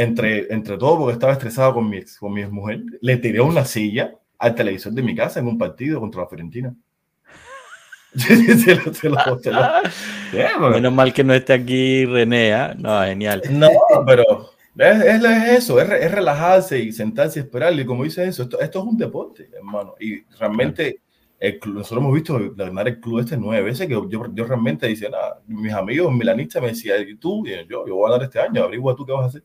Entre, 0.00 0.52
entre 0.52 0.78
todo, 0.78 0.98
porque 0.98 1.12
estaba 1.14 1.32
estresado 1.32 1.74
con 1.74 1.88
mi 1.90 1.98
ex, 1.98 2.18
con 2.18 2.32
mi 2.32 2.44
mujer, 2.46 2.82
le 3.00 3.16
tiré 3.18 3.40
una 3.40 3.64
silla 3.64 4.14
al 4.38 4.54
televisor 4.54 4.92
de 4.92 5.02
mi 5.02 5.14
casa 5.14 5.40
en 5.40 5.46
un 5.46 5.58
partido 5.58 6.00
contra 6.00 6.22
la 6.22 6.28
Fiorentina. 6.28 6.74
se 8.14 8.74
lo, 8.74 8.92
se 8.94 9.08
lo- 9.08 9.38
se 9.38 9.50
lo- 9.52 9.60
Yeah, 10.32 10.58
man. 10.58 10.72
Menos 10.72 10.92
mal 10.92 11.12
que 11.12 11.22
no 11.24 11.34
esté 11.34 11.52
aquí 11.52 12.04
René. 12.06 12.52
¿ah? 12.54 12.74
No, 12.78 13.02
genial. 13.02 13.42
No, 13.50 13.68
pero 14.06 14.50
es, 14.76 15.00
es- 15.04 15.24
es 15.24 15.48
eso, 15.58 15.80
es, 15.80 15.90
es 15.90 16.10
relajarse 16.10 16.78
y 16.78 16.92
sentarse 16.92 17.38
y 17.40 17.42
esperar. 17.42 17.72
Y 17.78 17.84
como 17.84 18.04
dice 18.04 18.24
eso, 18.26 18.42
esto, 18.44 18.58
esto 18.60 18.78
es 18.80 18.84
un 18.86 18.96
deporte, 18.96 19.50
hermano. 19.54 19.94
Y 20.00 20.22
realmente 20.38 21.00
el 21.38 21.58
club- 21.58 21.74
nosotros 21.76 22.02
hemos 22.02 22.14
visto 22.14 22.38
ganar 22.56 22.88
el 22.88 23.00
club 23.00 23.20
este 23.20 23.36
nueve 23.36 23.62
veces 23.64 23.86
que 23.86 23.92
yo, 23.92 24.08
yo 24.08 24.44
realmente 24.44 24.86
decía, 24.88 25.08
nada, 25.10 25.40
mis 25.46 25.72
amigos 25.72 26.12
milanistas 26.12 26.62
me 26.62 26.68
decían, 26.68 27.06
¿y 27.08 27.16
tú? 27.16 27.46
Y 27.46 27.50
yo, 27.68 27.86
yo 27.86 27.94
voy 27.96 28.08
a 28.08 28.12
ganar 28.12 28.24
este 28.26 28.40
año, 28.40 28.62
averigua 28.62 28.96
tú 28.96 29.04
qué 29.06 29.12
vas 29.12 29.24
a 29.24 29.26
hacer. 29.28 29.44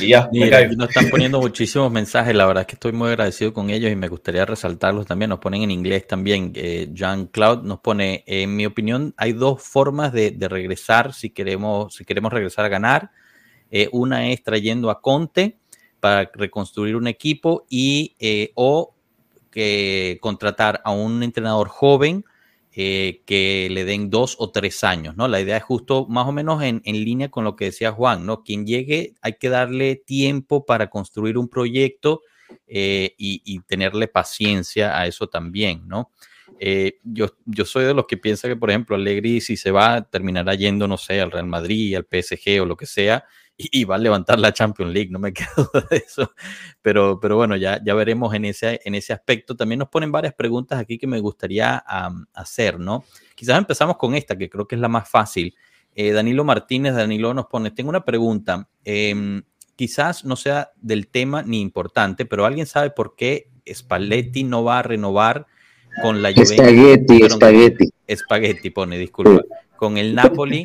Y 0.00 0.08
ya, 0.08 0.28
Mira, 0.32 0.66
nos 0.68 0.88
están 0.88 1.08
poniendo 1.10 1.40
muchísimos 1.40 1.90
mensajes. 1.90 2.34
La 2.34 2.46
verdad 2.46 2.62
es 2.62 2.66
que 2.66 2.74
estoy 2.74 2.92
muy 2.92 3.08
agradecido 3.08 3.52
con 3.52 3.70
ellos 3.70 3.90
y 3.90 3.96
me 3.96 4.08
gustaría 4.08 4.44
resaltarlos 4.44 5.06
también. 5.06 5.30
Nos 5.30 5.38
ponen 5.38 5.62
en 5.62 5.70
inglés 5.70 6.06
también. 6.06 6.52
Eh, 6.54 6.88
Jean 6.92 7.26
Cloud 7.26 7.62
nos 7.62 7.80
pone, 7.80 8.24
en 8.26 8.56
mi 8.56 8.66
opinión, 8.66 9.14
hay 9.16 9.32
dos 9.32 9.62
formas 9.62 10.12
de, 10.12 10.30
de 10.30 10.48
regresar 10.48 11.12
si 11.14 11.30
queremos, 11.30 11.94
si 11.94 12.04
queremos 12.04 12.32
regresar 12.32 12.64
a 12.64 12.68
ganar. 12.68 13.10
Eh, 13.70 13.88
una 13.92 14.30
es 14.30 14.42
trayendo 14.42 14.90
a 14.90 15.00
Conte 15.00 15.58
para 16.00 16.30
reconstruir 16.34 16.96
un 16.96 17.08
equipo 17.08 17.66
y 17.68 18.14
eh, 18.18 18.52
o 18.54 18.94
que 19.50 20.18
contratar 20.20 20.82
a 20.84 20.92
un 20.92 21.22
entrenador 21.22 21.68
joven 21.68 22.24
eh, 22.78 23.22
que 23.24 23.68
le 23.70 23.86
den 23.86 24.10
dos 24.10 24.36
o 24.38 24.50
tres 24.50 24.84
años, 24.84 25.16
¿no? 25.16 25.28
La 25.28 25.40
idea 25.40 25.56
es 25.56 25.62
justo 25.62 26.06
más 26.10 26.26
o 26.26 26.32
menos 26.32 26.62
en, 26.62 26.82
en 26.84 27.02
línea 27.04 27.30
con 27.30 27.42
lo 27.42 27.56
que 27.56 27.64
decía 27.66 27.90
Juan, 27.90 28.26
¿no? 28.26 28.42
Quien 28.42 28.66
llegue 28.66 29.14
hay 29.22 29.38
que 29.38 29.48
darle 29.48 29.96
tiempo 29.96 30.66
para 30.66 30.90
construir 30.90 31.38
un 31.38 31.48
proyecto 31.48 32.20
eh, 32.66 33.14
y, 33.16 33.40
y 33.46 33.60
tenerle 33.60 34.08
paciencia 34.08 35.00
a 35.00 35.06
eso 35.06 35.26
también, 35.26 35.88
¿no? 35.88 36.10
Eh, 36.60 36.98
yo, 37.02 37.28
yo 37.44 37.64
soy 37.64 37.84
de 37.84 37.94
los 37.94 38.06
que 38.06 38.16
piensa 38.18 38.46
que, 38.48 38.56
por 38.56 38.68
ejemplo, 38.68 38.96
Allegri, 38.96 39.40
si 39.40 39.56
se 39.56 39.70
va, 39.70 40.02
terminará 40.02 40.54
yendo, 40.54 40.86
no 40.86 40.98
sé, 40.98 41.20
al 41.20 41.30
Real 41.30 41.46
Madrid, 41.46 41.96
al 41.96 42.06
PSG 42.10 42.60
o 42.60 42.66
lo 42.66 42.76
que 42.76 42.86
sea, 42.86 43.24
y, 43.56 43.80
y 43.80 43.84
va 43.84 43.96
a 43.96 43.98
levantar 43.98 44.38
la 44.38 44.52
Champions 44.52 44.92
League, 44.92 45.10
no 45.10 45.18
me 45.18 45.32
quedo 45.34 45.70
de 45.90 45.96
eso. 45.96 46.32
Pero, 46.82 47.18
pero 47.20 47.36
bueno, 47.36 47.56
ya, 47.56 47.80
ya 47.84 47.94
veremos 47.94 48.34
en 48.34 48.44
ese, 48.44 48.80
en 48.84 48.94
ese 48.94 49.12
aspecto. 49.12 49.56
También 49.56 49.78
nos 49.78 49.88
ponen 49.88 50.12
varias 50.12 50.34
preguntas 50.34 50.78
aquí 50.78 50.98
que 50.98 51.06
me 51.06 51.20
gustaría 51.20 51.82
hacer, 52.34 52.78
¿no? 52.78 53.04
Quizás 53.34 53.58
empezamos 53.58 53.96
con 53.96 54.14
esta, 54.14 54.36
que 54.36 54.48
creo 54.48 54.66
que 54.66 54.74
es 54.74 54.80
la 54.80 54.88
más 54.88 55.08
fácil. 55.08 55.54
Eh, 55.94 56.12
Danilo 56.12 56.44
Martínez, 56.44 56.94
Danilo 56.94 57.32
nos 57.32 57.46
pone, 57.46 57.70
tengo 57.70 57.90
una 57.90 58.04
pregunta. 58.04 58.68
em, 58.84 59.42
quizás 59.76 60.24
no 60.24 60.36
sea 60.36 60.72
del 60.80 61.08
tema 61.08 61.42
ni 61.42 61.60
importante, 61.60 62.24
pero 62.24 62.46
¿alguien 62.46 62.66
sabe 62.66 62.90
por 62.90 63.14
qué 63.14 63.50
Spalletti 63.70 64.42
no 64.42 64.64
va 64.64 64.78
a 64.78 64.82
renovar 64.82 65.46
con 66.02 66.22
la 66.22 66.30
Juventus? 66.30 66.52
Espagueti, 66.52 67.20
Perdón, 67.20 67.32
espagueti. 67.32 67.88
Spaghetti 68.14 68.70
pone, 68.70 68.98
disculpa. 68.98 69.42
Con 69.76 69.98
el 69.98 70.14
Napoli 70.14 70.64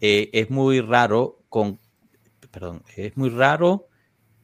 eh, 0.00 0.30
es 0.32 0.48
muy 0.50 0.80
raro, 0.80 1.40
con, 1.48 1.80
perdón, 2.52 2.84
es 2.96 3.16
muy 3.16 3.30
raro 3.30 3.88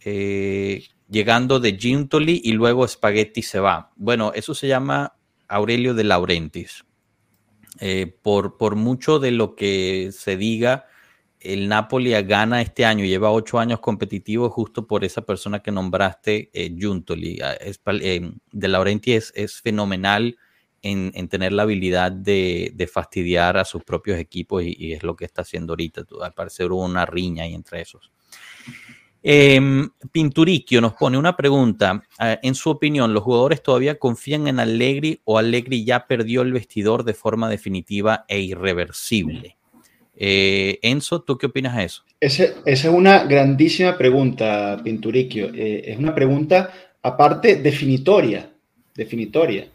eh, 0.01 0.85
llegando 1.09 1.61
de 1.61 1.77
Giuntoli 1.77 2.41
y 2.45 2.53
luego 2.53 2.89
Spaghetti 2.89 3.43
se 3.43 3.61
va. 3.61 3.93
Bueno, 3.97 4.33
eso 4.35 4.55
se 4.55 4.67
llama 4.67 5.15
Aurelio 5.47 5.95
de 5.95 6.05
Laurentis. 6.05 6.85
Eh, 7.81 8.13
por, 8.23 8.57
por 8.57 8.75
mucho 8.75 9.21
de 9.21 9.31
lo 9.31 9.55
que 9.55 10.11
se 10.13 10.37
diga, 10.37 10.87
el 11.39 11.69
Napoli 11.69 12.11
gana 12.23 12.61
este 12.61 12.85
año, 12.85 13.05
lleva 13.05 13.31
ocho 13.31 13.59
años 13.59 13.81
competitivo 13.81 14.51
justo 14.51 14.87
por 14.87 15.05
esa 15.05 15.23
persona 15.23 15.61
que 15.61 15.71
nombraste, 15.71 16.51
eh. 16.53 16.75
Ah, 17.43 17.57
eh, 17.61 18.33
de 18.51 18.69
Laurenti 18.69 19.13
es, 19.13 19.33
es 19.37 19.61
fenomenal 19.61 20.37
en, 20.83 21.13
en 21.15 21.29
tener 21.29 21.53
la 21.53 21.63
habilidad 21.65 22.13
de, 22.13 22.91
fastidiar 22.93 23.57
a 23.57 23.65
sus 23.65 23.83
propios 23.85 24.19
equipos 24.19 24.63
y, 24.65 24.93
es 24.93 25.03
lo 25.03 25.17
que 25.17 25.25
está 25.25 25.43
haciendo 25.43 25.73
ahorita. 25.73 26.05
Al 26.23 26.33
parecer 26.33 26.71
hubo 26.73 26.85
una 26.85 27.07
riña 27.07 27.45
ahí 27.45 27.55
entre 27.55 27.81
esos. 27.81 28.11
Em, 29.23 29.89
Pinturicchio 30.13 30.81
nos 30.81 30.95
pone 30.95 31.19
una 31.19 31.37
pregunta. 31.37 32.03
Eh, 32.21 32.39
en 32.43 32.55
su 32.55 32.71
opinión, 32.71 33.13
¿los 33.13 33.25
jugadores 33.25 33.63
todavía 33.63 33.99
confían 33.99 34.47
en 34.47 34.61
Allegri 34.61 35.21
o 35.25 35.39
Allegri 35.39 35.85
ya 35.85 36.07
perdió 36.07 36.43
el 36.43 36.53
vestidor 36.53 37.05
de 37.05 37.15
forma 37.15 37.49
definitiva 37.49 38.25
e 38.29 38.41
irreversible? 38.41 39.57
Eh, 40.21 40.79
Enzo, 40.83 41.23
¿tú 41.23 41.39
qué 41.39 41.47
opinas 41.47 41.77
de 41.77 41.85
eso? 41.85 42.05
Esa 42.21 42.47
es 42.65 42.85
una 42.85 43.25
grandísima 43.25 43.97
pregunta, 43.97 44.81
Pinturicchio. 44.83 45.51
Eh, 45.55 45.83
es 45.87 45.99
una 45.99 46.15
pregunta, 46.15 46.73
aparte, 47.03 47.57
definitoria. 47.57 48.51
Definitoria. 48.95 49.69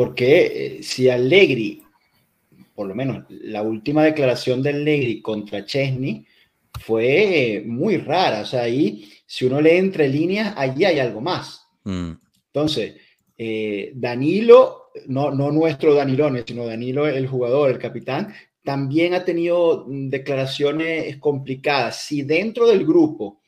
Porque 0.00 0.78
eh, 0.78 0.82
si 0.82 1.10
Allegri, 1.10 1.82
por 2.74 2.88
lo 2.88 2.94
menos 2.94 3.26
la 3.28 3.60
última 3.60 4.02
declaración 4.02 4.62
de 4.62 4.70
Allegri 4.70 5.20
contra 5.20 5.66
Chesney 5.66 6.24
fue 6.80 7.56
eh, 7.56 7.60
muy 7.60 7.98
rara. 7.98 8.40
O 8.40 8.46
sea, 8.46 8.62
ahí, 8.62 9.12
si 9.26 9.44
uno 9.44 9.60
lee 9.60 9.76
entre 9.76 10.08
líneas, 10.08 10.54
allí 10.56 10.86
hay 10.86 11.00
algo 11.00 11.20
más. 11.20 11.66
Mm, 11.84 12.12
Entonces, 12.46 12.94
eh, 13.36 13.92
Danilo, 13.94 14.84
no, 15.06 15.32
no 15.32 15.52
nuestro 15.52 15.92
Danilone, 15.92 16.44
sino 16.46 16.64
Danilo, 16.64 17.06
el 17.06 17.26
jugador, 17.26 17.68
el 17.68 17.78
capitán, 17.78 18.32
también 18.64 19.12
ha 19.12 19.22
tenido 19.22 19.84
mm, 19.86 20.08
declaraciones 20.08 21.18
complicadas. 21.18 22.06
Si 22.06 22.22
dentro 22.22 22.66
del 22.66 22.86
grupo 22.86 23.42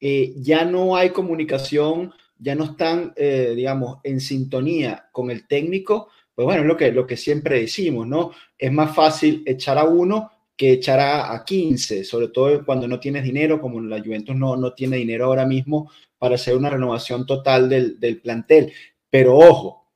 eh, 0.00 0.32
ya 0.38 0.64
no 0.64 0.96
hay 0.96 1.10
comunicación, 1.10 2.12
ya 2.42 2.56
no 2.56 2.64
están, 2.64 3.12
eh, 3.14 3.52
digamos, 3.54 3.98
en 4.02 4.20
sintonía 4.20 5.08
con 5.12 5.30
el 5.30 5.46
técnico, 5.46 6.08
pues 6.34 6.44
bueno, 6.44 6.62
es 6.62 6.66
lo 6.66 6.76
que, 6.76 6.90
lo 6.90 7.06
que 7.06 7.16
siempre 7.16 7.60
decimos, 7.60 8.06
¿no? 8.08 8.32
Es 8.58 8.72
más 8.72 8.94
fácil 8.94 9.44
echar 9.46 9.78
a 9.78 9.84
uno 9.84 10.30
que 10.56 10.72
echar 10.72 10.98
a, 10.98 11.32
a 11.32 11.44
15, 11.44 12.02
sobre 12.02 12.28
todo 12.28 12.64
cuando 12.64 12.88
no 12.88 12.98
tienes 12.98 13.22
dinero, 13.22 13.60
como 13.60 13.80
la 13.80 14.00
Juventus 14.00 14.34
no, 14.34 14.56
no 14.56 14.74
tiene 14.74 14.96
dinero 14.96 15.26
ahora 15.26 15.46
mismo 15.46 15.90
para 16.18 16.34
hacer 16.34 16.56
una 16.56 16.70
renovación 16.70 17.26
total 17.26 17.68
del, 17.68 18.00
del 18.00 18.20
plantel. 18.20 18.72
Pero 19.08 19.36
ojo, 19.36 19.92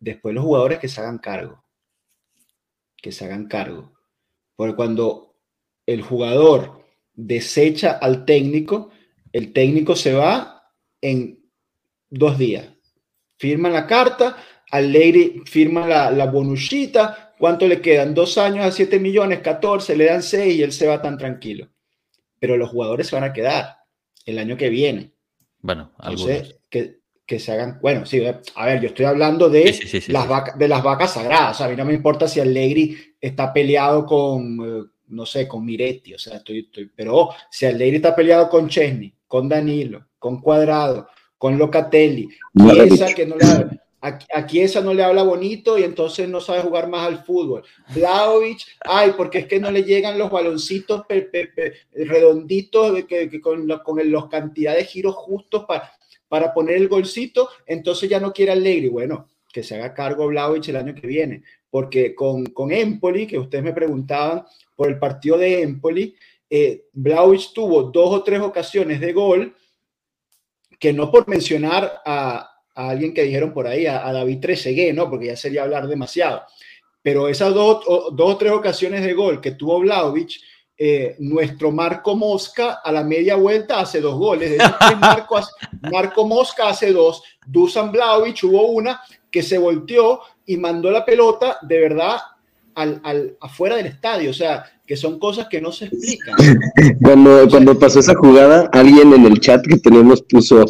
después 0.00 0.34
los 0.34 0.44
jugadores 0.44 0.80
que 0.80 0.88
se 0.88 1.00
hagan 1.00 1.18
cargo, 1.18 1.62
que 2.96 3.12
se 3.12 3.24
hagan 3.24 3.46
cargo. 3.46 3.92
Porque 4.56 4.74
cuando 4.74 5.36
el 5.86 6.02
jugador 6.02 6.84
desecha 7.14 7.92
al 7.92 8.24
técnico, 8.24 8.90
el 9.32 9.52
técnico 9.52 9.94
se 9.94 10.12
va 10.12 10.56
en 11.00 11.35
dos 12.10 12.38
días. 12.38 12.68
Firma 13.38 13.68
la 13.68 13.86
carta, 13.86 14.36
al 14.70 14.92
Lady 14.92 15.42
firma 15.44 15.86
la, 15.86 16.10
la 16.10 16.26
bonuchita, 16.26 17.34
¿cuánto 17.38 17.66
le 17.66 17.80
quedan? 17.80 18.14
Dos 18.14 18.38
años 18.38 18.64
a 18.64 18.70
7 18.70 18.98
millones, 18.98 19.40
14, 19.40 19.96
le 19.96 20.06
dan 20.06 20.22
6 20.22 20.56
y 20.56 20.62
él 20.62 20.72
se 20.72 20.86
va 20.86 21.02
tan 21.02 21.18
tranquilo. 21.18 21.68
Pero 22.38 22.56
los 22.56 22.70
jugadores 22.70 23.06
se 23.06 23.16
van 23.16 23.24
a 23.24 23.32
quedar 23.32 23.78
el 24.24 24.38
año 24.38 24.56
que 24.56 24.68
viene. 24.68 25.12
Bueno, 25.60 25.92
Entonces, 26.02 26.56
que, 26.68 27.00
que, 27.26 27.38
se 27.38 27.52
hagan, 27.52 27.78
bueno, 27.80 28.06
sí, 28.06 28.22
a 28.24 28.66
ver, 28.66 28.80
yo 28.80 28.88
estoy 28.88 29.06
hablando 29.06 29.48
de, 29.48 29.72
sí, 29.72 29.88
sí, 29.88 30.00
sí, 30.00 30.12
las, 30.12 30.28
vacas, 30.28 30.58
de 30.58 30.68
las 30.68 30.82
vacas 30.82 31.14
sagradas, 31.14 31.60
a 31.60 31.68
mí 31.68 31.76
no 31.76 31.84
me 31.84 31.94
importa 31.94 32.28
si 32.28 32.40
Allegri 32.40 33.16
está 33.20 33.52
peleado 33.52 34.04
con, 34.06 34.58
eh, 34.60 34.84
no 35.08 35.26
sé, 35.26 35.48
con 35.48 35.64
Miretti, 35.64 36.14
o 36.14 36.18
sea, 36.18 36.36
estoy, 36.36 36.60
estoy 36.60 36.90
pero 36.94 37.30
si 37.50 37.66
Allegri 37.66 37.96
está 37.96 38.14
peleado 38.14 38.48
con 38.48 38.68
Chesney, 38.68 39.12
con 39.26 39.48
Danilo, 39.48 40.06
con 40.18 40.40
Cuadrado, 40.40 41.08
con 41.38 41.58
Locatelli, 41.58 42.28
Chiesa, 42.54 43.14
que 43.14 43.26
no 43.26 43.36
le 43.36 43.44
habla, 43.44 43.86
a 44.00 44.46
Chiesa 44.46 44.80
no 44.80 44.94
le 44.94 45.02
habla 45.02 45.22
bonito 45.22 45.78
y 45.78 45.82
entonces 45.82 46.28
no 46.28 46.40
sabe 46.40 46.62
jugar 46.62 46.88
más 46.88 47.06
al 47.06 47.24
fútbol. 47.24 47.64
Vlaovic, 47.94 48.60
ay, 48.84 49.12
porque 49.16 49.38
es 49.38 49.46
que 49.46 49.58
no 49.58 49.70
le 49.70 49.82
llegan 49.82 50.18
los 50.18 50.30
baloncitos 50.30 51.04
pe, 51.06 51.22
pe, 51.22 51.48
pe, 51.48 51.72
redonditos 51.92 53.04
que, 53.04 53.28
que 53.28 53.40
con, 53.40 53.66
los, 53.66 53.82
con 53.82 53.98
los 54.10 54.28
cantidad 54.28 54.74
de 54.74 54.84
giros 54.84 55.14
justos 55.14 55.64
para, 55.66 55.92
para 56.28 56.54
poner 56.54 56.76
el 56.76 56.88
golcito, 56.88 57.48
entonces 57.66 58.08
ya 58.08 58.20
no 58.20 58.32
quiere 58.32 58.52
Allegri. 58.52 58.88
Bueno, 58.88 59.26
que 59.52 59.62
se 59.62 59.74
haga 59.74 59.94
cargo 59.94 60.26
Vlaovic 60.28 60.68
el 60.68 60.76
año 60.76 60.94
que 60.94 61.06
viene, 61.06 61.42
porque 61.70 62.14
con, 62.14 62.46
con 62.46 62.72
Empoli, 62.72 63.26
que 63.26 63.38
ustedes 63.38 63.64
me 63.64 63.72
preguntaban 63.72 64.44
por 64.74 64.88
el 64.88 64.98
partido 64.98 65.38
de 65.38 65.62
Empoli, 65.62 66.14
eh, 66.48 66.84
Vlaovic 66.92 67.52
tuvo 67.52 67.84
dos 67.84 68.14
o 68.14 68.22
tres 68.22 68.40
ocasiones 68.40 69.00
de 69.00 69.12
gol, 69.12 69.56
que 70.78 70.92
no 70.92 71.10
por 71.10 71.28
mencionar 71.28 72.02
a, 72.04 72.50
a 72.74 72.88
alguien 72.90 73.14
que 73.14 73.22
dijeron 73.22 73.52
por 73.52 73.66
ahí, 73.66 73.86
a, 73.86 74.06
a 74.06 74.12
David 74.12 74.40
Trezeguet, 74.40 74.94
¿no? 74.94 75.08
Porque 75.08 75.26
ya 75.26 75.36
sería 75.36 75.62
hablar 75.62 75.88
demasiado. 75.88 76.42
Pero 77.02 77.28
esas 77.28 77.54
dos 77.54 77.84
o, 77.86 78.10
dos 78.10 78.34
o 78.34 78.36
tres 78.36 78.52
ocasiones 78.52 79.02
de 79.04 79.14
gol 79.14 79.40
que 79.40 79.52
tuvo 79.52 79.78
Vlaovic, 79.80 80.40
eh, 80.78 81.16
nuestro 81.20 81.72
Marco 81.72 82.14
Mosca 82.14 82.80
a 82.84 82.92
la 82.92 83.02
media 83.02 83.36
vuelta 83.36 83.80
hace 83.80 84.00
dos 84.00 84.16
goles. 84.16 84.50
De 84.50 84.58
Marco, 85.00 85.40
Marco, 85.90 86.26
Mosca 86.26 86.68
hace 86.68 86.92
dos. 86.92 87.22
Dusan 87.46 87.92
Vlaovic 87.92 88.42
hubo 88.44 88.66
una 88.68 89.00
que 89.30 89.42
se 89.42 89.56
volteó 89.56 90.20
y 90.44 90.56
mandó 90.56 90.90
la 90.90 91.04
pelota 91.04 91.58
de 91.62 91.80
verdad 91.80 92.18
al, 92.76 93.00
al, 93.02 93.36
afuera 93.40 93.76
del 93.76 93.86
estadio. 93.86 94.30
O 94.30 94.34
sea, 94.34 94.64
que 94.86 94.96
son 94.96 95.18
cosas 95.18 95.48
que 95.50 95.60
no 95.60 95.72
se 95.72 95.86
explican. 95.86 96.36
Cuando, 97.02 97.48
cuando 97.48 97.78
pasó 97.78 97.98
esa 97.98 98.14
jugada, 98.14 98.70
alguien 98.72 99.12
en 99.12 99.24
el 99.24 99.40
chat 99.40 99.66
que 99.66 99.78
tenemos 99.78 100.22
puso 100.22 100.64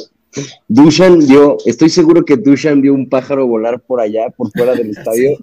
Dushan 0.69 1.19
vio, 1.27 1.57
estoy 1.65 1.89
seguro 1.89 2.25
que 2.25 2.37
Dushan 2.37 2.81
vio 2.81 2.95
un 2.95 3.09
pájaro 3.09 3.47
volar 3.47 3.81
por 3.81 4.01
allá, 4.01 4.29
por 4.31 4.51
fuera 4.51 4.75
del 4.75 4.91
estadio, 4.97 5.39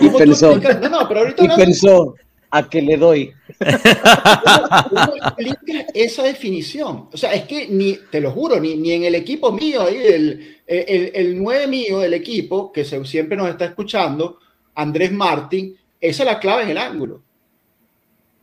y 0.00 0.08
pensó, 0.10 0.56
no, 0.56 0.88
no, 0.88 1.08
pero 1.08 1.20
ahorita 1.20 1.44
y 1.44 1.48
no, 1.48 1.56
pensó, 1.56 2.14
¿a 2.50 2.68
qué 2.68 2.82
le 2.82 2.96
doy? 2.96 3.32
¿Cómo 4.90 5.16
explica 5.16 5.86
esa 5.94 6.22
definición? 6.24 7.08
O 7.12 7.16
sea, 7.16 7.34
es 7.34 7.44
que 7.44 7.68
ni, 7.68 7.98
te 8.10 8.20
lo 8.20 8.30
juro, 8.30 8.60
ni, 8.60 8.76
ni 8.76 8.92
en 8.92 9.04
el 9.04 9.14
equipo 9.14 9.52
mío, 9.52 9.82
ahí, 9.82 9.96
el, 9.96 10.56
el, 10.66 11.10
el 11.14 11.42
9 11.42 11.66
mío 11.66 11.98
del 12.00 12.14
equipo, 12.14 12.72
que 12.72 12.84
se, 12.84 13.04
siempre 13.04 13.36
nos 13.36 13.48
está 13.48 13.66
escuchando, 13.66 14.38
Andrés 14.74 15.12
Martín, 15.12 15.76
esa 16.00 16.22
es 16.22 16.26
la 16.26 16.38
clave 16.38 16.64
en 16.64 16.70
el 16.70 16.78
ángulo. 16.78 17.22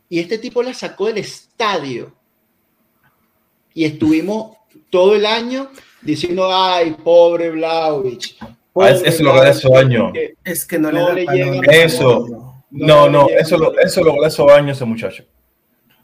Y 0.08 0.20
este 0.20 0.38
tipo 0.38 0.62
la 0.62 0.74
sacó 0.74 1.06
del 1.06 1.18
estadio. 1.18 2.12
Y 3.72 3.84
estuvimos 3.84 4.56
todo 4.90 5.16
el 5.16 5.26
año 5.26 5.70
diciendo, 6.02 6.48
ay, 6.52 6.92
pobre 7.02 7.50
Vlaovic. 7.50 8.36
Pobre 8.72 8.88
ah, 8.90 9.00
eso 9.04 9.22
lo 9.22 9.34
gana 9.34 9.50
esos 9.50 9.72
años. 9.72 10.12
Es 10.44 10.64
que 10.64 10.78
no, 10.78 10.92
no 10.92 11.12
le, 11.12 11.24
le 11.24 11.32
llega. 11.32 11.72
Eso, 11.72 12.62
no, 12.70 13.08
no, 13.08 13.28
eso, 13.28 13.58
lo, 13.58 13.76
eso 13.78 14.04
lo 14.04 14.14
gana 14.14 14.28
esos 14.28 14.50
años 14.50 14.76
ese 14.76 14.84
muchacho. 14.84 15.24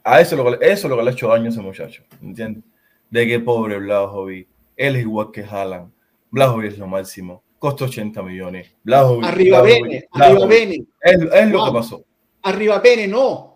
A 0.02 0.20
eso 0.20 0.36
lo, 0.36 0.60
eso 0.60 0.88
lo 0.88 0.96
gana 0.96 1.10
hecho 1.10 1.32
años 1.32 1.54
ese 1.54 1.62
muchacho. 1.62 2.02
¿Entiendes? 2.22 2.64
De 3.10 3.26
que 3.26 3.40
pobre 3.40 3.78
Vlaovic. 3.78 4.48
Él 4.76 4.96
es 4.96 5.02
igual 5.02 5.30
que 5.30 5.44
Haaland. 5.44 5.92
Vlaovic 6.30 6.72
es 6.72 6.78
lo 6.78 6.86
máximo. 6.86 7.42
Costó 7.60 7.84
80 7.84 8.22
millones. 8.24 8.74
Arriba 9.22 9.62
Bene, 9.62 10.04
arriba 10.10 10.46
Bene. 10.46 10.84
Es, 11.00 11.18
es 11.32 11.48
lo 11.48 11.64
que 11.66 11.70
pasó. 11.70 12.04
Arriba 12.42 12.80
Bene, 12.80 13.06
no 13.06 13.50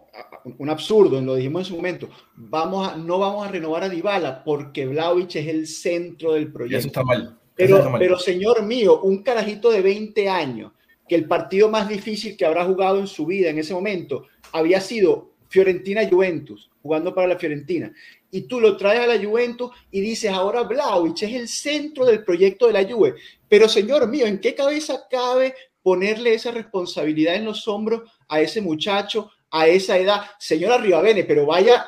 un 0.59 0.71
absurdo, 0.71 1.21
lo 1.21 1.35
dijimos 1.37 1.63
en 1.63 1.65
su 1.67 1.77
momento, 1.77 2.09
vamos 2.35 2.87
a, 2.87 2.97
no 2.97 3.19
vamos 3.19 3.47
a 3.47 3.51
renovar 3.51 3.85
a 3.85 3.89
Dybala 3.89 4.45
porque 4.45 4.87
Vlaovic 4.87 5.37
es 5.37 5.49
el 5.49 5.67
centro 5.67 6.35
del 6.35 6.53
proyecto. 6.53 6.79
Eso 6.79 6.87
está 6.89 7.03
mal. 7.03 7.39
Pero, 7.55 7.79
está 7.79 7.89
mal. 7.89 7.99
pero 7.99 8.19
señor 8.19 8.63
mío, 8.63 9.01
un 9.01 9.23
carajito 9.23 9.71
de 9.71 9.81
20 9.81 10.29
años, 10.29 10.73
que 11.09 11.15
el 11.15 11.27
partido 11.27 11.71
más 11.71 11.89
difícil 11.89 12.37
que 12.37 12.45
habrá 12.45 12.65
jugado 12.65 12.99
en 12.99 13.07
su 13.07 13.27
vida 13.27 13.51
en 13.51 13.59
ese 13.59 13.75
momento 13.75 14.27
había 14.53 14.81
sido 14.81 15.34
Fiorentina-Juventus, 15.55 16.71
jugando 16.83 17.15
para 17.15 17.29
la 17.29 17.39
Fiorentina, 17.39 17.93
y 18.31 18.43
tú 18.43 18.61
lo 18.61 18.77
traes 18.77 19.01
a 19.01 19.07
la 19.07 19.25
Juventus 19.25 19.71
y 19.93 20.01
dices, 20.01 20.33
ahora 20.33 20.65
Vlaovic 20.65 21.23
es 21.23 21.33
el 21.33 21.49
centro 21.49 22.05
del 22.05 22.25
proyecto 22.25 22.67
de 22.67 22.73
la 22.73 22.85
Juve. 22.85 23.15
Pero 23.49 23.69
señor 23.69 24.09
mío, 24.09 24.27
¿en 24.27 24.41
qué 24.41 24.55
cabeza 24.57 25.07
cabe 25.09 25.55
ponerle 25.81 26.35
esa 26.35 26.51
responsabilidad 26.51 27.37
en 27.37 27.45
los 27.45 27.69
hombros 27.69 28.11
a 28.27 28.41
ese 28.41 28.61
muchacho 28.61 29.31
a 29.55 29.69
esa 29.69 29.97
edad. 29.97 30.23
Señora 30.39 30.79
Rivavene, 30.79 31.23
pero 31.23 31.47
vaya... 31.47 31.87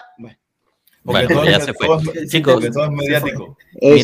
bueno 1.06 1.44
ya 1.44 1.60
se 1.60 1.72
fue. 1.72 1.88
Chicos, 2.26 2.62
mira, 2.90 3.18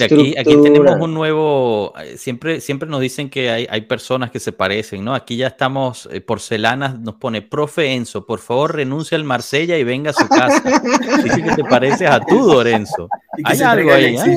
aquí, 0.05 0.35
aquí, 0.39 0.57
tenemos 0.63 1.01
un 1.01 1.15
nuevo. 1.15 1.93
eh, 1.99 2.17
Siempre, 2.17 2.61
siempre 2.61 2.89
nos 2.89 3.01
dicen 3.01 3.29
que 3.29 3.51
hay, 3.51 3.67
hay 3.69 3.83
personas 3.83 4.31
que 4.31 4.41
se 4.41 4.53
parecen, 4.53 5.05
¿no? 5.05 5.15
Aquí 5.15 5.37
ya 5.37 5.49
estamos, 5.49 6.09
eh, 6.13 6.21
Porcelanas 6.21 6.99
nos 6.99 7.17
pone, 7.17 7.43
profe 7.43 7.93
Enzo, 7.93 8.27
por 8.27 8.39
favor 8.39 8.77
renuncia 8.77 9.17
al 9.17 9.25
Marsella 9.25 9.77
y 9.77 9.85
venga 9.85 10.11
a 10.11 10.15
su 10.15 10.29
casa. 10.29 10.63
Dice 11.25 11.43
que 11.43 11.57
te 11.57 11.65
pareces 11.65 12.09
a 12.09 12.21
tú, 12.21 12.53
Lorenzo. 12.53 13.09
Hay 13.45 13.61
algo 13.61 13.93
ahí, 13.93 14.17
¿eh? 14.17 14.37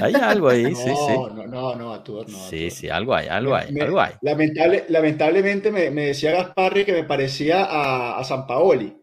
Hay 0.00 0.14
algo 0.14 0.50
ahí, 0.50 0.64
no, 0.64 0.76
sí, 0.76 0.84
sí. 0.84 1.14
No, 1.34 1.46
no, 1.46 1.74
no, 1.74 1.94
Atur, 1.94 2.28
no. 2.28 2.38
Sí, 2.50 2.70
sí, 2.70 2.88
algo 2.90 3.14
hay, 3.14 3.28
algo 3.28 3.54
hay, 3.54 3.72
me, 3.72 3.80
algo 3.80 3.98
hay. 3.98 4.12
Lamentable, 4.20 4.84
lamentablemente 4.88 5.70
me, 5.70 5.90
me, 5.90 6.08
decía 6.08 6.32
Gasparri 6.32 6.84
que 6.84 6.92
me 6.92 7.04
parecía 7.04 7.64
a, 7.64 8.18
a 8.18 8.24
San 8.24 8.46
Paoli. 8.46 8.94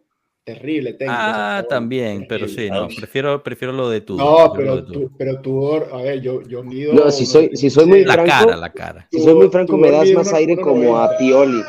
Terrible 0.44 0.94
técnico. 0.94 1.18
Ah, 1.18 1.66
también, 1.70 2.26
pero 2.28 2.50
sí, 2.50 2.70
no, 2.70 2.90
prefiero, 2.90 3.42
prefiero 3.42 3.72
lo 3.72 3.90
de 3.90 4.02
tú. 4.02 4.18
No, 4.18 4.52
pero 4.54 4.84
tú, 4.84 5.10
pero 5.18 5.40
tú, 5.40 5.74
a 5.74 6.02
ver, 6.02 6.20
yo, 6.20 6.42
yo 6.42 6.62
mido. 6.64 6.94
No, 6.94 7.10
si 7.12 7.26
soy, 7.26 7.56
si 7.56 7.70
soy 7.70 7.86
muy 7.86 8.04
la 8.04 8.14
franco. 8.16 8.30
cara, 8.30 8.58
la 8.58 8.70
cara. 8.74 9.08
Si 9.10 9.22
soy 9.22 9.36
muy 9.36 9.48
franco, 9.48 9.78
me 9.78 9.90
das 9.90 10.12
más 10.12 10.34
aire 10.34 10.58
como 10.58 10.98
a 10.98 11.18
Pioli. 11.18 11.64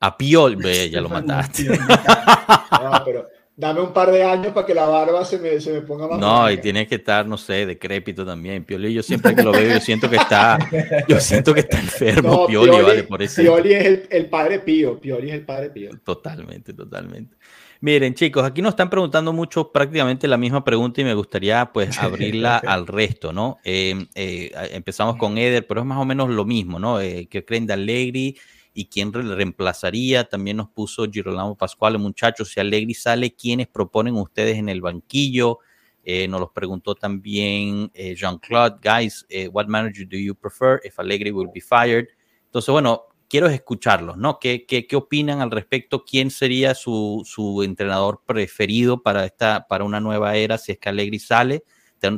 A 0.00 0.16
Pioli, 0.16 0.56
ve, 0.56 0.90
ya 0.90 1.00
lo 1.00 1.08
mataste. 1.10 1.66
no, 1.68 3.02
pero 3.04 3.28
dame 3.54 3.80
un 3.80 3.92
par 3.92 4.10
de 4.10 4.24
años 4.24 4.52
para 4.54 4.66
que 4.66 4.74
la 4.74 4.86
barba 4.86 5.24
se 5.24 5.38
me, 5.38 5.60
se 5.60 5.72
me 5.72 5.82
ponga 5.82 6.08
más. 6.08 6.18
No, 6.18 6.50
y 6.50 6.56
tiene 6.56 6.88
que 6.88 6.96
estar, 6.96 7.24
no 7.24 7.38
sé, 7.38 7.64
decrépito 7.64 8.26
también. 8.26 8.64
Pioli, 8.64 8.92
yo 8.92 9.04
siempre 9.04 9.36
que 9.36 9.44
lo 9.44 9.52
veo, 9.52 9.74
yo 9.74 9.80
siento 9.80 10.10
que 10.10 10.16
está, 10.16 10.58
yo 11.06 11.20
siento 11.20 11.54
que 11.54 11.60
está 11.60 11.78
enfermo. 11.78 12.28
No, 12.28 12.46
Pioli, 12.48 12.70
Pioli, 12.70 12.84
vale, 12.84 13.02
por 13.04 13.22
eso. 13.22 13.40
Pioli 13.40 13.72
es 13.72 13.86
el, 13.86 14.08
el, 14.10 14.26
padre 14.26 14.58
Pío. 14.58 14.98
Pioli 14.98 15.28
es 15.28 15.34
el 15.34 15.44
padre 15.44 15.70
Pío. 15.70 15.90
Totalmente, 16.02 16.74
totalmente. 16.74 17.36
Miren, 17.82 18.12
chicos, 18.12 18.44
aquí 18.44 18.60
nos 18.60 18.72
están 18.72 18.90
preguntando 18.90 19.32
mucho 19.32 19.72
prácticamente 19.72 20.28
la 20.28 20.36
misma 20.36 20.62
pregunta 20.62 21.00
y 21.00 21.04
me 21.04 21.14
gustaría 21.14 21.72
pues 21.72 21.98
abrirla 22.02 22.58
al 22.58 22.86
resto, 22.86 23.32
¿no? 23.32 23.56
Eh, 23.64 24.06
eh, 24.14 24.52
empezamos 24.72 25.16
con 25.16 25.38
Eder, 25.38 25.66
pero 25.66 25.80
es 25.80 25.86
más 25.86 25.96
o 25.96 26.04
menos 26.04 26.28
lo 26.28 26.44
mismo, 26.44 26.78
¿no? 26.78 27.00
Eh, 27.00 27.26
¿Qué 27.30 27.44
creen 27.44 27.66
de 27.66 27.72
Allegri? 27.74 28.36
y 28.72 28.84
quién 28.84 29.10
le 29.10 29.34
reemplazaría. 29.34 30.28
También 30.28 30.58
nos 30.58 30.68
puso 30.68 31.04
Girolamo 31.10 31.56
Pascual, 31.56 31.98
muchachos, 31.98 32.52
si 32.52 32.60
Allegri 32.60 32.94
sale, 32.94 33.34
¿quiénes 33.34 33.66
proponen 33.66 34.14
ustedes 34.14 34.58
en 34.58 34.68
el 34.68 34.80
banquillo? 34.80 35.58
Eh, 36.04 36.28
nos 36.28 36.38
los 36.38 36.50
preguntó 36.52 36.94
también 36.94 37.90
Jean-Claude, 37.92 38.78
guys, 38.80 39.26
eh, 39.28 39.48
what 39.48 39.66
manager 39.66 40.06
do 40.08 40.16
you 40.16 40.36
prefer 40.36 40.80
if 40.84 41.00
Allegri 41.00 41.32
will 41.32 41.50
be 41.52 41.60
fired? 41.60 42.06
Entonces, 42.46 42.72
bueno, 42.72 43.06
quiero 43.30 43.46
escucharlos, 43.48 44.18
¿no? 44.18 44.38
¿Qué, 44.38 44.66
qué, 44.66 44.86
qué 44.86 44.96
opinan 44.96 45.40
al 45.40 45.50
respecto? 45.50 46.04
¿Quién 46.04 46.30
sería 46.30 46.74
su, 46.74 47.22
su, 47.24 47.62
entrenador 47.62 48.22
preferido 48.26 49.02
para, 49.02 49.24
esta, 49.24 49.66
para 49.68 49.84
una 49.84 50.00
nueva 50.00 50.36
era 50.36 50.58
si 50.58 50.72
es 50.72 50.78
que 50.78 50.90
Allegri 50.90 51.18
sale? 51.18 51.64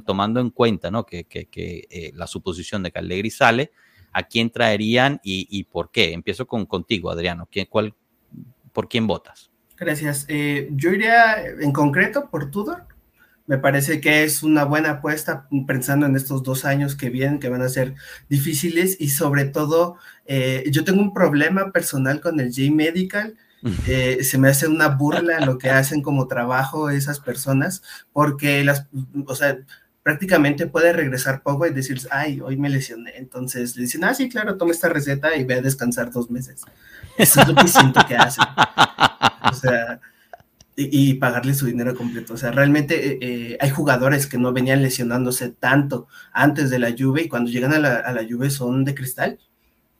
Tomando 0.05 0.41
en 0.41 0.51
cuenta, 0.51 0.91
¿no? 0.91 1.05
Que, 1.05 1.25
que, 1.25 1.47
que 1.47 2.13
la 2.15 2.27
suposición 2.27 2.83
de 2.83 2.91
que 2.91 2.99
Allegri 2.99 3.31
sale, 3.31 3.73
a 4.13 4.23
quién 4.25 4.51
traerían 4.51 5.21
y, 5.23 5.47
y 5.51 5.65
por 5.65 5.91
qué. 5.91 6.13
Empiezo 6.13 6.47
con, 6.47 6.67
contigo, 6.67 7.11
Adriano. 7.11 7.49
¿Quién, 7.51 7.67
cuál, 7.69 7.95
¿Por 8.73 8.89
quién 8.89 9.07
votas? 9.07 9.51
Gracias. 9.77 10.27
Eh, 10.29 10.69
yo 10.73 10.91
iría 10.91 11.45
en 11.45 11.73
concreto 11.73 12.31
por 12.31 12.51
Tudor, 12.51 12.87
Me 13.47 13.59
parece 13.59 14.01
que 14.01 14.25
es 14.25 14.43
una 14.43 14.65
buena 14.65 14.91
apuesta 14.91 15.49
pensando 15.67 16.07
en 16.07 16.17
estos 16.17 16.43
dos 16.43 16.65
años 16.65 16.95
que 16.95 17.11
vienen, 17.11 17.41
que 17.41 17.49
van 17.49 17.63
a 17.63 17.69
ser 17.69 17.95
difíciles 18.29 18.97
y 19.01 19.09
sobre 19.09 19.47
todo, 19.47 19.97
eh, 20.27 20.65
yo 20.71 20.85
tengo 20.85 21.03
un 21.03 21.13
problema 21.13 21.73
personal 21.73 22.21
con 22.21 22.41
el 22.41 22.49
J-Medical. 22.49 23.37
Eh, 23.87 24.25
se 24.25 24.39
me 24.39 24.49
hace 24.49 24.67
una 24.67 24.89
burla 24.89 25.39
lo 25.39 25.57
que 25.57 25.71
hacen 25.71 26.03
como 26.03 26.27
trabajo 26.27 26.91
esas 26.91 27.21
personas, 27.21 27.81
porque 28.13 28.65
las, 28.65 28.89
o 29.25 29.37
sea, 29.37 29.57
prácticamente 30.03 30.67
puede 30.67 30.93
regresar 30.93 31.43
poco 31.43 31.67
y 31.67 31.73
decir, 31.73 32.01
ay, 32.11 32.41
hoy 32.41 32.57
me 32.57 32.69
lesioné. 32.69 33.17
Entonces 33.17 33.77
le 33.77 33.83
dicen, 33.83 34.05
ah, 34.05 34.15
sí, 34.15 34.29
claro, 34.29 34.57
toma 34.57 34.73
esta 34.73 34.89
receta 34.89 35.37
y 35.37 35.45
ve 35.45 35.55
a 35.55 35.63
descansar 35.63 36.11
dos 36.11 36.31
meses. 36.31 36.63
Eso 37.17 37.41
es 37.41 37.49
lo 37.49 37.55
que 37.55 37.69
siento 37.69 38.01
que 38.07 38.17
hacen. 38.17 38.45
O 39.45 39.55
sea, 39.55 40.01
y, 40.77 41.15
pagarle 41.15 41.55
su 41.55 41.67
dinero 41.67 41.95
completo. 41.95 42.35
O 42.35 42.37
sea, 42.37 42.51
realmente 42.51 43.13
eh, 43.13 43.19
eh, 43.21 43.59
hay 43.61 43.71
jugadores 43.71 44.27
que 44.27 44.39
no 44.39 44.53
venían 44.53 44.83
lesionándose 44.83 45.51
tanto 45.51 46.09
antes 46.33 46.71
de 46.71 46.79
la 46.79 46.91
lluvia 46.91 47.25
y 47.25 47.29
cuando 47.29 47.51
llegan 47.51 47.75
a 47.75 47.79
la, 47.79 47.97
a 47.97 48.13
la 48.13 48.23
lluvia 48.23 48.51
son 48.51 48.85
de 48.85 48.95
cristal. 48.95 49.39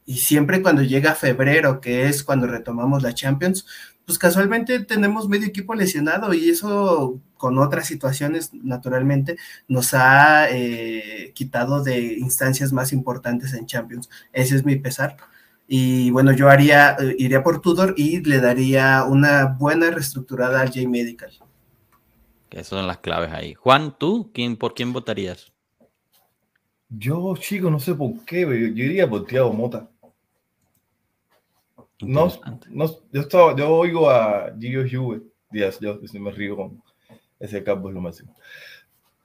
Y 0.05 0.19
siempre 0.19 0.63
cuando 0.63 0.83
llega 0.83 1.15
febrero, 1.15 1.81
que 1.81 2.09
es 2.09 2.25
cuando 2.25 2.47
retomamos 2.47 3.03
la 3.03 3.15
Champions, 3.15 3.67
pues 4.07 4.19
casualmente 4.19 4.81
tenemos 4.81 5.29
medio 5.29 5.47
equipo 5.47 5.75
lesionado 5.75 6.35
y 6.35 6.51
eso 6.51 7.21
con 7.37 7.59
otras 7.59 7.87
situaciones 7.87 8.51
naturalmente 8.53 9.37
nos 9.69 9.95
ha 9.95 10.49
eh, 10.51 11.33
quitado 11.35 11.83
de 11.83 12.15
instancias 12.15 12.73
más 12.73 12.93
importantes 12.93 13.53
en 13.55 13.67
Champions. 13.67 14.09
Ese 14.33 14.57
es 14.57 14.65
mi 14.65 14.77
pesar. 14.77 15.17
Y 15.75 16.11
bueno, 16.11 16.33
yo 16.33 16.51
haría, 16.51 16.99
eh, 17.01 17.17
iría 17.19 17.43
por 17.43 17.63
Tudor 17.63 17.95
y 17.97 18.23
le 18.23 18.41
daría 18.41 19.05
una 19.05 19.57
buena 19.59 19.91
reestructurada 19.91 20.61
al 20.61 20.69
J 20.69 20.87
Medical. 20.87 21.31
esas 22.51 22.67
son 22.67 22.87
las 22.87 22.99
claves 22.99 23.33
ahí. 23.33 23.55
Juan, 23.55 23.97
¿tú 23.99 24.31
quién, 24.35 24.59
por 24.59 24.75
quién 24.75 24.93
votarías? 24.93 25.51
Yo, 26.91 27.35
chico, 27.39 27.71
no 27.71 27.81
sé 27.81 27.95
por 27.95 28.23
qué, 28.27 28.43
yo, 28.43 28.85
iría 28.85 29.09
por 29.09 29.25
Thiago 29.25 29.51
Mota. 29.55 29.89
No, 32.03 32.31
no, 32.69 32.91
yo, 33.11 33.21
estaba, 33.23 33.57
yo 33.57 33.71
oigo 33.71 34.11
a 34.11 34.53
Gio 34.61 34.85
Juve, 34.87 35.23
Díaz, 35.51 35.81
yo, 35.81 35.99
me 36.21 36.33
río 36.33 36.55
con 36.55 36.83
ese 37.41 37.65
campo, 37.65 37.89
es 37.89 37.95
lo 37.95 38.03
máximo. 38.03 38.37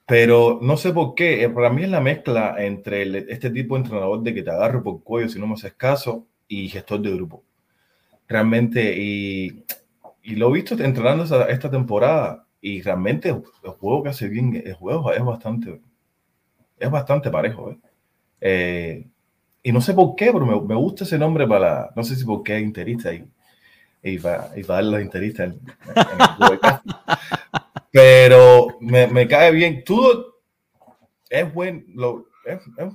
Pero 0.06 0.60
no 0.62 0.78
sé 0.78 0.94
por 0.94 1.14
qué, 1.14 1.44
eh, 1.44 1.50
para 1.50 1.68
mí 1.68 1.82
es 1.82 1.90
la 1.90 2.00
mezcla 2.00 2.54
entre 2.56 3.30
este 3.30 3.50
tipo 3.50 3.74
de 3.74 3.82
entrenador 3.82 4.22
de 4.22 4.32
que 4.32 4.42
te 4.42 4.50
agarro 4.50 4.82
por 4.82 5.02
cuello 5.02 5.28
si 5.28 5.38
no 5.38 5.46
me 5.46 5.52
haces 5.52 5.74
caso 5.74 6.26
y 6.48 6.68
gestor 6.68 7.00
de 7.00 7.12
grupo. 7.12 7.44
Realmente, 8.26 8.94
y, 8.98 9.64
y 10.22 10.36
lo 10.36 10.48
he 10.48 10.52
visto 10.54 10.74
entrenando 10.82 11.24
esta, 11.46 11.70
temporada 11.70 12.46
y 12.60 12.82
realmente 12.82 13.28
el 13.28 13.70
juego 13.78 14.02
que 14.02 14.08
hace 14.10 14.28
bien, 14.28 14.62
el 14.64 14.74
juego 14.74 15.12
es 15.12 15.24
bastante, 15.24 15.80
es 16.78 16.90
bastante 16.90 17.30
parejo. 17.30 17.70
¿eh? 17.70 17.78
Eh, 18.40 19.06
y 19.62 19.72
no 19.72 19.80
sé 19.80 19.94
por 19.94 20.14
qué, 20.16 20.32
pero 20.32 20.46
me, 20.46 20.60
me, 20.60 20.74
gusta 20.74 21.04
ese 21.04 21.18
nombre 21.18 21.46
para, 21.46 21.90
no 21.94 22.04
sé 22.04 22.16
si 22.16 22.24
porque 22.24 22.56
es 22.56 22.62
interista 22.62 23.12
y, 23.12 23.24
y, 24.02 24.18
para, 24.18 24.50
y 24.56 24.64
para 24.64 24.82
los 24.82 25.02
interistas 25.02 25.48
en, 25.48 25.60
el 26.50 26.58
Pero 27.90 28.76
me, 28.80 29.06
me, 29.06 29.26
cae 29.26 29.50
bien. 29.50 29.82
Todo 29.84 30.40
es 31.28 31.52
buen, 31.52 31.86
lo, 31.94 32.28
es, 32.44 32.60
es, 32.76 32.94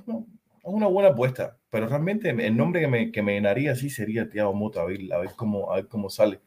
una 0.62 0.86
buena 0.86 1.10
apuesta, 1.10 1.56
pero 1.74 1.88
realmente 1.88 2.30
el 2.30 2.56
nombre 2.56 2.80
que 2.80 2.86
me, 2.86 3.10
que 3.10 3.20
me 3.20 3.32
llenaría 3.32 3.72
así 3.72 3.90
sería 3.90 4.30
Tiago 4.30 4.54
Mota, 4.54 4.82
a 4.82 4.84
ver, 4.84 5.12
a 5.12 5.18
ver, 5.18 5.30
cómo, 5.34 5.72
a 5.72 5.74
ver 5.74 5.88
cómo 5.88 6.08
sale. 6.08 6.40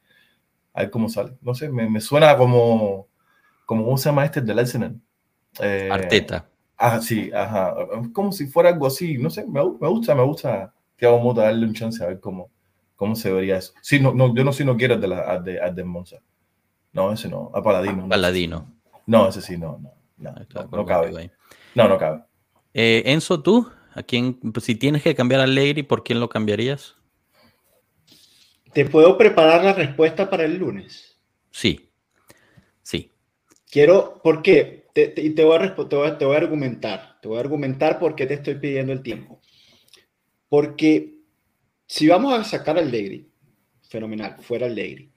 A 0.73 0.83
ver 0.83 0.89
cómo 0.89 1.09
sale. 1.09 1.33
No 1.41 1.53
sé, 1.53 1.67
me, 1.67 1.89
me 1.89 1.99
suena 1.99 2.37
como, 2.37 3.09
como, 3.65 3.83
¿cómo 3.83 3.97
se 3.97 4.07
llama 4.07 4.23
este 4.23 4.39
del 4.39 4.57
Arsenal? 4.57 4.95
Eh, 5.59 5.89
Arteta. 5.91 6.47
Ah, 6.77 7.01
sí, 7.01 7.29
ajá. 7.33 7.75
Como 8.13 8.31
si 8.31 8.47
fuera 8.47 8.69
algo 8.69 8.87
así, 8.87 9.17
no 9.17 9.29
sé, 9.29 9.45
me, 9.45 9.61
me 9.61 9.89
gusta, 9.89 10.15
me 10.15 10.23
gusta 10.23 10.73
Tiago 10.95 11.19
Mota 11.19 11.41
darle 11.41 11.65
un 11.65 11.73
chance 11.73 12.01
a 12.01 12.07
ver 12.07 12.21
cómo, 12.21 12.49
cómo 12.95 13.13
se 13.13 13.29
vería 13.29 13.57
eso. 13.57 13.73
Sí, 13.81 13.99
no, 13.99 14.13
no, 14.13 14.33
yo 14.33 14.45
no, 14.45 14.53
sí 14.53 14.63
no 14.63 14.77
quiero 14.77 14.97
de 14.97 15.09
la, 15.09 15.39
de, 15.41 15.59
de 15.75 15.83
Monza. 15.83 16.21
No, 16.93 17.11
ese 17.11 17.27
no, 17.27 17.51
a 17.53 17.61
Paladino. 17.61 18.07
Paladino. 18.07 18.65
No, 19.05 19.27
ese 19.27 19.41
sí, 19.41 19.57
no, 19.57 19.77
no. 19.77 19.91
No, 20.15 20.33
no, 20.71 20.85
cabe. 20.85 21.31
No, 21.75 21.89
no 21.89 21.97
cabe. 21.97 22.23
Eh, 22.73 23.03
Enzo, 23.07 23.41
¿tú? 23.43 23.69
¿A 23.97 24.03
quién, 24.03 24.35
pues, 24.35 24.63
si 24.63 24.75
tienes 24.75 25.01
que 25.01 25.15
cambiar 25.15 25.41
a 25.41 25.45
Allegri, 25.45 25.81
¿por 25.81 26.03
quién 26.03 26.19
lo 26.19 26.29
cambiarías? 26.29 26.95
¿Te 28.71 28.85
puedo 28.85 29.17
preparar 29.17 29.63
la 29.63 29.73
respuesta 29.73 30.29
para 30.29 30.45
el 30.45 30.55
lunes? 30.57 31.17
Sí, 31.49 31.89
sí. 32.83 33.11
Quiero, 33.71 34.21
¿por 34.23 34.43
qué? 34.43 34.85
Te, 34.93 35.07
te, 35.07 35.43
voy 35.43 35.57
a, 35.57 35.75
te, 35.75 35.95
voy 35.95 36.07
a, 36.07 36.17
te 36.19 36.25
voy 36.25 36.35
a 36.35 36.37
argumentar, 36.37 37.17
te 37.23 37.27
voy 37.27 37.37
a 37.37 37.39
argumentar 37.39 37.97
por 37.97 38.13
qué 38.13 38.27
te 38.27 38.35
estoy 38.35 38.59
pidiendo 38.59 38.93
el 38.93 39.01
tiempo. 39.01 39.41
Porque 40.47 41.15
si 41.87 42.07
vamos 42.07 42.39
a 42.39 42.43
sacar 42.43 42.77
a 42.77 42.81
Allegri, 42.81 43.27
fenomenal, 43.81 44.37
fuera 44.41 44.67
Allegri, 44.67 45.11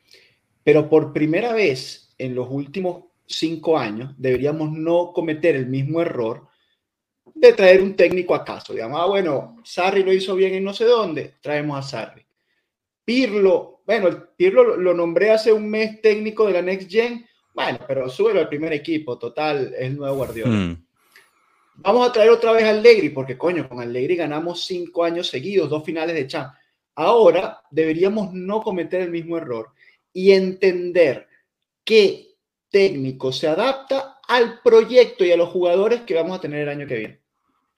pero 0.64 0.89
por 0.89 1.12
primera 1.12 1.53
vez 1.53 2.14
en 2.16 2.35
los 2.35 2.49
últimos 2.51 3.05
cinco 3.26 3.76
años 3.76 4.14
deberíamos 4.16 4.72
no 4.72 5.12
cometer 5.12 5.55
el 5.55 5.66
mismo 5.66 6.01
error 6.01 6.49
de 7.41 7.55
traer 7.55 7.82
un 7.82 7.95
técnico 7.97 8.34
acaso. 8.34 8.74
Digamos, 8.74 9.01
ah, 9.01 9.07
bueno, 9.07 9.57
Sarri 9.64 10.03
lo 10.03 10.12
hizo 10.12 10.34
bien 10.34 10.55
en 10.55 10.64
no 10.64 10.74
sé 10.74 10.84
dónde, 10.84 11.36
traemos 11.41 11.78
a 11.78 11.88
Sarri. 11.88 12.24
Pirlo, 13.03 13.80
bueno, 13.86 14.28
Pirlo 14.36 14.76
lo, 14.76 14.93
nombré 14.93 15.30
hace 15.30 15.51
un 15.53 15.68
mes 15.68 16.03
técnico 16.03 16.47
de 16.47 16.53
la 16.53 16.62
Next 16.62 16.91
Gen, 16.91 17.26
bueno, 17.55 17.78
pero 17.88 18.09
súbelo 18.11 18.41
al 18.41 18.49
primer 18.49 18.74
equipo, 18.74 19.18
total, 19.18 19.72
es 19.74 19.86
el 19.86 19.97
nuevo 19.97 20.16
Guardiola. 20.16 20.53
Hmm. 20.53 20.84
Vamos 21.76 22.09
a 22.09 22.12
traer 22.12 22.28
otra 22.28 22.53
vez 22.53 22.64
a 22.64 22.70
Allegri, 22.70 23.09
porque 23.09 23.38
coño, 23.38 23.66
con 23.66 23.80
Allegri 23.80 24.16
ganamos 24.16 24.66
cinco 24.66 25.03
años 25.03 25.28
seguidos, 25.28 25.70
dos 25.70 25.82
finales 25.82 26.14
de 26.14 26.26
Champions. 26.26 26.59
Ahora 26.95 27.62
deberíamos 27.70 28.34
no 28.34 28.61
cometer 28.61 29.01
el 29.01 29.11
mismo 29.11 29.38
error 29.38 29.70
y 30.12 30.32
entender 30.32 31.26
qué 31.84 32.34
técnico 32.68 33.32
se 33.32 33.49
adapta 33.49 34.18
al 34.28 34.61
proyecto 34.61 35.24
y 35.24 35.32
a 35.32 35.36
los 35.38 35.49
jugadores 35.49 36.03
que 36.03 36.14
vamos 36.14 36.36
a 36.36 36.41
tener 36.41 36.61
el 36.61 36.68
año 36.68 36.86
que 36.86 36.99
viene 36.99 37.20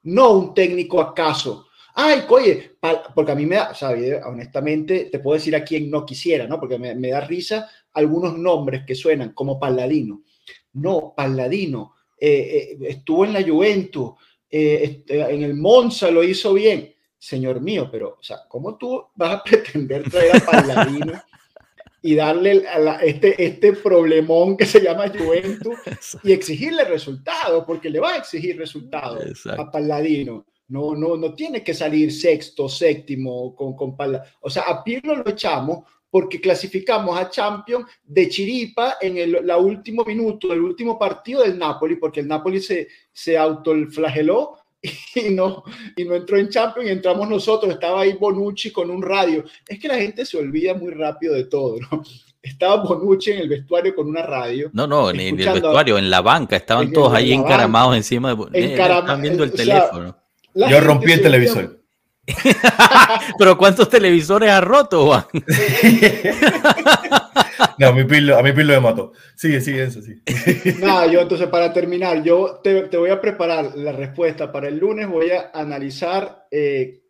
no 0.04 0.32
un 0.32 0.54
técnico 0.54 1.00
acaso. 1.00 1.66
Ay, 1.94 2.22
oye, 2.28 2.76
porque 3.14 3.32
a 3.32 3.34
mí 3.34 3.44
me 3.44 3.56
da, 3.56 3.72
o 3.72 4.28
honestamente, 4.28 5.06
te 5.06 5.18
puedo 5.18 5.34
decir 5.34 5.54
a 5.54 5.64
quién 5.64 5.90
no 5.90 6.06
quisiera, 6.06 6.46
¿no? 6.46 6.58
Porque 6.58 6.78
me, 6.78 7.08
da 7.08 7.20
risa 7.20 7.68
algunos 7.92 8.38
nombres 8.38 8.84
que 8.86 8.94
suenan 8.94 9.32
como 9.32 9.60
Palladino. 9.60 10.22
No, 10.74 11.12
Palladino 11.14 11.94
eh, 12.18 12.76
eh, 12.80 12.88
estuvo 12.88 13.26
en 13.26 13.34
la 13.34 13.42
Juventus, 13.42 14.12
eh, 14.48 14.80
este, 14.82 15.20
en 15.20 15.42
el 15.42 15.54
Monza 15.54 16.10
lo 16.10 16.24
hizo 16.24 16.54
bien. 16.54 16.94
Señor 17.18 17.60
mío, 17.60 17.88
pero, 17.90 18.16
o 18.18 18.22
sea, 18.22 18.38
¿cómo 18.48 18.76
tú 18.76 19.04
vas 19.14 19.34
a 19.34 19.44
pretender 19.44 20.10
traer 20.10 20.36
a 20.36 20.40
Palladino 20.40 21.22
y 22.02 22.16
darle 22.16 22.64
a 22.66 22.96
este, 22.96 23.42
este 23.42 23.72
problemón 23.74 24.56
que 24.56 24.66
se 24.66 24.80
llama 24.80 25.08
Juventus 25.08 25.76
y 26.24 26.32
exigirle 26.32 26.84
resultados, 26.84 27.64
porque 27.64 27.88
le 27.88 28.00
va 28.00 28.14
a 28.14 28.16
exigir 28.18 28.58
resultados 28.58 29.46
a 29.46 29.70
Palladino. 29.70 30.44
No, 30.68 30.94
no, 30.94 31.16
no 31.16 31.34
tiene 31.34 31.62
que 31.62 31.74
salir 31.74 32.12
sexto, 32.12 32.68
séptimo 32.68 33.54
con, 33.54 33.76
con 33.76 33.96
Palladino. 33.96 34.30
O 34.40 34.50
sea, 34.50 34.64
a 34.64 34.82
Pirlo 34.82 35.16
lo 35.16 35.28
echamos 35.30 35.84
porque 36.10 36.40
clasificamos 36.40 37.18
a 37.18 37.30
Champions 37.30 37.86
de 38.04 38.28
chiripa 38.28 38.96
en 39.00 39.16
el 39.16 39.46
la 39.46 39.56
último 39.56 40.04
minuto 40.04 40.48
del 40.48 40.60
último 40.60 40.98
partido 40.98 41.42
del 41.42 41.58
Napoli, 41.58 41.96
porque 41.96 42.20
el 42.20 42.28
Napoli 42.28 42.60
se, 42.60 42.88
se 43.12 43.38
autoflageló 43.38 44.58
y 45.14 45.30
no, 45.30 45.62
y 45.96 46.04
no 46.04 46.14
entró 46.14 46.36
en 46.36 46.48
Champions 46.48 46.88
y 46.88 46.92
entramos 46.92 47.28
nosotros, 47.28 47.72
estaba 47.72 48.02
ahí 48.02 48.14
Bonucci 48.14 48.70
con 48.72 48.90
un 48.90 49.02
radio. 49.02 49.44
Es 49.66 49.78
que 49.78 49.88
la 49.88 49.96
gente 49.96 50.24
se 50.26 50.38
olvida 50.38 50.74
muy 50.74 50.92
rápido 50.92 51.34
de 51.34 51.44
todo, 51.44 51.78
¿no? 51.80 52.02
Estaba 52.42 52.82
Bonucci 52.82 53.30
en 53.30 53.38
el 53.38 53.48
vestuario 53.48 53.94
con 53.94 54.08
una 54.08 54.22
radio. 54.22 54.68
No, 54.72 54.84
no, 54.88 55.10
en 55.10 55.20
el 55.20 55.36
vestuario, 55.36 55.96
en 55.96 56.10
la 56.10 56.22
banca, 56.22 56.56
estaban 56.56 56.90
todos 56.90 57.14
ahí 57.14 57.32
encaramados 57.32 57.94
encima 57.94 58.30
de 58.30 58.34
Bonucci. 58.34 58.58
Están 58.58 59.22
viendo 59.22 59.44
el 59.44 59.52
teléfono. 59.52 60.16
Yo 60.52 60.80
rompí 60.80 61.12
el 61.12 61.22
televisor. 61.22 61.78
Pero 63.38 63.58
¿cuántos 63.58 63.88
televisores 63.88 64.50
ha 64.50 64.60
roto, 64.60 65.06
Juan? 65.06 65.24
No, 67.78 67.88
a 67.88 67.92
mi 67.92 68.04
pilo, 68.04 68.36
a 68.36 68.42
mi 68.42 68.52
pilo 68.52 68.72
me 68.74 68.80
mató. 68.80 69.12
Sigue, 69.34 69.60
sigue 69.60 69.84
eso, 69.84 70.00
sí. 70.02 70.22
Nada, 70.80 71.06
yo 71.06 71.20
entonces 71.20 71.48
para 71.48 71.72
terminar, 71.72 72.22
yo 72.22 72.60
te, 72.62 72.82
te, 72.82 72.96
voy 72.96 73.10
a 73.10 73.20
preparar 73.20 73.76
la 73.76 73.92
respuesta 73.92 74.52
para 74.52 74.68
el 74.68 74.78
lunes. 74.78 75.08
Voy 75.08 75.30
a 75.30 75.50
analizar 75.54 76.46
eh, 76.50 77.02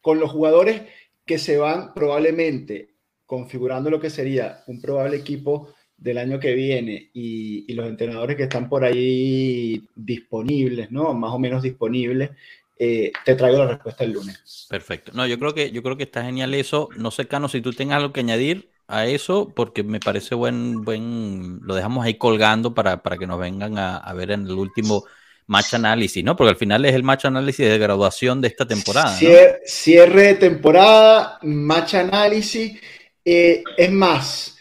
con 0.00 0.20
los 0.20 0.30
jugadores 0.30 0.82
que 1.24 1.38
se 1.38 1.56
van 1.56 1.94
probablemente 1.94 2.94
configurando 3.24 3.90
lo 3.90 4.00
que 4.00 4.10
sería 4.10 4.62
un 4.66 4.80
probable 4.80 5.16
equipo 5.16 5.74
del 5.96 6.18
año 6.18 6.38
que 6.38 6.54
viene 6.54 7.10
y, 7.12 7.64
y 7.70 7.74
los 7.74 7.86
entrenadores 7.86 8.36
que 8.36 8.44
están 8.44 8.68
por 8.68 8.84
ahí 8.84 9.88
disponibles, 9.94 10.90
¿no? 10.90 11.14
Más 11.14 11.32
o 11.32 11.38
menos 11.38 11.62
disponibles. 11.62 12.30
Eh, 12.78 13.10
te 13.24 13.34
traigo 13.34 13.58
la 13.58 13.68
respuesta 13.68 14.04
el 14.04 14.12
lunes. 14.12 14.66
Perfecto. 14.68 15.12
No, 15.14 15.26
yo 15.26 15.38
creo 15.38 15.54
que 15.54 15.70
yo 15.70 15.82
creo 15.82 15.96
que 15.96 16.02
está 16.02 16.22
genial 16.22 16.52
eso. 16.54 16.88
No 16.96 17.10
sé, 17.10 17.26
Cano, 17.26 17.48
si 17.48 17.60
tú 17.60 17.72
tengas 17.72 17.96
algo 17.96 18.12
que 18.12 18.20
añadir 18.20 18.70
a 18.88 19.06
eso 19.06 19.52
porque 19.54 19.82
me 19.82 20.00
parece 20.00 20.34
buen, 20.34 20.82
buen, 20.82 21.60
lo 21.62 21.74
dejamos 21.74 22.04
ahí 22.04 22.14
colgando 22.14 22.74
para, 22.74 23.02
para 23.02 23.18
que 23.18 23.26
nos 23.26 23.38
vengan 23.38 23.78
a, 23.78 24.12
ver 24.14 24.30
en 24.30 24.46
el 24.46 24.52
último 24.52 25.04
match 25.46 25.74
análisis, 25.74 26.24
¿no? 26.24 26.36
Porque 26.36 26.50
al 26.50 26.56
final 26.56 26.84
es 26.84 26.94
el 26.94 27.02
match 27.02 27.24
análisis 27.24 27.68
de 27.68 27.78
graduación 27.78 28.40
de 28.40 28.48
esta 28.48 28.66
temporada. 28.66 29.16
Cierre 29.64 30.22
de 30.22 30.34
temporada, 30.34 31.38
match 31.42 31.94
análisis. 31.94 32.80
Eh, 33.24 33.62
es 33.76 33.90
más, 33.90 34.56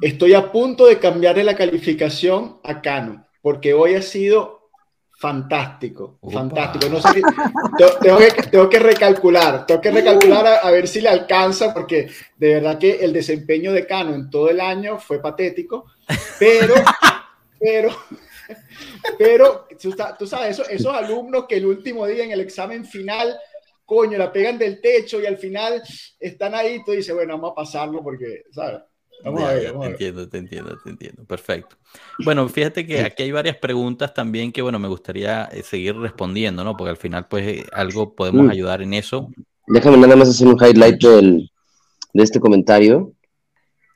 estoy 0.00 0.34
a 0.34 0.52
punto 0.52 0.86
de 0.86 0.98
cambiarle 0.98 1.44
la 1.44 1.56
calificación 1.56 2.58
a 2.62 2.80
Cano, 2.80 3.26
porque 3.42 3.74
hoy 3.74 3.94
ha 3.94 4.02
sido 4.02 4.63
fantástico, 5.28 6.18
Opa. 6.20 6.34
fantástico. 6.34 6.88
No 6.90 7.00
sé 7.00 7.08
si- 7.14 7.22
te- 7.22 7.98
tengo, 8.02 8.18
que, 8.18 8.30
tengo 8.50 8.68
que 8.68 8.78
recalcular, 8.78 9.64
tengo 9.64 9.80
que 9.80 9.90
recalcular 9.90 10.46
a, 10.46 10.54
a 10.58 10.70
ver 10.70 10.86
si 10.86 11.00
le 11.00 11.08
alcanza, 11.08 11.72
porque 11.72 12.10
de 12.36 12.54
verdad 12.54 12.78
que 12.78 12.96
el 12.96 13.12
desempeño 13.12 13.72
de 13.72 13.86
Cano 13.86 14.14
en 14.14 14.28
todo 14.28 14.50
el 14.50 14.60
año 14.60 14.98
fue 14.98 15.22
patético, 15.22 15.86
pero, 16.38 16.74
pero, 17.58 17.88
pero, 19.18 19.66
tú 20.18 20.26
sabes, 20.26 20.50
esos, 20.50 20.68
esos 20.68 20.94
alumnos 20.94 21.46
que 21.48 21.56
el 21.56 21.66
último 21.66 22.06
día 22.06 22.24
en 22.24 22.32
el 22.32 22.40
examen 22.40 22.84
final, 22.84 23.34
coño, 23.86 24.18
la 24.18 24.30
pegan 24.30 24.58
del 24.58 24.80
techo 24.80 25.20
y 25.20 25.26
al 25.26 25.38
final 25.38 25.82
están 26.20 26.54
ahí, 26.54 26.82
tú 26.84 26.92
dices, 26.92 27.14
bueno, 27.14 27.34
vamos 27.34 27.52
a 27.52 27.54
pasarlo 27.54 28.02
porque, 28.02 28.42
¿sabes? 28.52 28.82
Vamos 29.22 29.40
Ya, 29.40 29.48
a 29.48 29.52
ver, 29.54 29.62
ya, 29.62 29.72
vamos 29.72 29.86
a 29.86 29.88
te 29.88 29.92
ver. 29.92 29.92
entiendo, 29.92 30.28
te 30.28 30.38
entiendo, 30.38 30.78
te 30.78 30.90
entiendo. 30.90 31.24
Perfecto. 31.24 31.76
Bueno, 32.18 32.48
fíjate 32.48 32.86
que 32.86 33.00
aquí 33.00 33.22
hay 33.22 33.32
varias 33.32 33.56
preguntas 33.56 34.12
también 34.12 34.52
que, 34.52 34.62
bueno, 34.62 34.78
me 34.78 34.88
gustaría 34.88 35.44
eh, 35.46 35.62
seguir 35.62 35.96
respondiendo, 35.96 36.64
¿no? 36.64 36.76
Porque 36.76 36.90
al 36.90 36.96
final, 36.96 37.26
pues, 37.28 37.46
eh, 37.46 37.66
algo 37.72 38.14
podemos 38.14 38.46
Mm. 38.46 38.50
ayudar 38.50 38.82
en 38.82 38.94
eso. 38.94 39.30
Déjame 39.66 39.96
nada 39.96 40.16
más 40.16 40.28
hacer 40.28 40.46
un 40.46 40.58
highlight 40.62 41.00
del- 41.02 41.50
de 42.12 42.22
este 42.22 42.38
comentario. 42.40 43.12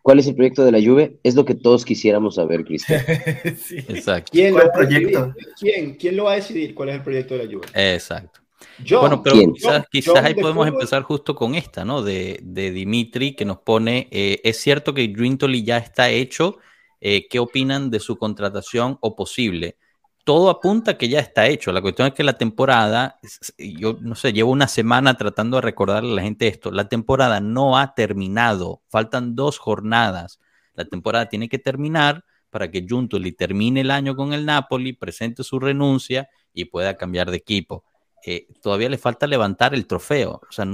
¿Cuál 0.02 0.20
es 0.20 0.26
el 0.26 0.34
proyecto 0.34 0.64
de 0.64 0.72
la 0.72 0.80
Juve? 0.80 1.18
Es 1.22 1.34
lo 1.34 1.44
que 1.44 1.54
todos 1.54 1.84
quisiéramos 1.84 2.36
saber, 2.36 2.64
Cristian. 2.64 3.02
Sí. 3.58 3.76
Exacto, 3.88 4.30
¿Quién 4.32 4.54
¿Cuál 4.54 4.64
lo, 4.66 4.70
va 4.70 4.74
a 4.74 4.78
proyecto? 4.86 5.20
decidir? 5.26 5.54
¿Quién? 5.60 5.94
¿Quién 5.96 6.16
lo 6.16 6.24
va 6.24 6.32
a 6.32 6.36
decidir 6.36 6.74
cuál 6.74 6.88
es 6.90 6.94
el 6.94 7.02
proyecto 7.02 7.36
de 7.36 7.44
la 7.44 7.52
Juve? 7.52 7.66
exacto. 7.74 8.40
Bueno, 9.00 9.22
pero 9.22 9.36
¿Quién? 9.36 9.52
quizás, 9.52 9.84
quizás 9.90 10.16
ahí 10.24 10.34
de 10.34 10.42
podemos 10.42 10.66
fútbol- 10.66 10.74
empezar 10.74 11.02
justo 11.02 11.34
con 11.34 11.54
esta, 11.54 11.84
¿no? 11.84 12.02
De, 12.02 12.40
de 12.42 12.70
Dimitri, 12.70 13.34
que 13.34 13.44
nos 13.44 13.58
pone, 13.58 14.08
eh, 14.10 14.40
es 14.44 14.60
cierto 14.60 14.94
que 14.94 15.06
Grintoli 15.08 15.64
ya 15.64 15.78
está 15.78 16.10
hecho, 16.10 16.58
eh, 17.00 17.26
¿qué 17.28 17.38
opinan 17.38 17.90
de 17.90 18.00
su 18.00 18.16
contratación 18.16 18.98
o 19.00 19.14
posible? 19.16 19.76
Todo 20.24 20.50
apunta 20.50 20.98
que 20.98 21.08
ya 21.08 21.20
está 21.20 21.46
hecho. 21.46 21.72
La 21.72 21.80
cuestión 21.80 22.08
es 22.08 22.14
que 22.14 22.22
la 22.24 22.36
temporada, 22.36 23.18
yo 23.58 23.96
no 24.00 24.14
sé, 24.14 24.32
llevo 24.32 24.50
una 24.52 24.68
semana 24.68 25.16
tratando 25.16 25.56
de 25.56 25.62
recordarle 25.62 26.12
a 26.12 26.16
la 26.16 26.22
gente 26.22 26.48
esto, 26.48 26.70
la 26.70 26.88
temporada 26.88 27.40
no 27.40 27.78
ha 27.78 27.94
terminado, 27.94 28.82
faltan 28.88 29.34
dos 29.34 29.58
jornadas. 29.58 30.38
La 30.74 30.84
temporada 30.84 31.28
tiene 31.28 31.48
que 31.48 31.58
terminar 31.58 32.24
para 32.50 32.70
que 32.70 32.82
Giuntoli 32.86 33.32
termine 33.32 33.80
el 33.80 33.90
año 33.90 34.14
con 34.16 34.32
el 34.32 34.44
Napoli, 34.44 34.92
presente 34.92 35.42
su 35.44 35.58
renuncia 35.58 36.28
y 36.52 36.66
pueda 36.66 36.96
cambiar 36.96 37.30
de 37.30 37.36
equipo 37.38 37.84
eh, 38.24 38.46
todavía 38.62 38.88
le 38.88 38.98
falta 38.98 39.26
levantar 39.26 39.74
el 39.74 39.86
trofeo, 39.86 40.40
o 40.48 40.52
sea, 40.52 40.66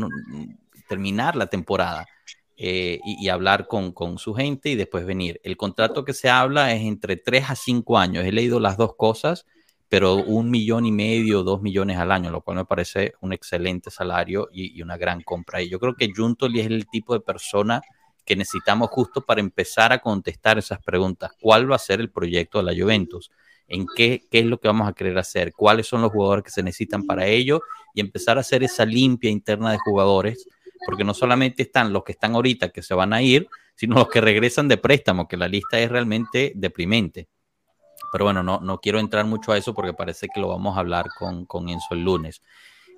terminar 0.88 1.36
la 1.36 1.46
temporada 1.46 2.06
eh, 2.56 3.00
y, 3.04 3.28
hablar 3.28 3.66
con, 3.66 3.92
con 3.92 4.18
su 4.18 4.34
gente 4.34 4.70
y 4.70 4.76
después 4.76 5.04
venir. 5.06 5.40
El 5.42 5.56
contrato 5.56 6.04
que 6.04 6.12
se 6.12 6.30
habla 6.30 6.72
es 6.72 6.82
entre 6.82 7.16
3 7.16 7.50
a 7.50 7.54
5 7.56 7.98
años. 7.98 8.24
He 8.24 8.32
leído 8.32 8.60
las 8.60 8.76
dos 8.76 8.94
cosas, 8.96 9.46
pero 9.88 10.16
un 10.16 10.50
millón 10.50 10.86
y 10.86 10.92
medio, 10.92 11.42
dos 11.42 11.62
millones 11.62 11.98
al 11.98 12.12
año, 12.12 12.30
lo 12.30 12.42
cual 12.42 12.58
me 12.58 12.64
parece 12.64 13.14
un 13.20 13.32
excelente 13.32 13.90
salario 13.90 14.48
y, 14.52 14.76
y 14.78 14.82
una 14.82 14.96
gran 14.96 15.22
compra. 15.22 15.62
Y 15.62 15.68
yo 15.68 15.80
creo 15.80 15.94
que 15.94 16.10
Juntoli 16.14 16.60
es 16.60 16.66
el 16.66 16.86
tipo 16.86 17.14
de 17.14 17.20
persona 17.20 17.82
que 18.24 18.36
necesitamos 18.36 18.88
justo 18.90 19.20
para 19.20 19.40
empezar 19.40 19.92
a 19.92 19.98
contestar 19.98 20.58
esas 20.58 20.82
preguntas. 20.82 21.32
¿Cuál 21.40 21.70
va 21.70 21.76
a 21.76 21.80
ser 21.80 22.00
el 22.00 22.10
proyecto 22.10 22.58
de 22.58 22.64
la 22.64 22.80
Juventus? 22.80 23.30
¿En 23.68 23.86
qué, 23.96 24.26
qué 24.30 24.40
es 24.40 24.46
lo 24.46 24.58
que 24.58 24.68
vamos 24.68 24.88
a 24.88 24.92
querer 24.92 25.16
hacer? 25.18 25.52
¿Cuáles 25.52 25.86
son 25.86 26.02
los 26.02 26.12
jugadores 26.12 26.44
que 26.44 26.50
se 26.50 26.62
necesitan 26.62 27.04
para 27.04 27.26
ello? 27.26 27.60
Y 27.94 28.00
empezar 28.00 28.36
a 28.36 28.40
hacer 28.40 28.62
esa 28.62 28.84
limpia 28.84 29.30
interna 29.30 29.72
de 29.72 29.78
jugadores, 29.78 30.46
porque 30.86 31.04
no 31.04 31.14
solamente 31.14 31.62
están 31.62 31.92
los 31.92 32.04
que 32.04 32.12
están 32.12 32.34
ahorita 32.34 32.70
que 32.70 32.82
se 32.82 32.94
van 32.94 33.12
a 33.12 33.22
ir, 33.22 33.48
sino 33.74 33.96
los 33.96 34.08
que 34.08 34.20
regresan 34.20 34.68
de 34.68 34.76
préstamo, 34.76 35.26
que 35.26 35.36
la 35.36 35.48
lista 35.48 35.78
es 35.78 35.90
realmente 35.90 36.52
deprimente. 36.54 37.28
Pero 38.12 38.26
bueno, 38.26 38.42
no, 38.42 38.60
no 38.60 38.78
quiero 38.78 39.00
entrar 39.00 39.24
mucho 39.24 39.52
a 39.52 39.58
eso 39.58 39.74
porque 39.74 39.92
parece 39.92 40.28
que 40.32 40.40
lo 40.40 40.48
vamos 40.48 40.76
a 40.76 40.80
hablar 40.80 41.06
con, 41.18 41.46
con 41.46 41.68
Enzo 41.68 41.94
el 41.94 42.04
lunes. 42.04 42.42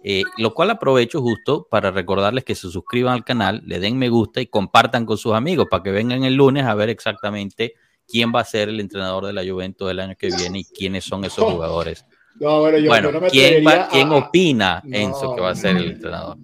Eh, 0.04 0.24
lo 0.36 0.54
cual 0.54 0.70
aprovecho 0.70 1.20
justo 1.20 1.66
para 1.70 1.90
recordarles 1.90 2.44
que 2.44 2.54
se 2.54 2.70
suscriban 2.70 3.14
al 3.14 3.24
canal, 3.24 3.62
le 3.64 3.80
den 3.80 3.98
me 3.98 4.08
gusta 4.08 4.40
y 4.40 4.46
compartan 4.46 5.06
con 5.06 5.16
sus 5.16 5.34
amigos 5.34 5.66
para 5.70 5.82
que 5.82 5.90
vengan 5.90 6.22
el 6.24 6.34
lunes 6.34 6.64
a 6.64 6.74
ver 6.74 6.90
exactamente 6.90 7.74
quién 8.08 8.32
va 8.34 8.40
a 8.40 8.44
ser 8.44 8.68
el 8.68 8.80
entrenador 8.80 9.26
de 9.26 9.32
la 9.32 9.44
Juventus 9.44 9.88
del 9.88 10.00
año 10.00 10.14
que 10.18 10.28
viene 10.28 10.60
y 10.60 10.64
quiénes 10.64 11.04
son 11.04 11.24
esos 11.24 11.44
jugadores. 11.52 12.04
No, 12.38 12.60
bueno, 12.60 12.78
yo, 12.78 12.88
bueno, 12.90 13.08
yo 13.08 13.12
no 13.12 13.20
me 13.20 13.30
¿quién, 13.30 13.66
va- 13.66 13.88
quién 13.88 14.08
a- 14.08 14.16
opina, 14.16 14.82
No, 14.84 14.96
Enzo, 14.96 15.34
que 15.34 15.40
va 15.40 15.50
a 15.50 15.54
ser 15.54 15.76
el 15.76 15.92
entrenador? 15.92 16.36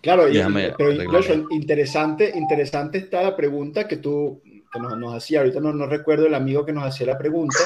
Claro, 0.00 0.28
y- 0.28 0.40
pero 0.76 1.18
esto. 1.18 1.46
interesante, 1.50 2.32
interesante 2.34 2.98
está 2.98 3.22
la 3.22 3.34
pregunta 3.36 3.88
que 3.88 3.96
tú 3.96 4.40
que 4.72 4.78
nos, 4.80 4.96
nos 4.98 5.14
hacía, 5.14 5.40
ahorita 5.40 5.60
no, 5.60 5.72
no 5.72 5.86
recuerdo 5.86 6.26
el 6.26 6.34
amigo 6.34 6.64
que 6.64 6.72
nos 6.72 6.84
hacía 6.84 7.06
la 7.06 7.18
pregunta, 7.18 7.58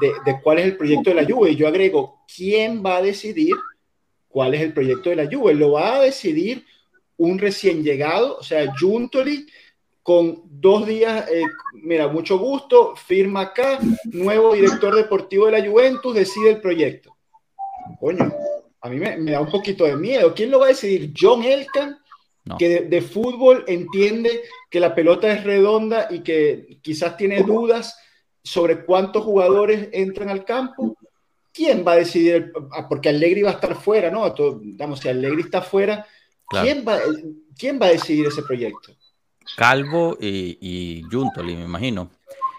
de, 0.00 0.08
de 0.24 0.40
cuál 0.42 0.58
es 0.58 0.66
el 0.66 0.76
proyecto 0.76 1.10
de 1.10 1.16
la 1.16 1.24
Juve. 1.24 1.50
Y 1.52 1.56
yo 1.56 1.68
agrego, 1.68 2.20
¿quién 2.34 2.82
va 2.84 2.96
a 2.98 3.02
decidir 3.02 3.54
cuál 4.28 4.54
es 4.54 4.60
el 4.60 4.72
proyecto 4.72 5.10
de 5.10 5.16
la 5.16 5.26
Juve? 5.30 5.54
Lo 5.54 5.72
va 5.72 5.96
a 5.96 6.00
decidir 6.02 6.64
un 7.16 7.38
recién 7.38 7.82
llegado, 7.84 8.36
o 8.38 8.42
sea, 8.42 8.72
Juntoli, 8.78 9.46
con 10.04 10.42
dos 10.44 10.86
días, 10.86 11.26
eh, 11.30 11.42
mira, 11.72 12.08
mucho 12.08 12.38
gusto, 12.38 12.94
firma 12.94 13.40
acá, 13.40 13.78
nuevo 14.12 14.52
director 14.54 14.94
deportivo 14.94 15.46
de 15.46 15.52
la 15.52 15.66
Juventus, 15.66 16.14
decide 16.14 16.50
el 16.50 16.60
proyecto. 16.60 17.16
Coño, 17.98 18.30
a 18.82 18.88
mí 18.90 18.96
me, 18.98 19.16
me 19.16 19.30
da 19.32 19.40
un 19.40 19.50
poquito 19.50 19.84
de 19.84 19.96
miedo. 19.96 20.34
¿Quién 20.34 20.50
lo 20.50 20.58
va 20.58 20.66
a 20.66 20.68
decidir? 20.68 21.12
John 21.18 21.42
Elkan, 21.42 21.98
No. 22.44 22.58
que 22.58 22.68
de, 22.68 22.80
de 22.82 23.00
fútbol 23.00 23.64
entiende 23.66 24.42
que 24.70 24.78
la 24.78 24.94
pelota 24.94 25.32
es 25.32 25.42
redonda 25.42 26.08
y 26.10 26.20
que 26.20 26.78
quizás 26.82 27.16
tiene 27.16 27.42
dudas 27.42 27.98
sobre 28.42 28.84
cuántos 28.84 29.24
jugadores 29.24 29.88
entran 29.92 30.28
al 30.28 30.44
campo. 30.44 30.94
¿Quién 31.50 31.82
va 31.86 31.92
a 31.92 31.96
decidir? 31.96 32.52
ah, 32.72 32.86
porque 32.86 33.08
Allegri 33.08 33.40
va 33.40 33.52
a 33.52 33.54
estar 33.54 33.74
fuera, 33.74 34.10
¿no? 34.10 34.30
Todo- 34.34 34.58
Digamos, 34.62 35.00
si 35.00 35.08
Allegri 35.08 35.40
está 35.40 35.62
fuera, 35.62 36.06
Claro. 36.46 36.66
¿quién, 36.66 36.84
va, 36.86 36.98
¿quién 37.56 37.78
va 37.80 37.86
a 37.86 37.90
decidir 37.92 38.26
ese 38.26 38.42
proyecto? 38.42 38.92
Calvo 39.56 40.16
y, 40.20 40.58
y 40.60 41.02
Juntoli, 41.10 41.56
me 41.56 41.64
imagino. 41.64 42.10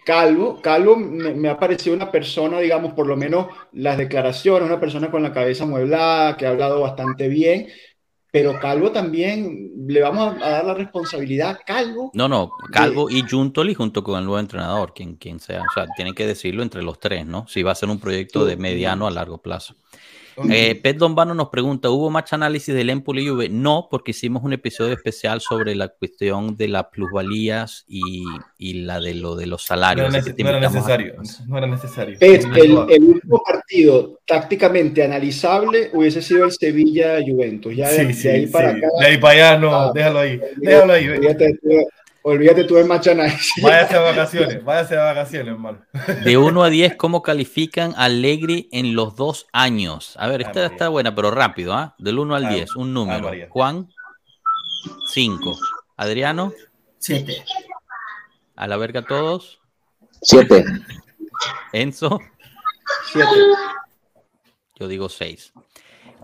Calvo, 0.06 0.62
Calvo 0.62 0.96
me, 0.96 1.34
me 1.34 1.50
ha 1.50 1.60
parecido 1.60 1.96
una 1.96 2.12
persona, 2.12 2.60
digamos, 2.60 2.94
por 2.94 3.08
lo 3.08 3.18
menos 3.18 3.48
las 3.74 3.98
declaraciones, 3.98 4.70
una 4.70 4.80
persona 4.80 5.10
con 5.10 5.24
la 5.24 5.34
cabeza 5.34 5.66
mueblada, 5.66 6.38
que 6.38 6.46
ha 6.46 6.52
hablado 6.52 6.82
bastante 6.82 7.28
bien, 7.28 7.68
pero 8.32 8.60
Calvo 8.60 8.92
también, 8.92 9.72
le 9.88 10.02
vamos 10.02 10.36
a, 10.42 10.46
a 10.46 10.50
dar 10.52 10.66
la 10.66 10.74
responsabilidad 10.74 11.52
a 11.52 11.58
Calvo. 11.58 12.12
No, 12.14 12.28
no, 12.28 12.52
Calvo 12.70 13.10
y 13.10 13.22
Juntoli 13.22 13.74
junto 13.74 14.04
con 14.04 14.20
el 14.20 14.26
nuevo 14.26 14.40
entrenador, 14.40 14.94
quien, 14.94 15.16
quien 15.16 15.40
sea. 15.40 15.62
O 15.62 15.74
sea, 15.74 15.88
tienen 15.96 16.14
que 16.14 16.28
decirlo 16.28 16.62
entre 16.62 16.84
los 16.84 17.00
tres, 17.00 17.26
¿no? 17.26 17.48
Si 17.48 17.64
va 17.64 17.72
a 17.72 17.76
ser 17.76 17.90
un 17.90 18.00
proyecto 18.00 18.46
de 18.46 18.58
mediano 18.58 19.08
a 19.08 19.12
largo 19.12 19.38
plazo. 19.38 19.76
Eh, 20.50 20.80
Pet 20.82 20.98
Dombano 20.98 21.34
nos 21.34 21.50
pregunta, 21.50 21.90
¿hubo 21.90 22.10
más 22.10 22.32
análisis 22.34 22.74
del 22.76 22.90
Empoli 22.90 23.24
y 23.26 23.30
Juve? 23.30 23.50
No, 23.50 23.88
porque 23.90 24.12
hicimos 24.12 24.44
un 24.44 24.54
episodio 24.54 24.94
especial 24.94 25.40
sobre 25.42 25.76
la 25.76 25.88
cuestión 25.88 26.58
de 26.58 26.68
las 26.68 26.86
plusvalías 26.86 27.86
y, 27.88 28.24
y 28.58 28.74
la 28.84 29.00
de 29.00 29.14
lo 29.16 29.36
de 29.36 29.46
los 29.46 29.62
No 29.64 29.66
salarios. 29.68 30.14
era, 30.14 30.24
nece- 30.24 30.44
no 30.44 30.50
era 30.50 30.58
a- 30.58 30.62
necesario. 30.62 31.14
No 31.48 31.58
era 31.58 31.68
necesario. 31.68 32.20
Pet, 32.20 32.44
el, 32.56 32.78
el 32.90 33.04
último 33.04 33.42
partido 33.46 34.20
tácticamente 34.26 35.04
analizable 35.04 35.90
hubiese 35.94 36.22
sido 36.22 36.46
el 36.46 36.52
Sevilla-Juventus. 36.52 37.76
Ya 37.76 37.90
de, 37.90 38.14
Sí, 38.14 38.24
de 38.28 38.34
ahí 38.34 38.48
para 38.48 38.72
sí. 38.74 38.78
acá. 38.80 38.88
De 39.00 39.06
ahí 39.06 39.18
para 39.18 39.34
allá, 39.52 39.60
no, 39.60 39.74
Ah, 39.74 39.92
déjalo 39.94 40.20
ahí. 40.20 40.40
Déjalo 40.58 40.94
ahí. 40.94 41.08
de 41.08 41.60
tu- 41.62 41.88
olvídate 42.28 42.64
tú 42.64 42.76
de 42.76 42.84
match 42.86 43.08
análisis. 43.08 43.54
Váyase 43.64 43.94
de 43.94 44.00
vacaciones, 44.00 44.64
váyase 44.64 44.96
de 44.96 45.02
vacaciones, 45.02 45.48
hermano. 45.54 45.86
De 46.24 46.38
1 46.38 46.64
a 46.64 46.70
10, 46.70 46.96
¿cómo 46.96 47.22
califican 47.22 47.94
a 47.96 48.06
Allegri 48.06 48.68
en 48.72 48.96
los 48.96 49.16
dos 49.16 49.46
años? 49.54 50.16
A 50.18 50.28
ver, 50.28 50.42
Ay, 50.42 50.48
esta 50.48 50.62
María. 50.62 50.76
está 50.76 50.90
buena, 50.90 51.14
pero 51.14 51.30
rápido, 51.32 51.74
¿ah? 51.74 51.96
Del 52.00 52.18
1 52.20 52.36
al 52.36 52.46
Ay, 52.48 52.56
10, 52.56 52.76
un 52.78 52.88
ay, 52.88 52.94
número. 52.94 53.24
María. 53.28 53.48
Juan, 53.50 53.90
5. 55.14 55.56
Adriano, 55.98 56.52
Siete. 56.98 57.44
a 58.56 58.68
la 58.68 58.78
verga 58.78 59.04
todos. 59.04 59.60
Siete. 60.22 60.66
Enzo, 61.74 62.20
Siete. 63.12 63.30
yo 64.80 64.88
digo 64.88 65.10
6. 65.10 65.54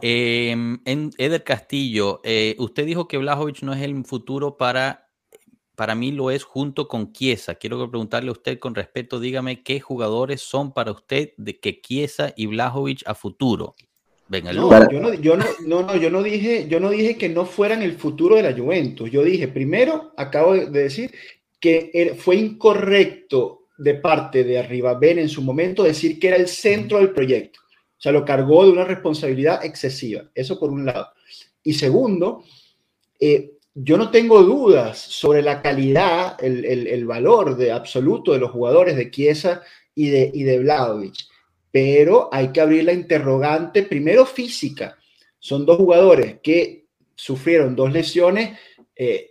en 0.01 1.11
Eder 1.17 1.43
Castillo, 1.43 2.21
eh, 2.23 2.55
usted 2.57 2.85
dijo 2.87 3.07
que 3.07 3.17
Blajovic 3.19 3.61
no 3.61 3.73
es 3.73 3.81
el 3.83 4.03
futuro 4.03 4.57
para, 4.57 5.07
para 5.81 5.95
mí 5.95 6.11
lo 6.11 6.29
es 6.29 6.43
junto 6.43 6.87
con 6.87 7.11
Chiesa. 7.11 7.55
Quiero 7.55 7.89
preguntarle 7.89 8.29
a 8.29 8.33
usted 8.33 8.59
con 8.59 8.75
respeto, 8.75 9.19
dígame 9.19 9.63
qué 9.63 9.79
jugadores 9.79 10.39
son 10.39 10.73
para 10.73 10.91
usted 10.91 11.31
de 11.37 11.59
que 11.59 11.81
Chiesa 11.81 12.35
y 12.37 12.45
Blajovic 12.45 13.01
a 13.07 13.15
futuro. 13.15 13.73
Venga, 14.27 14.53
No, 14.53 14.69
yo 14.91 14.99
no, 14.99 15.11
yo 15.15 15.35
no, 15.37 15.45
no, 15.65 15.81
no, 15.81 15.95
yo 15.95 16.11
no 16.11 16.21
dije, 16.21 16.67
yo 16.69 16.79
no 16.79 16.91
dije 16.91 17.17
que 17.17 17.29
no 17.29 17.47
fueran 17.47 17.81
el 17.81 17.93
futuro 17.93 18.35
de 18.35 18.43
la 18.43 18.55
Juventus. 18.55 19.09
Yo 19.09 19.23
dije, 19.23 19.47
primero, 19.47 20.13
acabo 20.17 20.53
de 20.53 20.69
decir 20.69 21.15
que 21.59 22.15
fue 22.15 22.35
incorrecto 22.35 23.69
de 23.75 23.95
parte 23.95 24.43
de 24.43 24.59
Arriba 24.59 24.93
Ben 24.93 25.17
en 25.17 25.29
su 25.29 25.41
momento 25.41 25.81
decir 25.81 26.19
que 26.19 26.27
era 26.27 26.37
el 26.37 26.47
centro 26.47 26.99
del 26.99 27.09
proyecto. 27.09 27.59
O 27.63 27.99
sea, 27.99 28.11
lo 28.11 28.23
cargó 28.23 28.65
de 28.65 28.71
una 28.71 28.85
responsabilidad 28.85 29.65
excesiva. 29.65 30.29
Eso 30.35 30.59
por 30.59 30.69
un 30.69 30.85
lado. 30.85 31.07
Y 31.63 31.73
segundo, 31.73 32.43
eh, 33.19 33.53
yo 33.73 33.97
no 33.97 34.11
tengo 34.11 34.43
dudas 34.43 34.97
sobre 34.97 35.41
la 35.41 35.61
calidad, 35.61 36.37
el, 36.43 37.05
valor 37.05 37.55
de 37.55 37.71
absoluto 37.71 38.33
de 38.33 38.39
los 38.39 38.51
jugadores 38.51 38.95
de 38.95 39.09
Chiesa 39.09 39.61
y 39.95 40.09
de, 40.09 40.31
y 40.33 40.43
de 40.43 40.59
Vlaovic, 40.59 41.15
pero 41.71 42.29
hay 42.31 42.49
que 42.49 42.61
abrir 42.61 42.83
la 42.83 42.93
interrogante 42.93 43.83
primero 43.83 44.25
física. 44.25 44.97
Son 45.39 45.65
dos 45.65 45.77
jugadores 45.77 46.39
que 46.43 46.85
sufrieron 47.15 47.75
dos 47.75 47.91
lesiones 47.93 48.59
eh, 48.95 49.29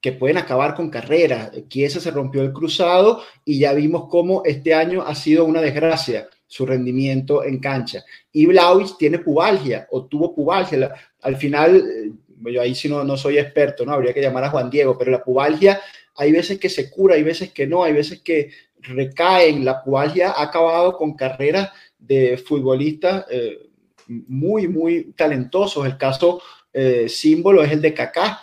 que 0.00 0.12
pueden 0.12 0.38
acabar 0.38 0.74
con 0.74 0.90
carreras. 0.90 1.52
Chiesa 1.68 2.00
se 2.00 2.10
rompió 2.10 2.42
el 2.42 2.52
cruzado 2.52 3.22
y 3.44 3.60
ya 3.60 3.72
vimos 3.72 4.08
cómo 4.08 4.42
este 4.44 4.74
año 4.74 5.02
ha 5.02 5.14
sido 5.14 5.44
una 5.44 5.60
desgracia 5.60 6.28
su 6.46 6.66
rendimiento 6.66 7.44
en 7.44 7.60
cancha. 7.60 8.02
Y 8.32 8.46
Vlaovic 8.46 8.96
tiene 8.96 9.18
pubalgia 9.18 9.86
o 9.90 10.06
tuvo 10.06 10.34
pubalgia. 10.34 10.94
Al 11.20 11.36
final, 11.36 11.76
eh, 11.76 12.10
yo 12.44 12.60
ahí 12.60 12.74
sí 12.74 12.88
no, 12.88 13.04
no 13.04 13.16
soy 13.16 13.38
experto, 13.38 13.84
¿no? 13.84 13.92
Habría 13.92 14.14
que 14.14 14.22
llamar 14.22 14.44
a 14.44 14.50
Juan 14.50 14.70
Diego, 14.70 14.96
pero 14.96 15.10
la 15.10 15.22
pubalgia 15.22 15.80
hay 16.14 16.32
veces 16.32 16.58
que 16.58 16.68
se 16.68 16.90
cura, 16.90 17.14
hay 17.14 17.22
veces 17.22 17.52
que 17.52 17.66
no, 17.66 17.84
hay 17.84 17.92
veces 17.92 18.20
que 18.20 18.50
recaen. 18.80 19.64
La 19.64 19.82
pubalgia 19.82 20.32
ha 20.32 20.42
acabado 20.42 20.96
con 20.96 21.14
carreras 21.14 21.70
de 21.98 22.36
futbolistas 22.36 23.24
eh, 23.30 23.70
muy, 24.06 24.66
muy 24.66 25.12
talentosos. 25.12 25.86
El 25.86 25.96
caso 25.96 26.42
eh, 26.72 27.08
símbolo 27.08 27.62
es 27.62 27.70
el 27.70 27.80
de 27.80 27.94
Kaká. 27.94 28.40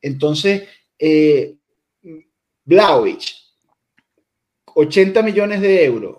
Entonces, 0.00 0.68
eh, 0.98 1.54
80 4.74 5.22
millones 5.22 5.60
de 5.60 5.84
euros, 5.84 6.16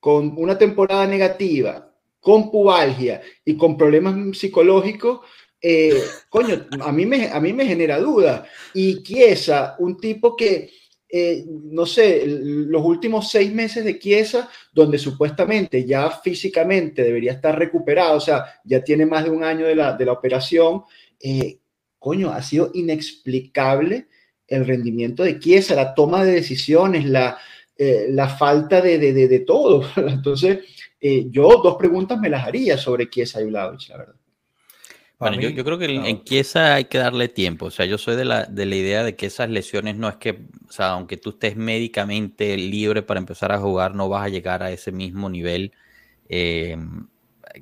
con 0.00 0.34
una 0.36 0.56
temporada 0.56 1.06
negativa, 1.06 1.92
con 2.20 2.50
pubalgia 2.50 3.20
y 3.44 3.56
con 3.56 3.76
problemas 3.76 4.36
psicológicos, 4.36 5.20
eh, 5.60 6.00
coño, 6.28 6.66
a 6.80 6.92
mí, 6.92 7.04
me, 7.04 7.28
a 7.28 7.40
mí 7.40 7.52
me 7.52 7.66
genera 7.66 7.98
duda. 7.98 8.46
Y 8.74 9.02
Chiesa, 9.02 9.76
un 9.78 9.98
tipo 9.98 10.36
que, 10.36 10.70
eh, 11.08 11.44
no 11.48 11.86
sé, 11.86 12.24
los 12.26 12.84
últimos 12.84 13.30
seis 13.30 13.52
meses 13.52 13.84
de 13.84 13.98
Chiesa, 13.98 14.48
donde 14.72 14.98
supuestamente 14.98 15.84
ya 15.84 16.10
físicamente 16.10 17.02
debería 17.02 17.32
estar 17.32 17.58
recuperado, 17.58 18.16
o 18.16 18.20
sea, 18.20 18.44
ya 18.64 18.82
tiene 18.84 19.06
más 19.06 19.24
de 19.24 19.30
un 19.30 19.42
año 19.42 19.66
de 19.66 19.74
la, 19.74 19.96
de 19.96 20.04
la 20.04 20.12
operación, 20.12 20.82
eh, 21.20 21.58
coño, 21.98 22.30
ha 22.30 22.42
sido 22.42 22.70
inexplicable 22.74 24.08
el 24.46 24.64
rendimiento 24.66 25.24
de 25.24 25.38
Chiesa, 25.38 25.74
la 25.74 25.94
toma 25.94 26.24
de 26.24 26.32
decisiones, 26.32 27.04
la, 27.04 27.38
la 27.76 28.28
falta 28.28 28.80
de, 28.80 28.98
de, 28.98 29.12
de, 29.12 29.40
todo. 29.40 29.84
Entonces, 29.96 30.60
yo 31.00 31.60
dos 31.62 31.76
preguntas 31.76 32.18
me 32.18 32.30
las 32.30 32.46
haría 32.46 32.78
sobre 32.78 33.10
Chiesa 33.10 33.42
y 33.42 33.46
Vlaovic, 33.46 33.88
la 33.88 33.98
verdad. 33.98 34.17
Bueno, 35.18 35.40
yo, 35.40 35.64
creo 35.64 35.78
que 35.78 35.86
en 35.86 36.22
Chiesa 36.22 36.74
hay 36.74 36.84
que 36.84 36.98
darle 36.98 37.28
tiempo. 37.28 37.66
O 37.66 37.70
sea, 37.72 37.86
yo 37.86 37.98
soy 37.98 38.14
de 38.14 38.24
la, 38.24 38.44
de 38.44 38.66
la 38.66 38.76
idea 38.76 39.02
de 39.02 39.16
que 39.16 39.26
esas 39.26 39.50
lesiones 39.50 39.96
no 39.96 40.08
es 40.08 40.14
que, 40.14 40.46
o 40.68 40.72
sea, 40.72 40.90
aunque 40.90 41.16
tú 41.16 41.30
estés 41.30 41.56
médicamente 41.56 42.56
libre 42.56 43.02
para 43.02 43.18
empezar 43.18 43.50
a 43.50 43.58
jugar, 43.58 43.96
no 43.96 44.08
vas 44.08 44.26
a 44.26 44.28
llegar 44.28 44.62
a 44.62 44.70
ese 44.70 44.92
mismo 44.92 45.28
nivel 45.28 45.72
eh, 46.28 46.76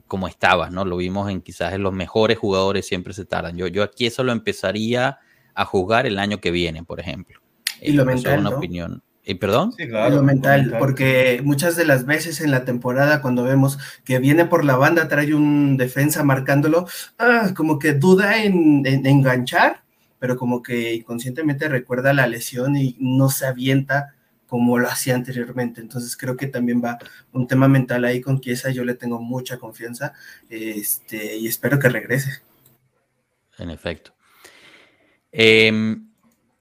como 0.06 0.28
estabas, 0.28 0.70
¿no? 0.70 0.84
Lo 0.84 0.98
vimos 0.98 1.30
en 1.30 1.40
quizás 1.40 1.72
en 1.72 1.82
los 1.82 1.94
mejores 1.94 2.36
jugadores 2.36 2.86
siempre 2.86 3.14
se 3.14 3.24
tardan. 3.24 3.56
Yo, 3.56 3.68
yo 3.68 3.82
aquí 3.82 4.04
eso 4.04 4.22
lo 4.22 4.32
empezaría 4.32 5.18
a 5.54 5.64
jugar 5.64 6.06
el 6.06 6.18
año 6.18 6.38
que 6.40 6.50
viene, 6.50 6.84
por 6.84 7.00
ejemplo. 7.00 7.40
Y 7.80 7.92
lo 7.92 8.04
mental, 8.04 8.34
es 8.34 8.40
una 8.40 8.50
opinión. 8.50 9.02
¿Y 9.28 9.34
perdón? 9.34 9.72
Sí, 9.76 9.88
claro, 9.88 10.14
lo 10.14 10.22
mental, 10.22 10.76
porque 10.78 11.40
muchas 11.42 11.74
de 11.74 11.84
las 11.84 12.06
veces 12.06 12.40
en 12.40 12.52
la 12.52 12.64
temporada 12.64 13.20
cuando 13.20 13.42
vemos 13.42 13.76
que 14.04 14.20
viene 14.20 14.44
por 14.44 14.64
la 14.64 14.76
banda, 14.76 15.08
trae 15.08 15.34
un 15.34 15.76
defensa 15.76 16.22
marcándolo, 16.22 16.86
ah, 17.18 17.50
como 17.56 17.80
que 17.80 17.94
duda 17.94 18.44
en, 18.44 18.86
enganchar, 18.86 19.82
pero 20.20 20.36
como 20.36 20.62
que 20.62 20.94
inconscientemente 20.94 21.68
recuerda 21.68 22.12
la 22.12 22.28
lesión 22.28 22.76
y 22.76 22.96
no 23.00 23.28
se 23.28 23.46
avienta 23.46 24.14
como 24.46 24.78
lo 24.78 24.86
hacía 24.86 25.16
anteriormente. 25.16 25.80
Entonces 25.80 26.16
creo 26.16 26.36
que 26.36 26.46
también 26.46 26.80
va 26.80 26.96
un 27.32 27.48
tema 27.48 27.66
mental 27.66 28.04
ahí 28.04 28.20
con 28.20 28.38
Kiesa, 28.38 28.70
yo 28.70 28.84
le 28.84 28.94
tengo 28.94 29.20
mucha 29.20 29.58
confianza 29.58 30.12
este, 30.48 31.36
y 31.36 31.48
espero 31.48 31.80
que 31.80 31.88
regrese. 31.88 32.30
En 33.58 33.70
efecto. 33.70 34.14
Eh, 35.32 35.96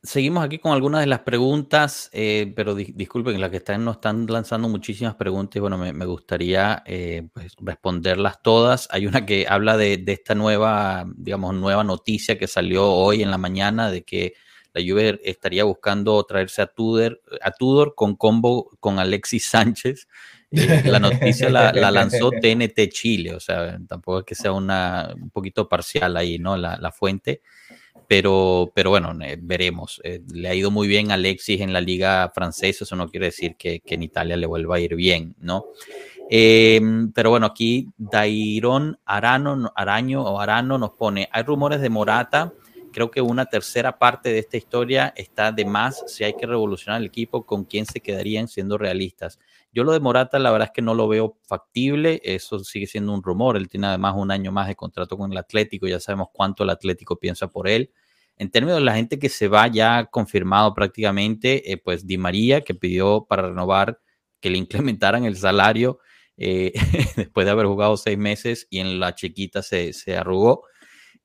seguimos 0.05 0.43
aquí 0.43 0.59
con 0.59 0.73
algunas 0.73 1.01
de 1.01 1.07
las 1.07 1.19
preguntas, 1.19 2.09
eh, 2.13 2.53
pero 2.55 2.75
disculpen, 2.75 3.39
las 3.41 3.49
que 3.49 3.57
están 3.57 3.83
nos 3.83 3.95
están 3.95 4.25
lanzando 4.27 4.69
muchísimas 4.69 5.15
preguntas 5.15 5.57
y 5.57 5.59
bueno, 5.59 5.77
me, 5.77 6.05
gustaría 6.05 6.83
eh, 6.85 7.27
pues, 7.33 7.53
responderlas 7.59 8.41
todas. 8.41 8.87
Hay 8.91 9.07
una 9.07 9.25
que 9.25 9.47
habla 9.49 9.77
de, 9.77 10.03
esta 10.07 10.35
nueva, 10.35 11.05
digamos, 11.15 11.53
nueva 11.55 11.83
noticia 11.83 12.37
que 12.37 12.47
salió 12.47 12.89
hoy 12.91 13.23
en 13.23 13.31
la 13.31 13.37
mañana 13.37 13.91
de 13.91 14.03
que 14.03 14.33
la 14.73 14.81
Juve 14.81 15.21
estaría 15.23 15.63
buscando 15.63 16.21
traerse 16.23 16.61
a 16.61 16.67
Tudor, 16.67 17.21
a 17.41 17.51
Tudor 17.51 17.95
con 17.95 18.15
combo 18.15 18.71
con 18.79 18.99
Alexis 18.99 19.47
Sánchez. 19.47 20.07
Eh, 20.51 20.83
la 20.85 20.99
noticia 20.99 21.49
la, 21.49 21.71
lanzó 21.91 22.29
TNT 22.41 22.89
Chile, 22.89 23.33
o 23.33 23.39
sea, 23.39 23.77
tampoco 23.87 24.19
es 24.19 24.25
que 24.25 24.35
sea 24.35 24.51
una, 24.51 25.13
un 25.15 25.29
poquito 25.29 25.67
parcial 25.67 26.17
ahí, 26.17 26.39
¿no? 26.39 26.55
La, 26.57 26.77
la 26.77 26.91
fuente 26.91 27.41
pero, 28.07 28.71
pero 28.73 28.89
bueno, 28.89 29.13
veremos. 29.39 30.01
Eh, 30.03 30.21
le 30.33 30.49
ha 30.49 30.55
ido 30.55 30.71
muy 30.71 30.87
bien 30.87 31.11
Alexis 31.11 31.61
en 31.61 31.73
la 31.73 31.81
liga 31.81 32.31
francesa, 32.33 32.83
eso 32.83 32.95
no 32.95 33.09
quiere 33.09 33.27
decir 33.27 33.55
que, 33.55 33.81
en 33.85 34.03
Italia 34.03 34.37
le 34.37 34.45
vuelva 34.45 34.75
a 34.75 34.79
ir 34.79 34.95
bien, 34.95 35.35
¿no? 35.39 35.65
Em, 36.29 37.11
pero 37.11 37.29
bueno, 37.29 37.45
aquí 37.47 37.89
Dairon 37.97 38.97
Arano, 39.05 39.71
Araño 39.75 40.23
o 40.23 40.39
Arano 40.39 40.77
nos 40.77 40.91
pone, 40.91 41.29
hay 41.31 41.43
rumores 41.43 41.81
de 41.81 41.89
Morata, 41.89 42.51
creo 42.91 43.11
que 43.11 43.21
una 43.21 43.45
tercera 43.45 43.97
parte 43.99 44.29
de 44.29 44.39
esta 44.39 44.57
historia 44.57 45.13
está 45.15 45.51
de 45.51 45.65
más 45.65 46.03
si 46.07 46.23
hay 46.23 46.33
que 46.33 46.47
revolucionar 46.47 47.01
el 47.01 47.07
equipo, 47.07 47.45
con 47.45 47.65
quién 47.65 47.85
se 47.85 47.99
quedarían 47.99 48.47
siendo 48.47 48.77
realistas. 48.77 49.37
Yo 49.75 49.83
lo 49.83 49.91
de 49.91 49.99
Morata, 49.99 50.39
la 50.39 50.51
verdad 50.51 50.69
es 50.69 50.71
que 50.73 50.81
no 50.81 50.93
lo 50.93 51.09
veo 51.09 51.37
factible. 51.49 52.21
Eso 52.23 52.59
sigue 52.59 52.87
siendo 52.87 53.11
un 53.11 53.21
rumor. 53.21 53.57
Él 53.57 53.67
tiene 53.67 53.87
además 53.87 54.13
un 54.15 54.31
año 54.31 54.53
más 54.53 54.69
de 54.69 54.75
contrato 54.75 55.17
con 55.17 55.33
el 55.33 55.37
Atlético. 55.37 55.85
Ya 55.85 55.99
sabemos 55.99 56.29
cuánto 56.31 56.63
el 56.63 56.69
Atlético 56.69 57.19
piensa 57.19 57.49
por 57.49 57.67
él. 57.67 57.91
En 58.37 58.49
términos 58.49 58.79
de 58.79 58.85
la 58.85 58.95
gente 58.95 59.19
que 59.19 59.27
se 59.27 59.49
va 59.49 59.67
ya 59.67 60.05
confirmado 60.05 60.73
prácticamente, 60.73 61.73
eh, 61.73 61.77
pues 61.77 62.07
Di 62.07 62.17
María, 62.17 62.61
que 62.61 62.73
pidió 62.73 63.25
para 63.27 63.49
renovar 63.49 63.99
que 64.39 64.49
le 64.49 64.57
implementaran 64.93 65.25
el 65.25 65.35
salario 65.35 65.99
eh, 66.37 66.71
después 67.17 67.45
de 67.45 67.51
haber 67.51 67.65
jugado 67.65 67.97
seis 67.97 68.17
meses 68.17 68.67
y 68.69 68.79
en 68.79 69.01
la 69.01 69.13
chiquita 69.13 69.61
se, 69.61 69.91
arrugó. 70.17 70.63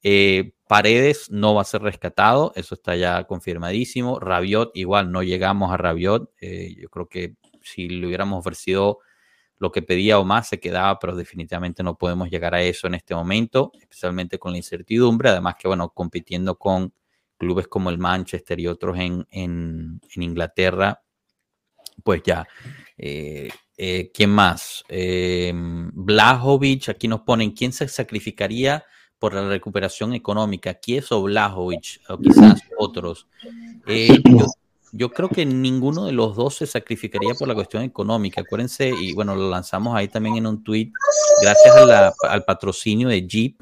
Eh, 0.03 0.55
Paredes 0.67 1.31
no 1.31 1.55
va 1.55 1.63
a 1.63 1.65
ser 1.65 1.83
rescatado, 1.83 2.53
eso 2.57 2.75
está 2.75 2.97
ya 2.97 3.23
confirmadísimo. 3.29 4.19
Rabiot, 4.19 4.73
igual 4.75 5.13
no 5.13 5.23
llegamos 5.23 5.73
a 5.73 5.77
Rabiot. 5.77 6.33
yo 6.41 6.89
creo 6.89 7.09
que 7.09 7.37
si 7.63 7.89
le 7.89 8.07
hubiéramos 8.07 8.39
ofrecido 8.41 9.01
lo 9.61 9.71
que 9.71 9.83
pedía 9.83 10.19
o 10.19 10.25
más, 10.25 10.49
se 10.49 10.59
quedaba, 10.59 10.99
pero 10.99 11.15
definitivamente 11.15 11.83
no 11.83 11.99
podemos 11.99 12.31
llegar 12.31 12.55
a 12.55 12.63
eso 12.63 12.87
en 12.87 12.95
este 12.95 13.15
momento, 13.15 13.73
especialmente 13.79 14.39
con 14.39 14.53
la 14.53 14.57
incertidumbre. 14.57 15.29
Además 15.29 15.57
que, 15.59 15.69
bueno, 15.69 15.91
compitiendo 15.91 16.59
con 16.59 16.95
clubes 17.37 17.69
como 17.69 17.91
el 17.91 17.99
Manchester 17.99 18.59
y 18.59 18.67
otros 18.67 18.99
en, 18.99 19.27
en, 19.31 20.01
Inglaterra, 20.17 21.03
pues 22.03 22.23
ya. 22.25 22.49
Eh, 22.97 23.51
eh, 23.77 24.11
¿Quién 24.15 24.31
más? 24.31 24.83
Eh, 24.89 25.53
Blajovic, 25.55 26.89
aquí 26.89 27.07
nos 27.07 27.21
ponen, 27.21 27.51
¿quién 27.51 27.73
se 27.73 27.87
sacrificaría 27.87 28.83
por 29.19 29.35
la 29.35 29.47
recuperación 29.47 30.15
económica? 30.15 30.75
¿Quién 30.75 31.05
o 31.11 31.23
Blajovic? 31.23 32.01
O 32.09 32.19
quizás 32.19 32.63
otros. 32.79 33.27
Yo, 33.87 34.47
yo 34.93 35.11
creo 35.11 35.29
que 35.29 35.47
ninguno 35.47 36.07
de 36.07 36.13
los 36.13 36.37
dos 36.37 36.57
se 36.57 36.67
sacrificaría 36.67 37.35
por 37.35 37.49
la 37.49 37.55
cuestión 37.55 37.83
económica. 37.83 38.41
Acuérdense, 38.41 38.91
y 38.91 39.13
bueno, 39.13 39.35
lo 39.35 39.49
lanzamos 39.49 39.97
ahí 39.97 40.09
también 40.09 40.37
en 40.37 40.47
un 40.47 40.65
tweet, 40.65 40.91
gracias 41.43 41.75
al 42.29 42.45
patrocinio 42.45 43.09
de 43.09 43.27
Jeep, 43.27 43.57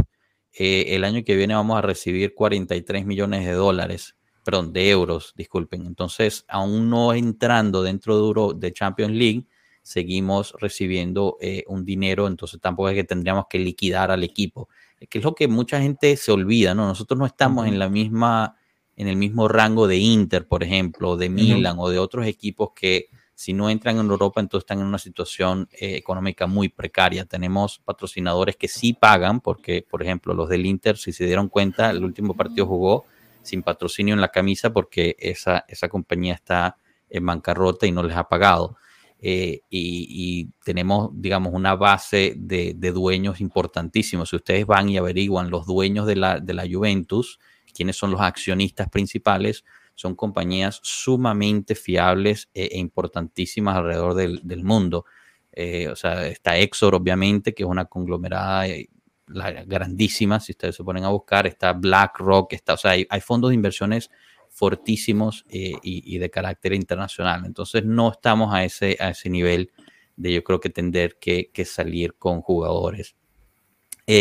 eh, 0.52 0.96
el 0.96 1.04
año 1.04 1.22
que 1.24 1.36
viene 1.36 1.54
vamos 1.54 1.78
a 1.78 1.82
recibir 1.82 2.34
43 2.34 3.06
millones 3.06 3.44
de 3.44 3.52
dólares, 3.52 4.16
perdón, 4.42 4.72
de 4.72 4.90
euros, 4.90 5.34
disculpen. 5.36 5.86
Entonces, 5.86 6.44
aún 6.48 6.90
no 6.90 7.12
entrando 7.12 7.82
dentro 7.82 8.52
de, 8.52 8.66
de 8.66 8.72
Champions 8.72 9.12
League, 9.12 9.46
seguimos 9.82 10.54
recibiendo 10.58 11.38
eh, 11.40 11.64
un 11.66 11.84
dinero, 11.84 12.26
entonces 12.26 12.60
tampoco 12.60 12.90
es 12.90 12.94
que 12.94 13.04
tendríamos 13.04 13.46
que 13.48 13.58
liquidar 13.58 14.10
al 14.10 14.22
equipo, 14.22 14.68
que 15.08 15.18
es 15.18 15.24
lo 15.24 15.34
que 15.34 15.48
mucha 15.48 15.80
gente 15.80 16.16
se 16.16 16.32
olvida, 16.32 16.74
¿no? 16.74 16.86
Nosotros 16.86 17.18
no 17.18 17.24
estamos 17.24 17.66
en 17.66 17.78
la 17.78 17.88
misma 17.88 18.56
en 18.98 19.06
el 19.06 19.14
mismo 19.14 19.46
rango 19.46 19.86
de 19.86 19.96
Inter, 19.96 20.48
por 20.48 20.64
ejemplo, 20.64 21.16
de 21.16 21.28
Milan 21.28 21.76
o 21.78 21.88
de 21.88 22.00
otros 22.00 22.26
equipos 22.26 22.70
que 22.74 23.10
si 23.32 23.52
no 23.52 23.70
entran 23.70 23.96
en 23.96 24.10
Europa, 24.10 24.40
entonces 24.40 24.64
están 24.64 24.80
en 24.80 24.86
una 24.86 24.98
situación 24.98 25.68
eh, 25.70 25.94
económica 25.94 26.48
muy 26.48 26.68
precaria. 26.68 27.24
Tenemos 27.24 27.78
patrocinadores 27.84 28.56
que 28.56 28.66
sí 28.66 28.94
pagan, 28.94 29.40
porque, 29.40 29.86
por 29.88 30.02
ejemplo, 30.02 30.34
los 30.34 30.48
del 30.48 30.66
Inter, 30.66 30.96
si 30.96 31.12
se 31.12 31.26
dieron 31.26 31.48
cuenta, 31.48 31.90
el 31.90 32.02
último 32.02 32.34
partido 32.34 32.66
jugó 32.66 33.04
sin 33.42 33.62
patrocinio 33.62 34.14
en 34.14 34.20
la 34.20 34.32
camisa 34.32 34.72
porque 34.72 35.14
esa, 35.20 35.64
esa 35.68 35.88
compañía 35.88 36.34
está 36.34 36.76
en 37.08 37.24
bancarrota 37.24 37.86
y 37.86 37.92
no 37.92 38.02
les 38.02 38.16
ha 38.16 38.28
pagado. 38.28 38.76
Eh, 39.20 39.60
y, 39.70 40.50
tenemos, 40.64 41.10
digamos, 41.12 41.54
una 41.54 41.76
base 41.76 42.34
de, 42.36 42.74
dueños 42.92 43.40
importantísimos. 43.40 44.30
Si 44.30 44.36
ustedes 44.36 44.66
van 44.66 44.88
y 44.88 44.98
averiguan 44.98 45.50
los 45.50 45.66
dueños 45.66 46.04
de 46.08 46.16
la, 46.16 46.40
de 46.40 46.54
la 46.54 46.66
Juventus, 46.68 47.38
quiénes 47.78 47.96
son 47.96 48.10
los 48.10 48.20
accionistas 48.20 48.88
principales, 48.88 49.64
son 49.94 50.16
compañías 50.16 50.80
sumamente 50.82 51.76
fiables 51.76 52.48
e, 52.52 52.64
e 52.72 52.78
importantísimas 52.78 53.76
alrededor 53.76 54.14
del, 54.14 54.64
mundo. 54.64 55.04
Eh, 55.52 55.86
o 55.88 55.94
sea, 55.94 56.26
está 56.26 56.58
Exor, 56.58 56.96
obviamente, 56.96 57.54
que 57.54 57.62
es 57.62 57.68
una 57.68 57.84
conglomerada 57.84 58.66
eh, 58.66 58.88
grandísima, 59.28 60.40
si 60.40 60.52
ustedes 60.52 60.74
se 60.74 60.82
ponen 60.82 61.04
a 61.04 61.10
buscar, 61.10 61.46
está 61.46 61.72
BlackRock, 61.72 62.52
está, 62.52 62.74
o 62.74 62.76
sea, 62.76 62.92
hay, 62.92 63.20
fondos 63.20 63.50
de 63.50 63.54
inversiones 63.54 64.10
fortísimos 64.50 65.44
eh, 65.50 65.74
y, 65.82 66.18
de 66.18 66.30
carácter 66.30 66.72
internacional. 66.72 67.44
Entonces 67.46 67.84
no 67.84 68.10
estamos 68.10 68.52
a 68.52 68.64
ese, 68.64 68.96
a 68.98 69.10
ese 69.10 69.30
nivel 69.30 69.70
de 70.16 70.32
yo 70.32 70.42
creo 70.42 70.58
que 70.58 70.68
tener 70.68 71.16
que, 71.20 71.50
salir 71.64 72.14
con 72.14 72.42
jugadores. 72.42 73.14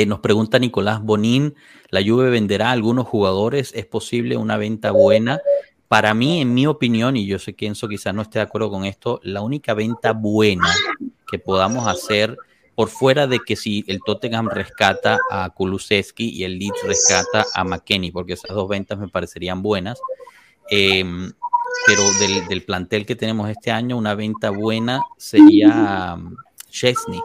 Nos 0.06 0.20
pregunta 0.20 0.60
Nicolás 0.60 1.02
Bonín, 1.02 1.56
¿la 1.90 2.02
Juve 2.04 2.30
venderá 2.30 2.70
a 2.70 2.72
algunos 2.74 3.08
jugadores? 3.08 3.72
¿Es 3.74 3.86
posible 3.86 4.36
una 4.36 4.58
venta 4.58 4.92
buena? 4.92 5.40
Para 5.88 6.14
mí, 6.14 6.42
en 6.42 6.54
mi 6.54 6.68
opinión, 6.68 7.16
y 7.16 7.26
yo 7.26 7.40
sé 7.40 7.56
que 7.56 7.68
Enzo 7.68 7.88
quizás 7.88 8.14
no 8.14 8.22
esté 8.22 8.40
de 8.40 8.44
acuerdo 8.44 8.70
con 8.70 8.84
esto, 8.84 9.22
la 9.24 9.42
única 9.42 9.74
venta 9.74 10.12
buena 10.12 10.68
que 11.32 11.40
podamos 11.40 11.88
hacer 11.88 12.38
por 12.76 12.90
fuera 12.90 13.26
de 13.26 13.40
que 13.40 13.56
si 13.56 13.84
el 13.88 14.02
Tottenham 14.06 14.50
rescata 14.50 15.18
a 15.32 15.50
Kulusevski 15.50 16.30
y 16.30 16.44
el 16.44 16.60
Leeds 16.60 16.84
rescata 16.84 17.46
a 17.56 17.64
McKenny, 17.64 18.12
porque 18.12 18.34
esas 18.34 18.56
dos 18.56 18.68
ventas 18.68 19.00
me 19.00 19.08
parecerían 19.08 19.62
buenas. 19.64 20.00
Em, 20.70 21.32
pero 21.86 22.04
del, 22.50 22.64
plantel 22.64 23.06
que 23.06 23.16
tenemos 23.16 23.50
este 23.50 23.72
año, 23.72 23.98
una 23.98 24.14
venta 24.14 24.50
buena 24.50 25.02
sería 25.18 26.16
um, 26.18 26.36
Chesney. 26.70 27.22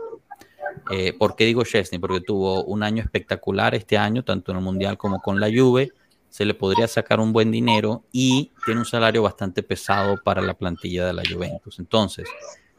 Eh, 0.91 1.13
¿Por 1.13 1.37
qué 1.37 1.45
digo 1.45 1.65
Chesney? 1.65 1.99
Porque 1.99 2.21
tuvo 2.21 2.65
un 2.65 2.83
año 2.83 3.03
espectacular 3.03 3.75
este 3.75 3.97
año, 3.99 4.25
tanto 4.25 4.53
en 4.53 4.59
el 4.59 4.65
Mundial 4.65 4.97
como 4.99 5.21
con 5.21 5.41
la 5.41 5.49
Juve 5.49 5.93
se 6.33 6.47
le 6.47 6.55
podría 6.55 6.89
sacar 6.89 7.21
un 7.21 7.31
buen 7.31 7.51
dinero 7.51 8.05
y 8.11 8.51
tiene 8.65 8.81
un 8.81 8.87
salario 8.87 9.23
bastante 9.23 9.63
pesado 9.63 10.17
para 10.25 10.41
la 10.41 10.55
plantilla 10.55 11.07
de 11.07 11.13
la 11.13 11.23
Juventus. 11.31 11.79
Entonces, 11.79 12.27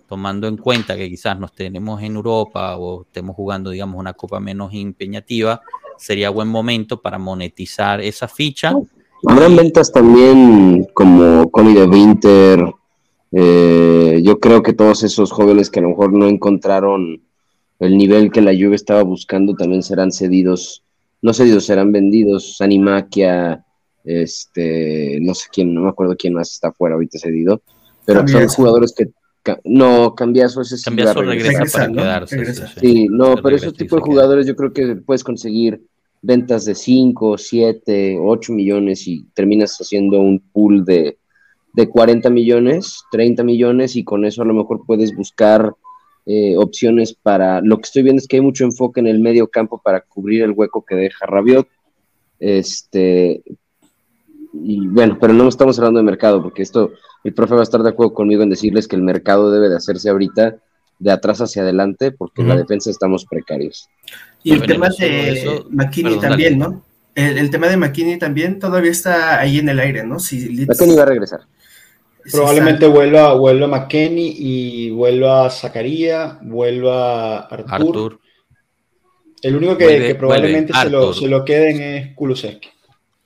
tomando 0.09 0.47
en 0.47 0.57
cuenta 0.57 0.97
que 0.97 1.07
quizás 1.07 1.39
nos 1.39 1.53
tenemos 1.53 2.01
en 2.01 2.15
Europa 2.15 2.75
o 2.77 3.03
estemos 3.03 3.35
jugando, 3.35 3.69
digamos, 3.69 3.99
una 3.99 4.13
copa 4.13 4.39
menos 4.39 4.73
empeñativa, 4.73 5.61
sería 5.99 6.31
buen 6.31 6.47
momento 6.47 6.99
para 6.99 7.19
monetizar 7.19 8.01
esa 8.01 8.27
ficha. 8.27 8.73
Habrán 9.27 9.55
ventas 9.55 9.91
también 9.91 10.87
como 10.95 11.51
Connie 11.51 11.75
de 11.75 11.85
Winter. 11.85 12.73
Eh, 13.31 14.19
yo 14.23 14.39
creo 14.39 14.63
que 14.63 14.73
todos 14.73 15.03
esos 15.03 15.31
jóvenes 15.31 15.69
que 15.69 15.77
a 15.77 15.83
lo 15.83 15.89
mejor 15.89 16.11
no 16.11 16.25
encontraron 16.25 17.21
el 17.86 17.97
nivel 17.97 18.31
que 18.31 18.41
la 18.41 18.51
Juve 18.51 18.75
estaba 18.75 19.03
buscando 19.03 19.53
también 19.55 19.84
serán 19.84 20.11
cedidos 20.11 20.84
no 21.23 21.34
sé, 21.34 21.59
serán 21.61 21.93
vendidos, 21.93 22.59
Animaquia, 22.59 23.65
este, 24.03 25.19
no 25.21 25.34
sé 25.34 25.47
quién, 25.51 25.73
no 25.73 25.81
me 25.81 25.89
acuerdo 25.89 26.17
quién 26.17 26.34
más 26.34 26.51
está 26.51 26.73
fuera 26.73 26.95
ahorita 26.95 27.17
cedido, 27.17 27.61
pero 28.05 28.27
son 28.27 28.47
jugadores 28.49 28.93
que 28.93 29.09
no, 29.63 30.13
Cambiazo 30.15 30.61
ese 30.61 30.77
sí 30.77 30.84
Cambiazo 30.84 31.21
regresa 31.21 31.63
para 31.71 31.91
quedarse. 31.91 32.67
Sí, 32.77 33.07
no, 33.09 33.36
pero 33.41 33.55
ese 33.55 33.71
tipo 33.71 33.95
de 33.95 34.01
jugadores 34.01 34.45
yo 34.45 34.55
creo 34.55 34.73
que 34.73 34.97
puedes 34.97 35.23
conseguir 35.23 35.81
ventas 36.21 36.65
de 36.65 36.75
5, 36.75 37.38
7, 37.38 38.17
8 38.21 38.53
millones 38.53 39.07
y 39.07 39.25
terminas 39.34 39.77
haciendo 39.77 40.19
un 40.19 40.39
pool 40.39 40.84
de, 40.84 41.17
de 41.73 41.89
40 41.89 42.29
millones, 42.29 43.01
30 43.11 43.43
millones 43.43 43.95
y 43.95 44.03
con 44.03 44.25
eso 44.25 44.41
a 44.41 44.45
lo 44.45 44.53
mejor 44.53 44.86
puedes 44.86 45.15
buscar 45.15 45.73
eh, 46.26 46.55
opciones 46.57 47.13
para. 47.13 47.61
Lo 47.61 47.78
que 47.78 47.84
estoy 47.84 48.03
viendo 48.03 48.19
es 48.19 48.28
que 48.28 48.38
hay 48.38 48.41
mucho 48.41 48.63
enfoque 48.63 48.99
en 49.01 49.07
el 49.07 49.19
medio 49.19 49.47
campo 49.47 49.82
para 49.84 50.01
cubrir 50.01 50.43
el 50.43 50.51
hueco 50.51 50.86
que 50.86 50.95
deja 50.95 51.26
Rabiot. 51.26 51.67
Este. 52.39 53.43
Y 54.53 54.88
bueno, 54.88 55.17
pero 55.19 55.34
no 55.34 55.47
estamos 55.47 55.78
hablando 55.80 55.99
de 55.99 56.05
mercado, 56.05 56.41
porque 56.41 56.61
esto, 56.61 56.91
el 57.24 57.34
profe 57.34 57.55
va 57.55 57.61
a 57.61 57.63
estar 57.63 57.82
de 57.82 57.89
acuerdo 57.89 58.13
conmigo 58.13 58.43
en 58.43 58.51
decirles 58.51 58.88
que 58.88 58.95
el 58.95 59.01
mercado 59.01 59.51
debe 59.51 59.67
de 59.67 59.76
hacerse 59.76 60.09
ahorita 60.09 60.57
de 60.99 61.11
atrás 61.11 61.41
hacia 61.41 61.63
adelante, 61.63 62.11
porque 62.11 62.43
en 62.43 62.49
la 62.49 62.55
defensa 62.55 62.89
estamos 62.89 63.26
precarios. 63.26 63.89
Y 64.43 64.53
el 64.53 64.61
tema 64.65 64.89
de 64.89 65.63
McKinney 65.69 66.19
también, 66.19 66.59
¿no? 66.59 66.86
El, 67.15 67.49
tema 67.49 67.67
de 67.67 67.78
McKinney 67.78 68.17
también 68.17 68.59
todavía 68.59 68.91
está 68.91 69.39
ahí 69.39 69.59
en 69.59 69.69
el 69.69 69.80
aire, 69.80 70.05
¿no? 70.05 70.19
Si 70.19 70.65
McKinney 70.67 70.95
va 70.95 71.03
a 71.03 71.07
regresar. 71.07 71.41
Probablemente 72.32 72.88
vuelva, 72.88 73.34
vuelva 73.34 73.65
a 73.65 73.69
McKenny 73.69 74.36
y 74.38 74.89
vuelva 74.91 75.45
a 75.45 75.49
Zacarías, 75.49 76.38
vuelva 76.41 77.39
a 77.39 77.47
Artur. 77.47 78.19
El 79.41 79.57
único 79.57 79.78
que, 79.78 80.15
probablemente 80.15 80.71
se, 80.74 80.89
lo, 80.89 81.13
se, 81.13 81.28
lo, 81.28 81.43
queden 81.43 81.82
es 81.82 82.15
Kulusevski. 82.15 82.69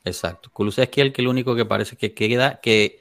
Exacto. 0.04 0.50
Kulusevski 0.52 1.02
es 1.02 1.08
el 1.08 1.14
que 1.14 1.22
el 1.22 1.28
único 1.28 1.56
que 1.56 1.66
parece 1.66 1.96
que 1.96 2.16
queda, 2.16 2.60
que 2.60 3.00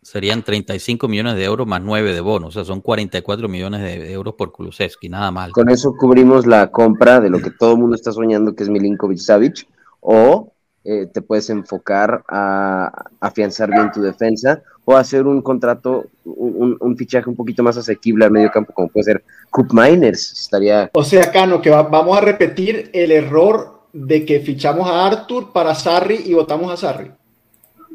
serían 0.00 0.42
35 0.42 1.06
millones 1.08 1.34
de 1.36 1.44
euros 1.44 1.66
más 1.66 1.82
9 1.82 2.14
de 2.14 2.20
bonos. 2.20 2.48
O 2.48 2.52
sea, 2.52 2.64
son 2.64 2.80
44 2.80 3.48
millones 3.48 3.82
de 3.82 4.12
euros 4.12 4.34
por 4.34 4.52
Kulusevski, 4.52 5.10
nada 5.10 5.30
mal. 5.30 5.52
Con 5.52 5.68
eso 5.68 5.94
cubrimos 5.94 6.46
la 6.46 6.70
compra 6.70 7.20
de 7.20 7.28
lo 7.28 7.40
que 7.40 7.50
todo 7.50 7.72
el 7.72 7.78
mundo 7.78 7.96
está 7.96 8.12
soñando, 8.12 8.54
que 8.54 8.62
es 8.62 8.70
Milinkovic 8.70 9.18
Savic, 9.18 9.66
o 10.00 10.53
eh, 10.84 11.06
te 11.12 11.22
puedes 11.22 11.48
enfocar 11.48 12.22
a 12.28 12.92
afianzar 13.18 13.70
bien 13.70 13.90
tu 13.90 14.02
defensa 14.02 14.62
o 14.84 14.94
hacer 14.94 15.26
un 15.26 15.40
contrato, 15.40 16.06
un, 16.24 16.94
fichaje 16.98 17.30
un 17.30 17.36
poquito 17.36 17.62
más 17.62 17.78
asequible 17.78 18.26
al 18.26 18.30
medio 18.30 18.50
campo, 18.50 18.74
como 18.74 18.88
puede 18.88 19.04
ser 19.04 19.24
Coop 19.48 19.72
Miners. 19.72 20.32
Estaría... 20.32 20.90
O 20.92 21.02
sea, 21.02 21.32
Cano, 21.32 21.62
que 21.62 21.70
vamos 21.70 22.18
a 22.18 22.20
repetir 22.20 22.90
el 22.92 23.12
error 23.12 23.80
de 23.94 24.26
que 24.26 24.40
fichamos 24.40 24.86
a 24.86 25.06
Arthur 25.06 25.52
para 25.52 25.74
Sarri 25.74 26.20
y 26.26 26.34
votamos 26.34 26.70
a 26.70 26.76
Sarri. 26.76 27.10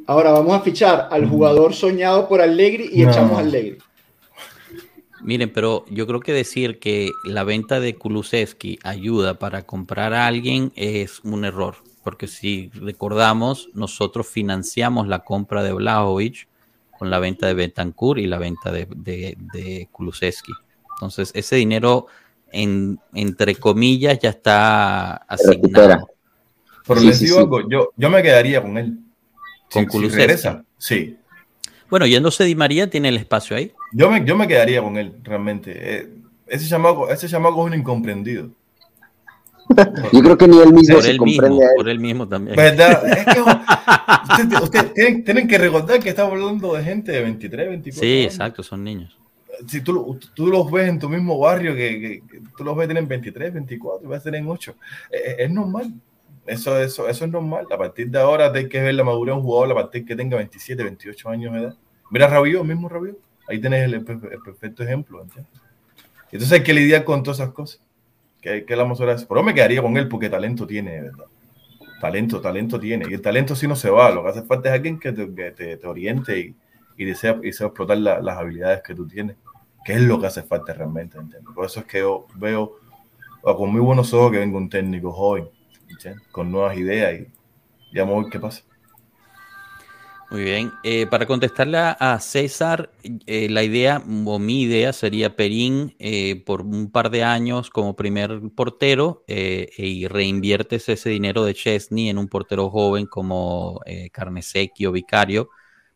Ahora 0.08 0.32
vamos 0.32 0.54
a 0.54 0.62
fichar 0.62 1.10
al 1.12 1.28
mm. 1.28 1.30
jugador 1.30 1.74
soñado 1.76 2.28
por 2.28 2.42
Allegri 2.42 2.90
y 2.92 3.04
echamos 3.04 3.38
a 3.38 3.42
Allegri. 3.42 3.78
Miren, 5.22 5.52
pero 5.54 5.86
yo 5.92 6.08
creo 6.08 6.22
que 6.22 6.34
decir 6.34 6.80
que 6.80 7.12
la 7.24 7.44
venta 7.44 7.80
de 7.80 7.94
Kulusevski 7.94 8.80
ayuda 8.84 9.38
para 9.38 9.62
comprar 9.64 10.16
a 10.16 10.26
alguien 10.26 10.72
es 10.76 11.20
un 11.24 11.46
error 11.46 11.76
porque 12.10 12.26
si 12.26 12.72
recordamos, 12.74 13.70
nosotros 13.76 14.28
financiamos 14.28 15.08
la 15.08 15.20
compra 15.20 15.62
de 15.62 15.74
Blajovic 15.74 16.48
con 16.98 17.12
la 17.12 17.20
venta 17.20 17.46
de 17.46 17.54
Betancourt 17.54 18.20
y 18.20 18.26
la 18.26 18.40
venta 18.40 18.72
de, 18.72 18.88
de, 18.90 19.88
Kulusevski. 19.92 20.52
Entonces, 20.96 21.30
ese 21.36 21.58
dinero, 21.58 22.08
en, 22.52 23.00
entre 23.14 23.54
comillas, 23.54 24.18
ya 24.18 24.32
está 24.32 25.18
asignado. 25.18 26.10
Pero 26.88 27.00
les 27.00 27.20
digo 27.20 27.38
algo, 27.38 27.70
yo, 27.70 27.92
yo 27.96 28.10
me 28.10 28.24
quedaría 28.24 28.60
con 28.60 28.80
él. 28.80 28.98
¿Con 29.72 29.86
Kulusevski? 29.86 30.50
sí. 30.80 31.16
Bueno, 31.92 32.08
yéndose 32.08 32.44
Di 32.44 32.56
María, 32.56 32.90
tiene 32.90 33.10
el 33.10 33.18
espacio 33.18 33.56
ahí. 33.56 33.72
Yo 33.94 34.10
me, 34.10 34.26
yo 34.26 34.36
me 34.36 34.48
quedaría 34.48 34.82
con 34.82 34.98
él, 34.98 35.14
realmente. 35.22 35.74
Eh, 35.76 36.10
ese 36.48 36.68
chamaco, 36.68 37.08
ese 37.12 37.30
chamaco 37.30 37.68
es 37.68 37.72
un 37.72 37.80
incomprendido. 37.80 38.50
Yo 40.14 40.22
creo 40.22 40.38
que 40.38 40.48
ni 40.48 40.60
él 40.60 40.74
mismo 40.74 40.96
por 40.96 41.04
se 41.04 41.18
comprende. 41.18 41.66
por 41.76 41.90
él 41.90 42.00
mismo 42.00 42.28
también. 42.28 42.56
¿Verdad? 42.56 43.04
Es 44.40 44.48
que 44.48 44.64
ustedes 44.64 45.24
tienen, 45.24 45.48
que 45.48 45.58
recordar 45.58 46.00
que 46.00 46.10
estamos 46.10 46.34
hablando 46.34 46.74
de 46.74 46.84
gente 46.84 47.12
de 47.12 47.22
23, 47.22 47.70
24 47.70 48.02
Sí, 48.02 48.24
exacto, 48.24 48.64
son 48.64 48.84
niños. 48.84 49.18
Si 49.68 49.82
tú, 49.82 50.18
tú, 50.34 50.48
los 50.48 50.72
ves 50.72 50.88
en 50.88 51.00
tu 51.00 51.10
mismo 51.10 51.38
barrio, 51.38 51.76
que, 51.76 52.22
tú 52.58 52.64
los 52.64 52.78
ves 52.78 52.88
tienen 52.88 53.08
23, 53.08 53.54
24, 53.54 54.06
y 54.06 54.10
vas 54.10 54.22
a 54.22 54.24
tener 54.24 54.44
8. 54.46 54.76
Es, 55.12 55.52
normal. 55.52 55.94
Eso, 56.46 56.80
eso, 56.80 57.10
eso 57.10 57.26
es 57.26 57.32
normal. 57.32 57.66
A 57.72 57.78
partir 57.78 58.10
de 58.10 58.20
ahora 58.20 58.52
hay 58.54 58.70
que 58.70 58.82
ver 58.82 58.94
la 58.94 59.04
madurez 59.04 59.34
de 59.34 59.40
un 59.40 59.44
jugador 59.44 59.72
a 59.72 59.82
partir 59.82 60.06
que 60.06 60.16
tenga 60.16 60.38
27, 60.38 60.82
28 60.84 61.30
años 61.30 61.54
de 61.54 61.60
edad. 61.60 61.76
Mira 62.10 62.28
Rabiot, 62.28 62.64
mismo 62.64 62.88
Rabiot. 62.88 63.18
Ahí 63.48 63.60
tenés 63.60 63.92
el, 63.92 64.04
perfecto 64.04 64.84
ejemplo. 64.84 65.26
Entonces 66.32 66.52
hay 66.52 66.64
que 66.64 66.74
lidiar 66.74 67.04
con 67.04 67.24
todas 67.24 67.40
esas 67.40 67.54
cosas 67.54 67.82
que, 68.42 68.66
que 68.66 68.76
la 68.76 68.92
eso. 68.92 69.28
Pero 69.28 69.44
me 69.44 69.54
quedaría 69.54 69.82
con 69.82 69.98
él 69.98 70.08
porque 70.08 70.30
talento 70.30 70.66
tiene, 70.66 71.02
¿verdad? 71.02 71.26
Talento, 72.00 72.40
talento 72.40 72.80
tiene. 72.80 73.06
Y 73.10 73.14
el 73.14 73.22
talento 73.22 73.56
sí 73.56 73.68
no 73.68 73.76
se 73.76 73.90
va. 73.90 74.10
Lo 74.12 74.24
que 74.24 74.30
hace 74.30 74.44
falta 74.44 74.70
es 74.70 74.76
alguien 74.76 75.00
que 75.00 75.12
te, 75.12 75.52
te, 75.52 75.88
oriente 75.88 76.40
y, 76.40 76.56
y, 76.98 77.06
desea, 77.06 77.38
y 77.42 77.48
desea 77.48 77.68
explotar 77.68 77.98
las 77.98 78.38
habilidades 78.38 78.82
que 78.82 78.96
tú 78.96 79.08
tienes. 79.08 79.36
Que 79.84 79.94
es 79.94 80.02
lo 80.02 80.20
que 80.20 80.28
hace 80.28 80.44
falta 80.44 80.74
realmente, 80.74 81.18
Por 81.56 81.66
eso 81.66 81.82
es 81.82 81.86
que 81.86 82.00
yo 82.00 82.28
veo 82.36 82.80
con 83.42 83.72
muy 83.72 83.82
buenos 83.82 84.14
ojos 84.14 84.32
que 84.32 84.40
venga 84.40 84.58
un 84.58 84.70
técnico 84.70 85.12
joven, 85.12 85.50
con 86.32 86.52
nuevas 86.52 86.78
ideas 86.78 87.22
y 87.22 87.28
ya 87.94 88.04
vamos 88.04 88.20
a 88.20 88.22
ver 88.24 88.32
qué 88.32 88.40
pasa. 88.40 88.64
Muy 90.32 90.44
bien. 90.44 90.72
Eh, 90.84 91.08
para 91.08 91.26
contestarle 91.26 91.78
a 91.80 92.20
César, 92.20 92.92
eh, 93.26 93.50
la 93.50 93.64
idea 93.64 94.04
o 94.26 94.38
mi 94.38 94.62
idea 94.62 94.94
sería 94.94 95.36
Perín 95.36 95.96
eh, 95.98 96.44
por 96.46 96.62
un 96.62 96.92
par 96.92 97.10
de 97.10 97.24
años 97.24 97.72
como 97.72 97.96
primer 97.96 98.40
portero 98.56 99.24
y 99.28 100.08
reinviertes 100.08 100.88
ese 100.88 101.10
dinero 101.10 101.44
de 101.46 101.56
Chesney 101.56 102.10
en 102.10 102.20
un 102.20 102.28
portero 102.28 102.70
joven 102.70 103.08
como 103.08 103.82
Carnesecchi 104.12 104.86
o 104.86 104.92
Vicario 104.92 105.50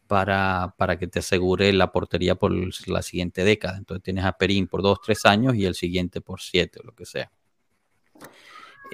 para, 0.08 0.74
para 0.78 0.98
que 0.98 1.08
te 1.08 1.20
asegure 1.20 1.72
la 1.72 1.92
portería 1.92 2.34
por 2.34 2.52
la 2.88 3.02
siguiente 3.04 3.44
década. 3.44 3.78
Entonces 3.78 4.04
tienes 4.04 4.26
a 4.26 4.34
Perín 4.34 4.68
por 4.68 4.82
dos, 4.82 5.00
tres 5.00 5.26
años 5.26 5.56
y 5.56 5.66
el 5.66 5.76
siguiente 5.76 6.22
por 6.22 6.42
siete 6.42 6.80
o 6.82 6.84
lo 6.84 6.96
que 6.96 7.06
sea. 7.06 7.32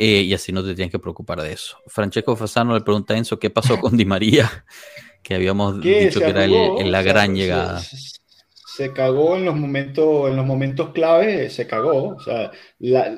Eh, 0.02 0.22
y 0.22 0.34
así 0.34 0.54
no 0.54 0.64
te 0.64 0.74
tienes 0.76 0.92
que 0.92 1.00
preocupar 1.00 1.42
de 1.42 1.52
eso. 1.52 1.78
Francesco 1.88 2.34
Fasano 2.38 2.74
le 2.74 2.80
pregunta 2.80 3.14
a 3.14 3.18
Enzo 3.18 3.38
qué 3.38 3.50
pasó 3.50 3.78
con 3.82 3.98
Di 3.98 4.06
María, 4.06 4.50
que 5.30 5.36
habíamos 5.36 5.80
dicho 5.80 6.20
que 6.20 6.26
era 6.26 6.44
el, 6.44 6.92
la 6.92 7.04
gran 7.04 7.36
llegada. 7.36 7.80
Se, 7.80 8.92
cagó 8.92 9.38
en 9.38 9.46
los 9.46 9.56
momentos, 9.56 10.28
en 10.28 10.36
los 10.36 10.46
momentos 10.46 10.90
clave, 10.90 11.52
se 11.52 11.68
cagó. 11.68 12.16
O 12.16 12.20
sea, 12.20 12.52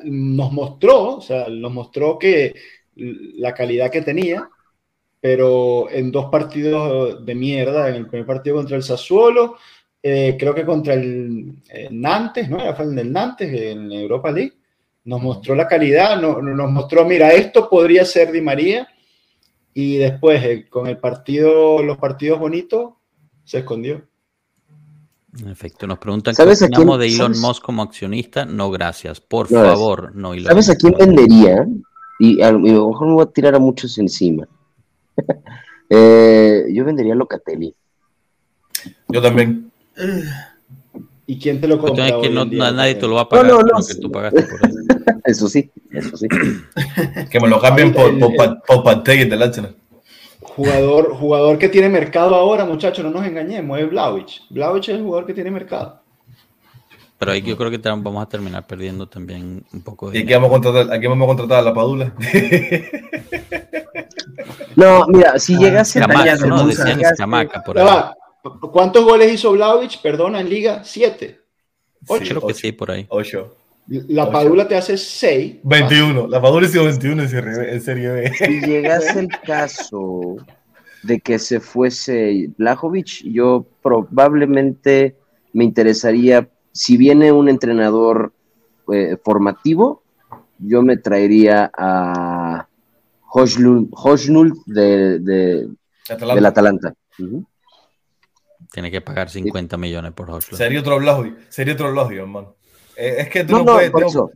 nos 0.04 0.52
mostró, 0.52 1.16
o 1.16 1.22
sea, 1.22 1.48
nos 1.48 1.72
mostró 1.72 2.20
que 2.20 2.54
la 2.96 3.54
calidad 3.54 3.90
que 3.90 4.02
tenía, 4.02 4.50
pero 5.22 5.90
en 5.90 6.12
dos 6.12 6.26
partidos 6.26 7.26
de 7.26 7.34
mierda, 7.34 7.88
en 7.88 7.96
el 7.96 8.08
primer 8.08 8.26
partido 8.26 8.58
contra 8.58 8.76
el 8.76 8.84
Sassuolo, 8.84 9.56
eh, 10.04 10.36
creo 10.38 10.54
que 10.54 10.66
contra 10.66 10.96
el, 10.96 11.62
Nantes, 11.92 12.50
¿no? 12.50 12.60
Fue 12.76 12.84
el 12.84 12.94
del 12.94 13.14
Nantes, 13.14 13.54
en 13.54 13.90
Europa 13.90 14.32
League 14.32 14.58
nos 15.06 15.22
mostró 15.22 15.56
la 15.56 15.68
calidad, 15.68 16.20
nos, 16.22 16.72
mostró, 16.72 17.06
mira, 17.06 17.32
esto 17.32 17.70
podría 17.70 18.04
ser 18.04 18.34
Di 18.34 18.42
María, 18.42 18.88
y 19.74 19.98
después 19.98 20.44
eh, 20.44 20.68
con 20.70 20.88
el 20.88 20.98
partido, 20.98 21.82
los 21.82 21.98
partidos 21.98 22.40
bonitos, 22.40 22.94
se 23.44 23.60
escondió. 23.60 24.04
En 25.40 25.48
efecto, 25.48 25.88
nos 25.88 25.98
preguntan 25.98 26.36
qué 26.36 26.44
opinamos 26.44 27.00
de 27.00 27.08
Elon 27.08 27.40
Musk 27.40 27.64
como 27.64 27.84
accionista. 27.84 28.46
No, 28.46 28.70
gracias. 28.70 29.22
Por 29.22 29.48
favor, 29.48 30.14
no 30.14 30.34
Elon 30.34 30.48
¿Sabes 30.48 30.70
a 30.70 30.76
quién 30.76 30.94
vendería? 30.98 31.66
Y 32.20 32.42
a, 32.42 32.52
lo 32.52 32.60
mejor 32.60 33.08
me 33.08 33.14
voy 33.14 33.24
a 33.24 33.28
tirar 33.28 33.56
a 33.56 33.60
muchos 33.60 33.98
encima. 33.98 34.48
Eh, 35.94 36.68
yo 36.72 36.86
vendería 36.86 37.14
Locatelli. 37.14 37.76
Yo 39.10 39.22
también. 39.22 39.70
¿Y 41.26 41.38
quién 41.38 41.60
te 41.60 41.68
lo 41.68 41.80
compra? 41.80 42.08
Es 42.08 42.14
que 42.22 42.30
no, 42.30 42.46
nadie 42.46 42.96
te 42.96 43.06
lo 43.08 43.16
va 43.16 43.24
a 43.24 43.28
pagar 43.28 43.48
no, 43.48 43.62
no, 43.62 43.78
no. 43.78 44.00
tú 44.02 44.10
pagaste 44.10 44.44
por 44.44 44.70
eso. 44.70 44.80
eso 45.24 45.48
sí, 45.48 45.72
eso 45.92 46.18
sí. 46.18 46.28
que 47.30 47.40
me 47.40 47.48
lo 47.48 47.60
cambien 47.60 47.94
por, 47.94 48.18
por, 48.20 48.62
por 48.64 48.84
Pantey 48.84 49.28
del 49.28 49.42
Arsenal. 49.42 49.76
Jugador, 50.42 51.16
jugador 51.16 51.58
que 51.58 51.70
tiene 51.70 51.88
mercado 51.88 52.36
ahora, 52.36 52.66
muchachos, 52.66 53.06
no 53.06 53.12
nos 53.12 53.26
engañemos, 53.26 53.80
es 53.80 53.90
Vlaovic. 53.90 54.42
Vlaovic 54.50 54.84
es 54.84 54.90
el 54.90 55.04
jugador 55.04 55.26
que 55.26 55.34
tiene 55.34 55.52
mercado. 55.52 56.02
Pero 57.22 57.34
ahí 57.34 57.44
yo 57.44 57.56
creo 57.56 57.70
que 57.70 57.78
vamos 57.78 58.24
a 58.24 58.28
terminar 58.28 58.66
perdiendo 58.66 59.08
también 59.08 59.64
un 59.72 59.84
poco 59.84 60.10
de. 60.10 60.18
¿Y 60.18 60.24
aquí 60.24 60.34
vamos 60.34 60.50
a 60.50 60.54
contratar, 60.54 60.92
aquí 60.92 61.06
vamos 61.06 61.24
a, 61.24 61.28
contratar 61.28 61.60
a 61.60 61.62
la 61.62 61.72
Padula? 61.72 62.16
no, 64.76 65.06
mira, 65.08 65.38
si 65.38 65.56
llegase 65.56 66.00
Chamaca, 66.00 66.36
no, 66.38 66.66
decían 66.66 67.00
chamaca 67.16 67.62
por 67.62 67.78
ahí. 67.78 67.88
¿Cuántos 68.72 69.06
goles 69.06 69.32
hizo 69.32 69.52
Vlaovic? 69.52 70.02
Perdona, 70.02 70.42
en 70.42 70.50
Liga, 70.50 70.82
siete. 70.84 71.42
Ocho. 72.08 72.38
creo 72.38 72.48
que 72.48 72.56
sí, 72.56 72.72
por 72.72 72.90
ahí. 72.90 73.06
Ocho. 73.10 73.56
La 73.88 74.32
Padula 74.32 74.68
te 74.68 74.76
hace 74.76 74.98
seis. 74.98 75.58
21. 75.64 76.28
La 76.28 76.42
Padula 76.42 76.68
hizo 76.68 76.84
21 76.84 77.24
en 77.24 77.82
Serie 77.82 78.10
B. 78.10 78.34
Si 78.38 78.62
llegase 78.62 79.20
el 79.20 79.28
caso 79.40 80.38
de 81.04 81.20
que 81.20 81.40
se 81.40 81.60
fuese 81.60 82.50
Blajovic, 82.58 83.24
yo 83.24 83.66
probablemente 83.82 85.18
me 85.54 85.64
interesaría, 85.66 86.48
si 86.72 86.96
viene 86.96 87.32
un 87.32 87.50
entrenador 87.50 88.34
eh, 88.94 89.18
formativo, 89.24 90.04
yo 90.60 90.82
me 90.84 90.98
traería 90.98 91.72
a 91.76 92.68
Hosnul 93.34 94.54
de, 94.66 95.20
de, 95.20 95.70
del 96.08 96.46
Atalanta. 96.46 96.94
Tiene 98.72 98.92
que 98.92 99.02
pagar 99.02 99.30
50 99.30 99.78
millones 99.78 100.14
por 100.14 100.30
Hoslu. 100.30 100.56
Sería 100.56 100.80
otro 100.80 100.98
blogio, 100.98 101.36
sería 101.50 101.74
otro 101.74 101.92
blogio, 101.92 102.22
hermano. 102.22 102.56
Eh, 103.02 103.16
es 103.22 103.30
que 103.30 103.44
tú 103.44 103.58
no, 103.58 103.66
puedes, 103.66 103.92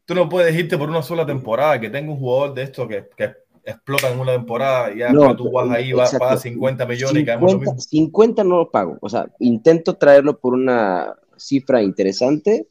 tú, 0.05 0.15
no, 0.15 0.27
puedes 0.27 0.55
irte 0.55 0.75
por 0.75 0.89
una 0.89 1.03
sola 1.03 1.23
temporada, 1.23 1.79
que 1.79 1.91
tenga 1.91 2.11
un 2.11 2.17
jugador 2.17 2.55
de 2.55 2.63
esto 2.63 2.87
que, 2.87 3.05
que 3.15 3.31
explota 3.63 4.11
en 4.11 4.19
una 4.19 4.31
temporada 4.31 4.91
y 4.91 4.99
ya 4.99 5.13
tú 5.35 5.51
vas 5.51 5.69
ahí, 5.69 5.93
vas 5.93 6.15
a 6.15 6.17
pagar 6.17 6.39
50 6.39 6.85
millones 6.87 7.25
50, 7.25 7.71
y 7.77 7.81
50 7.81 8.43
no 8.43 8.57
lo 8.57 8.71
pago, 8.71 8.97
o 9.01 9.07
sea, 9.07 9.27
intento 9.39 9.93
traerlo 9.93 10.39
por 10.39 10.55
una 10.55 11.15
cifra 11.37 11.83
interesante 11.83 12.67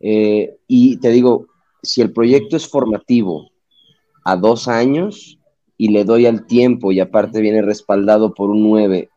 eh, 0.00 0.56
y 0.66 0.96
te 0.98 1.10
digo, 1.10 1.48
si 1.82 2.00
el 2.00 2.14
proyecto 2.14 2.56
es 2.56 2.66
formativo 2.66 3.50
a 4.24 4.36
dos 4.36 4.68
años 4.68 5.38
y 5.76 5.88
le 5.88 6.04
doy 6.04 6.24
al 6.24 6.46
tiempo 6.46 6.92
y 6.92 7.00
aparte 7.00 7.42
viene 7.42 7.60
respaldado 7.60 8.32
por 8.32 8.48
un 8.48 8.62
9 8.62 9.10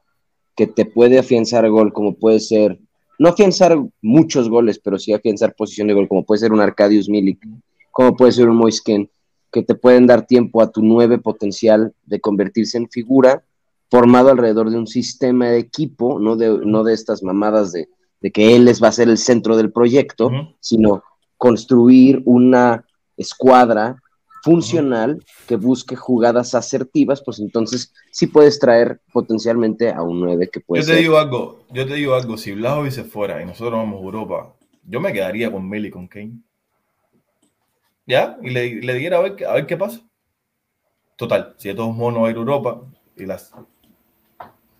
que 0.53 0.67
te 0.67 0.83
puede 0.83 1.17
afianzar 1.17 1.69
gol, 1.69 1.93
como 1.93 2.15
puede 2.15 2.41
ser, 2.41 2.77
no 3.19 3.29
afianzar 3.29 3.77
muchos 4.01 4.49
goles, 4.49 4.79
pero 4.79 4.97
sí 4.97 5.13
afianzar 5.13 5.53
posición 5.53 5.87
de 5.87 5.93
gol, 5.93 6.07
como 6.07 6.25
puede 6.25 6.39
ser 6.39 6.53
un 6.53 6.61
Arcadius 6.61 7.09
Milik, 7.09 7.45
como 7.91 8.15
puede 8.15 8.31
ser 8.31 8.49
un 8.49 8.55
Moisken, 8.55 9.09
que 9.51 9.61
te 9.61 9.75
pueden 9.75 10.07
dar 10.07 10.25
tiempo 10.25 10.61
a 10.61 10.71
tu 10.71 10.81
nueve 10.81 11.17
potencial 11.17 11.93
de 12.05 12.21
convertirse 12.21 12.77
en 12.77 12.89
figura, 12.89 13.43
formado 13.91 14.29
alrededor 14.29 14.69
de 14.69 14.77
un 14.77 14.87
sistema 14.87 15.49
de 15.49 15.59
equipo, 15.59 16.19
no 16.19 16.37
de, 16.37 16.59
no 16.65 16.83
de 16.83 16.93
estas 16.93 17.21
mamadas 17.21 17.73
de, 17.73 17.89
que 18.31 18.55
él 18.55 18.65
les 18.65 18.81
va 18.81 18.87
a 18.87 18.93
ser 18.93 19.09
el 19.09 19.17
centro 19.17 19.57
del 19.57 19.71
proyecto, 19.71 20.31
sino 20.59 21.03
construir 21.37 22.21
una 22.25 22.85
escuadra 23.17 24.01
funcional 24.43 25.23
que 25.47 25.55
busque 25.55 25.95
jugadas 25.95 26.55
asertivas, 26.55 27.21
pues 27.23 27.39
entonces 27.39 27.93
sí 28.11 28.27
puedes 28.27 28.59
traer 28.59 29.01
potencialmente 29.11 29.91
a 29.91 30.01
un 30.01 30.21
9 30.21 30.49
que 30.49 30.59
puede 30.59 30.83
Yo 30.83 30.93
te 30.93 30.99
digo 30.99 31.17
algo, 31.17 31.63
yo 31.71 31.87
te 31.87 31.95
digo 31.95 32.15
algo, 32.15 32.37
si 32.37 32.53
Blajovic 32.53 32.91
se 32.91 33.03
fuera 33.03 33.41
y 33.41 33.45
nosotros 33.45 33.73
vamos 33.79 34.01
a 34.01 34.03
Europa, 34.03 34.53
yo 34.83 34.99
me 34.99 35.13
quedaría 35.13 35.51
con 35.51 35.67
Meli 35.67 35.89
y 35.89 35.91
con 35.91 36.07
Kane. 36.07 36.39
¿Ya? 38.05 38.37
Y 38.41 38.49
le, 38.49 38.81
le 38.81 38.93
diera 38.95 39.17
a 39.17 39.21
ver, 39.21 39.45
a 39.45 39.53
ver 39.53 39.67
qué 39.67 39.77
pasa. 39.77 40.01
Total, 41.15 41.53
si 41.57 41.67
de 41.67 41.75
todos 41.75 41.95
modos 41.95 42.13
no 42.13 42.21
va 42.21 42.27
a 42.27 42.31
ir 42.31 42.37
a 42.37 42.39
Europa 42.39 42.81
y 43.15 43.25
las... 43.25 43.51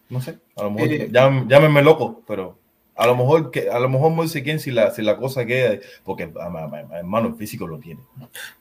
No 0.10 0.22
sé, 0.22 0.40
a 0.56 0.64
lo 0.64 0.72
mejor, 0.72 0.92
eh, 0.92 1.10
llámenme 1.12 1.84
loco, 1.84 2.24
pero 2.26 2.58
a 3.00 3.08
lo 3.08 3.16
mejor, 3.16 3.50
que, 3.50 3.70
a 3.70 3.80
lo 3.80 3.88
mejor 3.88 4.28
sé 4.28 4.44
quién 4.44 4.60
si 4.60 4.72
la, 4.72 4.92
si 4.92 5.02
la 5.02 5.16
cosa 5.16 5.46
queda, 5.46 5.80
porque 6.04 6.30
hermano, 6.94 7.30
el 7.30 7.36
físico 7.36 7.66
lo 7.66 7.80
tiene. 7.80 8.02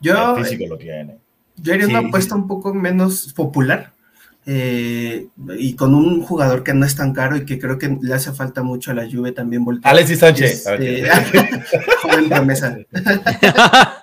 Yo, 0.01 0.37
el 0.37 0.45
físico 0.45 0.67
lo 0.69 0.79
tiene. 0.79 1.19
Yo 1.57 1.75
haría 1.75 1.89
una 1.89 1.99
apuesta 1.99 2.37
un 2.37 2.47
poco 2.47 2.73
menos 2.73 3.33
popular 3.33 3.93
eh, 4.47 5.27
y 5.59 5.75
con 5.75 5.93
un 5.93 6.23
jugador 6.23 6.63
que 6.63 6.73
no 6.73 6.87
es 6.87 6.95
tan 6.95 7.13
caro 7.13 7.37
y 7.37 7.45
que 7.45 7.59
creo 7.59 7.79
que 7.79 7.99
le 8.01 8.15
hace 8.15 8.33
falta 8.33 8.63
mucho 8.63 8.93
a 8.93 8.95
la 8.95 9.11
Juve 9.11 9.33
también. 9.33 9.65
Voltear. 9.65 9.93
Alexis 9.93 10.21
Sánchez. 10.21 10.67
Este, 10.69 11.11
joven 12.03 12.29
promesa. 12.29 12.79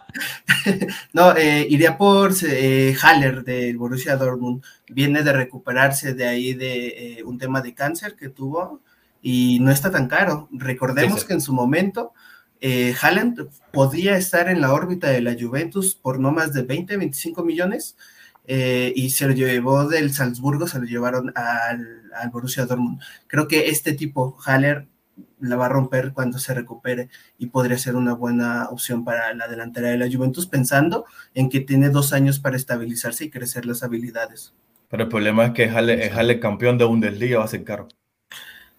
no, 1.13 1.33
eh, 1.37 1.65
iría 1.69 1.97
por 1.97 2.33
eh, 2.45 2.93
Haller 3.01 3.45
del 3.45 3.77
Borussia 3.77 4.17
Dortmund. 4.17 4.61
Viene 4.89 5.23
de 5.23 5.31
recuperarse 5.31 6.13
de 6.13 6.27
ahí 6.27 6.53
de 6.53 7.23
un 7.25 7.37
tema 7.37 7.61
de 7.61 7.73
cáncer 7.73 8.17
que 8.17 8.27
tuvo 8.27 8.81
y 9.27 9.57
no 9.59 9.71
está 9.71 9.89
tan 9.89 10.07
caro. 10.07 10.47
Recordemos 10.51 11.25
que 11.25 11.33
en 11.33 11.41
su 11.41 11.51
momento 11.51 12.13
eh, 12.61 12.93
Haaland 13.01 13.49
podía 13.73 14.17
estar 14.17 14.49
en 14.49 14.61
la 14.61 14.71
órbita 14.71 15.09
de 15.09 15.21
la 15.21 15.33
Juventus 15.33 15.95
por 15.95 16.19
no 16.19 16.31
más 16.31 16.53
de 16.53 16.61
20, 16.61 16.95
25 16.95 17.43
millones 17.43 17.97
eh, 18.45 18.93
y 18.95 19.09
se 19.09 19.25
lo 19.25 19.33
llevó 19.33 19.87
del 19.87 20.13
Salzburgo, 20.13 20.67
se 20.67 20.77
lo 20.77 20.85
llevaron 20.85 21.33
al, 21.35 22.03
al 22.13 22.29
Borussia 22.29 22.67
Dortmund. 22.67 23.01
Creo 23.25 23.47
que 23.47 23.69
este 23.69 23.93
tipo, 23.93 24.37
Haller, 24.45 24.85
la 25.39 25.55
va 25.55 25.65
a 25.65 25.69
romper 25.69 26.13
cuando 26.13 26.37
se 26.37 26.53
recupere 26.53 27.09
y 27.39 27.47
podría 27.47 27.79
ser 27.79 27.95
una 27.95 28.13
buena 28.13 28.69
opción 28.69 29.03
para 29.03 29.33
la 29.33 29.47
delantera 29.47 29.89
de 29.89 29.97
la 29.97 30.07
Juventus, 30.07 30.45
pensando 30.45 31.05
en 31.33 31.49
que 31.49 31.61
tiene 31.61 31.89
dos 31.89 32.13
años 32.13 32.39
para 32.39 32.57
estabilizarse 32.57 33.25
y 33.25 33.31
crecer 33.31 33.65
las 33.65 33.81
habilidades. 33.81 34.53
Pero 34.87 35.01
el 35.01 35.09
problema 35.09 35.45
es 35.45 35.51
que 35.53 35.67
Haller, 35.67 36.13
Haller 36.13 36.39
campeón 36.39 36.77
de 36.77 36.85
Bundesliga 36.85 37.39
va 37.39 37.45
a 37.45 37.47
ser 37.47 37.63
caro. 37.63 37.87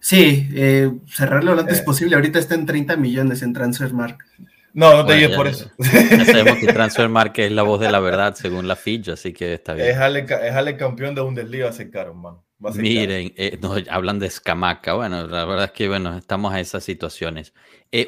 Sí, 0.00 0.48
eh, 0.54 0.90
cerrarlo 1.08 1.54
lo 1.54 1.60
antes 1.60 1.80
eh. 1.80 1.82
posible. 1.84 2.14
Ahorita 2.14 2.38
está 2.38 2.54
en 2.54 2.66
30 2.66 2.96
millones 2.96 3.42
en 3.42 3.52
Transfermark. 3.52 4.24
No, 4.72 4.94
no 4.94 5.06
te 5.06 5.14
digas 5.14 5.32
por 5.32 5.48
eso. 5.48 5.70
Ya 5.78 6.24
sabemos 6.24 6.58
que 6.58 6.66
Transfermark 6.66 7.38
es 7.38 7.50
la 7.50 7.62
voz 7.62 7.80
de 7.80 7.90
la 7.90 7.98
verdad 7.98 8.34
según 8.34 8.68
la 8.68 8.76
ficha, 8.76 9.14
así 9.14 9.32
que 9.32 9.54
está 9.54 9.72
bien. 9.72 9.88
Es 9.88 9.96
Ale, 9.96 10.76
campeón 10.76 11.14
de 11.14 11.22
Bundesliga, 11.22 11.64
va 11.64 11.70
a 11.70 11.74
ser 11.74 11.90
caro, 11.90 12.10
hermano. 12.10 12.44
Miren, 12.74 13.32
eh, 13.36 13.58
hablan 13.90 14.18
de 14.18 14.26
escamaca. 14.26 14.94
Bueno, 14.94 15.26
la 15.26 15.44
verdad 15.44 15.66
es 15.66 15.70
que 15.72 15.88
bueno, 15.88 16.16
estamos 16.16 16.52
a 16.52 16.60
esas 16.60 16.84
situaciones. 16.84 17.54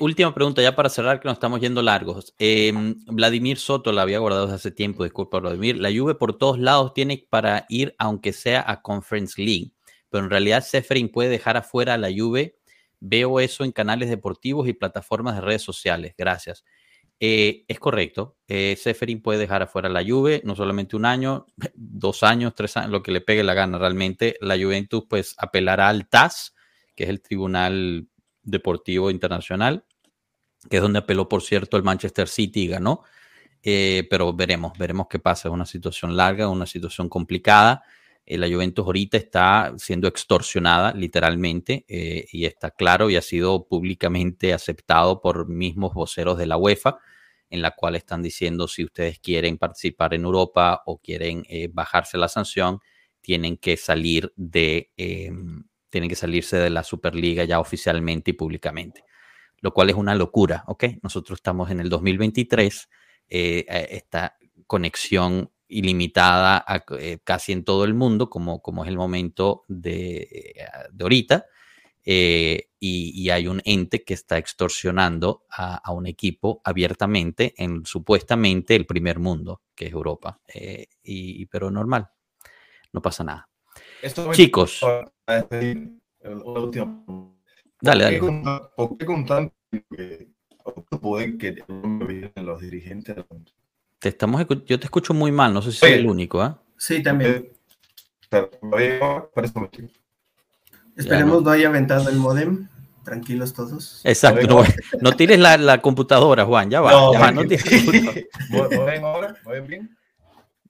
última 0.01 0.35
pregunta, 0.35 0.63
ya 0.63 0.77
para 0.77 0.91
cerrar, 0.91 1.21
que 1.21 1.29
nos 1.29 1.37
estamos 1.37 1.61
yendo 1.61 1.83
largos. 1.83 2.35
Vladimir 3.07 3.59
Soto 3.59 3.93
la 3.93 4.03
había 4.03 4.19
guardado 4.19 4.47
desde 4.47 4.57
hace 4.57 4.71
tiempo, 4.71 5.05
disculpa, 5.05 5.41
Vladimir. 5.41 5.79
La 5.79 5.91
Juve 5.91 6.15
por 6.15 6.37
todos 6.37 6.59
lados 6.59 6.93
tiene 6.93 7.27
para 7.29 7.65
ir, 7.69 7.95
aunque 7.99 8.33
sea 8.33 8.63
a 8.67 8.83
Conference 8.83 9.43
League 9.43 9.73
pero 10.11 10.25
en 10.25 10.31
realidad 10.31 10.65
Seferin 10.65 11.09
puede 11.11 11.29
dejar 11.29 11.57
afuera 11.57 11.95
a 11.95 11.99
la 11.99 12.09
Juve. 12.09 12.59
Veo 13.01 13.41
eso 13.41 13.65
en 13.65 13.73
canales 13.73 14.09
deportivos 14.09 14.69
y 14.69 14.73
plataformas 14.73 15.37
de 15.37 15.41
redes 15.41 15.63
sociales. 15.63 16.15
Gracias. 16.17 16.65
Eh, 17.21 17.65
es 17.69 17.79
correcto. 17.81 18.37
Eh, 18.47 18.77
Seferin 18.81 19.23
puede 19.23 19.41
dejar 19.41 19.63
afuera 19.63 19.89
a 19.89 19.93
la 19.93 20.05
Juve, 20.05 20.41
no 20.45 20.57
solamente 20.57 20.97
un 20.97 21.05
año, 21.05 21.47
dos 21.75 22.23
años, 22.23 22.55
tres 22.55 22.77
años, 22.77 22.91
lo 22.91 23.03
que 23.03 23.13
le 23.13 23.21
pegue 23.21 23.43
la 23.45 23.55
gana 23.55 23.79
realmente. 23.79 24.37
La 24.41 24.57
Juventus 24.57 25.05
pues 25.09 25.35
apelará 25.39 25.89
al 25.89 26.09
TAS 26.09 26.55
que 26.99 27.05
es 27.05 27.11
el 27.11 27.23
Tribunal 27.23 28.09
Deportivo 28.43 29.09
Internacional, 29.09 29.85
que 30.69 30.79
es 30.79 30.83
donde 30.83 30.99
apeló, 30.99 31.29
por 31.29 31.43
cierto, 31.43 31.77
el 31.77 31.85
Manchester 31.85 32.27
City 32.27 32.63
y 32.63 32.67
ganó. 32.67 33.05
Eh, 33.63 34.09
pero 34.11 34.33
veremos, 34.33 34.77
veremos 34.77 35.07
qué 35.09 35.21
pasa. 35.21 35.47
Es 35.47 35.55
una 35.55 35.65
situación 35.65 36.17
larga, 36.17 36.49
una 36.49 36.67
situación 36.67 37.09
complicada. 37.09 37.85
Eh, 38.31 38.37
la 38.37 38.47
Juventus 38.47 38.85
ahorita 38.85 39.17
está 39.17 39.73
siendo 39.79 40.07
extorsionada 40.07 40.93
literalmente 40.93 41.87
eh, 41.89 42.27
y 42.31 42.45
está 42.45 42.71
claro 42.71 43.09
y 43.09 43.17
ha 43.17 43.23
sido 43.23 43.67
públicamente 43.67 44.53
aceptado 44.53 45.23
por 45.23 45.49
mismos 45.49 45.95
voceros 45.95 46.37
de 46.37 46.45
la 46.45 46.59
UEFA, 46.59 46.99
en 47.49 47.63
la 47.63 47.71
cual 47.71 47.97
están 47.97 48.23
diciendo 48.23 48.69
si 48.69 48.85
ustedes 48.85 49.19
quieren 49.19 49.57
participar 49.57 50.13
en 50.13 50.25
Europa 50.25 50.83
o 50.85 50.99
quieren 50.99 51.45
bajarse 51.73 52.19
la 52.19 52.29
sanción, 52.29 52.81
tienen 53.23 53.57
que 53.57 53.79
salir 53.79 54.31
de, 54.37 54.91
em, 54.99 55.65
tienen 55.89 56.11
que 56.11 56.17
salirse 56.17 56.59
de 56.59 56.69
la 56.69 56.85
Superliga 56.85 57.45
ya 57.45 57.61
oficialmente 57.61 58.33
y 58.33 58.35
públicamente, 58.35 59.05
lo 59.61 59.73
cual 59.73 59.89
es 59.89 59.97
una 59.97 60.15
locura, 60.15 60.65
¿ok? 60.67 60.85
Nosotros 61.03 61.39
estamos 61.39 61.71
en 61.71 61.81
el 61.81 61.89
2023 61.89 62.89
eh, 63.31 63.65
esta 63.91 64.37
conexión 64.67 65.51
ilimitada 65.69 66.65
eh, 66.99 67.19
casi 67.23 67.53
en 67.53 67.65
todo 67.65 67.85
el 67.85 67.95
mundo, 67.95 68.29
como, 68.31 68.61
como 68.61 68.85
es 68.85 68.89
el 68.89 68.97
momento 68.97 69.65
de, 69.69 70.55
eh, 70.57 70.67
de 70.93 71.05
ahorita, 71.05 71.47
y, 72.05 73.29
hay 73.31 73.47
un 73.49 73.61
ente 73.67 74.03
que 74.03 74.15
está 74.15 74.39
extorsionando 74.39 75.45
a, 75.51 75.93
un 75.93 76.07
equipo 76.07 76.63
abiertamente 76.65 77.53
en 77.59 77.85
supuestamente 77.85 78.75
el 78.75 78.87
primer 78.87 79.19
mundo, 79.19 79.61
que 79.75 79.87
es 79.87 79.93
Europa. 79.93 80.41
y, 81.05 81.45
pero 81.47 81.71
normal, 81.71 82.09
no 82.93 83.03
pasa 83.03 83.25
nada. 83.25 83.49
Chicos. 84.33 84.81
Dale, 87.81 88.05
dale. 88.05 88.21
¿Por 88.75 88.97
qué 88.97 89.05
con 89.05 89.27
tanto 89.27 89.53
poder 91.01 91.39
que 91.39 91.63
los 92.37 92.61
dirigentes. 92.61 93.17
Te 93.99 94.11
estamos, 94.11 94.45
yo 94.67 94.79
te 94.79 94.87
escucho 94.87 95.13
muy 95.15 95.33
mal, 95.33 95.53
no 95.53 95.63
sé 95.63 95.73
si 95.73 95.79
soy 95.79 95.93
el 95.93 96.07
único, 96.07 96.41
¿ah? 96.41 96.63
Sí, 96.77 97.03
también. 97.03 97.51
Esperemos 100.97 101.43
no. 101.43 101.51
haya 101.51 101.69
aventado 101.69 102.09
el 102.09 102.17
modem. 102.17 102.69
Tranquilos 103.05 103.55
todos. 103.55 104.03
Exacto, 104.05 104.47
no, 104.47 104.63
no, 105.01 105.13
tires 105.13 105.39
la, 105.39 105.57
la, 105.57 105.81
computadora, 105.81 106.45
Juan, 106.45 106.69
ya 106.69 106.83
va. 106.83 106.93
No, 106.93 107.13
ya 107.15 107.21
va, 107.21 107.33
no 107.33 107.41
ahora? 109.07 109.35
ven 109.47 109.67
bien? 109.67 109.97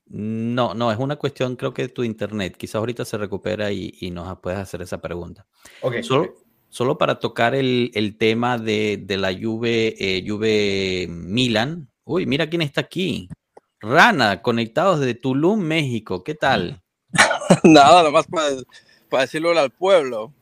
No, 0.07 0.73
no, 0.73 0.93
es 0.93 0.99
una 0.99 1.17
cuestión, 1.17 1.57
creo 1.57 1.75
que 1.75 1.83
de 1.83 1.89
tu 1.89 2.05
internet. 2.05 2.57
Quizás 2.57 2.77
ahorita 2.77 3.05
se 3.05 3.19
recupera 3.19 3.73
y, 3.73 3.93
y 4.01 4.11
nos 4.11 4.39
puedes 4.39 4.59
hacer 4.59 4.81
esa 4.83 5.01
pregunta. 5.01 5.47
Okay, 5.83 6.03
Solo, 6.03 6.35
solo 6.69 6.97
para 6.97 7.19
tocar 7.19 7.55
el, 7.55 8.17
tema 8.19 8.57
de, 8.57 9.05
la 9.09 9.33
Juve, 9.33 9.97
eh, 9.99 10.25
Juve 10.27 11.09
Milan. 11.11 11.89
Uy, 12.09 12.25
mira 12.25 12.49
quién 12.49 12.63
está 12.63 12.81
aquí. 12.81 13.29
Rana, 13.81 14.41
conectados 14.41 14.99
de 14.99 15.13
Tulum, 15.13 15.61
México. 15.61 16.25
¿Qué 16.25 16.35
tal? 16.35 16.81
Nada, 17.65 18.03
nomás 18.03 18.27
para, 18.27 18.49
para 19.11 19.25
decirlo 19.25 19.51
al 19.51 19.71
pueblo, 19.71 20.33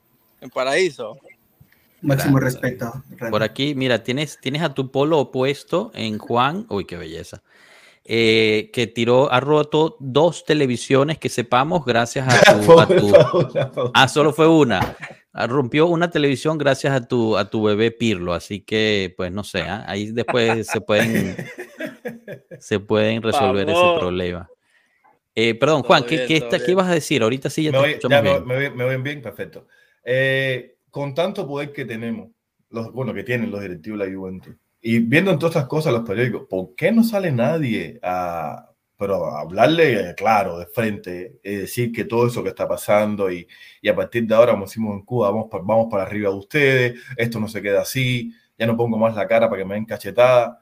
en 0.40 0.48
paraíso. 0.48 1.18
Máximo 2.02 2.38
respeto. 2.38 3.02
Por 3.30 3.42
aquí, 3.42 3.74
mira, 3.74 4.04
tienes, 4.04 4.38
tienes 4.40 4.62
a 4.62 4.74
tu 4.74 4.92
polo 4.92 5.18
opuesto 5.18 5.90
en 5.94 6.18
Juan. 6.18 6.66
Uy, 6.68 6.84
qué 6.84 6.96
belleza. 6.96 7.42
Eh, 8.04 8.70
que 8.72 8.86
tiró, 8.86 9.32
ha 9.32 9.40
roto 9.40 9.96
dos 9.98 10.44
televisiones 10.44 11.18
que 11.18 11.28
sepamos 11.28 11.84
gracias 11.84 12.28
a 12.28 12.60
tu... 12.62 12.78
A 12.78 12.86
tu 13.72 13.90
ah, 13.92 14.06
solo 14.06 14.32
fue 14.32 14.46
una. 14.46 14.96
Ah, 15.38 15.46
rompió 15.46 15.86
una 15.86 16.10
televisión 16.10 16.56
gracias 16.56 16.94
a 16.94 17.06
tu, 17.06 17.36
a 17.36 17.50
tu 17.50 17.62
bebé 17.62 17.90
Pirlo, 17.90 18.32
así 18.32 18.60
que 18.60 19.12
pues 19.18 19.30
no 19.30 19.44
sé, 19.44 19.60
¿ah? 19.60 19.84
ahí 19.86 20.10
después 20.10 20.66
se 20.66 20.80
pueden, 20.80 21.36
se 22.58 22.80
pueden 22.80 23.20
resolver 23.20 23.68
ese 23.68 23.98
problema. 23.98 24.48
Eh, 25.34 25.54
perdón, 25.54 25.82
Juan, 25.82 26.04
¿qué, 26.04 26.24
¿qué, 26.24 26.40
¿qué, 26.40 26.70
ibas 26.70 26.88
a 26.88 26.94
decir? 26.94 27.22
Ahorita 27.22 27.50
sí 27.50 27.64
ya 27.64 27.70
me 27.70 27.76
te 27.76 27.84
voy, 27.84 28.10
ya 28.10 28.20
bien. 28.22 28.46
Me, 28.46 28.70
me, 28.70 28.84
ven 28.86 29.02
bien, 29.02 29.20
perfecto. 29.20 29.66
Eh, 30.02 30.76
con 30.90 31.12
tanto 31.12 31.46
poder 31.46 31.70
que 31.70 31.84
tenemos, 31.84 32.30
los, 32.70 32.90
bueno, 32.94 33.12
que 33.12 33.22
tienen 33.22 33.50
los 33.50 33.60
directivos 33.60 34.00
de 34.00 34.06
la 34.06 34.16
Juventus, 34.16 34.56
y 34.80 35.00
viendo 35.00 35.32
en 35.32 35.38
todas 35.38 35.54
estas 35.54 35.68
cosas 35.68 35.92
los 35.92 36.08
periódicos, 36.08 36.46
¿por 36.48 36.74
qué 36.74 36.92
no 36.92 37.04
sale 37.04 37.30
nadie 37.30 38.00
a, 38.02 38.70
pero 38.98 39.26
hablarle 39.36 40.14
claro, 40.16 40.58
de 40.58 40.66
frente, 40.66 41.38
decir 41.42 41.92
que 41.92 42.04
todo 42.04 42.26
eso 42.26 42.42
que 42.42 42.48
está 42.50 42.66
pasando 42.66 43.30
y, 43.30 43.46
y, 43.82 43.88
a 43.88 43.94
partir 43.94 44.26
de 44.26 44.34
ahora, 44.34 44.52
como 44.52 44.64
decimos 44.64 44.94
en 44.94 45.02
Cuba, 45.02 45.30
vamos, 45.30 45.48
vamos 45.50 45.88
para 45.90 46.04
arriba 46.04 46.30
de 46.30 46.36
ustedes, 46.36 47.00
esto 47.16 47.38
no 47.38 47.48
se 47.48 47.60
queda 47.60 47.82
así, 47.82 48.32
ya 48.58 48.66
no 48.66 48.76
pongo 48.76 48.96
más 48.96 49.14
la 49.14 49.26
cara 49.26 49.48
para 49.48 49.62
que 49.62 49.68
me 49.68 49.74
den 49.74 49.84
cachetada. 49.84 50.60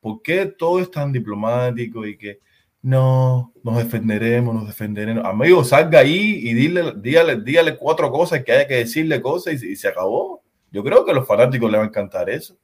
¿Por 0.00 0.22
qué 0.22 0.46
todo 0.46 0.80
es 0.80 0.90
tan 0.90 1.12
diplomático 1.12 2.06
y 2.06 2.16
que 2.16 2.40
no, 2.82 3.52
nos 3.62 3.78
defenderemos, 3.78 4.54
nos 4.54 4.66
defenderemos? 4.66 5.24
Amigo, 5.24 5.64
salga 5.64 6.00
ahí 6.00 6.40
y 6.42 6.54
dile, 6.54 6.92
dígale, 6.96 7.40
dígale 7.40 7.76
cuatro 7.76 8.10
cosas 8.10 8.44
que 8.44 8.52
haya 8.52 8.66
que 8.66 8.76
decirle 8.76 9.20
cosas 9.20 9.62
y, 9.62 9.72
y, 9.72 9.76
se 9.76 9.88
acabó. 9.88 10.42
Yo 10.70 10.82
creo 10.84 11.04
que 11.04 11.10
a 11.10 11.14
los 11.14 11.26
fanáticos 11.26 11.70
les 11.70 11.80
va 11.80 11.84
a 11.84 11.88
encantar 11.88 12.30
eso. 12.30 12.56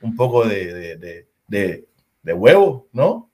Un 0.00 0.14
poco 0.14 0.46
de, 0.46 0.96
de, 0.96 1.26
de, 1.46 1.88
de 2.22 2.32
huevo, 2.32 2.88
¿no? 2.92 3.27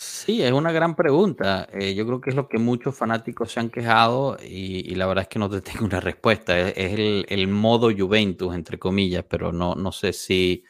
Sí, 0.00 0.42
es 0.44 0.52
una 0.52 0.70
gran 0.70 0.94
pregunta. 0.94 1.68
Eh, 1.72 1.92
yo 1.96 2.06
creo 2.06 2.20
que 2.20 2.30
es 2.30 2.36
lo 2.36 2.48
que 2.48 2.58
muchos 2.58 2.96
fanáticos 2.96 3.50
se 3.50 3.58
han 3.58 3.68
quejado 3.68 4.36
y, 4.40 4.94
la 4.94 5.06
verdad 5.06 5.22
es 5.22 5.28
que 5.28 5.40
no 5.40 5.50
te 5.50 5.60
tengo 5.60 5.86
una 5.86 5.98
respuesta. 5.98 6.56
Es, 6.56 6.92
el, 7.28 7.48
modo 7.48 7.90
Juventus, 7.90 8.54
entre 8.54 8.78
comillas, 8.78 9.24
pero 9.28 9.50
no, 9.52 9.74
no 9.74 9.90
sé 9.90 10.12
si 10.12 10.62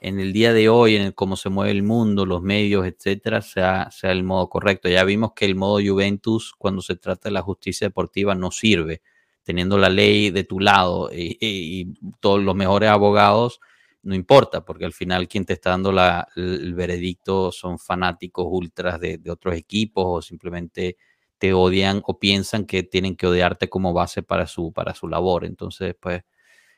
en 0.00 0.20
el 0.20 0.32
día 0.32 0.52
de 0.52 0.68
hoy, 0.68 0.94
en 0.94 1.02
el 1.02 1.14
cómo 1.14 1.34
se 1.36 1.48
mueve 1.48 1.72
el 1.72 1.82
mundo, 1.82 2.24
los 2.26 2.42
medios, 2.42 2.86
etcétera, 2.86 3.42
sea, 3.42 3.90
sea 3.90 4.12
el 4.12 4.22
modo 4.22 4.48
correcto. 4.48 4.88
Ya 4.88 5.02
vimos 5.02 5.32
que 5.34 5.46
el 5.46 5.56
modo 5.56 5.80
Juventus, 5.84 6.54
cuando 6.56 6.80
se 6.80 6.94
trata 6.94 7.28
de 7.28 7.32
la 7.32 7.42
justicia 7.42 7.88
deportiva, 7.88 8.36
no 8.36 8.52
sirve. 8.52 9.02
Teniendo 9.42 9.78
la 9.78 9.88
ley 9.88 10.30
de 10.30 10.44
tu 10.44 10.60
lado 10.60 11.10
y, 11.12 11.36
y 11.40 11.94
todos 12.20 12.40
los 12.40 12.54
mejores 12.54 12.88
abogados 12.90 13.60
no 14.06 14.14
importa, 14.14 14.64
porque 14.64 14.84
al 14.84 14.92
final 14.92 15.26
quien 15.26 15.44
te 15.44 15.52
está 15.52 15.70
dando 15.70 15.90
la, 15.90 16.28
el 16.36 16.74
veredicto 16.74 17.50
son 17.50 17.78
fanáticos 17.78 18.46
ultras 18.48 19.00
de, 19.00 19.18
de, 19.18 19.30
otros 19.32 19.56
equipos 19.56 20.04
o 20.06 20.22
simplemente 20.22 20.96
te 21.38 21.52
odian 21.52 22.02
o 22.06 22.18
piensan 22.18 22.66
que 22.66 22.84
tienen 22.84 23.16
que 23.16 23.26
odiarte 23.26 23.68
como 23.68 23.92
base 23.92 24.22
para 24.22 24.46
su, 24.46 24.72
para 24.72 24.94
su 24.94 25.08
labor. 25.08 25.44
Entonces, 25.44 25.96
pues, 25.98 26.22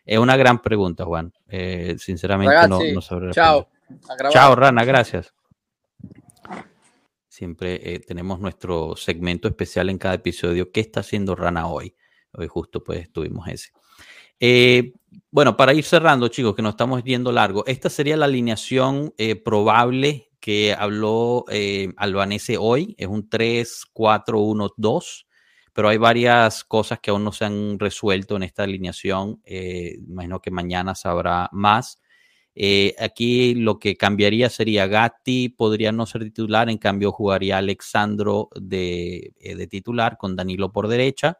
es 0.06 0.18
una 0.18 0.38
gran 0.38 0.62
pregunta, 0.62 1.05
Juan. 1.05 1.32
Eh, 1.48 1.96
sinceramente, 1.98 2.66
no, 2.66 2.80
no 2.94 3.00
sabré 3.02 3.30
Chao. 3.32 3.68
Chao, 4.30 4.55
Rana, 4.56 4.84
gracias. 4.84 5.34
Siempre 7.28 7.94
eh, 7.94 8.00
tenemos 8.00 8.40
nuestro 8.40 8.96
segmento 8.96 9.48
especial 9.48 9.90
en 9.90 9.98
cada 9.98 10.14
episodio. 10.14 10.72
¿Qué 10.72 10.80
está 10.80 11.00
haciendo 11.00 11.36
Rana 11.36 11.68
hoy? 11.68 11.94
Hoy 12.32 12.48
justo 12.48 12.82
pues 12.82 13.12
tuvimos 13.12 13.46
ese. 13.48 13.68
Eh, 14.40 14.94
bueno, 15.30 15.56
para 15.56 15.74
ir 15.74 15.85
cerrando, 15.85 16.28
chicos, 16.28 16.55
que 16.55 16.62
nos 16.62 16.72
estamos 16.72 17.02
viendo 17.02 17.32
largo, 17.32 17.64
esta 17.66 17.90
sería 17.90 18.16
la 18.16 18.24
alineación 18.26 19.12
eh, 19.18 19.36
probable 19.36 20.30
que 20.40 20.74
habló 20.78 21.44
eh, 21.51 21.93
Albanese 21.97 22.56
hoy. 22.59 22.94
Es 22.98 23.09
un 23.09 23.28
3-4-1-2, 23.28 25.26
pero 25.72 25.89
hay 25.89 25.98
varias 25.98 26.64
cosas 26.64 27.01
que 27.01 27.10
aún 27.10 27.24
no 27.24 27.32
se 27.32 27.44
han 27.44 27.78
resuelto 27.78 28.36
en 28.36 28.44
esta 28.44 28.62
alineación. 28.64 29.40
Eh, 29.44 29.98
imagino 30.06 30.40
que 30.40 30.51
mañana 30.51 30.94
sabrá 30.94 31.48
más. 31.52 32.01
Aquí 32.98 33.55
lo 33.55 33.78
que 33.78 33.97
cambiaría 33.97 34.51
sería 34.51 34.89
Gatti, 34.89 35.48
podría 35.48 35.93
no 35.93 36.06
ser 36.06 36.24
titular, 36.24 36.68
en 36.68 36.78
cambio 36.78 37.12
jugaría 37.12 37.59
Alexandro 37.59 38.48
de, 38.60 39.32
de 39.40 39.66
titular 39.68 40.16
con 40.18 40.35
Danilo 40.35 40.72
por 40.72 40.89
derecha. 40.89 41.39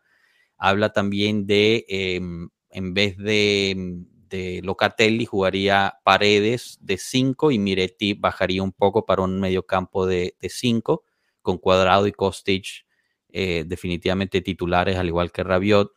Habla 0.59 0.93
también 0.93 1.47
de 1.47 1.85
em, 1.89 2.51
en 2.71 2.95
vez 2.95 3.17
de, 3.17 4.05
de 4.29 4.61
Locatelli 4.63 5.25
jugaría 5.25 5.99
Paredes 6.05 6.79
de 6.81 6.99
5 6.99 7.51
y 7.51 7.59
Miretti 7.59 8.15
bajaría 8.15 8.63
un 8.63 8.73
poco 8.73 9.07
para 9.07 9.23
un 9.23 9.41
mediocampo 9.41 10.07
de 10.07 10.35
5 10.41 11.05
con 11.43 11.59
Cuadrado 11.59 12.07
y 12.07 12.13
Kostic 12.13 12.87
eh, 13.31 13.65
definitivamente 13.67 14.41
titulares 14.41 14.97
al 14.97 15.07
igual 15.09 15.33
que 15.33 15.45
Rabiot. 15.45 15.93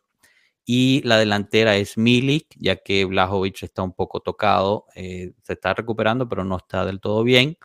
Y 0.64 1.02
la 1.02 1.18
delantera 1.18 1.76
es 1.76 1.98
Milik, 1.98 2.46
ya 2.56 2.76
que 2.76 3.04
Blajovic 3.04 3.64
está 3.64 3.82
un 3.82 3.92
poco 3.92 4.20
tocado, 4.20 4.86
eh, 4.94 5.32
se 5.42 5.54
está 5.54 5.74
recuperando, 5.74 6.28
pero 6.28 6.44
no 6.44 6.56
está 6.56 6.84
del 6.84 7.00
todo 7.00 7.24
bien. 7.24 7.58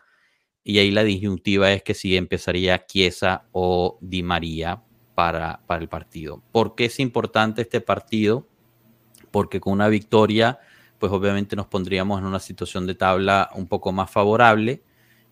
Y 0.64 0.78
ahí 0.78 0.90
la 0.90 1.04
disyuntiva 1.04 1.72
es 1.72 1.82
que 1.82 1.94
si 1.94 2.16
empezaría 2.16 2.86
Chiesa 2.86 3.48
o 3.52 3.98
Di 4.00 4.22
María 4.22 4.82
para, 5.14 5.62
para 5.66 5.80
el 5.80 5.88
partido. 5.88 6.42
¿Por 6.52 6.74
qué 6.74 6.86
es 6.86 6.98
importante 6.98 7.62
este 7.62 7.80
partido? 7.80 8.48
Porque 9.30 9.60
con 9.60 9.72
una 9.72 9.88
victoria, 9.88 10.58
pues 10.98 11.12
obviamente 11.12 11.56
nos 11.56 11.66
pondríamos 11.66 12.18
en 12.18 12.26
una 12.26 12.40
situación 12.40 12.86
de 12.86 12.94
tabla 12.94 13.50
un 13.54 13.66
poco 13.66 13.92
más 13.92 14.10
favorable. 14.10 14.82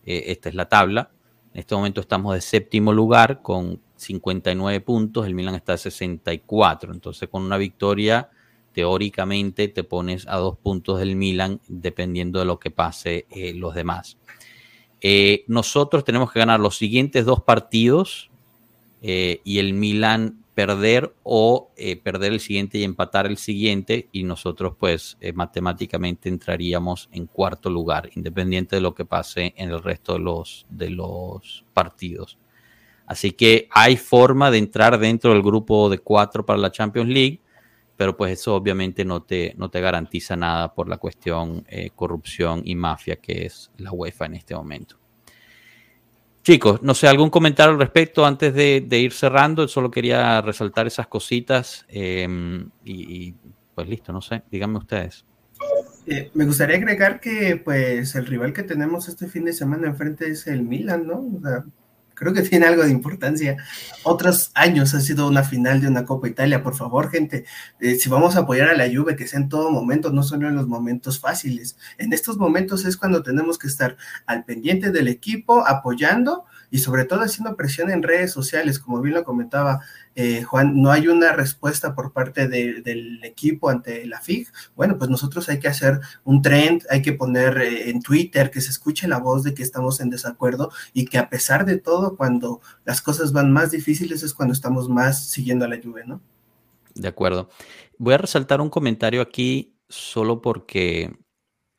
Eh, 0.04 0.24
esta 0.28 0.48
es 0.48 0.54
la 0.54 0.68
tabla. 0.68 1.10
En 1.52 1.60
este 1.60 1.74
momento 1.74 2.00
estamos 2.00 2.34
de 2.34 2.40
séptimo 2.40 2.92
lugar 2.92 3.42
con 3.42 3.80
59 3.96 4.80
puntos, 4.80 5.26
el 5.26 5.34
Milan 5.34 5.54
está 5.54 5.72
de 5.72 5.78
64. 5.78 6.92
Entonces, 6.92 7.28
con 7.28 7.42
una 7.42 7.56
victoria, 7.56 8.30
teóricamente 8.72 9.68
te 9.68 9.84
pones 9.84 10.26
a 10.28 10.36
dos 10.36 10.58
puntos 10.58 10.98
del 10.98 11.16
Milan 11.16 11.60
dependiendo 11.66 12.38
de 12.38 12.44
lo 12.44 12.58
que 12.58 12.70
pase 12.70 13.26
eh, 13.30 13.54
los 13.54 13.74
demás. 13.74 14.18
Eh, 15.00 15.44
nosotros 15.46 16.04
tenemos 16.04 16.30
que 16.30 16.40
ganar 16.40 16.60
los 16.60 16.76
siguientes 16.76 17.24
dos 17.24 17.42
partidos 17.42 18.30
y 19.02 19.58
el 19.60 19.72
Milan 19.72 20.44
perder 20.56 21.14
o 21.22 21.70
perder 22.02 22.32
el 22.32 22.40
siguiente 22.40 22.78
y 22.78 22.84
empatar 22.84 23.26
el 23.26 23.36
siguiente 23.36 24.08
y 24.10 24.22
nosotros 24.22 24.74
pues 24.80 25.18
matemáticamente 25.34 26.30
entraríamos 26.30 27.10
en 27.12 27.26
cuarto 27.26 27.68
lugar 27.68 28.08
independiente 28.14 28.76
de 28.76 28.80
lo 28.80 28.94
que 28.94 29.04
pase 29.04 29.52
en 29.58 29.70
el 29.70 29.82
resto 29.82 30.14
de 30.14 30.20
los, 30.20 30.64
de 30.70 30.88
los 30.88 31.66
partidos. 31.74 32.38
Así 33.06 33.32
que 33.32 33.68
hay 33.70 33.98
forma 33.98 34.50
de 34.50 34.56
entrar 34.56 34.98
dentro 34.98 35.34
del 35.34 35.42
grupo 35.42 35.90
de 35.90 35.98
cuatro 35.98 36.46
para 36.46 36.58
la 36.58 36.72
Champions 36.72 37.10
League 37.10 37.42
pero 37.96 38.16
pues 38.16 38.32
eso 38.32 38.54
obviamente 38.54 39.04
no 39.04 39.22
te, 39.22 39.54
no 39.56 39.70
te 39.70 39.80
garantiza 39.80 40.36
nada 40.36 40.74
por 40.74 40.88
la 40.88 40.98
cuestión 40.98 41.64
eh, 41.68 41.90
corrupción 41.94 42.62
y 42.64 42.74
mafia 42.74 43.16
que 43.16 43.46
es 43.46 43.70
la 43.78 43.92
UEFA 43.92 44.26
en 44.26 44.34
este 44.34 44.54
momento. 44.54 44.98
Chicos, 46.46 46.80
no 46.80 46.94
sé, 46.94 47.08
algún 47.08 47.28
comentario 47.28 47.72
al 47.72 47.80
respecto 47.80 48.24
antes 48.24 48.54
de, 48.54 48.86
ir 48.88 49.12
cerrando. 49.12 49.66
Solo 49.66 49.90
quería 49.90 50.40
resaltar 50.40 50.86
esas 50.86 51.08
cositas 51.08 51.84
em, 51.88 52.70
y, 52.84 53.34
pues 53.74 53.88
listo, 53.88 54.12
no 54.12 54.22
sé, 54.22 54.44
díganme 54.48 54.78
ustedes. 54.78 55.24
Eh, 56.06 56.30
me 56.34 56.44
gustaría 56.44 56.76
agregar 56.76 57.18
que 57.18 57.56
pues 57.56 58.14
el 58.14 58.26
rival 58.26 58.52
que 58.52 58.62
tenemos 58.62 59.08
este 59.08 59.26
fin 59.26 59.44
de 59.44 59.52
semana 59.52 59.88
enfrente 59.88 60.30
es 60.30 60.46
el 60.46 60.62
Milan, 60.62 61.08
¿no? 61.08 61.18
O 61.36 61.40
sea, 61.42 61.64
creo 62.16 62.32
que 62.32 62.42
tiene 62.42 62.66
algo 62.66 62.82
de 62.82 62.90
importancia. 62.90 63.56
Otros 64.02 64.50
años 64.54 64.94
ha 64.94 65.00
sido 65.00 65.28
una 65.28 65.44
final 65.44 65.80
de 65.80 65.88
una 65.88 66.04
Copa 66.04 66.26
Italia, 66.28 66.62
por 66.62 66.74
favor, 66.74 67.10
gente, 67.10 67.44
eh, 67.78 67.94
si 67.94 68.08
vamos 68.08 68.34
a 68.34 68.40
apoyar 68.40 68.68
a 68.68 68.76
la 68.76 68.88
Juve, 68.92 69.14
que 69.14 69.28
sea 69.28 69.38
en 69.38 69.48
todo 69.48 69.70
momento, 69.70 70.10
no 70.10 70.24
solo 70.24 70.48
en 70.48 70.56
los 70.56 70.66
momentos 70.66 71.20
fáciles. 71.20 71.76
En 71.98 72.12
estos 72.12 72.38
momentos 72.38 72.84
es 72.84 72.96
cuando 72.96 73.22
tenemos 73.22 73.58
que 73.58 73.68
estar 73.68 73.96
al 74.26 74.44
pendiente 74.44 74.90
del 74.90 75.06
equipo, 75.06 75.64
apoyando 75.66 76.44
y 76.70 76.78
sobre 76.78 77.04
todo 77.04 77.20
haciendo 77.20 77.56
presión 77.56 77.90
en 77.90 78.02
redes 78.02 78.32
sociales, 78.32 78.78
como 78.78 79.00
bien 79.00 79.14
lo 79.14 79.24
comentaba 79.24 79.82
eh, 80.18 80.42
Juan, 80.44 80.80
no 80.80 80.90
hay 80.90 81.08
una 81.08 81.32
respuesta 81.32 81.94
por 81.94 82.14
parte 82.14 82.48
del 82.48 83.22
equipo 83.22 83.68
ante 83.68 84.06
la 84.06 84.18
FIG, 84.18 84.48
bueno, 84.74 84.96
pues 84.96 85.10
nosotros 85.10 85.46
hay 85.50 85.60
que 85.60 85.68
hacer 85.68 86.00
un 86.24 86.40
trend, 86.40 86.84
hay 86.88 87.02
que 87.02 87.12
poner 87.12 87.58
eh, 87.58 87.90
en 87.90 88.00
Twitter 88.00 88.50
que 88.50 88.62
se 88.62 88.70
escuche 88.70 89.08
la 89.08 89.18
voz 89.18 89.42
de 89.42 89.52
que 89.52 89.62
estamos 89.62 90.00
en 90.00 90.08
desacuerdo 90.08 90.72
y 90.94 91.04
que 91.04 91.18
a 91.18 91.28
pesar 91.28 91.66
de 91.66 91.76
todo, 91.76 92.16
cuando 92.16 92.62
las 92.86 93.02
cosas 93.02 93.34
van 93.34 93.52
más 93.52 93.72
difíciles 93.72 94.22
es 94.22 94.32
cuando 94.32 94.54
estamos 94.54 94.88
más 94.88 95.28
siguiendo 95.28 95.66
a 95.66 95.68
la 95.68 95.76
lluvia, 95.76 96.04
¿no? 96.06 96.22
De 96.94 97.08
acuerdo. 97.08 97.50
Voy 97.98 98.14
a 98.14 98.18
resaltar 98.18 98.62
un 98.62 98.70
comentario 98.70 99.20
aquí 99.20 99.76
solo 99.86 100.40
porque 100.40 101.14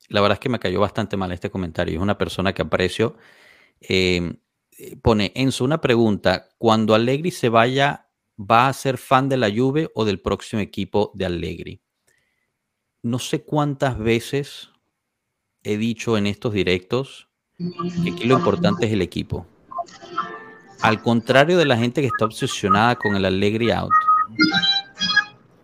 la 0.08 0.20
verdad 0.20 0.36
es 0.36 0.40
que 0.40 0.48
me 0.48 0.60
cayó 0.60 0.78
bastante 0.78 1.16
mal 1.16 1.32
este 1.32 1.50
comentario. 1.50 1.96
Es 1.96 2.02
una 2.02 2.18
persona 2.18 2.52
que 2.52 2.62
aprecio. 2.62 3.16
Eh, 3.80 4.38
pone 5.02 5.32
Enzo 5.34 5.64
una 5.64 5.80
pregunta. 5.80 6.50
Cuando 6.56 6.94
Allegri 6.94 7.32
se 7.32 7.48
vaya 7.48 8.07
va 8.38 8.68
a 8.68 8.72
ser 8.72 8.98
fan 8.98 9.28
de 9.28 9.36
la 9.36 9.50
Juve 9.50 9.90
o 9.94 10.04
del 10.04 10.20
próximo 10.20 10.60
equipo 10.62 11.10
de 11.14 11.26
Allegri. 11.26 11.80
No 13.02 13.18
sé 13.18 13.42
cuántas 13.42 13.98
veces 13.98 14.70
he 15.62 15.76
dicho 15.76 16.16
en 16.16 16.26
estos 16.26 16.52
directos 16.52 17.28
que 17.56 18.12
aquí 18.12 18.24
lo 18.24 18.38
importante 18.38 18.86
es 18.86 18.92
el 18.92 19.02
equipo. 19.02 19.46
Al 20.80 21.02
contrario 21.02 21.58
de 21.58 21.64
la 21.64 21.76
gente 21.76 22.00
que 22.00 22.06
está 22.06 22.24
obsesionada 22.24 22.94
con 22.94 23.16
el 23.16 23.24
Allegri 23.24 23.72
out, 23.72 23.90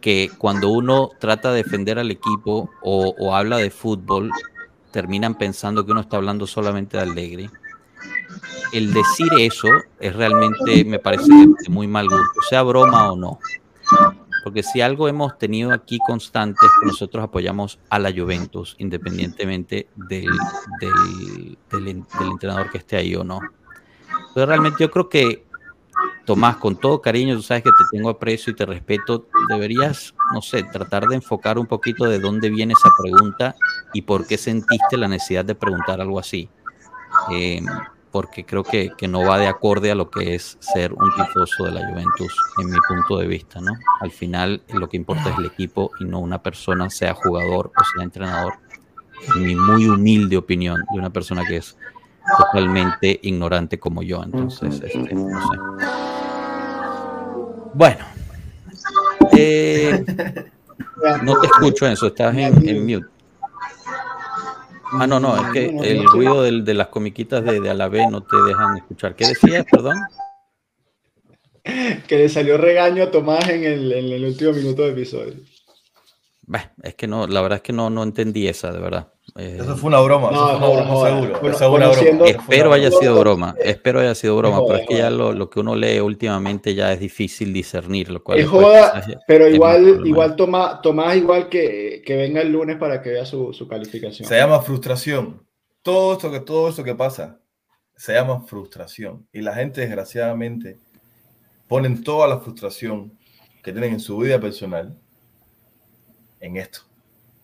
que 0.01 0.31
cuando 0.39 0.71
uno 0.71 1.11
trata 1.21 1.53
de 1.53 1.63
defender 1.63 1.99
al 1.99 2.11
equipo 2.11 2.71
o, 2.83 3.15
o 3.19 3.35
habla 3.35 3.59
de 3.59 3.71
fútbol, 3.71 4.31
terminan 4.91 5.37
pensando 5.37 5.85
que 5.85 5.93
uno 5.93 6.01
está 6.01 6.17
hablando 6.17 6.47
solamente 6.47 6.97
de 6.97 7.03
Allegri 7.05 7.51
el 8.73 8.93
decir 8.93 9.28
eso 9.39 9.69
es 10.01 10.15
realmente, 10.15 10.85
me 10.85 10.98
parece 10.98 11.32
de 11.32 11.69
muy 11.69 11.86
mal 11.86 12.09
gusto, 12.09 12.43
sea 12.48 12.62
broma 12.62 13.12
o 13.12 13.16
no. 13.16 13.39
Porque 14.43 14.62
si 14.62 14.82
algo 14.82 15.09
hemos 15.09 15.39
tenido 15.39 15.73
aquí 15.73 15.98
constante 16.06 16.66
es 16.66 16.73
que 16.81 16.86
nosotros 16.86 17.24
apoyamos 17.24 17.78
a 17.89 17.98
la 17.98 18.12
Juventus, 18.12 18.77
independientemente 18.78 19.89
del, 19.97 20.28
del, 21.70 21.89
entrenador 21.89 22.70
que 22.70 22.78
esté 22.78 22.97
ahí 22.97 23.16
o 23.16 23.24
no. 23.24 23.40
Entonces 24.11 24.47
realmente 24.47 24.78
yo 24.81 24.90
creo 24.90 25.09
que, 25.09 25.47
Tomás, 26.27 26.56
con 26.56 26.77
todo 26.77 27.01
cariño, 27.01 27.36
tú 27.36 27.43
sabes 27.43 27.62
que 27.62 27.70
te 27.70 27.97
tengo 27.97 28.11
aprecio 28.11 28.52
y 28.52 28.56
te 28.56 28.66
respeto, 28.66 29.28
deberías, 29.48 30.15
no 30.35 30.43
sé, 30.43 30.62
tratar 30.65 31.06
de 31.06 31.16
enfocar 31.16 31.59
un 31.59 31.66
poquito 31.66 32.05
de 32.05 32.19
dónde 32.19 32.51
viene 32.51 32.74
esa 32.74 32.90
pregunta 33.01 33.55
y 33.93 34.02
por 34.02 34.27
qué 34.27 34.36
sentiste 34.36 34.97
la 34.97 35.09
necesidad 35.09 35.44
de 35.44 35.55
preguntar 35.55 36.01
algo 36.01 36.19
así. 36.19 36.48
Eh, 37.32 37.62
porque 38.15 38.47
creo 38.47 38.62
que, 38.62 38.93
no 39.09 39.27
va 39.27 39.39
de 39.39 39.49
acorde 39.49 39.91
a 39.91 39.97
lo 39.97 40.09
que 40.09 40.36
es 40.36 40.57
ser 40.61 40.93
un 40.93 41.12
tifoso 41.16 41.65
de 41.65 41.73
la 41.73 41.85
Juventus, 41.89 42.32
en 42.61 42.70
mi 42.70 42.78
punto 42.86 43.19
de 43.19 43.27
vista, 43.27 43.61
¿no? 43.61 43.73
Al 44.01 44.12
final 44.12 44.62
lo 44.73 44.89
que 44.89 44.97
importa 44.97 45.31
es 45.31 45.39
el 45.39 45.47
equipo 45.47 45.91
y 45.99 46.05
no 46.05 46.20
una 46.20 46.41
persona, 46.41 46.89
sea 46.91 47.12
jugador 47.15 47.73
o 47.77 47.85
sea 47.93 48.05
entrenador. 48.05 48.55
En 49.35 49.43
mi 49.43 49.57
muy 49.57 49.89
humilde 49.89 50.36
opinión 50.36 50.85
de 50.93 50.97
una 51.01 51.11
persona 51.11 51.43
que 51.45 51.57
es 51.57 51.77
totalmente 52.39 53.19
ignorante 53.24 53.81
como 53.81 54.01
yo, 54.05 54.23
entonces, 54.23 54.81
este, 54.81 55.12
no 55.12 55.41
sé. 55.41 55.59
Bueno. 57.74 58.05
Eh, 59.36 60.05
no 61.24 61.41
te 61.41 61.47
escucho, 61.49 61.85
eso, 61.89 62.07
estás 62.07 62.32
en, 62.36 62.69
en 62.69 62.86
mute. 62.86 63.14
Ah, 65.01 65.07
no, 65.07 65.21
no, 65.21 65.37
es 65.37 65.53
que 65.53 65.66
el 65.66 66.05
ruido 66.05 66.43
de 66.43 66.75
las 66.75 66.89
comiquitas 66.89 67.45
de, 67.45 67.61
de 67.61 67.71
Alavé 67.71 68.07
no 68.11 68.23
te 68.23 68.37
dejan 68.37 68.77
escuchar. 68.77 69.15
¿Qué 69.15 69.27
decías, 69.29 69.65
perdón? 69.71 69.97
Que 72.07 72.19
le 72.19 72.29
salió 72.29 72.59
regaño 72.59 73.05
a 73.05 73.11
Tomás 73.11 73.49
en 73.49 73.65
el, 73.65 73.93
en 73.93 74.12
el 74.12 74.25
último 74.25 74.53
minuto 74.53 74.83
del 74.83 74.93
episodio. 74.93 75.35
Bah, 76.47 76.73
es 76.83 76.95
que 76.95 77.07
no, 77.07 77.27
la 77.27 77.41
verdad 77.41 77.57
es 77.57 77.62
que 77.62 77.73
no, 77.73 77.89
no 77.89 78.03
entendí 78.03 78.47
esa, 78.47 78.71
de 78.71 78.79
verdad. 78.79 79.09
Eh, 79.37 79.59
eso 79.61 79.77
fue 79.77 79.89
una 79.89 80.01
broma, 80.01 80.31
no, 80.31 80.51
eso 80.51 80.59
fue 80.59 80.71
una 80.71 80.83
broma 80.83 81.55
seguro. 81.55 82.25
espero 82.27 82.73
haya 82.73 82.91
sido 82.91 83.19
broma, 83.19 83.55
espero 83.59 84.01
haya 84.01 84.15
sido 84.15 84.37
broma, 84.37 84.61
pero 84.66 84.79
es 84.79 84.87
que 84.87 84.99
ya 84.99 85.11
lo, 85.11 85.33
lo, 85.33 85.49
que 85.49 85.61
uno 85.61 85.75
lee 85.75 86.01
últimamente 86.01 86.75
ya 86.75 86.93
es 86.93 87.01
difícil 87.01 87.53
discernir. 87.53 88.11
Lo 88.11 88.23
cual 88.23 88.41
es 88.41 88.49
joda, 88.49 89.03
pero 89.27 89.49
igual, 89.49 90.07
igual 90.07 90.37
Tomás, 90.37 90.83
Tomás 90.83 91.16
igual 91.16 91.49
que, 91.49 92.03
que, 92.05 92.16
venga 92.16 92.43
el 92.43 92.53
lunes 92.53 92.77
para 92.77 93.01
que 93.01 93.11
vea 93.11 93.25
su, 93.25 93.53
su, 93.55 93.66
calificación. 93.66 94.29
Se 94.29 94.37
llama 94.37 94.61
frustración. 94.61 95.47
Todo 95.83 96.12
esto 96.12 96.31
que, 96.31 96.41
todo 96.41 96.69
esto 96.69 96.85
que 96.85 96.95
pasa 96.95 97.41
se 97.97 98.12
llama 98.12 98.43
frustración. 98.43 99.27
Y 99.33 99.41
la 99.41 99.55
gente, 99.55 99.81
desgraciadamente, 99.81 100.79
ponen 101.69 102.05
toda 102.05 102.29
la 102.29 102.41
frustración 102.41 103.19
que 103.62 103.73
tienen 103.73 103.95
en 103.95 104.01
su 104.01 104.19
vida 104.19 104.39
personal 104.39 104.99
en 106.40 106.56
esto. 106.56 106.81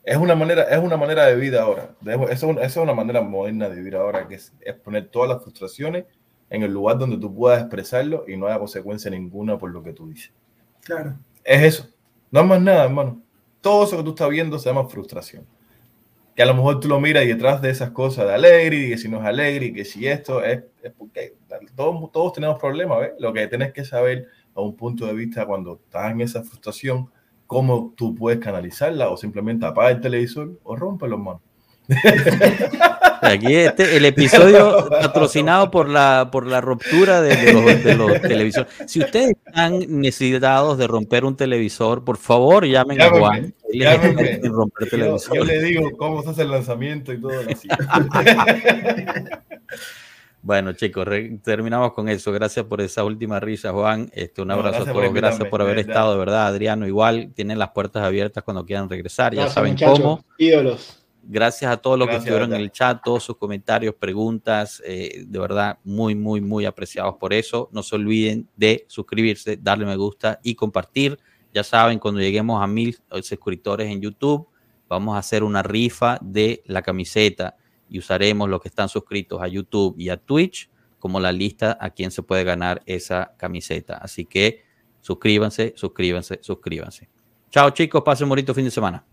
Es 0.02 0.16
una 0.16 0.34
manera, 0.34 0.62
es 0.64 0.78
una 0.78 0.96
manera 0.96 1.26
de 1.26 1.36
vida 1.36 1.62
ahora. 1.62 1.94
Esa 2.30 2.50
es 2.62 2.76
una 2.76 2.94
manera 2.94 3.20
moderna 3.20 3.68
de 3.68 3.76
vivir 3.76 3.96
ahora, 3.96 4.26
que 4.26 4.36
es, 4.36 4.52
poner 4.82 5.08
todas 5.08 5.28
las 5.28 5.42
frustraciones 5.42 6.06
en 6.48 6.62
el 6.62 6.72
lugar 6.72 6.98
donde 6.98 7.18
tú 7.18 7.34
puedas 7.34 7.60
expresarlo 7.60 8.24
y 8.26 8.36
no 8.36 8.46
haya 8.46 8.58
consecuencia 8.58 9.10
ninguna 9.10 9.58
por 9.58 9.70
lo 9.70 9.82
que 9.82 9.92
tú 9.92 10.08
dices. 10.08 10.32
Claro. 10.82 11.16
Es 11.44 11.62
eso. 11.62 11.88
No 12.30 12.40
es 12.40 12.46
más 12.46 12.60
nada, 12.60 12.84
hermano. 12.84 13.22
Todo 13.60 13.84
eso 13.84 13.98
que 13.98 14.02
tú 14.02 14.10
estás 14.10 14.30
viendo 14.30 14.58
se 14.58 14.68
llama 14.68 14.88
frustración. 14.88 15.46
Que 16.34 16.42
a 16.42 16.46
lo 16.46 16.54
mejor 16.54 16.80
tú 16.80 16.88
lo 16.88 16.98
miras 16.98 17.24
y 17.24 17.28
detrás 17.28 17.60
de 17.60 17.70
esas 17.70 17.90
cosas 17.90 18.26
de 18.26 18.34
alegre, 18.34 18.76
y 18.76 18.88
que 18.90 18.98
si 18.98 19.08
no 19.08 19.20
es 19.20 19.26
alegre, 19.26 19.66
y 19.66 19.72
que 19.72 19.84
si 19.84 20.06
esto 20.06 20.42
es, 20.42 20.64
es 20.82 20.92
porque 20.96 21.36
todos, 21.76 22.10
todos 22.10 22.32
tenemos 22.32 22.58
problemas, 22.58 23.00
¿ves? 23.00 23.12
Lo 23.18 23.32
que 23.32 23.46
tienes 23.48 23.72
que 23.72 23.84
saber 23.84 24.28
a 24.54 24.60
un 24.62 24.74
punto 24.76 25.06
de 25.06 25.12
vista 25.12 25.44
cuando 25.44 25.74
estás 25.74 26.12
en 26.12 26.22
esa 26.22 26.42
frustración 26.42 27.10
cómo 27.50 27.92
tú 27.96 28.14
puedes 28.14 28.38
canalizarla 28.38 29.10
o 29.10 29.16
simplemente 29.16 29.66
apaga 29.66 29.90
el 29.90 30.00
televisor 30.00 30.52
o 30.62 30.76
rómpelo, 30.76 31.16
hermano. 31.16 31.40
Aquí 33.22 33.56
este, 33.56 33.96
el 33.96 34.04
episodio 34.04 34.88
patrocinado 34.88 35.68
por 35.68 35.88
la, 35.88 36.28
por 36.30 36.46
la 36.46 36.60
ruptura 36.60 37.20
de, 37.20 37.52
los, 37.96 38.22
televisores. 38.22 38.72
Si 38.86 39.00
ustedes 39.00 39.32
están 39.44 39.80
necesitados 40.00 40.78
de 40.78 40.86
romper 40.86 41.24
un 41.24 41.34
televisor, 41.36 42.04
por 42.04 42.18
favor 42.18 42.64
llamen 42.66 43.02
a 43.02 43.10
Juan. 43.10 43.52
yo, 43.72 45.44
le 45.44 45.60
digo 45.60 45.90
cómo 45.98 46.22
se 46.22 46.30
hace 46.30 46.42
el 46.42 46.52
lanzamiento 46.52 47.12
y 47.12 47.20
todo 47.20 47.32
así. 47.50 47.66
Bueno, 50.42 50.72
chicos, 50.72 51.06
terminamos 51.42 51.92
con 51.92 52.08
eso. 52.08 52.32
Gracias 52.32 52.64
por 52.64 52.80
esa 52.80 53.04
última 53.04 53.40
risa, 53.40 53.72
Juan. 53.72 54.10
Este, 54.14 54.40
un 54.40 54.50
abrazo 54.50 54.82
a 54.82 54.92
todos. 54.92 55.12
Gracias 55.12 55.48
por 55.48 55.60
haber 55.60 55.78
estado, 55.78 56.12
de 56.12 56.18
verdad, 56.18 56.46
Adriano. 56.46 56.86
Igual 56.86 57.32
tienen 57.34 57.58
las 57.58 57.70
puertas 57.70 58.02
abiertas 58.02 58.42
cuando 58.42 58.64
quieran 58.64 58.88
regresar. 58.88 59.34
Ya 59.34 59.48
saben 59.48 59.76
cómo. 59.76 60.24
Ídolos. 60.38 60.96
Gracias 61.22 61.70
a 61.70 61.76
todos 61.76 61.98
los 61.98 62.08
que 62.08 62.16
estuvieron 62.16 62.54
en 62.54 62.60
el 62.62 62.72
chat, 62.72 63.02
todos 63.04 63.22
sus 63.22 63.36
comentarios, 63.36 63.94
preguntas, 63.94 64.82
eh, 64.86 65.24
de 65.26 65.38
verdad, 65.38 65.78
muy, 65.84 66.14
muy, 66.14 66.40
muy 66.40 66.64
apreciados 66.64 67.16
por 67.16 67.34
eso. 67.34 67.68
No 67.72 67.82
se 67.82 67.94
olviden 67.94 68.48
de 68.56 68.86
suscribirse, 68.88 69.58
darle 69.60 69.84
me 69.84 69.96
gusta 69.96 70.40
y 70.42 70.54
compartir 70.54 71.18
Ya 71.52 71.62
saben, 71.62 71.98
cuando 71.98 72.20
lleguemos 72.20 72.62
a 72.62 72.66
mil 72.66 72.96
suscriptores 73.22 73.88
en 73.90 74.00
YouTube, 74.00 74.48
vamos 74.88 75.14
a 75.14 75.18
hacer 75.18 75.44
una 75.44 75.62
rifa 75.62 76.18
de 76.22 76.62
la 76.64 76.80
camiseta 76.80 77.56
y 77.90 77.98
usaremos 77.98 78.48
los 78.48 78.60
que 78.60 78.68
están 78.68 78.88
suscritos 78.88 79.42
a 79.42 79.48
YouTube 79.48 79.94
y 79.98 80.08
a 80.08 80.16
Twitch 80.16 80.70
como 80.98 81.18
la 81.18 81.32
lista 81.32 81.76
a 81.80 81.90
quien 81.90 82.10
se 82.10 82.22
puede 82.22 82.44
ganar 82.44 82.82
esa 82.86 83.34
camiseta. 83.36 83.96
Así 83.96 84.24
que 84.24 84.62
suscríbanse, 85.00 85.74
suscríbanse, 85.76 86.38
suscríbanse. 86.42 87.08
Chao 87.50 87.70
chicos, 87.70 88.02
pasen 88.04 88.26
un 88.26 88.30
bonito 88.30 88.54
fin 88.54 88.64
de 88.64 88.70
semana. 88.70 89.04